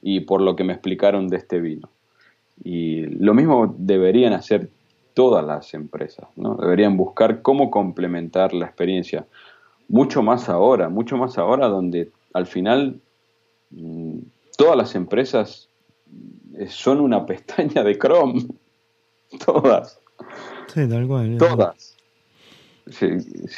y 0.02 0.20
por 0.20 0.40
lo 0.40 0.56
que 0.56 0.64
me 0.64 0.72
explicaron 0.72 1.28
de 1.28 1.36
este 1.36 1.60
vino. 1.60 1.90
Y 2.62 3.06
lo 3.06 3.34
mismo 3.34 3.74
deberían 3.76 4.32
hacer 4.32 4.70
todas 5.14 5.44
las 5.44 5.74
empresas. 5.74 6.26
¿no? 6.36 6.56
Deberían 6.56 6.96
buscar 6.96 7.42
cómo 7.42 7.70
complementar 7.70 8.54
la 8.54 8.66
experiencia. 8.66 9.26
Mucho 9.88 10.22
más 10.22 10.48
ahora, 10.48 10.88
mucho 10.88 11.16
más 11.16 11.38
ahora 11.38 11.68
donde 11.68 12.10
al 12.32 12.46
final 12.46 13.00
mm, 13.70 14.18
todas 14.56 14.76
las 14.76 14.94
empresas 14.94 15.68
eh, 16.58 16.66
son 16.68 17.00
una 17.00 17.26
pestaña 17.26 17.82
de 17.82 17.98
Chrome. 17.98 18.46
todas. 19.44 19.98
Sí, 20.72 20.88
tal 20.88 21.06
cual. 21.06 21.36
Todas. 21.38 21.96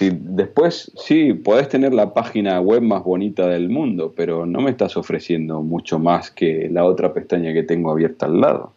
Después, 0.02 0.92
sí, 0.96 1.32
podés 1.32 1.68
tener 1.70 1.94
la 1.94 2.12
página 2.12 2.60
web 2.60 2.82
más 2.82 3.02
bonita 3.02 3.48
del 3.48 3.70
mundo, 3.70 4.12
pero 4.14 4.44
no 4.44 4.60
me 4.60 4.70
estás 4.70 4.98
ofreciendo 4.98 5.62
mucho 5.62 5.98
más 5.98 6.30
que 6.30 6.68
la 6.70 6.84
otra 6.84 7.14
pestaña 7.14 7.52
que 7.54 7.62
tengo 7.62 7.90
abierta 7.90 8.26
al 8.26 8.40
lado 8.40 8.73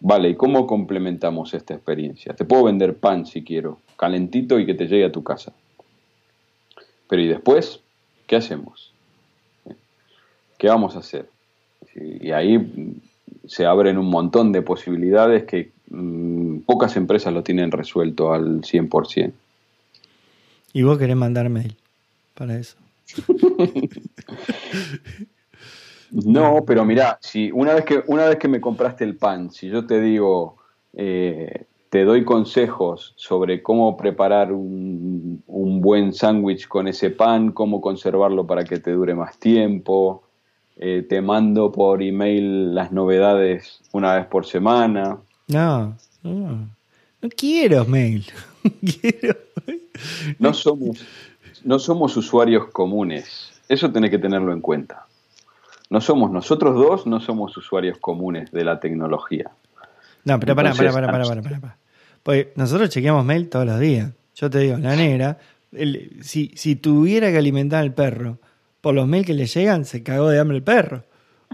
vale, 0.00 0.30
¿y 0.30 0.34
cómo 0.34 0.66
complementamos 0.66 1.54
esta 1.54 1.74
experiencia? 1.74 2.34
Te 2.34 2.44
puedo 2.44 2.64
vender 2.64 2.96
pan 2.96 3.26
si 3.26 3.44
quiero, 3.44 3.78
calentito 3.96 4.58
y 4.58 4.66
que 4.66 4.74
te 4.74 4.86
llegue 4.86 5.04
a 5.04 5.12
tu 5.12 5.22
casa. 5.22 5.52
Pero 7.08 7.22
¿y 7.22 7.28
después? 7.28 7.80
¿Qué 8.26 8.36
hacemos? 8.36 8.92
¿Qué 10.58 10.68
vamos 10.68 10.96
a 10.96 11.00
hacer? 11.00 11.28
Y 11.94 12.32
ahí 12.32 12.94
se 13.46 13.66
abren 13.66 13.98
un 13.98 14.08
montón 14.08 14.52
de 14.52 14.62
posibilidades 14.62 15.44
que 15.44 15.70
mm, 15.90 16.60
pocas 16.60 16.96
empresas 16.96 17.32
lo 17.32 17.42
tienen 17.42 17.70
resuelto 17.70 18.32
al 18.32 18.62
100%. 18.62 19.32
Y 20.72 20.82
vos 20.82 20.98
querés 20.98 21.16
mandar 21.16 21.48
mail 21.50 21.76
para 22.34 22.58
eso. 22.58 22.76
No, 26.22 26.64
pero 26.64 26.84
mira, 26.84 27.18
si 27.20 27.50
una 27.50 27.74
vez 27.74 27.84
que 27.84 28.04
una 28.06 28.26
vez 28.26 28.36
que 28.36 28.46
me 28.46 28.60
compraste 28.60 29.02
el 29.02 29.16
pan, 29.16 29.50
si 29.50 29.68
yo 29.68 29.84
te 29.84 30.00
digo, 30.00 30.56
eh, 30.92 31.64
te 31.90 32.04
doy 32.04 32.24
consejos 32.24 33.14
sobre 33.16 33.62
cómo 33.62 33.96
preparar 33.96 34.52
un, 34.52 35.42
un 35.46 35.80
buen 35.80 36.12
sándwich 36.12 36.68
con 36.68 36.86
ese 36.86 37.10
pan, 37.10 37.50
cómo 37.50 37.80
conservarlo 37.80 38.46
para 38.46 38.64
que 38.64 38.78
te 38.78 38.92
dure 38.92 39.14
más 39.14 39.38
tiempo. 39.38 40.22
Eh, 40.76 41.04
te 41.08 41.20
mando 41.20 41.70
por 41.70 42.02
email 42.02 42.74
las 42.74 42.90
novedades 42.92 43.80
una 43.92 44.14
vez 44.14 44.26
por 44.26 44.46
semana. 44.46 45.18
No, 45.48 45.96
no, 46.22 46.68
no 47.22 47.28
quiero 47.36 47.84
mail. 47.84 48.24
quiero. 49.00 49.36
No 50.38 50.52
somos, 50.52 51.04
no 51.64 51.78
somos 51.78 52.16
usuarios 52.16 52.66
comunes. 52.66 53.52
Eso 53.68 53.90
tenés 53.90 54.10
que 54.10 54.18
tenerlo 54.18 54.52
en 54.52 54.60
cuenta. 54.60 55.06
No 55.94 56.00
somos 56.00 56.32
nosotros 56.32 56.74
dos, 56.74 57.06
no 57.06 57.20
somos 57.20 57.56
usuarios 57.56 57.98
comunes 57.98 58.50
de 58.50 58.64
la 58.64 58.80
tecnología. 58.80 59.52
No, 60.24 60.40
pero 60.40 60.56
para, 60.56 60.74
para, 60.74 60.92
para, 60.92 61.06
para, 61.06 61.24
para, 61.24 61.60
para. 61.60 61.78
Pues 62.24 62.48
nosotros 62.56 62.90
chequeamos 62.90 63.24
mail 63.24 63.48
todos 63.48 63.64
los 63.64 63.78
días. 63.78 64.10
Yo 64.34 64.50
te 64.50 64.58
digo, 64.58 64.76
la 64.76 64.96
negra, 64.96 65.38
si, 66.20 66.50
si 66.56 66.74
tuviera 66.74 67.30
que 67.30 67.38
alimentar 67.38 67.80
al 67.80 67.94
perro 67.94 68.38
por 68.80 68.96
los 68.96 69.06
mails 69.06 69.24
que 69.24 69.34
le 69.34 69.46
llegan, 69.46 69.84
se 69.84 70.02
cagó 70.02 70.30
de 70.30 70.40
hambre 70.40 70.56
el 70.56 70.64
perro. 70.64 71.04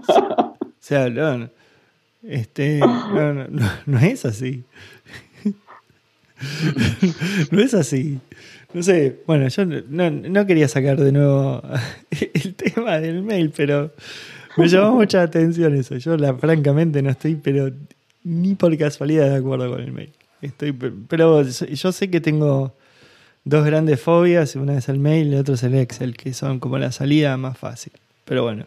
O 0.08 0.56
sea, 0.78 1.10
no, 1.10 1.50
este, 2.22 2.78
no, 2.78 3.46
no, 3.84 3.98
es 3.98 4.24
así. 4.24 4.64
no 7.50 7.60
es 7.60 7.74
así. 7.74 8.20
No 8.72 8.82
sé, 8.82 9.20
bueno, 9.26 9.48
yo 9.48 9.64
no, 9.66 10.46
quería 10.46 10.68
sacar 10.68 10.98
de 10.98 11.12
nuevo 11.12 11.60
el 12.10 12.54
tema 12.54 12.98
del 12.98 13.22
mail, 13.22 13.52
pero 13.54 13.90
me 14.56 14.68
llamó 14.68 14.96
mucha 14.96 15.22
atención 15.22 15.74
eso. 15.74 15.96
Yo, 15.96 16.16
la, 16.16 16.34
francamente, 16.34 17.02
no 17.02 17.10
estoy, 17.10 17.34
pero 17.34 17.70
ni 18.22 18.54
por 18.54 18.76
casualidad 18.78 19.28
de 19.28 19.36
acuerdo 19.36 19.70
con 19.70 19.80
el 19.80 19.92
mail. 19.92 20.12
Estoy, 20.40 20.72
pero 20.72 21.42
yo 21.42 21.92
sé 21.92 22.10
que 22.10 22.20
tengo 22.20 22.72
dos 23.44 23.64
grandes 23.64 24.00
fobias, 24.00 24.54
una 24.56 24.78
es 24.78 24.88
el 24.88 24.98
mail 24.98 25.32
y 25.32 25.36
otra 25.36 25.54
es 25.54 25.62
el 25.64 25.74
Excel, 25.74 26.16
que 26.16 26.32
son 26.32 26.60
como 26.60 26.78
la 26.78 26.92
salida 26.92 27.36
más 27.36 27.58
fácil. 27.58 27.92
Pero 28.24 28.44
bueno. 28.44 28.66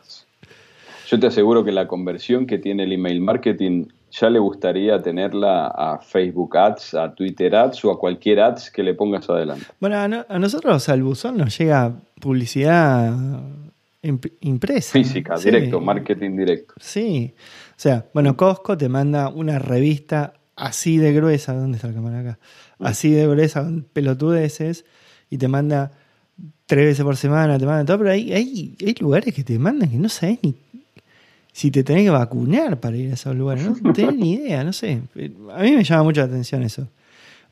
Yo 1.07 1.19
te 1.19 1.27
aseguro 1.27 1.63
que 1.63 1.71
la 1.71 1.87
conversión 1.87 2.45
que 2.45 2.57
tiene 2.57 2.83
el 2.83 2.91
email 2.91 3.21
marketing 3.21 3.85
ya 4.13 4.29
le 4.29 4.39
gustaría 4.39 5.01
tenerla 5.01 5.67
a 5.67 5.97
Facebook 5.97 6.55
Ads, 6.55 6.93
a 6.93 7.13
Twitter 7.15 7.55
Ads 7.55 7.83
o 7.85 7.91
a 7.91 7.99
cualquier 7.99 8.39
Ads 8.39 8.69
que 8.69 8.83
le 8.83 8.93
pongas 8.93 9.27
adelante. 9.29 9.65
Bueno, 9.79 9.97
a, 9.97 10.39
nosotros 10.39 10.87
al 10.89 11.01
buzón 11.01 11.37
nos 11.37 11.57
llega 11.57 11.95
publicidad 12.21 13.11
impresa. 14.41 14.91
Física, 14.91 15.35
directo, 15.37 15.79
marketing 15.79 16.37
directo. 16.37 16.75
Sí. 16.79 17.33
O 17.71 17.79
sea, 17.83 18.05
bueno, 18.13 18.37
Costco 18.37 18.77
te 18.77 18.87
manda 18.87 19.29
una 19.29 19.57
revista 19.57 20.33
así 20.55 20.97
de 20.97 21.11
gruesa, 21.13 21.53
¿dónde 21.53 21.77
está 21.77 21.87
la 21.87 21.95
cámara 21.95 22.19
acá? 22.19 22.39
Así 22.79 23.11
de 23.11 23.27
gruesa, 23.27 23.63
con 23.63 23.83
pelotudeces, 23.91 24.85
y 25.31 25.39
te 25.39 25.47
manda 25.47 25.91
tres 26.67 26.85
veces 26.85 27.03
por 27.03 27.17
semana, 27.17 27.57
te 27.57 27.65
manda 27.65 27.85
todo, 27.85 27.97
pero 27.97 28.11
hay, 28.11 28.31
hay, 28.31 28.77
hay 28.85 28.95
lugares 28.99 29.33
que 29.33 29.43
te 29.43 29.57
mandan 29.57 29.89
que 29.89 29.97
no 29.97 30.09
sabes 30.09 30.37
ni 30.43 30.62
si 31.53 31.69
te 31.69 31.83
tenés 31.83 32.03
que 32.03 32.09
vacunar 32.09 32.79
para 32.79 32.97
ir 32.97 33.11
a 33.11 33.13
esos 33.13 33.35
lugares, 33.35 33.81
no 33.81 33.93
tenés 33.93 34.15
ni 34.15 34.33
idea, 34.33 34.63
no 34.63 34.73
sé. 34.73 35.01
A 35.55 35.61
mí 35.61 35.71
me 35.71 35.83
llama 35.83 36.03
mucha 36.03 36.21
la 36.21 36.27
atención 36.27 36.63
eso. 36.63 36.89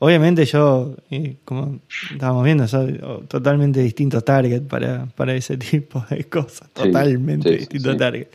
Obviamente 0.00 0.44
yo, 0.44 0.96
eh, 1.12 1.36
como 1.44 1.78
estábamos 2.10 2.42
viendo, 2.42 2.66
soy 2.66 3.00
totalmente 3.28 3.80
distinto 3.80 4.20
target 4.20 4.62
para, 4.62 5.06
para 5.14 5.32
ese 5.34 5.56
tipo 5.70 6.04
de 6.10 6.24
cosas, 6.24 6.68
totalmente 6.72 7.50
distinto 7.50 7.96
target. 7.96 8.26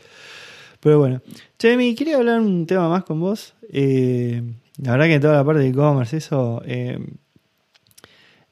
Pero 0.79 0.99
bueno, 0.99 1.21
Chemi, 1.59 1.93
quería 1.95 2.15
hablar 2.15 2.39
un 2.39 2.65
tema 2.65 2.87
más 2.87 3.03
con 3.03 3.19
vos. 3.19 3.53
Eh, 3.69 4.41
la 4.81 4.91
verdad 4.93 5.07
que 5.07 5.19
toda 5.19 5.35
la 5.35 5.43
parte 5.43 5.61
de 5.61 5.67
e-commerce, 5.67 6.15
eso 6.15 6.61
eh, 6.65 6.97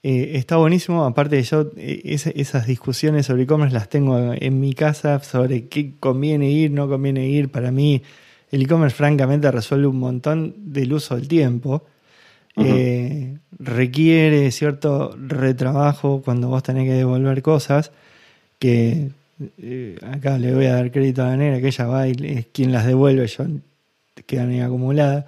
eh, 0.08 0.38
está 0.38 0.58
buenísimo. 0.58 1.04
Aparte, 1.06 1.42
yo 1.42 1.72
esas 1.76 2.68
discusiones 2.68 3.26
sobre 3.26 3.44
e-commerce 3.44 3.74
las 3.74 3.90
tengo 3.90 4.34
en 4.34 4.60
mi 4.60 4.74
casa 4.74 5.20
sobre 5.24 5.68
qué 5.68 5.94
conviene 6.00 6.52
ir, 6.52 6.70
no 6.72 6.88
conviene 6.88 7.28
ir. 7.28 7.50
Para 7.50 7.72
mí, 7.72 8.04
el 8.52 8.62
e-commerce 8.62 8.96
francamente 8.96 9.50
resuelve 9.50 9.88
un 9.88 9.98
montón 10.00 10.54
del 10.58 10.94
uso 10.94 11.16
del 11.16 11.28
tiempo. 11.28 11.86
requiere 13.58 14.52
cierto 14.52 15.16
retrabajo 15.18 16.22
cuando 16.24 16.50
vos 16.50 16.62
tenés 16.62 16.86
que 16.86 16.94
devolver 16.94 17.42
cosas 17.42 17.92
que 18.60 19.10
eh, 19.58 19.98
acá 20.02 20.38
le 20.38 20.54
voy 20.54 20.66
a 20.66 20.76
dar 20.76 20.92
crédito 20.92 21.24
a 21.24 21.28
la 21.28 21.38
negra, 21.38 21.60
que 21.60 21.68
ella 21.68 21.86
va 21.88 22.08
y 22.08 22.16
es 22.22 22.46
quien 22.48 22.72
las 22.72 22.86
devuelve, 22.86 23.28
yo 23.28 23.46
quedan 24.26 24.50
ahí 24.50 24.60
acumuladas. 24.60 25.26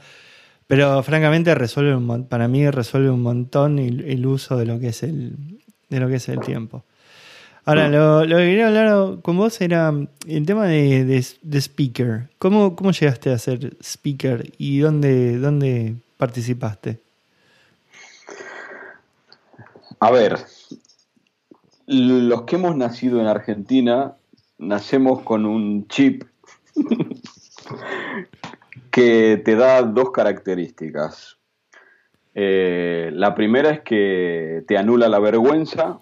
Pero 0.68 1.02
francamente 1.02 1.56
resuelve 1.56 1.96
un, 1.96 2.26
para 2.26 2.48
mí 2.48 2.70
resuelve 2.70 3.10
un 3.10 3.22
montón 3.22 3.80
el, 3.80 4.26
uso 4.26 4.58
de 4.58 4.66
lo 4.66 4.80
que 4.80 4.90
es 4.90 5.02
el, 5.02 5.62
de 5.90 6.00
lo 6.00 6.10
que 6.10 6.16
es 6.16 6.28
el 6.28 6.42
tiempo. 6.42 6.84
Ahora, 7.64 7.90
lo, 7.90 8.22
que 8.22 8.36
quería 8.36 8.68
hablar 8.68 9.22
con 9.22 9.38
vos 9.38 9.60
era 9.60 9.94
el 10.26 10.46
tema 10.46 10.68
de, 10.68 11.04
de, 11.04 11.58
speaker. 11.60 12.30
¿Cómo, 12.38 12.76
¿Cómo 12.78 12.92
llegaste 12.92 13.30
a 13.32 13.38
ser 13.38 13.76
speaker 13.82 14.54
y 14.58 14.80
dónde, 14.80 15.38
dónde 15.38 15.96
participaste? 16.18 17.02
A 20.00 20.12
ver, 20.12 20.38
los 21.88 22.44
que 22.44 22.56
hemos 22.56 22.76
nacido 22.76 23.20
en 23.20 23.28
Argentina 23.28 24.14
nacemos 24.58 25.24
con 25.24 25.46
un 25.46 25.88
chip 25.88 26.24
que 28.98 29.40
te 29.46 29.56
da 29.56 29.84
dos 29.84 30.10
características. 30.10 31.38
Eh, 32.34 33.12
la 33.14 33.36
primera 33.36 33.70
es 33.70 33.82
que 33.82 34.64
te 34.68 34.76
anula 34.76 35.08
la 35.08 35.20
vergüenza 35.20 36.00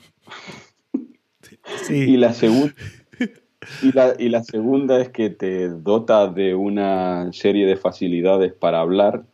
y, 1.89 2.15
la 2.15 2.33
y 4.17 4.29
la 4.29 4.43
segunda 4.45 5.01
es 5.01 5.09
que 5.09 5.29
te 5.29 5.67
dota 5.67 6.27
de 6.27 6.55
una 6.55 7.33
serie 7.33 7.65
de 7.65 7.75
facilidades 7.75 8.53
para 8.53 8.79
hablar 8.79 9.25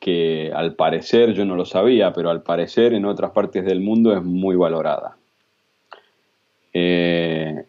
que 0.00 0.50
al 0.52 0.74
parecer, 0.74 1.32
yo 1.32 1.44
no 1.44 1.54
lo 1.54 1.66
sabía, 1.66 2.12
pero 2.12 2.28
al 2.28 2.42
parecer 2.42 2.92
en 2.92 3.04
otras 3.04 3.30
partes 3.30 3.64
del 3.64 3.78
mundo 3.78 4.12
es 4.16 4.24
muy 4.24 4.56
valorada. 4.56 5.16
Eh, 6.72 7.66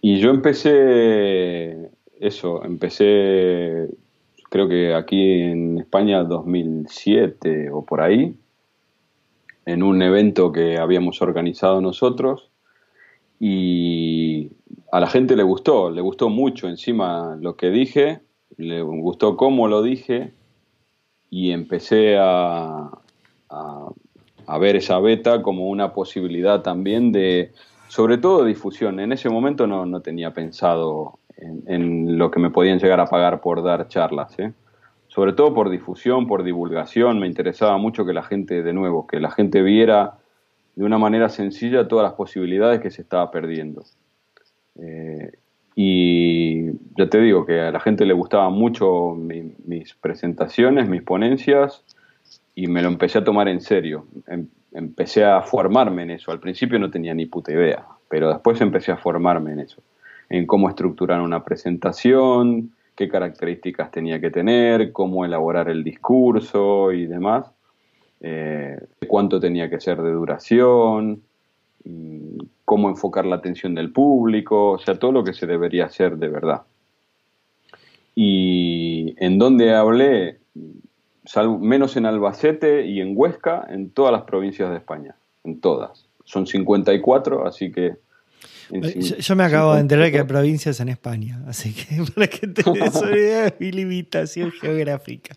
y 0.00 0.20
yo 0.20 0.30
empecé 0.30 1.90
eso, 2.18 2.64
empecé 2.64 3.90
creo 4.52 4.68
que 4.68 4.94
aquí 4.94 5.40
en 5.40 5.78
España 5.78 6.22
2007 6.24 7.70
o 7.70 7.86
por 7.86 8.02
ahí, 8.02 8.36
en 9.64 9.82
un 9.82 10.02
evento 10.02 10.52
que 10.52 10.76
habíamos 10.76 11.22
organizado 11.22 11.80
nosotros 11.80 12.50
y 13.40 14.50
a 14.92 15.00
la 15.00 15.06
gente 15.06 15.36
le 15.36 15.42
gustó, 15.42 15.90
le 15.90 16.02
gustó 16.02 16.28
mucho 16.28 16.68
encima 16.68 17.34
lo 17.40 17.56
que 17.56 17.70
dije, 17.70 18.20
le 18.58 18.82
gustó 18.82 19.38
cómo 19.38 19.68
lo 19.68 19.82
dije 19.82 20.34
y 21.30 21.52
empecé 21.52 22.18
a, 22.20 22.90
ver 24.60 24.76
esa 24.76 24.98
beta 24.98 25.40
como 25.40 25.70
una 25.70 25.94
posibilidad 25.94 26.60
también 26.60 27.10
de 27.10 27.52
sobre 27.88 28.18
todo 28.18 28.44
difusión. 28.44 29.00
En 29.00 29.12
ese 29.12 29.30
momento 29.30 29.66
no, 29.66 30.00
tenía 30.02 30.34
pensado 30.34 31.18
en, 31.36 32.18
lo 32.18 32.30
que 32.30 32.40
me 32.40 32.50
podían 32.50 32.78
llegar 32.78 33.00
a 33.00 33.06
pagar 33.06 33.40
por 33.40 33.62
dar 33.62 33.88
charlas. 33.88 34.36
Sobre 35.08 35.32
todo 35.32 35.52
por 35.54 35.70
difusión, 35.70 36.26
por 36.26 36.42
divulgación. 36.42 37.18
Me 37.18 37.26
interesaba 37.26 37.76
mucho 37.76 38.06
que 38.06 38.12
la 38.12 38.22
gente, 38.22 38.62
de 38.62 38.72
nuevo, 38.72 39.06
que 39.06 39.20
la 39.20 39.30
gente 39.30 39.62
viera 39.62 40.18
de 40.74 40.84
una 40.84 40.98
manera 40.98 41.28
sencilla 41.28 41.88
todas 41.88 42.04
las 42.04 42.14
posibilidades 42.14 42.80
que 42.80 42.90
se 42.90 43.02
estaba 43.02 43.30
perdiendo. 43.30 43.84
Eh, 44.78 45.32
y 45.74 46.70
ya 46.96 47.08
te 47.10 47.20
digo 47.20 47.46
que 47.46 47.60
a 47.60 47.70
la 47.70 47.80
gente 47.80 48.04
le 48.04 48.14
gustaban 48.14 48.52
mucho 48.52 49.14
mis 49.14 49.94
presentaciones, 49.94 50.88
mis 50.88 51.02
ponencias, 51.02 51.84
y 52.54 52.66
me 52.66 52.82
lo 52.82 52.88
empecé 52.88 53.18
a 53.18 53.24
tomar 53.24 53.48
en 53.48 53.60
serio. 53.60 54.06
Em, 54.26 54.46
empecé 54.72 55.24
a 55.24 55.42
formarme 55.42 56.02
en 56.02 56.10
eso. 56.12 56.32
Al 56.32 56.40
principio 56.40 56.78
no 56.78 56.90
tenía 56.90 57.14
ni 57.14 57.26
puta 57.26 57.52
idea, 57.52 57.84
pero 58.08 58.28
después 58.28 58.60
empecé 58.60 58.92
a 58.92 58.96
formarme 58.96 59.52
en 59.52 59.60
eso, 59.60 59.82
en 60.32 60.46
cómo 60.46 60.70
estructurar 60.70 61.20
una 61.20 61.44
presentación, 61.44 62.72
qué 62.96 63.06
características 63.06 63.90
tenía 63.90 64.18
que 64.18 64.30
tener, 64.30 64.90
cómo 64.90 65.26
elaborar 65.26 65.68
el 65.68 65.84
discurso 65.84 66.90
y 66.90 67.04
demás, 67.04 67.50
eh, 68.22 68.78
cuánto 69.06 69.38
tenía 69.38 69.68
que 69.68 69.78
ser 69.78 70.00
de 70.00 70.10
duración, 70.10 71.22
mm, 71.84 72.38
cómo 72.64 72.88
enfocar 72.88 73.26
la 73.26 73.36
atención 73.36 73.74
del 73.74 73.92
público, 73.92 74.70
o 74.70 74.78
sea, 74.78 74.98
todo 74.98 75.12
lo 75.12 75.22
que 75.22 75.34
se 75.34 75.46
debería 75.46 75.84
hacer 75.84 76.16
de 76.16 76.28
verdad. 76.28 76.62
Y 78.14 79.14
en 79.18 79.38
donde 79.38 79.74
hablé, 79.74 80.38
menos 81.60 81.98
en 81.98 82.06
Albacete 82.06 82.86
y 82.86 83.02
en 83.02 83.12
Huesca, 83.14 83.66
en 83.68 83.90
todas 83.90 84.12
las 84.12 84.22
provincias 84.22 84.70
de 84.70 84.78
España, 84.78 85.14
en 85.44 85.60
todas. 85.60 86.06
Son 86.24 86.46
54, 86.46 87.46
así 87.46 87.70
que... 87.70 87.96
Yo, 88.72 89.36
me 89.36 89.44
acabo 89.44 89.74
de 89.74 89.80
enterar 89.80 90.10
que 90.10 90.18
hay 90.20 90.24
provincias 90.24 90.80
en 90.80 90.88
España, 90.88 91.42
así 91.46 91.74
que 91.74 92.02
para 92.14 92.26
que 92.26 92.46
te 92.46 92.62
des 92.70 92.96
una 92.96 93.10
idea 93.16 93.44
de 93.44 93.54
mi 93.58 93.70
limitación 93.70 94.50
geográfica. 94.50 95.36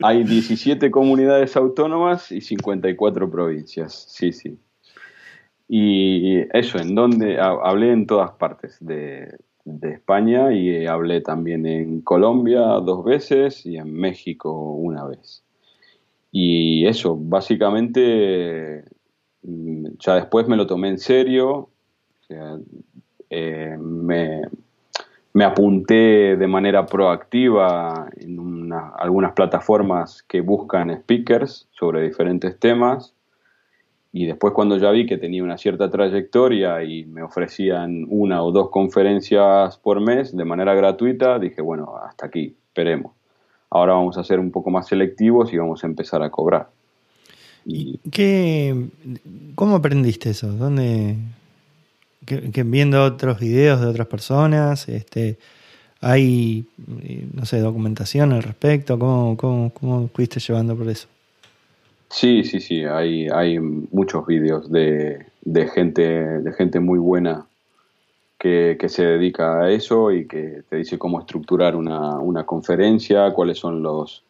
Hay 0.00 0.22
17 0.24 0.90
comunidades 0.90 1.56
autónomas 1.56 2.30
y 2.30 2.40
54 2.40 3.30
provincias, 3.30 4.06
sí, 4.08 4.32
sí. 4.32 4.58
Y 5.68 6.38
eso, 6.56 6.78
en 6.78 6.94
donde 6.94 7.38
hablé 7.38 7.92
en 7.92 8.06
todas 8.06 8.30
partes 8.32 8.76
de, 8.80 9.36
de 9.64 9.92
España 9.92 10.52
y 10.52 10.86
hablé 10.86 11.20
también 11.20 11.66
en 11.66 12.00
Colombia 12.00 12.60
dos 12.60 13.04
veces 13.04 13.66
y 13.66 13.76
en 13.76 13.92
México 13.92 14.52
una 14.72 15.04
vez. 15.04 15.44
Y 16.30 16.86
eso, 16.86 17.16
básicamente, 17.16 18.84
mm, 19.42 19.86
ya 19.98 20.14
después 20.14 20.48
me 20.48 20.56
lo 20.56 20.66
tomé 20.66 20.88
en 20.88 20.98
serio, 20.98 21.70
eh, 22.28 23.76
me, 23.78 24.42
me, 25.32 25.44
apunté 25.44 26.36
de 26.36 26.46
manera 26.46 26.86
proactiva 26.86 28.08
en 28.16 28.72
algunas 28.72 29.32
plataformas 29.32 30.22
que 30.22 30.40
buscan 30.40 30.94
speakers 31.02 31.68
sobre 31.70 32.02
diferentes 32.02 32.58
temas 32.58 33.14
y 34.12 34.26
después 34.26 34.54
cuando 34.54 34.78
ya 34.78 34.90
vi 34.90 35.06
que 35.06 35.18
tenía 35.18 35.44
una 35.44 35.58
cierta 35.58 35.90
trayectoria 35.90 36.82
y 36.82 37.04
me 37.04 37.22
ofrecían 37.22 38.06
una 38.08 38.42
o 38.42 38.50
dos 38.52 38.70
conferencias 38.70 39.76
por 39.76 40.00
mes 40.00 40.34
de 40.34 40.44
manera 40.44 40.74
gratuita, 40.74 41.38
dije, 41.38 41.60
bueno, 41.60 41.94
hasta 41.98 42.26
aquí, 42.26 42.56
esperemos. 42.68 43.12
Ahora 43.70 43.92
vamos 43.92 44.16
a 44.16 44.24
ser 44.24 44.40
un 44.40 44.50
poco 44.50 44.70
más 44.70 44.88
selectivos 44.88 45.52
y 45.52 45.58
vamos 45.58 45.84
a 45.84 45.86
empezar 45.86 46.22
a 46.22 46.30
cobrar. 46.30 46.70
Y... 47.66 47.98
¿Qué, 48.10 48.88
¿Cómo 49.54 49.76
aprendiste 49.76 50.30
eso? 50.30 50.48
¿Dónde, 50.52 51.16
que, 52.28 52.62
viendo 52.62 53.02
otros 53.02 53.40
videos 53.40 53.80
de 53.80 53.86
otras 53.86 54.06
personas, 54.06 54.88
este, 54.88 55.38
hay, 56.00 56.66
no 57.32 57.44
sé, 57.46 57.60
documentación 57.60 58.32
al 58.32 58.42
respecto, 58.42 58.98
¿cómo, 58.98 59.36
cómo, 59.36 59.70
cómo 59.70 60.08
fuiste 60.08 60.40
llevando 60.40 60.76
por 60.76 60.88
eso? 60.88 61.08
Sí, 62.10 62.44
sí, 62.44 62.60
sí, 62.60 62.84
hay, 62.84 63.28
hay 63.28 63.58
muchos 63.58 64.26
vídeos 64.26 64.70
de, 64.70 65.26
de, 65.42 65.68
gente, 65.68 66.02
de 66.02 66.52
gente 66.52 66.80
muy 66.80 66.98
buena 66.98 67.46
que, 68.38 68.88
se 68.88 69.04
dedica 69.04 69.62
a 69.62 69.70
eso 69.70 70.12
y 70.12 70.26
que 70.26 70.62
te 70.68 70.76
dice 70.76 70.98
cómo 70.98 71.20
estructurar 71.20 71.74
una, 71.74 72.44
conferencia, 72.46 73.32
cuáles 73.32 73.58
son 73.58 73.82
los, 73.82 74.22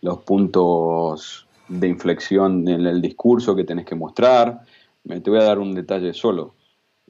los 0.00 0.18
puntos 0.18 1.46
de 1.68 1.88
inflexión 1.88 2.68
en 2.68 2.86
el 2.86 3.00
discurso 3.00 3.54
que 3.54 3.64
tenés 3.64 3.86
que 3.86 3.94
mostrar. 3.94 4.62
Te 5.06 5.30
voy 5.30 5.38
a 5.38 5.44
dar 5.44 5.58
un 5.58 5.74
detalle 5.74 6.12
solo. 6.12 6.54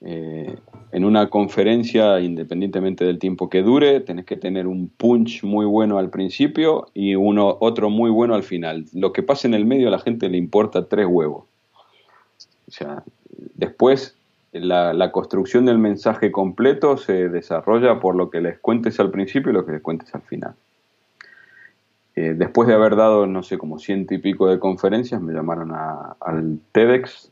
Eh, 0.05 0.57
en 0.91 1.05
una 1.05 1.31
conferencia, 1.31 2.21
independientemente 2.21 3.05
del 3.05 3.19
tiempo 3.19 3.49
que 3.49 3.63
dure, 3.63 4.01
tenés 4.01 4.27
que 4.27 4.37
tener 4.37 4.67
un 4.67 4.89
punch 4.89 5.45
muy 5.45 5.65
bueno 5.65 5.99
al 5.99 6.11
principio 6.11 6.89
y 6.93 7.15
uno, 7.15 7.57
otro 7.61 7.89
muy 7.89 8.11
bueno 8.11 8.35
al 8.35 8.43
final. 8.43 8.87
Lo 8.93 9.13
que 9.13 9.23
pasa 9.23 9.47
en 9.47 9.55
el 9.55 9.65
medio 9.65 9.89
a 9.89 9.91
la 9.93 10.01
gente 10.01 10.29
le 10.29 10.39
importa 10.39 10.89
tres 10.89 11.07
huevos. 11.09 11.45
O 12.69 12.71
sea, 12.71 13.05
después 13.55 14.17
la, 14.53 15.11
construcción 15.13 15.65
del 15.65 15.79
mensaje 15.79 16.31
completo 16.31 16.97
se 16.99 17.29
desarrolla 17.29 18.01
por 18.01 18.15
lo 18.15 18.31
que 18.31 18.41
les 18.41 18.59
cuentes 18.59 19.01
al 19.01 19.11
principio 19.11 19.51
y 19.51 19.55
lo 19.55 19.65
que 19.65 19.73
les 19.73 19.83
cuentes 19.83 20.15
al 20.15 20.23
final. 20.23 20.55
Eh, 22.15 22.35
después 22.37 22.69
de 22.69 22.75
haber 22.75 22.97
dado, 22.97 23.27
no 23.27 23.43
sé, 23.43 23.57
como 23.57 23.79
ciento 23.79 24.13
y 24.15 24.19
pico 24.19 24.49
de 24.49 24.59
conferencias, 24.59 25.23
me 25.23 25.33
llamaron 25.33 25.73
al 25.73 26.59
TEDx. 26.73 27.32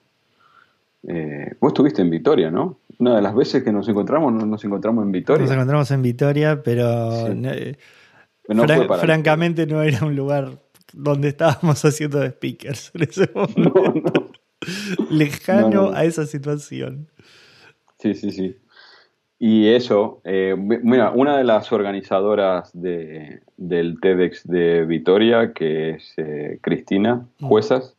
Eh, 1.06 1.54
vos 1.60 1.70
estuviste 1.70 2.02
en 2.02 2.10
Vitoria, 2.10 2.50
¿no? 2.50 2.80
Una 2.98 3.16
de 3.16 3.22
las 3.22 3.34
veces 3.34 3.62
que 3.62 3.72
nos 3.72 3.88
encontramos, 3.88 4.32
nos 4.32 4.64
encontramos 4.64 5.04
en 5.04 5.12
Vitoria. 5.12 5.42
Nos 5.42 5.52
encontramos 5.52 5.90
en 5.90 6.02
Vitoria, 6.02 6.62
pero, 6.62 7.28
eh, 7.28 7.76
francamente 9.00 9.66
no 9.66 9.82
era 9.82 10.04
un 10.04 10.14
lugar 10.14 10.58
donde 10.92 11.28
estábamos 11.28 11.82
haciendo 11.84 12.18
de 12.18 12.30
speakers 12.30 12.90
en 12.94 13.02
ese 13.02 13.30
momento. 13.34 13.94
no 13.94 14.40
lejano 15.10 15.90
a 15.92 16.04
esa 16.04 16.26
situación. 16.26 17.08
Sí, 17.98 18.14
sí, 18.14 18.30
sí. 18.30 18.56
Y 19.38 19.68
eso, 19.68 20.20
eh, 20.24 20.54
mira, 20.56 21.12
una 21.12 21.38
de 21.38 21.44
las 21.44 21.72
organizadoras 21.72 22.70
de, 22.74 23.40
del 23.56 23.98
TEDx 24.00 24.46
de 24.46 24.84
Vitoria, 24.84 25.54
que 25.54 25.90
es 25.90 26.12
eh, 26.18 26.58
Cristina 26.60 27.26
mm. 27.38 27.46
Juezas, 27.46 27.96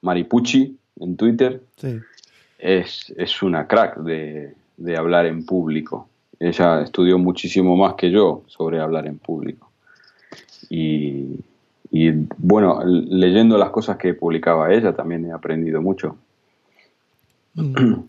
Maripucci 0.00 0.78
en 1.00 1.16
Twitter, 1.16 1.62
es, 2.58 3.12
es, 3.16 3.42
una 3.42 3.66
crack 3.66 3.98
de, 3.98 4.54
de 4.76 4.96
hablar 4.96 5.26
en 5.26 5.44
público. 5.44 6.08
Ella 6.38 6.82
estudió 6.82 7.18
muchísimo 7.18 7.76
más 7.76 7.94
que 7.94 8.10
yo 8.10 8.42
sobre 8.46 8.80
hablar 8.80 9.06
en 9.06 9.18
público. 9.18 9.70
Y, 10.68 11.40
y 11.90 12.10
bueno, 12.38 12.82
leyendo 12.84 13.56
las 13.56 13.70
cosas 13.70 13.96
que 13.96 14.14
publicaba 14.14 14.72
ella 14.72 14.94
también 14.94 15.24
he 15.26 15.32
aprendido 15.32 15.80
mucho. 15.80 16.16
Mm. 17.54 17.74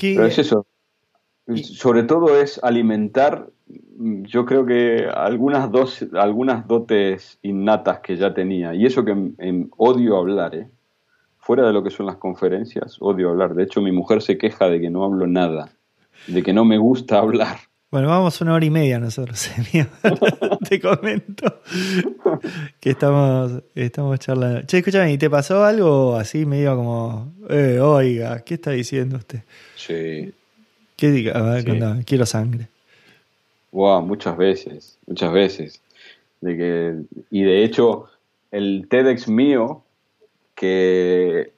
Pero 0.00 0.26
es 0.26 0.38
eso. 0.38 0.66
Sobre 1.54 2.04
todo 2.04 2.40
es 2.40 2.62
alimentar, 2.62 3.48
yo 3.98 4.46
creo 4.46 4.64
que 4.64 5.06
algunas, 5.12 5.70
dos, 5.70 6.06
algunas 6.14 6.66
dotes 6.66 7.38
innatas 7.42 8.00
que 8.00 8.16
ya 8.16 8.32
tenía. 8.32 8.74
Y 8.74 8.86
eso 8.86 9.04
que 9.04 9.10
en, 9.10 9.70
odio 9.76 10.16
hablar, 10.16 10.54
¿eh? 10.54 10.68
Fuera 11.40 11.66
de 11.66 11.72
lo 11.72 11.82
que 11.82 11.90
son 11.90 12.06
las 12.06 12.16
conferencias, 12.16 12.96
odio 13.00 13.30
hablar. 13.30 13.54
De 13.54 13.64
hecho, 13.64 13.80
mi 13.80 13.92
mujer 13.92 14.22
se 14.22 14.38
queja 14.38 14.68
de 14.68 14.80
que 14.80 14.90
no 14.90 15.04
hablo 15.04 15.26
nada, 15.26 15.70
de 16.26 16.42
que 16.42 16.52
no 16.52 16.64
me 16.64 16.78
gusta 16.78 17.18
hablar. 17.18 17.58
Bueno, 17.90 18.06
vamos 18.06 18.40
una 18.40 18.54
hora 18.54 18.64
y 18.64 18.70
media 18.70 19.00
nosotros, 19.00 19.50
te 20.68 20.80
comento 20.80 21.60
que 22.78 22.90
estamos, 22.90 23.64
estamos 23.74 24.20
charlando. 24.20 24.62
Che, 24.62 24.78
escúchame, 24.78 25.12
¿y 25.12 25.18
te 25.18 25.28
pasó 25.28 25.64
algo 25.64 26.14
así 26.14 26.46
medio 26.46 26.76
como, 26.76 27.32
eh, 27.48 27.80
oiga, 27.80 28.44
¿qué 28.44 28.54
está 28.54 28.70
diciendo 28.70 29.16
usted? 29.16 29.40
Sí. 29.74 30.32
¿Qué 30.94 31.10
diga? 31.10 31.32
A 31.32 31.42
ver, 31.42 32.04
quiero 32.04 32.26
sangre. 32.26 32.68
Wow, 33.72 34.02
muchas 34.02 34.36
veces, 34.36 34.98
muchas 35.06 35.32
veces. 35.32 35.82
De 36.40 36.56
que, 36.56 36.94
y 37.30 37.42
de 37.42 37.64
hecho, 37.64 38.08
el 38.50 38.86
TEDx 38.88 39.26
mío, 39.28 39.82
que 40.60 41.54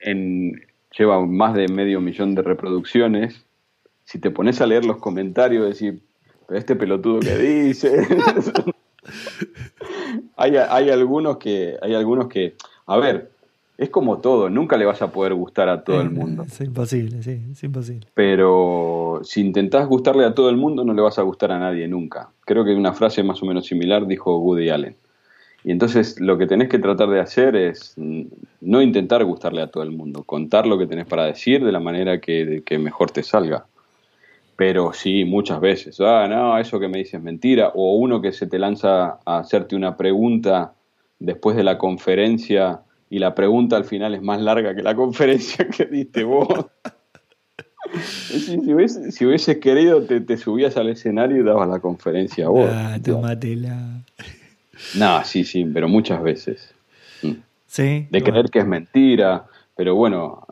en, 0.00 0.58
lleva 0.96 1.20
más 1.26 1.52
de 1.52 1.68
medio 1.68 2.00
millón 2.00 2.34
de 2.34 2.40
reproducciones, 2.40 3.44
si 4.04 4.18
te 4.18 4.30
pones 4.30 4.62
a 4.62 4.66
leer 4.66 4.86
los 4.86 4.96
comentarios, 4.96 5.66
decir, 5.66 6.00
este 6.48 6.74
pelotudo 6.74 7.20
que 7.20 7.36
dice. 7.36 8.06
hay, 10.36 10.56
hay, 10.56 10.88
algunos 10.88 11.36
que, 11.36 11.76
hay 11.82 11.94
algunos 11.94 12.28
que, 12.28 12.54
a 12.86 12.96
ver, 12.96 13.30
es 13.76 13.90
como 13.90 14.16
todo, 14.16 14.48
nunca 14.48 14.78
le 14.78 14.86
vas 14.86 15.02
a 15.02 15.12
poder 15.12 15.34
gustar 15.34 15.68
a 15.68 15.84
todo 15.84 16.00
el 16.00 16.08
mundo. 16.08 16.44
Es 16.44 16.58
imposible, 16.62 17.22
sí, 17.22 17.42
es 17.52 17.62
imposible. 17.62 18.06
Pero 18.14 19.20
si 19.24 19.42
intentás 19.42 19.86
gustarle 19.86 20.24
a 20.24 20.32
todo 20.34 20.48
el 20.48 20.56
mundo, 20.56 20.86
no 20.86 20.94
le 20.94 21.02
vas 21.02 21.18
a 21.18 21.22
gustar 21.22 21.52
a 21.52 21.58
nadie 21.58 21.86
nunca. 21.86 22.30
Creo 22.46 22.64
que 22.64 22.74
una 22.74 22.94
frase 22.94 23.22
más 23.22 23.42
o 23.42 23.46
menos 23.46 23.66
similar 23.66 24.06
dijo 24.06 24.38
Woody 24.38 24.70
Allen. 24.70 24.96
Y 25.64 25.72
entonces 25.72 26.20
lo 26.20 26.38
que 26.38 26.46
tenés 26.46 26.68
que 26.68 26.78
tratar 26.78 27.08
de 27.10 27.20
hacer 27.20 27.56
es 27.56 27.94
no 27.96 28.80
intentar 28.80 29.24
gustarle 29.24 29.62
a 29.62 29.66
todo 29.66 29.82
el 29.82 29.90
mundo, 29.90 30.22
contar 30.22 30.66
lo 30.66 30.78
que 30.78 30.86
tenés 30.86 31.06
para 31.06 31.24
decir 31.24 31.64
de 31.64 31.72
la 31.72 31.80
manera 31.80 32.20
que, 32.20 32.62
que 32.64 32.78
mejor 32.78 33.10
te 33.10 33.22
salga. 33.22 33.66
Pero 34.56 34.92
sí, 34.92 35.24
muchas 35.24 35.60
veces. 35.60 36.00
Ah, 36.00 36.26
no, 36.28 36.58
eso 36.58 36.80
que 36.80 36.88
me 36.88 36.98
dices 36.98 37.14
es 37.14 37.22
mentira. 37.22 37.72
O 37.74 37.96
uno 37.96 38.20
que 38.20 38.32
se 38.32 38.46
te 38.46 38.58
lanza 38.58 39.18
a 39.24 39.38
hacerte 39.38 39.76
una 39.76 39.96
pregunta 39.96 40.74
después 41.18 41.56
de 41.56 41.64
la 41.64 41.78
conferencia 41.78 42.80
y 43.10 43.18
la 43.18 43.34
pregunta 43.34 43.76
al 43.76 43.84
final 43.84 44.14
es 44.14 44.22
más 44.22 44.40
larga 44.40 44.74
que 44.74 44.82
la 44.82 44.94
conferencia 44.96 45.68
que 45.68 45.86
diste 45.86 46.24
vos. 46.24 46.48
si, 47.92 48.58
hubieses, 48.74 49.58
querido, 49.58 50.02
te, 50.02 50.36
subías 50.36 50.76
al 50.76 50.88
escenario 50.88 51.38
y 51.38 51.42
dabas 51.42 51.68
la 51.68 51.80
conferencia 51.80 52.48
vos. 52.48 52.68
Ah, 52.70 52.98
tómatela. 53.02 54.04
No, 54.96 55.24
sí, 55.24 55.44
sí, 55.44 55.64
pero 55.64 55.88
muchas 55.88 56.22
veces. 56.22 56.74
Mm. 57.22 57.32
Sí. 57.66 58.06
De 58.10 58.22
creer 58.22 58.50
que 58.50 58.60
es 58.60 58.66
mentira. 58.66 59.46
Pero 59.78 59.94
bueno, 59.94 60.44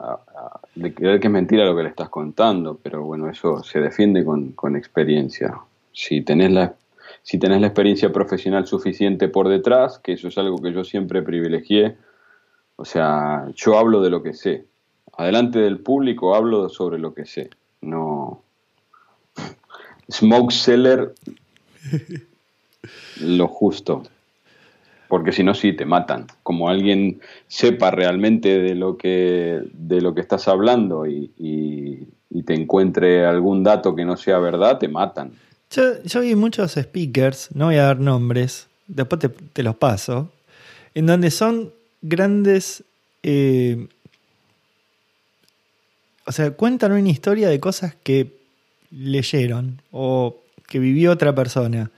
de 0.76 0.94
creer 0.94 1.18
que 1.18 1.26
es 1.26 1.32
mentira 1.32 1.64
lo 1.64 1.76
que 1.76 1.82
le 1.82 1.88
estás 1.88 2.08
contando, 2.10 2.78
pero 2.80 3.02
bueno, 3.02 3.28
eso 3.28 3.60
se 3.64 3.80
defiende 3.80 4.24
con, 4.24 4.76
experiencia. 4.76 5.58
Si 5.92 6.20
tenés, 6.20 6.52
la, 6.52 6.76
si 7.24 7.36
tenés 7.36 7.60
la 7.60 7.66
experiencia 7.66 8.12
profesional 8.12 8.68
suficiente 8.68 9.26
por 9.26 9.48
detrás, 9.48 9.98
que 9.98 10.12
eso 10.12 10.28
es 10.28 10.38
algo 10.38 10.62
que 10.62 10.72
yo 10.72 10.84
siempre 10.84 11.22
privilegié, 11.22 11.96
o 12.76 12.84
sea, 12.84 13.48
yo 13.56 13.76
hablo 13.76 14.00
de 14.00 14.10
lo 14.10 14.22
que 14.22 14.32
sé. 14.32 14.66
Adelante 15.16 15.58
del 15.58 15.80
público 15.80 16.36
hablo 16.36 16.68
sobre 16.68 17.00
lo 17.00 17.12
que 17.12 17.26
sé. 17.26 17.50
No. 17.80 18.44
Smoke 20.08 20.52
seller, 20.52 21.14
lo 23.20 23.48
justo 23.48 24.04
porque 25.08 25.32
si 25.32 25.42
no 25.42 25.54
sí 25.54 25.72
te 25.72 25.84
matan. 25.84 26.26
Como 26.42 26.68
alguien 26.68 27.20
sepa 27.48 27.90
realmente 27.90 28.58
de 28.58 28.74
lo 28.74 28.96
que, 28.96 29.62
de 29.72 30.00
lo 30.00 30.14
que 30.14 30.20
estás 30.20 30.48
hablando 30.48 31.06
y, 31.06 31.32
te 32.44 32.54
encuentre 32.54 33.24
algún 33.24 33.64
dato 33.64 33.96
que 33.96 34.04
no 34.04 34.16
sea 34.16 34.38
verdad, 34.38 34.78
te 34.78 34.86
matan. 34.86 35.32
Yo, 35.70 36.20
vi 36.20 36.36
muchos 36.36 36.74
speakers, 36.74 37.48
no 37.54 37.66
voy 37.66 37.76
a 37.76 37.84
dar 37.84 37.98
nombres, 37.98 38.68
después 38.86 39.20
te, 39.52 39.62
los 39.64 39.74
paso, 39.74 40.30
en 40.94 41.06
donde 41.06 41.32
son 41.32 41.72
grandes 42.02 42.84
eh, 43.24 43.88
o 46.26 46.32
sea, 46.32 46.50
cuentan 46.50 46.92
una 46.92 47.08
historia 47.08 47.48
de 47.48 47.60
cosas 47.60 47.94
que 48.02 48.32
leyeron 48.90 49.80
o 49.92 50.36
que 50.66 50.80
vivió 50.80 51.12
otra 51.12 51.34
persona. 51.34 51.90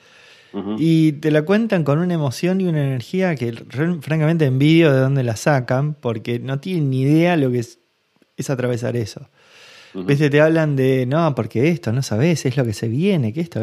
Y 0.79 1.13
te 1.13 1.31
la 1.31 1.43
cuentan 1.43 1.85
con 1.85 1.99
una 1.99 2.15
emoción 2.15 2.61
y 2.61 2.65
una 2.65 2.83
energía 2.83 3.35
que 3.35 3.53
francamente 4.01 4.45
envidio 4.47 4.93
de 4.93 5.01
dónde 5.01 5.23
la 5.23 5.37
sacan, 5.37 5.95
porque 5.95 6.39
no 6.39 6.59
tienen 6.61 6.91
ni 6.91 7.03
idea 7.03 7.37
lo 7.37 7.51
que 7.51 7.61
es, 7.61 8.51
atravesar 8.51 8.97
eso. 8.97 9.29
Te 10.07 10.41
hablan 10.41 10.77
de, 10.77 11.07
no, 11.07 11.35
porque 11.35 11.69
esto, 11.69 11.93
no 11.93 12.03
sabes, 12.03 12.47
es 12.47 12.57
lo 12.57 12.65
que 12.65 12.73
se 12.73 12.89
viene, 12.89 13.33
que 13.33 13.41
esto, 13.41 13.61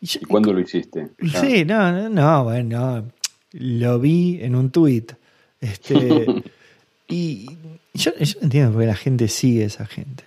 ¿Y, 0.00 0.18
cuándo 0.26 0.52
lo 0.52 0.60
hiciste? 0.60 1.10
Sí, 1.40 1.64
no, 1.64 1.92
no, 1.92 2.08
no, 2.08 2.44
bueno, 2.44 3.06
lo 3.52 4.00
vi 4.00 4.40
en 4.42 4.56
un 4.56 4.70
tuit. 4.70 5.12
Este, 5.60 6.26
y 7.08 7.46
yo, 7.94 8.10
yo 8.18 8.38
entiendo 8.40 8.72
por 8.72 8.80
qué 8.80 8.86
la 8.86 8.96
gente 8.96 9.28
sigue 9.28 9.62
a 9.62 9.66
esa 9.66 9.86
gente. 9.86 10.24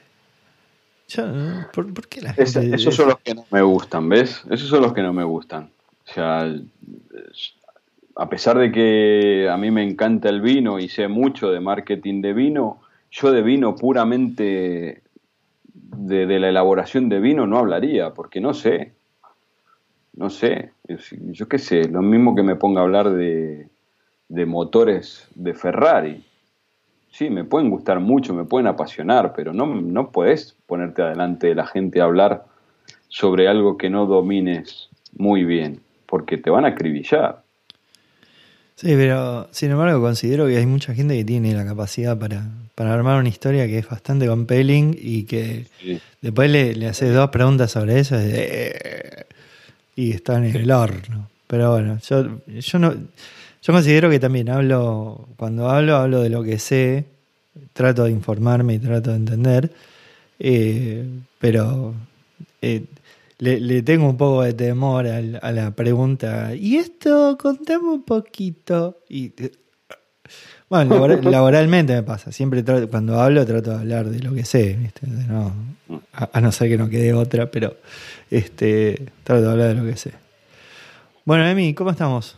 ¿Por, 1.73 2.07
qué 2.07 2.22
la 2.22 2.34
gente 2.34 2.76
esos 2.76 2.95
son 2.95 3.10
los 3.10 3.19
que 3.19 3.36
no 3.36 3.45
me 3.52 3.61
gustan, 3.61 4.10
¿ves? 4.10 4.44
Esos 4.49 4.69
son 4.69 4.82
los 4.82 4.94
que 4.94 5.02
no 5.02 5.14
me 5.14 5.23
gustan. 5.23 5.69
O 6.07 6.14
sea, 6.14 6.52
a 8.15 8.30
pesar 8.30 8.57
de 8.57 8.72
que 8.72 9.49
a 9.49 9.57
mí 9.57 9.72
me 9.72 9.84
encanta 9.84 10.30
el 10.30 10.41
vino 10.41 10.80
y 10.80 10.90
sé 10.90 11.07
mucho 11.07 11.52
de 11.52 11.60
marketing 11.60 12.22
de 12.22 12.34
vino, 12.34 12.82
yo 13.11 13.32
de 13.32 13.41
vino 13.41 13.76
puramente 13.76 15.03
de, 15.73 16.40
la 16.40 16.49
elaboración 16.49 17.10
de 17.10 17.19
vino 17.19 17.45
no 17.48 17.57
hablaría, 17.57 18.14
porque 18.14 18.41
no 18.41 18.53
sé. 18.53 18.94
No 20.14 20.30
sé. 20.30 20.72
Yo 20.88 21.48
qué 21.48 21.57
sé, 21.57 21.90
lo 21.90 22.02
mismo 22.02 22.36
que 22.36 22.44
me 22.44 22.56
ponga 22.56 22.82
a 22.82 22.84
hablar 22.84 23.11
de, 23.11 23.68
de 24.30 24.45
motores 24.45 25.27
de 25.36 25.53
Ferrari 25.53 26.23
sí, 27.16 27.30
me 27.30 27.46
pueden 27.46 27.70
gustar 27.70 28.00
mucho, 28.02 28.34
me 28.34 28.44
pueden 28.44 28.68
apasionar, 28.68 29.34
pero 29.34 29.54
no, 29.54 29.66
no 29.66 30.12
puedes 30.12 30.56
ponerte 30.68 31.02
adelante 31.02 31.48
de 31.48 31.56
la 31.56 31.66
gente 31.66 32.02
a 32.02 32.04
hablar 32.04 32.46
sobre 33.08 33.48
algo 33.48 33.78
que 33.78 33.90
no 33.90 34.06
domines 34.06 34.90
muy 35.18 35.46
bien, 35.46 35.80
porque 36.08 36.38
te 36.38 36.50
van 36.50 36.66
a 36.66 36.70
acribillar. 36.70 37.44
Sí, 38.76 38.88
pero 38.98 39.48
sin 39.52 39.72
embargo 39.72 40.02
considero 40.02 40.48
que 40.48 40.58
hay 40.58 40.66
mucha 40.66 40.94
gente 40.94 41.16
que 41.16 41.24
tiene 41.24 41.54
la 41.54 41.66
capacidad 41.66 42.20
para, 42.20 42.44
armar 42.76 43.20
una 43.22 43.30
historia 43.30 43.66
que 43.68 43.78
es 43.78 43.88
bastante 43.88 44.28
compelling 44.28 44.98
y 45.00 45.24
que 45.24 45.68
después 46.22 46.52
le, 46.52 46.76
le 46.76 46.88
haces 46.88 47.14
dos 47.14 47.30
preguntas 47.30 47.72
sobre 47.72 48.00
eso 48.00 48.18
y 49.96 50.12
está 50.12 50.38
en 50.38 50.44
el 50.54 50.70
horno. 50.70 51.30
Pero 51.48 51.72
bueno, 51.72 51.98
yo, 52.06 52.42
yo 52.48 52.80
no 52.80 52.94
yo 53.66 53.74
considero 53.74 54.12
que 54.12 54.20
también 54.20 54.52
hablo, 54.52 55.28
cuando 55.38 55.72
hablo, 55.72 55.96
hablo 55.96 56.22
de 56.22 56.30
lo 56.30 56.44
que 56.44 56.60
sé, 56.60 57.06
trato 57.74 58.04
de 58.04 58.12
informarme 58.12 58.76
y 58.76 58.80
trato 58.80 59.10
de 59.10 59.16
entender, 59.16 59.72
eh, 60.38 61.04
pero 61.40 61.96
eh, 62.62 62.84
le, 63.40 63.82
tengo 63.82 64.08
un 64.08 64.18
poco 64.18 64.44
de 64.44 64.54
temor 64.54 65.08
a, 65.08 65.52
la 65.52 65.72
pregunta, 65.72 66.54
¿y 66.54 66.76
esto? 66.76 67.40
Contame 67.42 67.88
un 67.88 68.04
poquito. 68.04 69.00
Y, 69.10 69.34
bueno, 70.70 71.08
laboralmente 71.24 71.96
me 71.96 72.04
pasa, 72.04 72.32
siempre 72.32 72.64
cuando 72.88 73.20
hablo 73.20 73.48
trato 73.48 73.72
de 73.72 73.78
hablar 73.78 74.12
de 74.12 74.20
lo 74.20 74.36
que 74.36 74.46
sé, 74.46 74.92
a, 76.14 76.40
no 76.40 76.52
ser 76.52 76.70
que 76.70 76.78
no 76.78 76.88
quede 76.88 77.16
otra, 77.16 77.50
pero 77.50 77.78
este, 78.30 79.08
trato 79.24 79.42
de 79.42 79.52
hablar 79.52 79.70
de 79.70 79.82
lo 79.82 79.86
que 79.86 79.98
sé. 79.98 80.12
Bueno, 81.24 81.48
Emi, 81.48 81.74
¿cómo 81.74 81.90
estamos? 81.90 82.38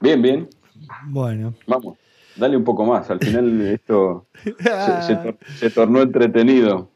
Bien, 0.00 0.20
bien. 0.20 0.48
Bueno. 1.06 1.54
Vamos, 1.66 1.98
dale 2.36 2.56
un 2.56 2.64
poco 2.64 2.84
más. 2.84 3.10
Al 3.10 3.20
final 3.20 3.60
esto 3.68 4.26
se, 5.58 5.70
tornó 5.70 6.02
entretenido. 6.02 6.88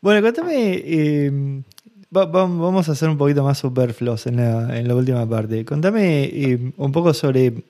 Bueno, 0.00 0.20
cuéntame, 0.20 0.82
eh, 0.84 1.62
vamos 2.10 2.88
a 2.88 2.92
hacer 2.92 3.08
un 3.08 3.18
poquito 3.18 3.42
más 3.42 3.58
superfluos 3.58 4.26
en 4.26 4.36
la, 4.36 4.78
en 4.78 4.86
la 4.86 4.94
última 4.94 5.28
parte. 5.28 5.64
Contame 5.64 6.24
eh, 6.24 6.72
un 6.76 6.92
poco 6.92 7.14
sobre, 7.14 7.64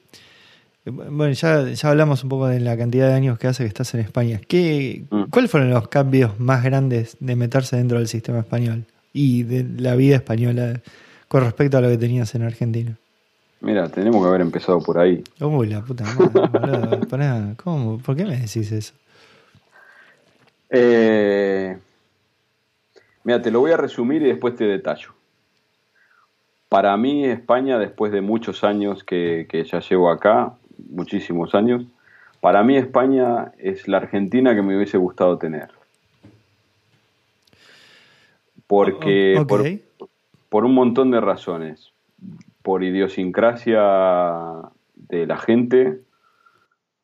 bueno, 0.84 1.32
ya, 1.32 1.68
ya 1.68 1.88
hablamos 1.88 2.24
un 2.24 2.28
poco 2.28 2.48
de 2.48 2.60
la 2.60 2.76
cantidad 2.76 3.08
de 3.08 3.14
años 3.14 3.38
que 3.38 3.46
hace 3.46 3.62
que 3.62 3.68
estás 3.68 3.94
en 3.94 4.00
España. 4.00 4.40
¿Qué, 4.46 5.04
mm. 5.08 5.24
¿Cuáles 5.30 5.50
fueron 5.50 5.70
los 5.70 5.88
cambios 5.88 6.38
más 6.40 6.64
grandes 6.64 7.16
de 7.20 7.36
meterse 7.36 7.76
dentro 7.76 7.98
del 7.98 8.08
sistema 8.08 8.40
español 8.40 8.84
y 9.12 9.44
de 9.44 9.64
la 9.80 9.94
vida 9.94 10.16
española 10.16 10.80
con 11.28 11.42
respecto 11.44 11.78
a 11.78 11.80
lo 11.80 11.88
que 11.88 11.98
tenías 11.98 12.34
en 12.34 12.42
Argentina? 12.42 12.98
Mira, 13.60 13.88
tenemos 13.88 14.22
que 14.22 14.28
haber 14.28 14.40
empezado 14.42 14.80
por 14.80 14.98
ahí. 14.98 15.24
Uy, 15.40 15.68
la 15.68 15.82
puta 15.82 16.04
madre. 16.04 17.54
¿cómo? 17.62 17.98
¿Por 17.98 18.16
qué 18.16 18.24
me 18.24 18.36
decís 18.36 18.70
eso? 18.70 18.94
Eh, 20.70 21.78
mira, 23.24 23.40
te 23.40 23.50
lo 23.50 23.60
voy 23.60 23.72
a 23.72 23.76
resumir 23.76 24.22
y 24.22 24.26
después 24.26 24.56
te 24.56 24.64
detallo. 24.64 25.10
Para 26.68 26.96
mí, 26.96 27.24
España, 27.24 27.78
después 27.78 28.12
de 28.12 28.20
muchos 28.20 28.64
años 28.64 29.04
que, 29.04 29.46
que 29.48 29.64
ya 29.64 29.80
llevo 29.80 30.10
acá, 30.10 30.54
muchísimos 30.90 31.54
años, 31.54 31.84
para 32.40 32.62
mí 32.62 32.76
España 32.76 33.52
es 33.58 33.88
la 33.88 33.98
Argentina 33.98 34.54
que 34.54 34.62
me 34.62 34.76
hubiese 34.76 34.98
gustado 34.98 35.38
tener. 35.38 35.70
Porque, 38.66 39.42
por, 39.46 39.64
por 40.48 40.64
un 40.64 40.74
montón 40.74 41.10
de 41.12 41.20
razones 41.20 41.92
por 42.66 42.82
idiosincrasia 42.82 43.80
de 44.96 45.24
la 45.24 45.36
gente, 45.36 46.00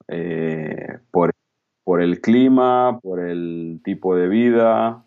eh, 0.09 0.99
por, 1.13 1.33
el 2.03 2.21
clima, 2.21 2.99
por 3.01 3.21
el 3.21 3.79
tipo 3.85 4.17
de 4.17 4.27
vida, 4.27 5.05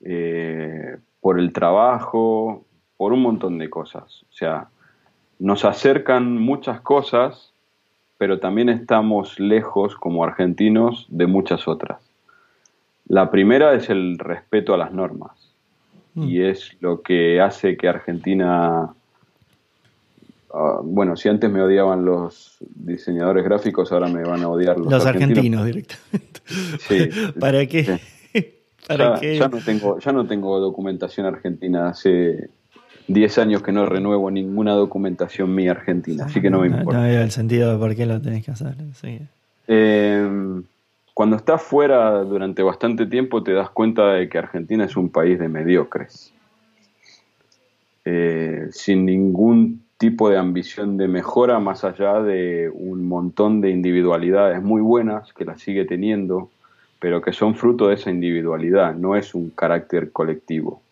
eh, 0.00 0.96
por 1.20 1.38
el 1.38 1.52
trabajo, 1.52 2.64
por 2.96 3.12
un 3.12 3.22
montón 3.22 3.58
de 3.58 3.70
cosas. 3.70 4.24
O 4.28 4.32
sea, 4.32 4.66
nos 5.38 5.64
acercan 5.64 6.38
muchas 6.38 6.80
cosas, 6.80 7.52
pero 8.16 8.40
también 8.40 8.70
estamos 8.70 9.38
lejos 9.38 9.94
como 9.94 10.24
argentinos 10.24 11.06
de 11.08 11.28
muchas 11.28 11.68
otras. 11.68 12.00
La 13.06 13.30
primera 13.30 13.74
es 13.74 13.88
el 13.90 14.18
respeto 14.18 14.74
a 14.74 14.76
las 14.76 14.92
normas 14.92 15.54
mm. 16.14 16.24
y 16.24 16.42
es 16.42 16.76
lo 16.80 17.02
que 17.02 17.40
hace 17.40 17.76
que 17.76 17.86
Argentina 17.86 18.92
Ah, 20.52 20.80
bueno, 20.82 21.16
si 21.16 21.28
antes 21.28 21.50
me 21.50 21.62
odiaban 21.62 22.04
los 22.04 22.56
diseñadores 22.60 23.44
gráficos, 23.44 23.92
ahora 23.92 24.08
me 24.08 24.22
van 24.22 24.42
a 24.42 24.48
odiar 24.48 24.78
los, 24.78 24.90
los 24.90 25.06
argentinos. 25.06 25.64
directamente. 25.64 26.40
Sí, 26.88 27.10
¿Para 27.38 27.66
qué? 27.66 28.00
¿Para 28.88 29.20
ya, 29.20 29.32
Ya 29.34 29.48
no, 29.48 29.58
tengo, 29.58 29.98
ya 29.98 30.12
no 30.12 30.26
tengo 30.26 30.58
documentación 30.60 31.26
argentina. 31.26 31.90
Hace 31.90 32.48
10 33.08 33.38
años 33.38 33.62
que 33.62 33.70
no 33.70 33.84
renuevo 33.84 34.30
ninguna 34.30 34.72
documentación 34.72 35.54
mía 35.54 35.72
argentina, 35.72 36.24
así 36.24 36.40
que 36.40 36.48
no 36.48 36.60
me 36.60 36.68
importa. 36.68 36.92
No, 36.92 37.06
no 37.06 37.06
el 37.06 37.30
sentido 37.30 37.72
de 37.72 37.78
por 37.78 37.94
qué 37.94 38.06
lo 38.06 38.20
tenés 38.22 38.44
que 38.44 38.50
hacer. 38.50 38.74
Em, 39.66 40.62
cuando 41.12 41.36
estás 41.36 41.62
fuera 41.62 42.24
durante 42.24 42.62
bastante 42.62 43.04
tiempo 43.04 43.42
te 43.42 43.52
das 43.52 43.68
cuenta 43.68 44.12
de 44.12 44.28
que 44.30 44.38
Argentina 44.38 44.84
es 44.84 44.96
un 44.96 45.10
país 45.10 45.38
de 45.38 45.48
mediocres. 45.48 46.32
Eh, 48.06 48.68
sin 48.70 49.04
ningún 49.04 49.82
tipo 49.98 50.30
de 50.30 50.38
ambición 50.38 50.96
de 50.96 51.08
mejora 51.08 51.58
más 51.58 51.84
allá 51.84 52.22
de 52.22 52.70
un 52.72 53.06
montón 53.08 53.60
de 53.60 53.70
individualidades 53.70 54.62
muy 54.62 54.80
buenas 54.80 55.32
que 55.32 55.44
la 55.44 55.58
sigue 55.58 55.84
teniendo, 55.84 56.50
pero 57.00 57.20
que 57.20 57.32
son 57.32 57.56
fruto 57.56 57.88
de 57.88 57.94
esa 57.94 58.10
individualidad, 58.10 58.94
no 58.94 59.16
es 59.16 59.34
un 59.34 59.50
carácter 59.50 60.12
colectivo. 60.12 60.82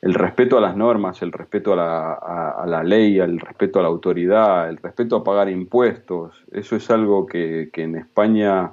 El 0.00 0.14
respeto 0.14 0.58
a 0.58 0.60
las 0.60 0.76
normas, 0.76 1.22
el 1.22 1.32
respeto 1.32 1.72
a 1.74 2.66
la, 2.66 2.82
ley, 2.82 3.18
el 3.18 3.40
respeto 3.40 3.78
a 3.78 3.82
la 3.82 3.88
autoridad, 3.88 4.68
el 4.68 4.78
respeto 4.78 5.16
a 5.16 5.24
pagar 5.24 5.48
impuestos, 5.48 6.44
eso 6.52 6.76
es 6.76 6.90
algo 6.90 7.26
que, 7.26 7.70
que 7.72 7.82
en 7.82 7.96
España, 7.96 8.72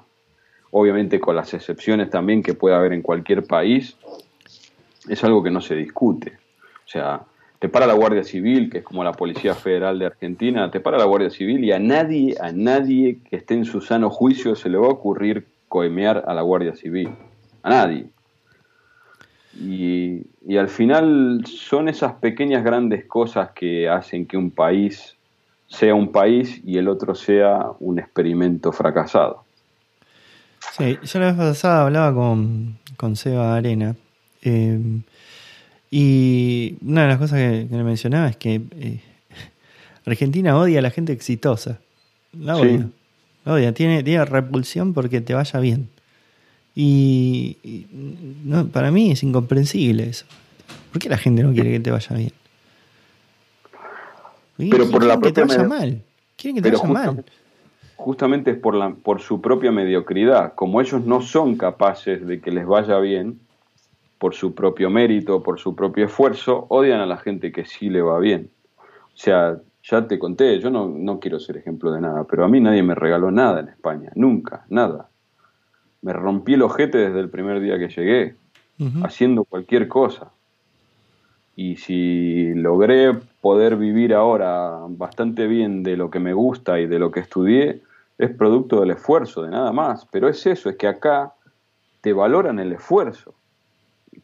obviamente 0.72 1.20
con 1.20 1.36
las 1.36 1.54
excepciones 1.54 2.10
también 2.10 2.42
que 2.42 2.54
puede 2.54 2.76
haber 2.76 2.94
en 2.94 3.02
cualquier 3.02 3.46
país, 3.46 3.98
es 5.08 5.24
algo 5.24 5.44
que 5.44 5.52
no 5.52 5.62
se 5.62 5.76
discute. 5.76 6.38
O 6.86 6.90
sea, 6.92 7.22
te 7.62 7.70
para 7.70 7.86
la 7.86 7.94
Guardia 7.94 8.24
Civil, 8.24 8.72
que 8.72 8.80
es 8.80 8.84
como 8.84 9.04
la 9.04 9.12
Policía 9.12 9.54
Federal 9.54 10.00
de 10.00 10.08
Argentina, 10.08 10.72
te 10.72 10.80
para 10.80 10.98
la 10.98 11.06
Guardia 11.06 11.30
Civil 11.30 11.64
y 11.64 11.72
a 11.72 11.78
nadie, 11.78 12.36
a 12.42 12.52
nadie 12.52 13.20
que 13.30 13.36
esté 13.36 13.54
en 13.54 13.66
su 13.66 13.82
sano 13.82 14.10
juicio 14.10 14.56
se 14.56 14.68
le 14.68 14.80
va 14.80 14.88
a 14.88 14.90
ocurrir 14.90 15.46
coemear 15.68 16.24
a 16.28 16.34
la 16.34 16.42
Guardia 16.42 16.76
Civil. 16.76 17.12
A 17.62 17.70
nadie. 17.70 18.08
Y, 19.56 20.24
al 20.58 20.70
final 20.70 21.44
son 21.46 21.88
esas 21.88 22.14
pequeñas 22.14 22.64
grandes 22.64 23.06
cosas 23.06 23.52
que 23.52 23.88
hacen 23.88 24.26
que 24.26 24.38
un 24.38 24.50
país 24.50 25.16
sea 25.68 25.94
un 25.94 26.12
país 26.12 26.60
y 26.66 26.80
el 26.80 26.88
otro 26.88 27.14
sea 27.14 27.68
un 27.80 28.00
experimento 28.00 28.72
fracasado. 28.72 29.44
Sí, 30.72 30.98
yo 31.04 31.20
la 31.20 31.28
vez 31.28 31.36
pasada 31.36 31.86
hablaba 31.86 32.12
con, 32.12 32.80
con 32.98 33.16
Seba 33.16 33.56
Arena. 33.56 33.96
Eh, 34.42 34.80
y 35.94 36.78
una 36.86 37.02
de 37.02 37.08
las 37.10 37.18
cosas 37.18 37.38
que, 37.38 37.68
le 37.70 37.84
mencionaba 37.84 38.30
es 38.30 38.38
que 38.38 38.62
eh, 38.80 39.02
Argentina 40.06 40.58
odia 40.58 40.80
a 40.80 40.82
la 40.82 40.90
gente 40.90 41.12
exitosa. 41.12 41.80
La 42.32 42.56
odia. 42.56 42.88
La 43.44 43.54
odia. 43.54 43.74
Tiene, 43.74 44.02
tiene 44.02 44.24
repulsión 44.24 44.94
porque 44.94 45.20
te 45.20 45.34
vaya 45.34 45.60
bien. 45.60 45.90
Y, 46.74 47.58
no, 48.46 48.68
para 48.68 48.90
mí 48.90 49.12
es 49.12 49.22
incomprensible 49.24 50.08
eso. 50.08 50.26
¿Por 50.94 51.02
qué 51.02 51.10
la 51.10 51.18
gente 51.18 51.44
no 51.44 51.52
quiere 51.52 51.72
que 51.72 51.80
te 51.82 51.92
vaya 51.92 52.16
bien? 52.16 52.32
Pero 54.58 54.90
por 54.90 55.04
la 55.04 55.20
que 55.20 55.34
te 55.34 55.44
vaya 55.44 55.64
mal. 55.64 56.02
Quieren 56.38 56.56
que 56.56 56.62
te 56.62 56.76
vaya 56.76 56.88
mal. 56.88 57.26
Justamente 57.98 58.52
es 58.52 58.58
por, 58.58 58.76
la, 58.76 58.92
por 58.92 59.22
su 59.22 59.42
propia 59.42 59.72
mediocridad. 59.74 60.54
Como 60.56 60.80
ellos 60.80 61.04
no 61.04 61.22
son 61.22 61.58
capaces 61.58 62.26
de 62.26 62.40
que 62.40 62.52
les 62.52 62.66
vaya 62.66 62.98
bien, 63.00 63.40
por 64.22 64.36
su 64.36 64.54
propio 64.54 64.92
mérito, 64.92 65.42
por 65.42 65.60
su 65.60 65.76
propio 65.76 66.06
esfuerzo, 66.06 66.68
odian 66.70 67.02
a 67.02 67.08
la 67.08 67.18
gente 67.18 67.52
que 67.52 67.66
sí 67.66 67.90
le 67.90 68.04
va 68.04 68.20
bien. 68.20 68.52
O 68.78 69.18
sea, 69.18 69.58
ya 69.82 70.08
te 70.08 70.20
conté, 70.20 70.60
yo 70.60 70.70
no, 70.70 70.88
no 70.88 71.20
quiero 71.20 71.40
ser 71.40 71.58
ejemplo 71.58 71.92
de 71.92 72.02
nada, 72.02 72.26
pero 72.26 72.46
a 72.46 72.48
mí 72.48 72.60
nadie 72.60 72.84
me 72.84 72.94
regaló 72.94 73.32
nada 73.32 73.62
en 73.62 73.70
España, 73.70 74.12
nunca, 74.14 74.64
nada. 74.70 75.10
Me 76.04 76.14
rompí 76.14 76.54
el 76.54 76.62
ojete 76.62 77.00
desde 77.00 77.20
el 77.20 77.32
primer 77.32 77.62
día 77.62 77.80
que 77.80 77.90
llegué, 77.90 78.36
haciendo 79.02 79.44
cualquier 79.44 79.88
cosa. 79.88 80.32
Y 81.56 81.78
si 81.78 82.54
logré 82.54 83.14
poder 83.42 83.76
vivir 83.76 84.14
ahora 84.14 84.82
bastante 84.88 85.48
bien 85.48 85.82
de 85.82 85.98
lo 85.98 86.12
que 86.12 86.20
me 86.20 86.34
gusta 86.34 86.80
y 86.80 86.86
de 86.86 87.00
lo 87.00 87.10
que 87.10 87.22
estudié, 87.22 87.82
es 88.20 88.30
producto 88.30 88.82
del 88.82 88.92
esfuerzo, 88.92 89.42
de 89.42 89.50
nada 89.50 89.72
más. 89.72 90.06
Pero 90.12 90.30
es 90.30 90.46
eso, 90.46 90.70
es 90.70 90.76
que 90.76 90.88
acá 90.88 91.34
te 92.02 92.14
valoran 92.14 92.60
el 92.60 92.74
esfuerzo. 92.74 93.34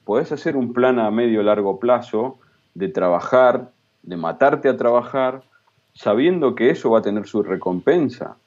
Podés 0.04 0.32
hacer 0.32 0.56
un 0.56 0.74
plan 0.74 1.00
a 1.00 1.12
medio 1.12 1.44
largo 1.44 1.80
plazo 1.80 2.38
de 2.74 2.90
trabajar, 2.90 3.72
de 4.04 4.18
matarte 4.18 4.70
a 4.70 4.78
trabajar, 4.78 5.44
sabiendo 5.94 6.56
que 6.56 6.70
eso 6.70 6.92
va 6.92 7.00
a 7.00 7.02
tener 7.02 7.26
su 7.28 7.44
recompensa. 7.44 8.38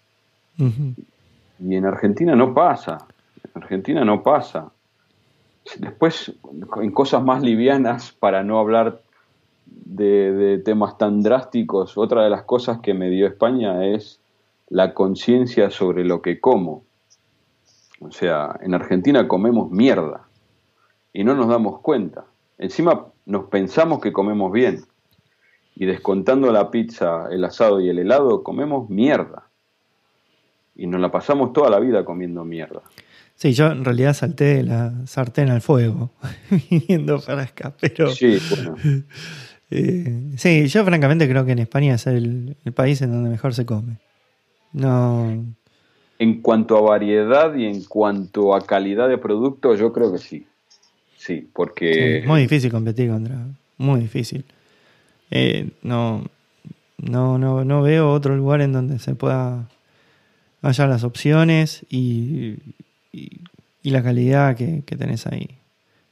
Y 0.57 1.75
en 1.75 1.85
Argentina 1.85 2.37
no 2.37 2.55
pasa. 2.55 3.07
En 3.55 3.63
Argentina 3.63 4.05
no 4.05 4.23
pasa. 4.23 4.71
Después, 5.79 6.33
en 6.81 6.91
cosas 6.93 7.23
más 7.23 7.43
livianas, 7.43 8.13
para 8.13 8.43
no 8.43 8.59
hablar 8.59 9.03
de, 9.67 10.63
temas 10.65 10.97
tan 10.97 11.23
drásticos, 11.23 11.99
otra 11.99 12.25
de 12.25 12.31
las 12.31 12.45
cosas 12.45 12.81
que 12.81 12.95
me 12.95 13.11
dio 13.11 13.27
España 13.27 13.85
es 13.85 14.21
la 14.69 14.95
conciencia 14.95 15.71
sobre 15.71 16.05
lo 16.05 16.23
que 16.23 16.41
como. 16.41 16.85
O 18.01 18.11
sea, 18.13 18.59
en 18.63 18.75
Argentina 18.75 19.29
comemos 19.29 19.71
mierda 19.71 20.30
y 21.13 21.25
no 21.25 21.35
nos 21.35 21.49
damos 21.49 21.81
cuenta. 21.81 22.25
Encima 22.59 23.07
nos 23.27 23.47
pensamos 23.47 24.01
que 24.01 24.13
comemos 24.13 24.53
bien 24.53 24.85
y 25.75 25.87
descontando 25.87 26.53
la 26.53 26.71
pizza, 26.71 27.29
el 27.31 27.45
asado 27.45 27.81
y 27.81 27.89
el 27.89 27.99
helado, 27.99 28.43
comemos 28.43 28.91
mierda. 28.91 29.45
Y 30.77 30.87
nos 30.87 31.01
la 31.01 31.11
pasamos 31.11 31.53
toda 31.53 31.71
la 31.71 31.79
vida 31.79 32.05
comiendo 32.05 32.45
mierda. 32.45 32.83
Sí, 33.35 33.55
yo 33.55 33.69
en 33.69 33.85
realidad 33.85 34.13
salté 34.13 34.63
la 34.63 34.93
sartén 35.07 35.49
al 35.49 35.63
fuego 35.63 36.11
viniendo 36.71 37.21
para 37.21 37.45
acá, 37.45 37.73
pero... 37.81 38.11
Sí, 38.11 38.39
bueno. 38.51 38.77
Eh, 39.73 40.33
sí, 40.37 40.67
yo 40.67 40.85
francamente 40.85 41.29
creo 41.29 41.45
que 41.45 41.53
en 41.53 41.61
España 41.61 41.95
es 41.95 42.05
el, 42.09 42.57
país 42.75 43.03
en 43.03 43.13
donde 43.13 43.31
mejor 43.31 43.55
se 43.55 43.65
come. 43.65 43.99
No... 44.73 45.45
En 46.19 46.43
cuanto 46.43 46.77
a 46.77 46.81
variedad 46.81 47.55
y 47.55 47.67
en 47.67 47.85
cuanto 47.85 48.53
a 48.57 48.67
calidad 48.67 49.09
de 49.09 49.17
producto, 49.17 49.77
yo 49.77 49.93
creo 49.93 50.11
que 50.11 50.19
sí. 50.19 50.45
Sí, 51.21 51.47
porque... 51.53 52.25
muy 52.27 52.41
difícil 52.41 52.73
competir 52.73 53.11
contra... 53.11 53.37
Muy 53.77 54.01
difícil. 54.01 54.43
Eh, 55.31 55.69
no, 55.83 56.25
no, 56.97 57.37
no, 57.37 57.63
no 57.63 57.83
veo 57.83 58.11
otro 58.11 58.35
lugar 58.37 58.63
en 58.63 58.73
donde 58.73 58.99
se 58.99 59.15
pueda 59.15 59.69
hallar 60.63 60.89
las 60.89 61.05
opciones 61.05 61.85
y, 61.91 62.57
y, 63.13 63.41
la 63.83 64.03
calidad 64.03 64.57
que, 64.57 64.83
tenés 64.97 65.27
ahí. 65.27 65.51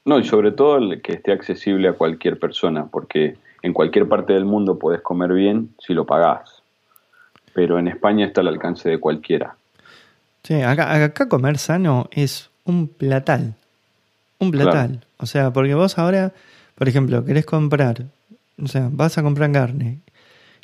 No, 0.04 0.18
y 0.18 0.24
sobre 0.24 0.52
todo 0.52 0.78
que 1.02 1.14
esté 1.14 1.32
accesible 1.32 1.88
a 1.88 1.94
cualquier 1.94 2.38
persona, 2.38 2.84
porque 2.84 3.36
en 3.62 3.72
cualquier 3.72 4.08
parte 4.08 4.34
del 4.34 4.44
mundo 4.44 4.78
podés 4.78 5.00
comer 5.00 5.32
bien 5.32 5.70
si 5.78 5.94
lo 5.94 6.04
pagás. 6.04 6.62
Pero 7.54 7.78
en 7.78 7.88
España 7.88 8.26
está 8.26 8.42
al 8.42 8.48
alcance 8.48 8.90
de 8.90 8.98
cualquiera. 8.98 9.56
Sí, 10.42 10.60
acá, 10.60 11.02
acá 11.02 11.28
comer 11.30 11.56
sano 11.56 12.08
es 12.12 12.50
un 12.64 12.88
platal. 12.88 13.54
Un 14.38 14.50
platal. 14.50 15.06
O 15.18 15.26
sea, 15.26 15.52
porque 15.52 15.74
vos 15.74 15.98
ahora, 15.98 16.32
por 16.74 16.88
ejemplo, 16.88 17.24
querés 17.24 17.44
comprar, 17.44 18.06
o 18.62 18.68
sea, 18.68 18.88
vas 18.90 19.18
a 19.18 19.22
comprar 19.22 19.50
carne 19.52 20.00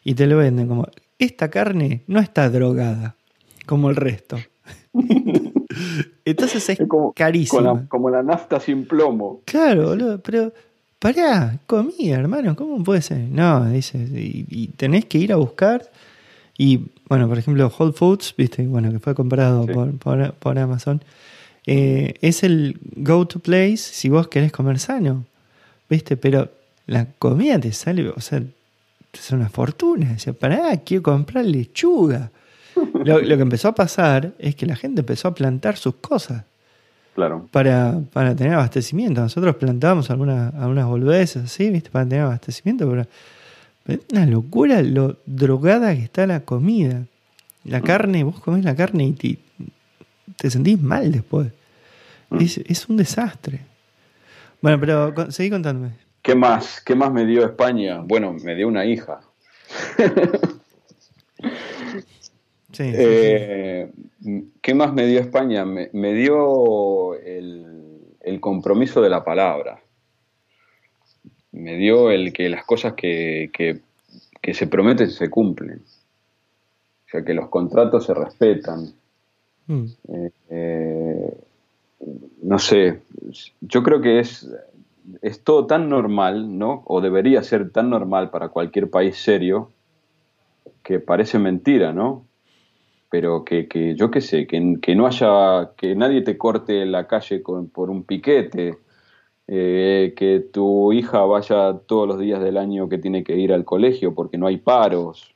y 0.05 0.15
te 0.15 0.27
lo 0.27 0.39
venden 0.39 0.69
como, 0.69 0.87
esta 1.19 1.51
carne 1.51 2.03
no 2.07 2.21
está 2.21 2.49
drogada 2.51 3.17
como 3.67 3.91
el 3.91 3.97
resto. 3.97 4.37
Entonces 6.25 6.69
es 6.69 6.79
como, 6.89 7.13
carísimo. 7.13 7.87
como 7.89 8.11
la 8.11 8.23
nafta 8.23 8.61
sin 8.61 8.87
plomo. 8.87 9.43
Claro, 9.45 9.89
boludo, 9.89 10.21
pero 10.21 10.53
pará, 10.99 11.59
comida, 11.67 12.17
hermano, 12.17 12.57
¿cómo 12.57 12.83
puede 12.83 13.03
ser? 13.03 13.19
No, 13.19 13.69
dices, 13.69 14.09
y, 14.15 14.69
tenés 14.69 15.05
que 15.05 15.19
ir 15.19 15.33
a 15.33 15.37
buscar. 15.37 15.91
Y 16.57 16.93
bueno, 17.09 17.29
por 17.29 17.37
ejemplo, 17.39 17.71
Whole 17.77 17.93
Foods, 17.93 18.35
viste, 18.37 18.67
bueno, 18.67 18.91
que 18.91 19.01
fue 19.01 19.15
comprado 19.15 19.67
por, 19.99 20.59
Amazon, 20.59 21.03
eh, 21.67 22.15
es 22.21 22.43
el 22.43 22.79
go-to 22.97 23.39
place 23.39 23.79
si 23.79 24.09
vos 24.09 24.29
querés 24.29 24.53
comer 24.53 24.79
sano, 24.79 25.25
viste, 25.89 26.17
pero 26.17 26.51
la 26.87 27.07
comida 27.19 27.59
te 27.59 27.73
sale, 27.73 28.09
o 28.09 28.21
sea, 28.21 28.43
es 29.13 29.31
una 29.31 29.49
fortuna. 29.49 30.13
Decía, 30.13 30.33
pará, 30.33 30.77
quiero 30.79 31.03
comprar 31.03 31.45
lechuga. 31.45 32.31
Lo, 33.05 33.21
que 33.21 33.43
empezó 33.43 33.69
a 33.69 33.75
pasar 33.75 34.33
es 34.39 34.57
que 34.57 34.67
la 34.67 34.77
gente 34.77 35.01
empezó 35.01 35.29
a 35.29 35.35
plantar 35.35 35.77
sus 35.77 35.97
cosas. 35.97 36.45
Claro. 37.15 37.49
Para, 37.53 38.01
para 38.13 38.35
tener 38.35 38.55
abastecimiento. 38.55 39.21
Nosotros 39.21 39.55
plantábamos 39.57 40.11
algunas, 40.11 40.53
algunas 40.55 40.87
boludeces 40.87 41.45
así, 41.45 41.71
¿viste? 41.71 41.91
Para 41.91 42.05
tener 42.07 42.25
abastecimiento, 42.25 42.91
pero 42.91 43.07
es 43.87 44.01
una 44.13 44.27
locura 44.27 44.83
lo 44.83 45.19
drogada 45.25 45.95
que 45.95 46.03
está 46.03 46.27
la 46.27 46.41
comida. 46.41 47.05
La 47.63 47.81
carne, 47.81 48.25
vos 48.25 48.41
comés 48.41 48.65
la 48.65 48.75
carne 48.75 49.05
y 49.07 49.13
te, 49.13 49.39
te 50.37 50.51
sentís 50.51 50.81
mal 50.81 51.11
después. 51.13 51.49
Mm. 52.31 52.41
Es, 52.41 52.59
es, 52.59 52.89
un 52.89 52.97
desastre. 52.97 53.61
Bueno, 54.61 54.81
pero 54.81 55.31
seguí 55.31 55.51
contándome. 55.51 55.93
¿Qué 56.23 56.35
más? 56.35 56.81
¿Qué 56.81 56.95
más 56.95 57.13
me 57.13 57.27
dio 57.27 57.45
España? 57.45 58.01
Bueno, 58.01 58.33
me 58.33 58.55
dio 58.55 58.69
una 58.69 58.85
hija. 58.85 59.21
Eh, 62.79 63.91
¿Qué 64.61 64.75
más 64.75 64.93
me 64.93 65.07
dio 65.07 65.21
España? 65.21 65.65
Me, 65.65 66.13
dio 66.13 67.15
el, 67.15 68.41
compromiso 68.41 69.01
de 69.01 69.11
la 69.11 69.25
palabra. 69.25 69.81
Me 71.53 71.77
dio 71.77 72.11
el 72.11 72.33
que 72.33 72.49
las 72.49 72.65
cosas 72.65 72.95
que, 72.95 73.81
se 74.53 74.67
prometen 74.67 75.11
se 75.11 75.31
cumplen. 75.31 75.83
O 77.07 77.11
sea, 77.11 77.25
que 77.25 77.35
los 77.35 77.49
contratos 77.49 78.07
se 78.07 78.15
respetan. 78.15 78.93
Mm. 79.67 79.85
Eh, 80.09 80.31
eh, 80.51 81.37
no 82.43 82.59
sé, 82.59 83.01
yo 83.61 83.83
creo 83.83 84.01
que 84.01 84.21
es, 84.21 84.51
es 85.23 85.43
todo 85.43 85.67
tan 85.67 85.89
normal, 85.89 86.59
¿no? 86.59 86.83
O 86.87 87.01
debería 87.01 87.43
ser 87.43 87.71
tan 87.71 87.91
normal 87.91 88.31
para 88.31 88.49
cualquier 88.49 88.91
país 88.91 89.17
serio 89.17 89.71
que 90.83 91.01
parece 91.01 91.39
mentira, 91.39 91.93
¿no? 91.93 92.27
pero 93.15 93.45
que, 93.45 93.69
que 93.69 93.95
yo 93.95 94.11
qué 94.11 94.21
sé, 94.21 94.45
que, 94.49 94.79
que, 94.83 94.97
no 94.97 95.07
haya, 95.07 95.71
que 95.77 95.95
nadie 95.95 96.23
te 96.23 96.37
corte 96.37 96.85
la 96.85 97.07
calle 97.07 97.45
con, 97.45 97.69
por 97.69 97.89
un 97.89 98.03
piquete, 98.03 98.79
eh, 99.47 100.15
que 100.17 100.41
tu 100.53 100.93
hija 100.93 101.21
vaya 101.21 101.79
todos 101.87 102.09
los 102.09 102.19
días 102.19 102.43
del 102.43 102.57
año 102.57 102.89
que 102.89 102.99
tiene 102.99 103.23
que 103.23 103.37
ir 103.37 103.53
al 103.53 103.65
colegio 103.65 104.17
porque 104.17 104.37
no 104.37 104.49
hay 104.49 104.57
paros. 104.57 105.33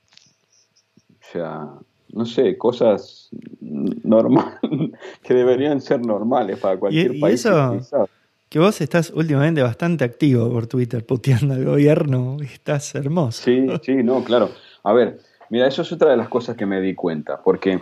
O 1.09 1.33
sea, 1.33 1.69
no 2.13 2.27
sé, 2.27 2.57
cosas 2.57 3.29
normales 3.61 4.55
que 5.23 5.35
deberían 5.35 5.81
ser 5.81 6.05
normales 6.05 6.59
para 6.59 6.79
cualquier 6.79 7.17
y, 7.17 7.21
país. 7.21 7.45
Y 7.45 7.49
eso, 7.49 8.09
que 8.49 8.59
vos 8.59 8.81
estás 8.81 9.11
últimamente 9.11 9.63
bastante 9.63 10.05
activo 10.05 10.51
por 10.51 10.67
Twitter 10.67 11.05
puteando 11.05 11.55
al 11.55 11.65
gobierno, 11.65 12.39
estás 12.41 12.95
hermoso. 12.95 13.43
Sí, 13.43 13.67
sí, 13.83 14.03
no, 14.03 14.25
claro. 14.25 14.51
A 14.85 14.93
ver, 14.95 15.21
Mira, 15.51 15.67
eso 15.67 15.83
es 15.83 15.93
otra 15.93 16.11
de 16.11 16.17
las 16.17 16.29
cosas 16.29 16.57
que 16.57 16.67
me 16.67 16.81
di 16.81 16.95
cuenta, 16.95 17.41
porque 17.43 17.81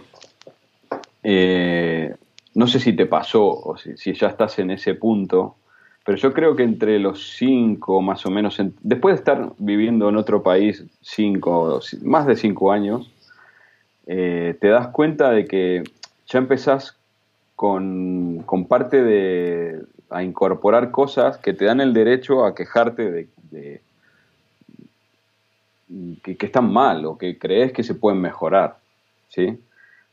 eh, 1.23 2.15
no 2.55 2.67
sé 2.67 2.79
si 2.79 2.93
te 2.93 3.07
pasó 3.07 3.45
o 3.45 3.77
si, 3.77 4.13
ya 4.13 4.29
estás 4.29 4.59
en 4.61 4.71
ese 4.71 4.95
punto, 4.95 5.57
pero 6.05 6.17
yo 6.17 6.33
creo 6.33 6.55
que 6.55 6.63
entre 6.63 7.01
los 7.01 7.37
cinco, 7.37 8.01
más 8.01 8.25
o 8.25 8.31
menos, 8.31 8.61
después 8.83 9.15
de 9.15 9.19
estar 9.19 9.53
viviendo 9.59 10.09
en 10.09 10.17
otro 10.17 10.43
país 10.43 10.85
cinco, 11.01 11.81
más 12.03 12.27
de 12.27 12.37
cinco 12.37 12.71
años, 12.71 13.11
eh, 14.07 14.57
te 14.61 14.69
das 14.69 14.89
cuenta 14.89 15.31
de 15.31 15.45
que 15.45 15.85
ya 16.27 16.39
empezás 16.39 16.97
con, 17.55 18.45
parte 18.69 19.03
de 19.03 19.83
a 20.11 20.23
incorporar 20.23 20.91
cosas 20.91 21.39
que 21.39 21.53
te 21.53 21.65
dan 21.65 21.81
el 21.81 21.93
derecho 21.93 22.45
a 22.45 22.55
quejarte 22.55 23.11
de 23.11 23.81
que, 26.23 26.47
están 26.47 26.73
mal 26.73 27.05
o 27.05 27.19
que 27.19 27.39
crees 27.39 27.73
que 27.73 27.83
se 27.83 27.95
pueden 27.95 28.21
mejorar. 28.21 28.79
¿sí? 29.29 29.59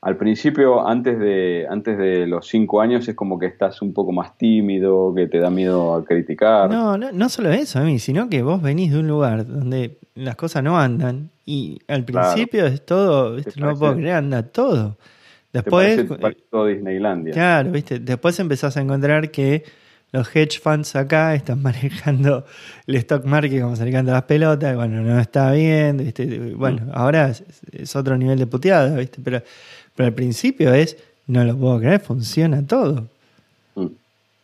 Al 0.04 0.18
principio, 0.18 0.86
antes 0.86 1.18
de, 1.18 1.66
antes 1.70 1.98
de 1.98 2.28
los 2.28 2.46
cinco 2.48 2.82
años, 2.82 3.08
es 3.08 3.16
como 3.16 3.40
que 3.40 3.46
estás 3.46 3.82
un 3.82 3.94
poco 3.94 4.12
más 4.12 4.38
tímido, 4.38 5.14
que 5.16 5.28
te 5.28 5.40
da 5.40 5.50
miedo 5.50 5.96
a 5.96 6.04
criticar. 6.04 6.70
No, 6.70 6.98
no, 6.98 7.14
no 7.14 7.30
solo 7.30 7.52
eso, 7.52 7.80
a 7.80 7.84
mí, 7.84 8.00
sino 8.00 8.30
que 8.30 8.42
vos 8.42 8.62
venís 8.62 8.92
de 8.92 9.00
un 9.00 9.08
lugar 9.08 9.48
donde 9.48 10.00
las 10.16 10.36
cosas 10.36 10.62
no 10.62 10.78
andan 10.78 11.30
y 11.46 11.80
al 11.88 12.04
principio 12.04 12.66
es 12.66 12.86
todo, 12.86 13.36
¿viste? 13.36 13.54
no 13.62 13.78
puedo 13.80 13.96
creer, 13.96 14.16
anda 14.16 14.44
todo. 14.44 14.98
Después. 15.54 16.06
todo 16.50 16.66
Disneylandia. 16.66 17.32
Claro, 17.32 17.72
¿viste? 17.72 18.00
Después 18.00 18.38
empezás 18.40 18.76
a 18.76 18.82
encontrar 18.82 19.32
que 19.32 19.64
los 20.12 20.34
hedge 20.36 20.60
funds 20.60 20.96
acá 20.96 21.34
están 21.36 21.62
manejando 21.62 22.46
el 22.88 22.96
stock 22.96 23.26
market 23.26 23.62
como 23.62 23.76
se 23.76 23.86
le 23.86 23.92
canta 23.92 24.14
las 24.14 24.24
pelotas, 24.24 24.76
bueno, 24.76 25.02
no 25.02 25.20
está 25.20 25.52
bien, 25.52 25.98
¿viste? 25.98 26.54
bueno, 26.56 26.86
mm. 26.86 26.90
ahora 26.94 27.30
es, 27.30 27.96
otro 27.96 28.18
nivel 28.18 28.40
de 28.40 28.48
puteada, 28.48 28.96
¿viste? 28.98 29.20
Pero 29.24 29.42
pero 29.96 30.08
al 30.08 30.14
principio 30.14 30.74
es, 30.74 30.98
no 31.28 31.44
lo 31.44 31.58
puedo 31.58 31.80
creer, 31.80 32.00
funciona 32.00 32.66
todo. 32.66 33.08
Mm. 33.76 33.88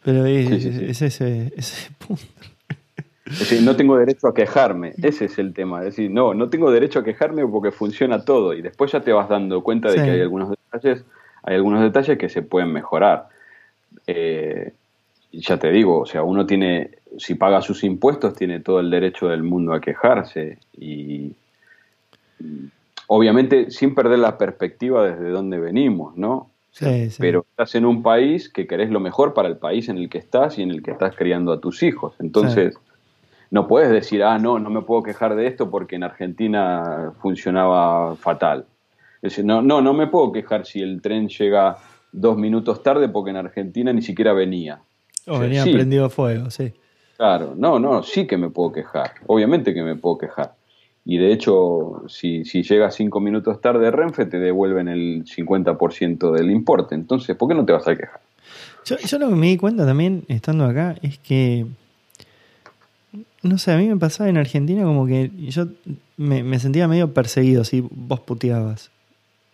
Pero 0.04 0.26
es, 0.26 1.02
ese, 1.02 1.52
punto. 1.98 2.24
Es 3.26 3.40
decir, 3.40 3.62
no 3.62 3.76
tengo 3.76 3.98
derecho 3.98 4.28
a 4.28 4.34
quejarme, 4.34 4.94
ese 5.04 5.26
es 5.26 5.38
el 5.38 5.54
tema. 5.54 5.80
Es 5.80 5.86
decir, 5.96 6.10
no, 6.10 6.34
no 6.34 6.50
tengo 6.50 6.72
derecho 6.72 7.00
a 7.00 7.04
quejarme 7.04 7.46
porque 7.46 7.72
funciona 7.72 8.24
todo 8.24 8.54
y 8.54 8.62
después 8.62 8.92
ya 8.92 9.02
te 9.02 9.12
vas 9.12 9.30
dando 9.30 9.62
cuenta 9.62 9.90
de 9.92 9.96
que 9.96 10.10
hay 10.10 10.22
algunos 10.22 10.50
detalles, 10.50 11.04
hay 11.44 11.56
algunos 11.56 11.82
detalles 11.82 12.18
que 12.18 12.30
se 12.30 12.42
pueden 12.42 12.72
mejorar. 12.74 13.28
Eh, 14.08 14.74
ya 15.32 15.58
te 15.58 15.70
digo, 15.72 16.00
o 16.00 16.06
sea, 16.08 16.24
uno 16.24 16.46
tiene, 16.48 16.92
si 17.18 17.36
paga 17.36 17.62
sus 17.62 17.84
impuestos, 17.84 18.34
tiene 18.36 18.62
todo 18.62 18.80
el 18.80 18.90
derecho 18.90 19.28
del 19.28 19.44
mundo 19.44 19.74
a 19.74 19.82
quejarse 19.82 20.58
y 20.76 21.34
obviamente 23.12 23.72
sin 23.72 23.96
perder 23.96 24.20
la 24.20 24.38
perspectiva 24.38 25.04
desde 25.04 25.30
donde 25.30 25.60
venimos, 25.60 26.16
¿no? 26.16 26.52
Sí, 26.72 27.10
sí. 27.10 27.18
Pero 27.20 27.44
estás 27.50 27.74
en 27.74 27.86
un 27.86 28.04
país 28.04 28.50
que 28.50 28.68
querés 28.68 28.92
lo 28.92 29.00
mejor 29.00 29.34
para 29.34 29.48
el 29.48 29.58
país 29.58 29.90
en 29.90 29.98
el 29.98 30.10
que 30.10 30.20
estás 30.20 30.60
y 30.60 30.62
en 30.62 30.70
el 30.70 30.84
que 30.84 30.92
estás 30.92 31.16
criando 31.16 31.52
a 31.52 31.60
tus 31.60 31.82
hijos. 31.82 32.14
Entonces, 32.20 32.78
no 33.50 33.68
puedes 33.68 33.90
decir, 33.90 34.22
ah, 34.22 34.38
no, 34.38 34.60
no 34.60 34.70
me 34.70 34.84
puedo 34.84 35.02
quejar 35.02 35.36
de 35.36 35.48
esto 35.48 35.72
porque 35.72 35.96
en 35.96 36.04
Argentina 36.04 37.14
funcionaba 37.20 38.16
fatal. 38.16 38.68
Es 39.24 39.32
decir, 39.32 39.44
no, 39.44 39.64
no, 39.64 39.82
no 39.82 39.96
me 39.96 40.06
puedo 40.06 40.32
quejar 40.32 40.68
si 40.68 40.80
el 40.80 41.02
tren 41.02 41.30
llega 41.30 41.78
dos 42.12 42.38
minutos 42.38 42.84
tarde 42.84 43.10
porque 43.10 43.32
en 43.32 43.38
Argentina 43.38 43.92
ni 43.92 44.04
siquiera 44.04 44.34
venía. 44.34 44.82
O, 45.26 45.40
venía 45.40 45.64
prendido 45.64 46.12
fuego, 46.12 46.52
sí. 46.52 46.74
Claro, 47.18 47.56
no, 47.58 47.80
no, 47.80 48.04
sí 48.04 48.28
que 48.28 48.38
me 48.38 48.52
puedo 48.52 48.72
quejar. 48.72 49.14
Obviamente 49.26 49.74
que 49.74 49.82
me 49.82 49.96
puedo 49.96 50.20
quejar 50.20 50.59
y 51.12 51.18
de 51.18 51.34
hecho, 51.34 52.04
si, 52.08 52.46
si 52.46 52.62
llegas 52.62 52.94
cinco 52.94 53.20
minutos 53.20 53.60
tarde 53.62 53.90
Renfe, 53.90 54.28
te 54.28 54.38
devuelven 54.38 54.88
el 54.88 55.26
50% 55.26 56.32
del 56.32 56.52
importe. 56.52 56.94
Entonces, 56.94 57.36
¿por 57.36 57.50
qué 57.50 57.56
no 57.56 57.66
te 57.66 57.74
vas 57.74 57.88
a 57.88 57.96
quejar? 57.96 58.20
Yo, 58.86 58.96
yo 59.00 59.18
lo 59.18 59.30
que 59.30 59.36
me 59.36 59.48
di 59.48 59.58
cuenta 59.58 59.88
también, 59.88 60.24
estando 60.28 60.66
acá, 60.66 60.96
es 61.02 61.18
que, 61.18 61.66
no 63.42 63.58
sé, 63.58 63.72
a 63.72 63.78
mí 63.78 63.88
me 63.88 63.98
pasaba 63.98 64.30
en 64.30 64.38
Argentina 64.38 64.84
como 64.84 65.08
que 65.08 65.32
yo 65.48 65.66
me, 66.18 66.60
sentía 66.60 66.88
medio 66.88 67.12
perseguido 67.12 67.64
si 67.64 67.84
vos 67.90 68.20
puteabas. 68.20 68.92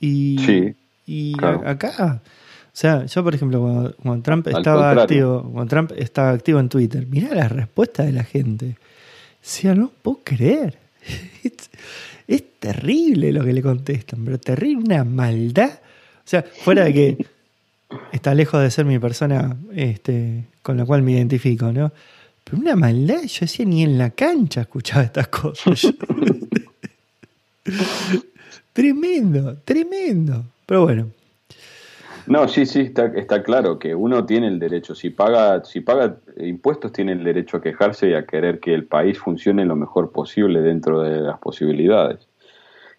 Y, 0.02 0.36
sí, 0.40 0.76
y 1.08 1.36
acá, 1.42 2.20
o 2.22 2.70
sea, 2.74 3.06
yo 3.06 3.24
por 3.24 3.34
ejemplo, 3.34 3.94
cuando, 4.04 4.24
Trump 4.24 4.46
estaba 4.50 4.92
activo, 4.92 5.50
cuando 5.54 5.70
Trump 5.70 5.94
estaba 5.96 6.32
activo 6.32 6.60
en 6.60 6.68
Twitter, 6.68 7.08
mirá 7.08 7.34
la 7.34 7.48
respuesta 7.48 8.04
de 8.04 8.12
la 8.12 8.26
gente. 8.26 8.76
Decía, 9.42 9.74
no 9.74 9.90
puedo 10.02 10.20
creer 10.26 10.85
es, 12.28 12.44
terrible 12.60 13.32
lo 13.32 13.44
que 13.44 13.54
le 13.54 13.62
contestan, 13.62 14.26
pero 14.26 14.40
terrible, 14.40 14.84
una 14.84 15.04
maldad. 15.04 15.70
O 15.70 16.28
sea, 16.28 16.42
fuera 16.44 16.86
de 16.86 16.94
que 16.94 17.26
está 18.12 18.34
lejos 18.34 18.62
de 18.62 18.72
ser 18.72 18.86
mi 18.86 18.98
persona 18.98 19.56
este, 19.76 20.46
con 20.64 20.78
la 20.78 20.86
cual 20.86 21.04
me 21.04 21.12
identifico, 21.12 21.72
¿no? 21.72 21.92
Pero 22.44 22.58
una 22.58 22.76
maldad, 22.76 23.24
yo 23.24 23.42
decía, 23.42 23.66
ni 23.66 23.84
en 23.84 23.98
la 23.98 24.12
cancha 24.12 24.62
escuchaba 24.62 25.04
estas 25.04 25.28
cosas. 25.28 25.94
tremendo, 28.74 29.58
tremendo. 29.64 30.46
Pero 30.66 30.84
bueno, 30.84 31.12
no, 32.28 32.48
sí, 32.48 32.66
sí, 32.66 32.82
está, 32.82 33.06
está 33.08 33.44
claro 33.44 33.80
que 33.80 33.96
uno 33.96 34.26
tiene 34.26 34.48
el 34.48 34.60
derecho, 34.60 34.96
si 34.96 35.10
paga, 35.10 35.64
si 35.64 35.82
paga 35.82 36.18
impuestos, 36.38 36.92
tiene 36.92 37.12
el 37.14 37.24
derecho 37.24 37.58
a 37.58 37.62
quejarse 37.62 38.10
y 38.10 38.14
a 38.14 38.26
querer 38.26 38.60
que 38.60 38.74
el 38.74 38.86
país 38.86 39.20
funcione 39.20 39.66
lo 39.66 39.76
mejor 39.76 40.12
posible 40.12 40.62
dentro 40.62 41.02
de 41.02 41.22
las 41.22 41.40
posibilidades. 41.40 42.28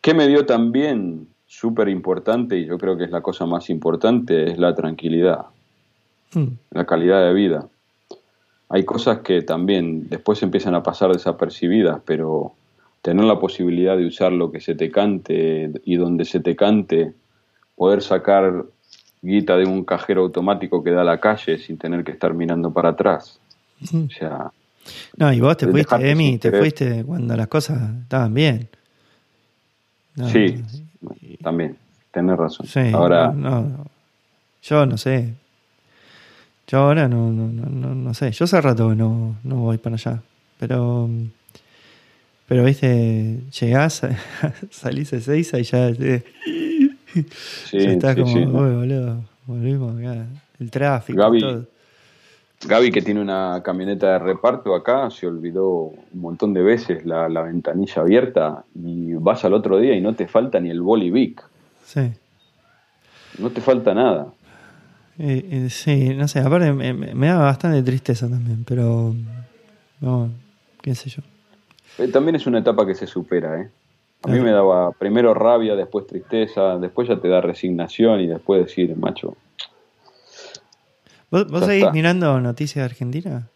¿Qué 0.01 0.15
me 0.15 0.28
dio 0.28 0.47
también 0.47 1.28
súper 1.47 1.89
importante, 1.89 2.59
y 2.59 2.66
yo 2.66 2.77
creo 2.77 2.97
que 2.97 3.05
es 3.05 3.11
la 3.11 3.23
cosa 3.23 3.47
más 3.47 3.70
importante, 3.70 4.51
es 4.51 4.59
la 4.59 4.74
tranquilidad, 4.74 5.47
hmm. 6.35 6.48
la 6.73 6.85
calidad 6.85 7.24
de 7.24 7.32
vida. 7.32 7.69
Hay 8.69 8.85
cosas 8.85 9.20
que 9.20 9.43
también 9.43 10.09
después 10.09 10.43
empiezan 10.43 10.74
a 10.74 10.82
pasar 10.82 11.12
desapercibidas, 11.12 12.01
pero 12.05 12.53
tener 13.01 13.24
la 13.24 13.39
posibilidad 13.39 13.97
de 13.97 14.07
usar 14.07 14.32
lo 14.32 14.51
que 14.51 14.61
se 14.61 14.74
te 14.74 14.90
cante 14.90 15.70
y 15.85 15.97
donde 15.97 16.24
se 16.24 16.40
te 16.40 16.57
cante, 16.57 17.15
poder 17.77 18.03
sacar 18.03 18.65
guita 19.27 19.57
de 19.57 19.66
un 19.66 19.85
cajero 19.85 20.23
automático 20.23 20.82
que 20.82 20.90
da 20.90 21.03
a 21.03 21.05
la 21.05 21.19
calle 21.19 21.59
sin 21.59 21.77
tener 21.77 22.05
que 22.05 22.12
estar 22.12 22.32
mirando 22.32 22.73
para 22.73 22.90
atrás. 22.90 23.40
O 23.93 24.09
sea. 24.11 24.51
No, 25.16 25.32
y 25.32 25.40
vos 25.40 25.57
te 25.57 25.66
fuiste, 25.66 26.11
Emi, 26.11 26.39
te 26.39 26.53
fuiste 26.53 27.05
cuando 27.05 27.36
las 27.36 27.48
cosas 27.48 27.78
estaban 28.03 28.32
bien. 28.32 28.69
sí, 30.32 30.62
también, 31.43 31.77
tenés 32.12 32.36
razón. 32.36 32.66
ahora. 32.94 33.35
yo 34.62 34.86
no 34.86 34.97
sé. 34.97 35.35
Yo 36.69 36.78
ahora 36.78 37.09
no, 37.09 37.31
no, 37.31 37.48
no, 37.48 37.94
no, 37.94 38.15
sé. 38.15 38.32
Yo 38.32 38.44
hace 38.44 38.61
rato 38.61 38.94
no, 38.94 39.36
no 39.44 39.57
voy 39.57 39.78
para 39.78 39.94
allá. 39.97 40.23
Pero. 40.59 41.09
Pero, 42.48 42.62
viste, 42.62 43.40
llegás, 43.61 44.03
salís 44.70 45.11
de 45.11 45.20
seis 45.20 45.53
y 45.53 45.62
ya. 45.65 45.90
Sí, 47.64 47.78
está 47.78 48.14
como, 48.14 48.32
boludo, 48.32 49.24
volvimos 49.47 49.98
acá. 49.98 50.26
El 50.59 50.70
tráfico. 50.70 51.18
Gaby, 51.18 51.40
todo. 51.40 51.66
Gaby, 52.64 52.90
que 52.90 53.02
tiene 53.02 53.20
una 53.20 53.62
camioneta 53.62 54.12
de 54.12 54.18
reparto 54.18 54.74
acá, 54.74 55.10
se 55.10 55.26
olvidó 55.26 55.93
un 56.12 56.20
montón 56.20 56.55
de 56.55 56.62
veces 56.62 57.05
la, 57.05 57.28
ventanilla 57.28 58.02
abierta 58.02 58.64
y 58.74 59.12
vas 59.14 59.44
al 59.44 59.52
otro 59.52 59.78
día 59.78 59.94
y 59.94 60.01
no 60.01 60.14
te 60.14 60.26
falta 60.26 60.59
ni 60.59 60.70
el 60.70 60.80
bolivic. 60.80 61.43
Sí. 61.84 62.12
No 63.38 63.51
te 63.51 63.60
falta 63.60 63.94
nada. 63.94 64.28
Eh, 65.18 65.47
eh, 65.51 65.70
sí, 65.70 66.14
no 66.14 66.28
sé, 66.28 66.40
aparte 66.40 66.72
me, 66.72 66.93
me, 66.93 67.26
da 67.26 67.38
bastante 67.38 67.82
tristeza 67.82 68.28
también, 68.28 68.64
pero 68.64 69.14
no, 70.01 70.30
qué 70.82 70.94
sé 70.94 71.10
yo. 71.10 71.22
Eh, 71.98 72.09
también 72.09 72.36
es 72.36 72.47
una 72.47 72.59
etapa 72.59 72.86
que 72.86 72.94
se 72.94 73.06
supera, 73.06 73.60
¿eh? 73.60 73.70
A 74.22 74.28
mí 74.28 74.40
me 74.40 74.51
daba 74.51 74.90
primero 74.93 75.34
rabia, 75.34 75.76
después 75.76 76.06
tristeza, 76.06 76.78
después 76.78 77.09
ya 77.09 77.20
te 77.20 77.28
da 77.28 77.40
resignación 77.40 78.20
y 78.20 78.26
después 78.26 78.64
decir, 78.64 78.97
macho. 78.97 79.36
¿Vos, 81.30 81.64
seguís 81.64 81.93
mirando 81.93 82.40
noticias 82.40 82.82
de 82.82 82.84
Argentina? 82.84 83.48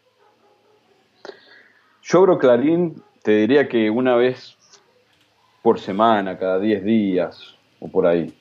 Yo 2.03 2.19
abro 2.19 2.39
Clarín, 2.39 3.03
te 3.23 3.33
diría 3.33 3.69
que 3.69 3.91
una 3.91 4.17
vez 4.17 4.57
por 5.63 5.79
semana, 5.79 6.39
cada 6.39 6.59
10 6.59 6.85
días 6.85 7.57
o 7.81 7.89
por 7.89 8.07
ahí. 8.07 8.35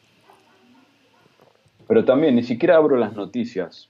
Pero 1.87 2.05
también 2.05 2.35
ni 2.35 2.43
siquiera 2.43 2.77
abro 2.77 2.97
las 2.97 3.13
noticias. 3.13 3.89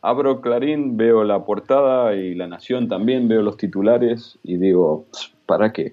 Abro 0.00 0.40
Clarín, 0.40 0.96
veo 0.96 1.24
la 1.24 1.44
portada 1.44 2.14
y 2.14 2.34
La 2.34 2.46
Nación 2.46 2.88
también, 2.88 3.28
veo 3.28 3.42
los 3.42 3.56
titulares 3.56 4.38
y 4.42 4.58
digo, 4.58 5.06
¿para 5.46 5.72
qué? 5.72 5.92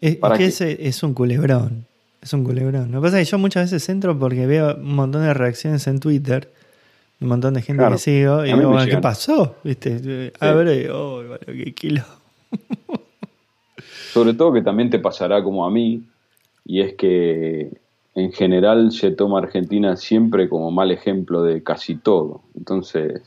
Es, 0.00 0.18
que 0.36 0.44
ese 0.46 0.86
es 0.86 1.02
un 1.02 1.14
culebrón. 1.14 1.86
Es 2.20 2.32
un 2.32 2.44
culebrón. 2.44 2.90
Lo 2.90 3.00
que 3.00 3.06
pasa 3.06 3.20
es 3.20 3.28
que 3.28 3.32
yo 3.32 3.38
muchas 3.38 3.70
veces 3.70 3.88
entro 3.88 4.18
porque 4.18 4.46
veo 4.46 4.76
un 4.76 4.94
montón 4.94 5.22
de 5.22 5.34
reacciones 5.34 5.86
en 5.86 6.00
Twitter, 6.00 6.52
un 7.20 7.28
montón 7.28 7.54
de 7.54 7.62
gente 7.62 7.84
que 7.88 7.98
sigo, 7.98 8.44
y 8.44 8.52
digo, 8.52 8.76
¿qué 8.84 8.98
pasó? 8.98 9.56
¿Viste? 9.64 10.32
Abre, 10.40 10.90
oh, 10.90 11.22
qué 11.46 11.74
kilo. 11.74 12.02
Sobre 14.12 14.34
todo 14.34 14.52
que 14.52 14.62
también 14.62 14.90
te 14.90 14.98
pasará 14.98 15.42
como 15.42 15.64
a 15.66 15.70
mí, 15.70 16.02
y 16.64 16.80
es 16.80 16.94
que 16.94 17.70
en 18.14 18.32
general 18.32 18.90
se 18.90 19.10
toma 19.12 19.38
Argentina 19.38 19.96
siempre 19.96 20.48
como 20.48 20.70
mal 20.70 20.90
ejemplo 20.90 21.42
de 21.42 21.62
casi 21.62 21.94
todo. 21.94 22.42
Entonces, 22.56 23.22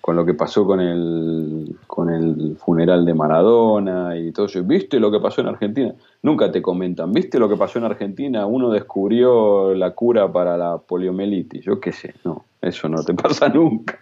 con 0.00 0.16
lo 0.16 0.24
que 0.24 0.34
pasó 0.34 0.64
con 0.64 0.80
el, 0.80 1.76
con 1.86 2.10
el 2.10 2.56
funeral 2.56 3.04
de 3.04 3.14
Maradona 3.14 4.16
y 4.16 4.32
todo 4.32 4.46
eso. 4.46 4.62
¿Viste 4.62 5.00
lo 5.00 5.10
que 5.10 5.20
pasó 5.20 5.40
en 5.40 5.48
Argentina? 5.48 5.94
Nunca 6.22 6.50
te 6.50 6.62
comentan, 6.62 7.12
¿viste 7.12 7.38
lo 7.38 7.48
que 7.48 7.56
pasó 7.56 7.78
en 7.78 7.84
Argentina? 7.84 8.46
Uno 8.46 8.70
descubrió 8.70 9.74
la 9.74 9.90
cura 9.92 10.30
para 10.32 10.56
la 10.56 10.78
poliomielitis. 10.78 11.64
Yo 11.64 11.80
qué 11.80 11.92
sé, 11.92 12.14
no, 12.24 12.44
eso 12.62 12.88
no 12.88 13.02
te 13.02 13.14
pasa 13.22 13.48
nunca. 13.48 13.98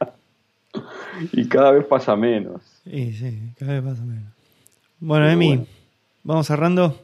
y 1.32 1.48
cada 1.48 1.72
vez 1.72 1.86
pasa 1.86 2.14
menos. 2.14 2.62
Sí, 2.84 3.12
sí, 3.12 3.52
cada 3.58 3.72
vez 3.72 3.82
pasa 3.82 4.04
menos. 4.04 4.32
Bueno, 5.00 5.28
Emi, 5.28 5.66
vamos 6.22 6.46
cerrando. 6.46 6.96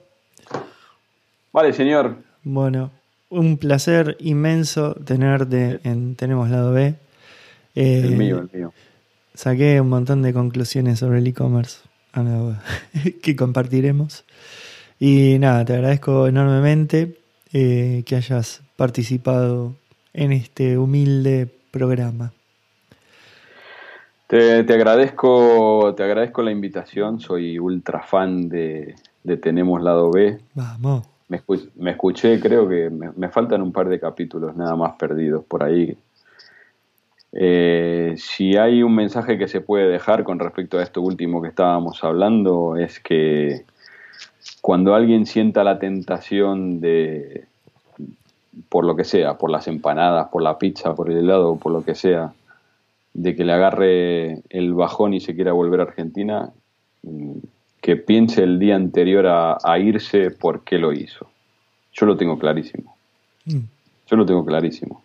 Vale, 1.53 1.73
señor. 1.73 2.17
Bueno, 2.45 2.91
un 3.29 3.59
placer 3.59 4.17
inmenso 4.21 4.95
tenerte 4.95 5.81
en 5.85 6.17
Tenemos 6.17 6.51
Lado 6.51 6.73
B. 6.73 6.95
el 7.75 8.13
eh, 8.13 8.17
mío, 8.17 8.39
el 8.39 8.51
mío. 8.59 8.73
Saqué 9.35 9.81
un 9.81 9.89
montón 9.89 10.23
de 10.23 10.33
conclusiones 10.33 10.99
sobre 10.99 11.19
el 11.19 11.27
e-commerce 11.27 11.81
que 13.23 13.37
compartiremos. 13.37 14.25
Y 14.99 15.39
nada, 15.39 15.65
te 15.65 15.75
agradezco 15.75 16.29
enormemente 16.29 17.19
eh, 17.53 18.03
que 18.07 18.17
hayas 18.17 18.63
participado 18.77 19.75
en 20.13 20.33
este 20.33 20.79
humilde 20.79 21.49
programa. 21.71 22.33
Te, 24.33 24.61
agradezco, 24.73 25.93
te 25.95 26.05
agradezco 26.05 26.43
la 26.43 26.51
invitación, 26.51 27.21
soy 27.21 27.59
ultra 27.59 28.01
fan 28.01 28.49
de, 28.49 28.95
Tenemos 29.43 29.83
Lado 29.83 30.11
B. 30.11 30.39
Vamos. 30.55 31.07
Me, 31.29 31.91
escuché, 31.91 32.41
creo 32.41 32.67
que 32.67 32.89
me, 32.89 33.29
faltan 33.29 33.61
un 33.61 33.73
par 33.73 33.91
de 33.91 34.01
capítulos 34.01 34.57
nada 34.57 34.75
más 34.75 34.93
perdidos 34.95 35.45
por 35.45 35.63
ahí. 35.63 35.99
Eh, 37.33 38.15
si 38.19 38.57
hay 38.57 38.83
un 38.83 38.95
mensaje 38.95 39.39
que 39.39 39.49
se 39.49 39.61
puede 39.61 39.89
dejar 39.89 40.23
con 40.23 40.39
respecto 40.39 40.79
a 40.79 40.83
esto 40.83 41.01
último 41.01 41.41
que 41.41 41.49
estábamos 41.49 42.05
hablando, 42.05 42.77
es 42.77 43.01
que 43.01 43.65
cuando 44.61 44.95
alguien 44.95 45.27
sienta 45.27 45.65
la 45.65 45.79
tentación 45.79 46.81
de, 46.81 47.47
por 48.69 48.85
lo 48.85 48.97
que 48.97 49.05
sea, 49.05 49.39
por 49.39 49.51
las 49.51 49.67
empanadas, 49.67 50.29
por 50.29 50.43
la 50.43 50.59
pizza, 50.59 50.95
por 50.95 51.11
el 51.11 51.19
helado, 51.19 51.57
por 51.57 51.73
lo 51.73 51.85
que 51.85 51.95
sea, 51.95 52.33
de 53.15 53.37
que 53.37 53.45
le 53.45 53.53
agarre 53.53 54.43
el 54.51 54.75
bajón 54.75 55.15
y 55.15 55.21
se 55.21 55.35
quiera 55.35 55.53
volver 55.53 55.81
a 55.81 55.85
Argentina, 55.85 56.51
mm, 57.03 57.33
que 57.81 57.97
piense 57.97 58.43
el 58.43 58.59
día 58.59 58.77
anterior 58.77 59.27
a, 59.27 59.79
irse 59.79 60.31
por 60.31 60.63
qué 60.63 60.79
lo 60.79 60.93
hizo. 60.93 61.27
Yo 61.93 62.07
lo 62.07 62.17
tengo 62.17 62.39
clarísimo. 62.39 62.97
Mm. 63.45 63.59
Yo 64.07 64.17
lo 64.17 64.25
tengo 64.25 64.45
clarísimo. 64.45 65.03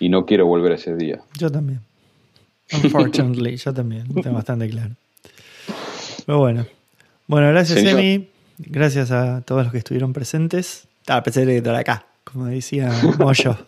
Y 0.00 0.08
no 0.08 0.26
quiero 0.26 0.46
volver 0.46 0.72
a 0.72 0.74
ese 0.74 0.96
día. 0.96 1.20
Yo 1.38 1.50
también. 1.50 1.80
Unfortunately, 2.72 3.56
yo 3.56 3.72
también. 3.72 4.12
Tengo 4.14 4.32
bastante 4.32 4.68
claro. 4.68 4.94
Pero 6.26 6.38
bueno. 6.38 6.66
Bueno, 7.26 7.48
gracias, 7.48 7.84
Emi. 7.84 8.28
Gracias 8.58 9.10
a 9.10 9.42
todos 9.42 9.64
los 9.64 9.72
que 9.72 9.78
estuvieron 9.78 10.12
presentes. 10.12 10.86
Ah, 11.06 11.22
pensé 11.22 11.46
que 11.46 11.56
estar 11.56 11.74
acá, 11.74 12.04
como 12.24 12.46
decía 12.46 12.90
Moyo. 13.18 13.56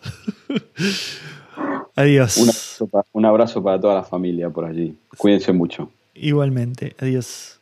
Adiós. 1.95 2.37
Un 2.37 2.49
abrazo, 2.49 2.89
un 3.13 3.25
abrazo 3.25 3.63
para 3.63 3.79
toda 3.79 3.95
la 3.95 4.03
familia 4.03 4.49
por 4.49 4.65
allí. 4.65 4.97
Cuídense 5.17 5.53
mucho. 5.53 5.89
Igualmente. 6.13 6.95
Adiós. 6.99 7.59